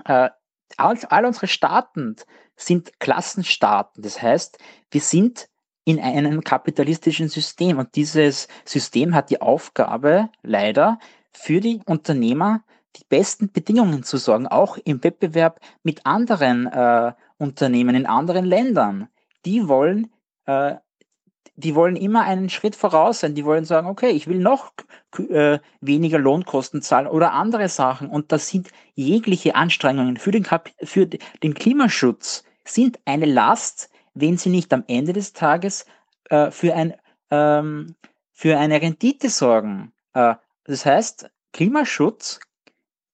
[0.05, 0.29] äh,
[0.77, 2.15] all, all unsere Staaten
[2.55, 4.03] sind Klassenstaaten.
[4.03, 4.57] Das heißt,
[4.91, 5.47] wir sind
[5.83, 10.99] in einem kapitalistischen System und dieses System hat die Aufgabe, leider,
[11.31, 12.63] für die Unternehmer
[12.97, 19.07] die besten Bedingungen zu sorgen, auch im Wettbewerb mit anderen äh, Unternehmen in anderen Ländern.
[19.45, 20.11] Die wollen,
[20.45, 20.75] äh,
[21.61, 23.35] die wollen immer einen Schritt voraus sein.
[23.35, 24.73] Die wollen sagen, okay, ich will noch
[25.29, 28.09] äh, weniger Lohnkosten zahlen oder andere Sachen.
[28.09, 34.37] Und das sind jegliche Anstrengungen für den, Kap für den Klimaschutz sind eine Last, wenn
[34.37, 35.85] sie nicht am Ende des Tages
[36.29, 36.93] äh, für, ein,
[37.29, 37.95] ähm,
[38.31, 39.93] für eine Rendite sorgen.
[40.13, 42.39] Äh, das heißt, Klimaschutz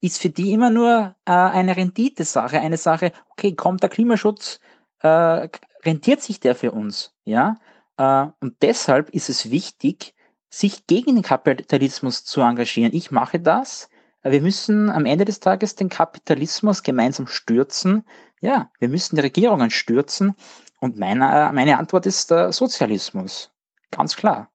[0.02, 4.60] ist für die immer nur äh, eine Renditesache, eine Sache, okay, kommt der Klimaschutz,
[5.00, 5.50] äh,
[5.86, 7.56] rentiert sich der für uns, ja?
[7.98, 10.14] Äh, und deshalb ist es wichtig,
[10.50, 12.94] sich gegen den Kapitalismus zu engagieren.
[12.94, 13.90] Ich mache das.
[14.24, 18.04] Wir müssen am Ende des Tages den Kapitalismus gemeinsam stürzen.
[18.42, 20.36] Ja, wir müssen die Regierungen stürzen.
[20.80, 23.52] Und meine, meine Antwort ist der Sozialismus.
[23.92, 24.50] Ganz klar.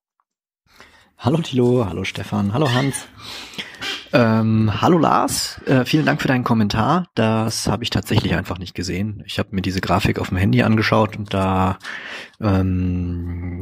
[1.18, 3.06] Hallo Tilo, hallo Stefan, hallo Hans.
[4.14, 7.08] Ähm, hallo Lars, äh, vielen Dank für deinen Kommentar.
[7.14, 9.22] Das habe ich tatsächlich einfach nicht gesehen.
[9.26, 11.78] Ich habe mir diese Grafik auf dem Handy angeschaut und da,
[12.38, 13.60] ähm,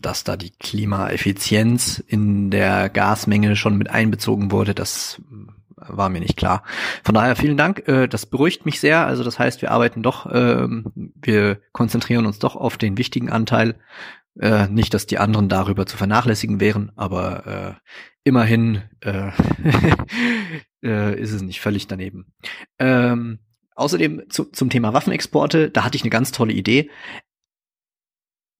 [0.00, 5.20] dass da die Klimaeffizienz in der Gasmenge schon mit einbezogen wurde, das
[5.88, 6.62] war mir nicht klar.
[7.04, 7.86] Von daher vielen Dank.
[7.88, 9.06] Äh, das beruhigt mich sehr.
[9.06, 13.76] Also das heißt, wir arbeiten doch, ähm, wir konzentrieren uns doch auf den wichtigen Anteil
[14.40, 17.90] äh, nicht, dass die anderen darüber zu vernachlässigen wären, aber äh,
[18.24, 19.30] immerhin äh,
[20.82, 22.32] äh, ist es nicht völlig daneben.
[22.78, 23.40] Ähm,
[23.74, 26.90] außerdem zu, zum Thema Waffenexporte, da hatte ich eine ganz tolle Idee.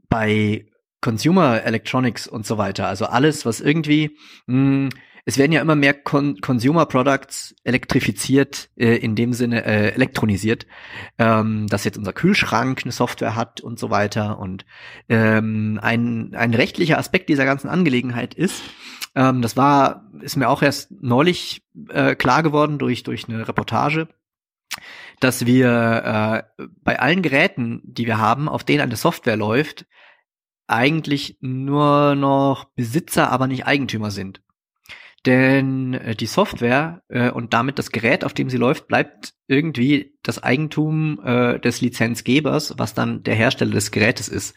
[0.09, 0.67] Bei
[1.01, 4.91] Consumer Electronics und so weiter, also alles, was irgendwie, mh,
[5.25, 10.67] es werden ja immer mehr Con Consumer Products elektrifiziert, äh, in dem Sinne äh, elektronisiert,
[11.19, 14.39] ähm, dass jetzt unser Kühlschrank eine Software hat und so weiter.
[14.39, 14.65] Und
[15.09, 18.63] ähm, ein, ein rechtlicher Aspekt dieser ganzen Angelegenheit ist,
[19.15, 24.09] ähm, das war, ist mir auch erst neulich äh, klar geworden durch, durch eine Reportage,
[25.21, 29.87] dass wir äh, bei allen Geräten, die wir haben, auf denen eine Software läuft,
[30.67, 34.42] eigentlich nur noch Besitzer, aber nicht Eigentümer sind.
[35.25, 40.17] Denn äh, die Software äh, und damit das Gerät, auf dem sie läuft, bleibt irgendwie
[40.23, 44.57] das Eigentum äh, des Lizenzgebers, was dann der Hersteller des Gerätes ist.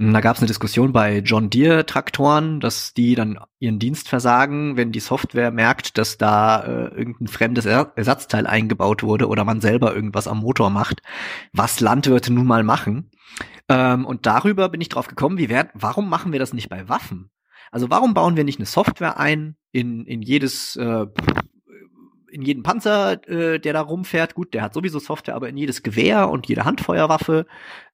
[0.00, 4.08] Und da gab es eine Diskussion bei John Deere Traktoren, dass die dann ihren Dienst
[4.08, 9.44] versagen, wenn die Software merkt, dass da äh, irgendein fremdes er Ersatzteil eingebaut wurde oder
[9.44, 11.02] man selber irgendwas am Motor macht,
[11.52, 13.10] was Landwirte nun mal machen.
[13.68, 16.88] Ähm, und darüber bin ich drauf gekommen, wie wär, warum machen wir das nicht bei
[16.88, 17.30] Waffen?
[17.70, 21.06] Also warum bauen wir nicht eine Software ein in, in jedes äh,
[22.30, 25.82] in jeden Panzer, äh, der da rumfährt, gut, der hat sowieso Software, aber in jedes
[25.82, 27.46] Gewehr und jede Handfeuerwaffe,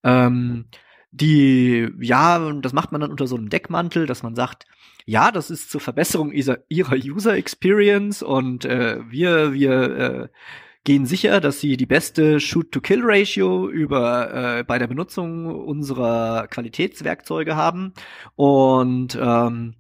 [0.05, 0.67] ähm,
[1.11, 4.67] die, ja, das macht man dann unter so einem Deckmantel, dass man sagt,
[5.07, 10.29] ja, das ist zur Verbesserung ihrer, User Experience und äh, wir, wir äh,
[10.87, 17.93] gehen sicher, dass sie die beste Shoot-to-Kill-Ratio über äh, bei der Benutzung unserer Qualitätswerkzeuge haben.
[18.37, 19.75] Und ähm,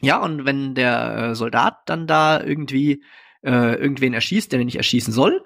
[0.00, 3.04] ja, und wenn der äh, Soldat dann da irgendwie
[3.42, 5.44] äh, irgendwen erschießt, der nicht erschießen soll,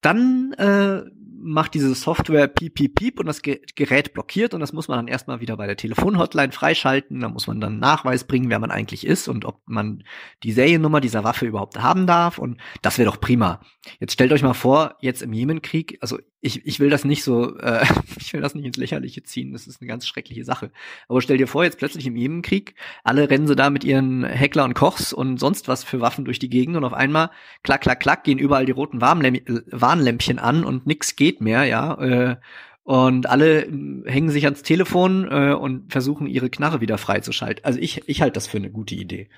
[0.00, 1.02] dann äh,
[1.42, 5.08] macht diese Software piep, piep, piep und das Gerät blockiert und das muss man dann
[5.08, 7.20] erstmal wieder bei der Telefonhotline freischalten.
[7.20, 10.04] Da muss man dann Nachweis bringen, wer man eigentlich ist und ob man
[10.42, 13.60] die Seriennummer dieser Waffe überhaupt haben darf und das wäre doch prima.
[13.98, 17.56] Jetzt stellt euch mal vor, jetzt im Jemenkrieg, also ich, ich will das nicht so,
[17.58, 17.84] äh,
[18.18, 20.70] ich will das nicht ins Lächerliche ziehen, das ist eine ganz schreckliche Sache.
[21.08, 22.74] Aber stell dir vor, jetzt plötzlich im Jemenkrieg,
[23.04, 26.38] alle rennen sie da mit ihren Heckler und Kochs und sonst was für Waffen durch
[26.38, 27.30] die Gegend und auf einmal,
[27.62, 31.94] klack, klack, klack, gehen überall die roten Warnlämpchen an und nix geht mehr, ja.
[32.00, 32.36] Äh,
[32.82, 33.68] und alle
[34.06, 37.64] hängen sich ans Telefon äh, und versuchen ihre Knarre wieder freizuschalten.
[37.64, 39.28] Also ich, ich halte das für eine gute Idee.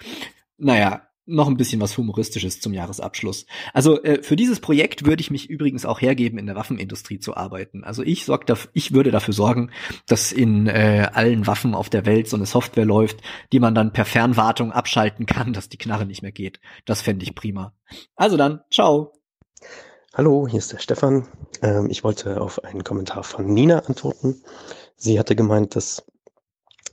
[0.56, 3.46] Naja, noch ein bisschen was Humoristisches zum Jahresabschluss.
[3.72, 7.36] Also äh, für dieses Projekt würde ich mich übrigens auch hergeben, in der Waffenindustrie zu
[7.36, 7.84] arbeiten.
[7.84, 9.70] Also ich sorg dafür, ich würde dafür sorgen,
[10.06, 13.20] dass in äh, allen Waffen auf der Welt so eine Software läuft,
[13.52, 16.60] die man dann per Fernwartung abschalten kann, dass die Knarre nicht mehr geht.
[16.84, 17.72] Das fände ich prima.
[18.16, 19.12] Also dann, ciao.
[20.14, 21.26] Hallo, hier ist der Stefan.
[21.62, 24.42] Ähm, ich wollte auf einen Kommentar von Nina antworten.
[24.96, 26.04] Sie hatte gemeint, dass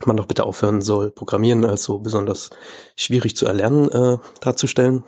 [0.08, 2.50] man doch bitte aufhören soll, Programmieren als so besonders
[2.96, 5.04] schwierig zu erlernen äh, darzustellen.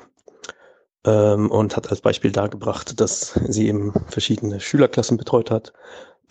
[1.04, 5.74] Ähm, und hat als Beispiel dargebracht, dass sie eben verschiedene Schülerklassen betreut hat,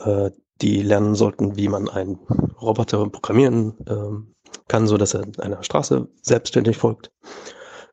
[0.05, 2.19] äh, die lernen sollten, wie man einen
[2.61, 7.11] Roboter programmieren äh, kann, so dass er einer Straße selbstständig folgt.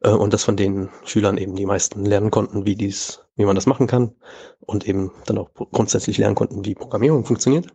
[0.01, 3.55] Äh, und dass von den Schülern eben die meisten lernen konnten, wie dies, wie man
[3.55, 4.15] das machen kann
[4.59, 7.67] und eben dann auch grundsätzlich lernen konnten, wie Programmierung funktioniert.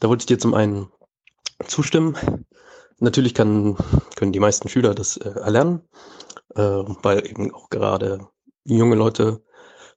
[0.00, 0.88] Da wollte ich dir zum einen
[1.66, 2.16] zustimmen.
[2.98, 3.76] Natürlich kann,
[4.16, 5.82] können die meisten Schüler das äh, erlernen,
[6.54, 8.28] äh, weil eben auch gerade
[8.64, 9.42] junge Leute,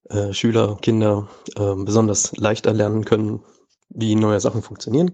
[0.09, 3.43] äh, Schüler, Kinder äh, besonders leicht erlernen können,
[3.89, 5.13] wie neue Sachen funktionieren.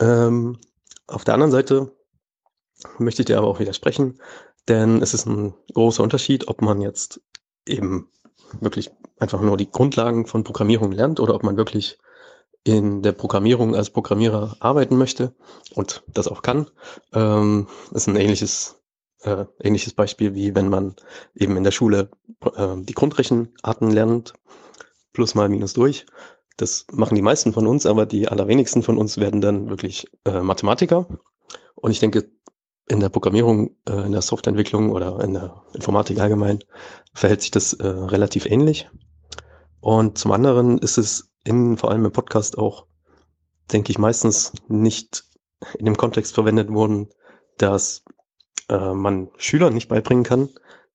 [0.00, 0.58] Ähm,
[1.06, 1.92] auf der anderen Seite
[2.98, 4.20] möchte ich dir aber auch widersprechen,
[4.68, 7.20] denn es ist ein großer Unterschied, ob man jetzt
[7.66, 8.08] eben
[8.60, 11.98] wirklich einfach nur die Grundlagen von Programmierung lernt oder ob man wirklich
[12.64, 15.34] in der Programmierung als Programmierer arbeiten möchte
[15.74, 16.70] und das auch kann,
[17.14, 18.80] ähm, ist ein ähnliches,
[19.22, 20.94] äh, ähnliches Beispiel, wie wenn man
[21.34, 22.10] eben in der Schule
[22.54, 24.34] äh, die Grundrechenarten lernt,
[25.12, 26.06] plus mal minus durch.
[26.56, 30.40] Das machen die meisten von uns, aber die allerwenigsten von uns werden dann wirklich äh,
[30.40, 31.06] Mathematiker.
[31.74, 32.30] Und ich denke,
[32.90, 36.58] in der Programmierung, äh, in der Softwareentwicklung oder in der Informatik allgemein
[37.14, 38.90] verhält sich das äh, relativ ähnlich.
[39.80, 42.86] Und zum anderen ist es in, vor allem im Podcast auch,
[43.72, 45.24] denke ich, meistens nicht
[45.78, 47.08] in dem Kontext verwendet wurden,
[47.58, 48.04] dass
[48.68, 50.48] äh, man Schülern nicht beibringen kann,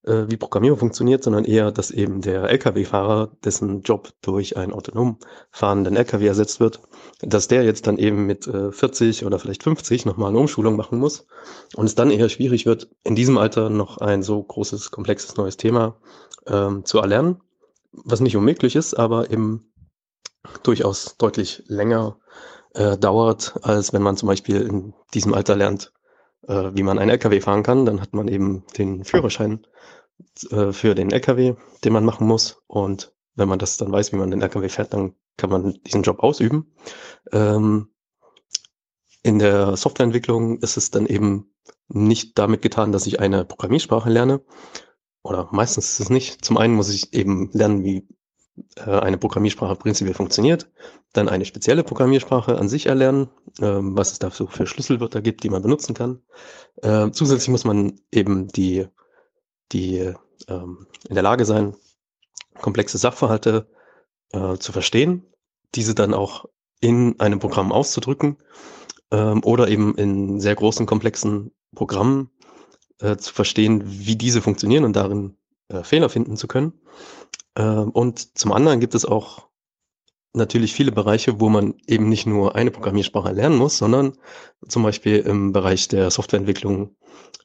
[0.06, 5.18] äh, wie Programmierung funktioniert, sondern eher, dass eben der Lkw-Fahrer, dessen Job durch einen autonom
[5.50, 6.80] fahrenden Lkw ersetzt wird,
[7.20, 10.98] dass der jetzt dann eben mit äh, 40 oder vielleicht 50 nochmal eine Umschulung machen
[10.98, 11.26] muss
[11.74, 15.56] und es dann eher schwierig wird, in diesem Alter noch ein so großes, komplexes neues
[15.56, 15.96] Thema
[16.46, 17.40] ähm, zu erlernen,
[17.92, 19.72] was nicht unmöglich ist, aber eben
[20.62, 22.18] durchaus deutlich länger
[22.74, 25.92] äh, dauert, als wenn man zum Beispiel in diesem Alter lernt,
[26.46, 27.86] äh, wie man einen LKW fahren kann.
[27.86, 29.66] Dann hat man eben den Führerschein
[30.50, 32.62] äh, für den LKW, den man machen muss.
[32.66, 36.02] Und wenn man das dann weiß, wie man den LKW fährt, dann kann man diesen
[36.02, 36.74] Job ausüben.
[37.32, 37.90] Ähm,
[39.22, 41.52] in der Softwareentwicklung ist es dann eben
[41.88, 44.40] nicht damit getan, dass ich eine Programmiersprache lerne.
[45.22, 46.44] Oder meistens ist es nicht.
[46.44, 48.06] Zum einen muss ich eben lernen, wie
[48.76, 50.70] eine Programmiersprache prinzipiell funktioniert,
[51.12, 53.28] dann eine spezielle Programmiersprache an sich erlernen,
[53.60, 56.20] ähm, was es da so für Schlüsselwörter gibt, die man benutzen kann.
[56.82, 58.86] Äh, zusätzlich muss man eben die,
[59.72, 60.14] die
[60.48, 61.74] ähm, in der Lage sein,
[62.60, 63.68] komplexe Sachverhalte
[64.32, 65.26] äh, zu verstehen,
[65.74, 66.46] diese dann auch
[66.80, 68.38] in einem Programm auszudrücken
[69.10, 72.30] ähm, oder eben in sehr großen, komplexen Programmen
[73.00, 75.36] äh, zu verstehen, wie diese funktionieren und darin
[75.68, 76.72] äh, Fehler finden zu können.
[77.56, 79.46] Ähm, und zum anderen gibt es auch
[80.36, 84.16] natürlich viele Bereiche, wo man eben nicht nur eine Programmiersprache lernen muss, sondern
[84.68, 86.94] zum Beispiel im Bereich der Softwareentwicklung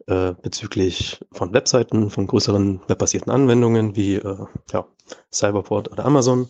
[0.07, 4.87] äh, bezüglich von Webseiten, von größeren webbasierten Anwendungen wie äh, ja,
[5.31, 6.49] Cyberport oder Amazon.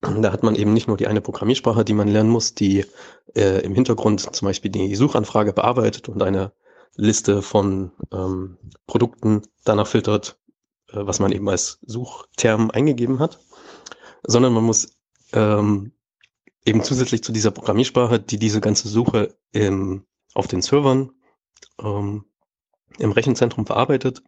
[0.00, 2.84] Da hat man eben nicht nur die eine Programmiersprache, die man lernen muss, die
[3.34, 6.52] äh, im Hintergrund zum Beispiel die Suchanfrage bearbeitet und eine
[6.94, 8.56] Liste von ähm,
[8.86, 10.38] Produkten danach filtert,
[10.92, 13.38] was man eben als Suchterm eingegeben hat,
[14.22, 14.96] sondern man muss
[15.32, 15.92] ähm,
[16.64, 20.04] eben zusätzlich zu dieser Programmiersprache, die diese ganze Suche im,
[20.34, 21.12] auf den Servern
[21.80, 22.24] ähm,
[22.98, 24.22] im Rechenzentrum verarbeitet,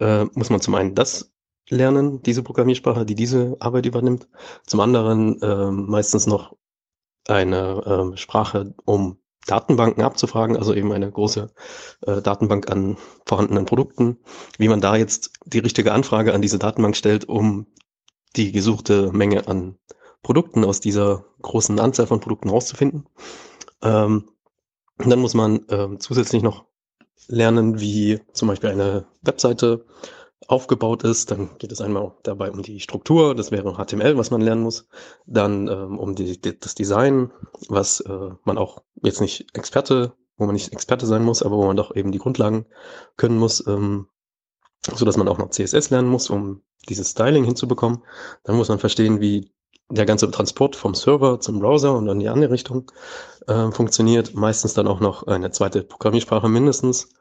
[0.00, 1.30] äh, muss man zum einen das
[1.68, 4.28] lernen, diese Programmiersprache, die diese Arbeit übernimmt.
[4.66, 6.56] Zum anderen äh, meistens noch
[7.26, 11.50] eine äh, Sprache, um Datenbanken abzufragen, also eben eine große
[12.06, 14.18] äh, Datenbank an vorhandenen Produkten,
[14.58, 17.66] wie man da jetzt die richtige Anfrage an diese Datenbank stellt, um
[18.36, 19.78] die gesuchte Menge an
[20.22, 23.06] Produkten aus dieser großen Anzahl von Produkten rauszufinden.
[23.82, 24.28] Ähm,
[24.98, 26.64] dann muss man ähm, zusätzlich noch
[27.28, 29.86] lernen, wie zum Beispiel eine Webseite
[30.48, 31.30] aufgebaut ist.
[31.30, 34.88] Dann geht es einmal dabei um die Struktur, das wäre HTML, was man lernen muss.
[35.26, 37.30] Dann ähm, um die, die, das Design,
[37.68, 41.66] was äh, man auch jetzt nicht Experte, wo man nicht Experte sein muss, aber wo
[41.66, 42.66] man doch eben die Grundlagen
[43.16, 44.08] können muss, ähm,
[44.94, 48.02] so dass man auch noch CSS lernen muss, um dieses Styling hinzubekommen.
[48.44, 49.52] Dann muss man verstehen, wie
[49.90, 52.90] der ganze Transport vom Server zum Browser und dann die andere Richtung
[53.46, 54.34] äh, funktioniert.
[54.34, 57.14] Meistens dann auch noch eine zweite Programmiersprache mindestens,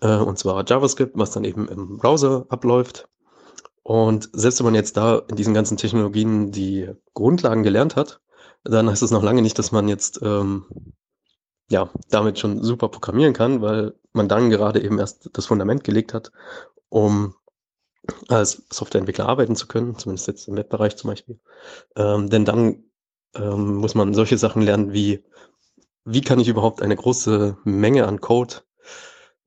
[0.00, 3.08] äh, und zwar JavaScript, was dann eben im Browser abläuft.
[3.82, 8.20] Und selbst wenn man jetzt da in diesen ganzen Technologien die Grundlagen gelernt hat,
[8.64, 10.66] dann heißt es noch lange nicht, dass man jetzt ähm,
[11.70, 16.12] ja damit schon super programmieren kann, weil man dann gerade eben erst das Fundament gelegt
[16.12, 16.32] hat,
[16.88, 17.34] um
[18.28, 21.40] als Softwareentwickler arbeiten zu können, zumindest jetzt im Webbereich zum Beispiel.
[21.96, 22.84] Ähm, denn dann
[23.34, 25.24] ähm, muss man solche Sachen lernen wie,
[26.04, 28.56] wie kann ich überhaupt eine große Menge an Code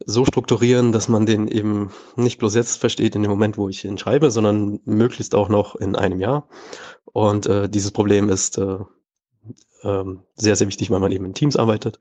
[0.06, 3.86] so strukturieren, dass man den eben nicht bloß jetzt versteht in dem Moment, wo ich
[3.86, 6.48] ihn schreibe, sondern möglichst auch noch in einem Jahr.
[7.06, 8.78] Und äh, dieses Problem ist äh,
[9.84, 12.00] ähm, sehr, sehr wichtig, weil man eben in Teams arbeitet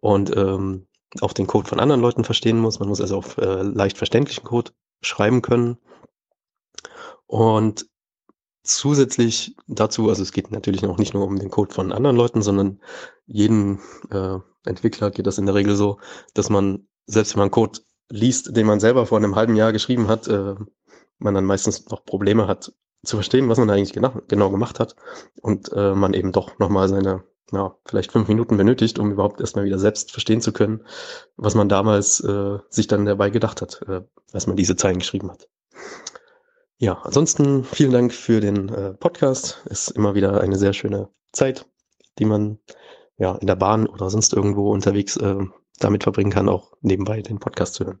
[0.00, 0.86] und ähm,
[1.20, 2.80] auch den Code von anderen Leuten verstehen muss.
[2.80, 5.78] Man muss also auf äh, leicht verständlichen Code schreiben können.
[7.26, 7.86] Und
[8.62, 12.42] zusätzlich dazu, also es geht natürlich auch nicht nur um den Code von anderen Leuten,
[12.42, 12.80] sondern
[13.26, 15.98] jeden äh, Entwickler geht das in der Regel so,
[16.34, 20.08] dass man selbst wenn man Code liest, den man selber vor einem halben Jahr geschrieben
[20.08, 20.54] hat, äh,
[21.18, 22.72] man dann meistens noch Probleme hat
[23.04, 24.96] zu verstehen, was man eigentlich genau, genau gemacht hat
[25.40, 29.64] und äh, man eben doch nochmal seine, ja, vielleicht fünf Minuten benötigt, um überhaupt erstmal
[29.64, 30.84] wieder selbst verstehen zu können,
[31.36, 34.02] was man damals äh, sich dann dabei gedacht hat, äh,
[34.32, 35.48] als man diese Zeilen geschrieben hat.
[36.78, 39.62] Ja, ansonsten vielen Dank für den äh, Podcast.
[39.66, 41.66] Ist immer wieder eine sehr schöne Zeit,
[42.18, 42.58] die man
[43.18, 45.44] ja in der Bahn oder sonst irgendwo unterwegs äh,
[45.82, 48.00] damit verbringen kann, auch nebenbei den Podcast zu hören.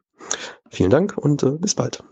[0.70, 2.02] Vielen Dank und äh, bis bald.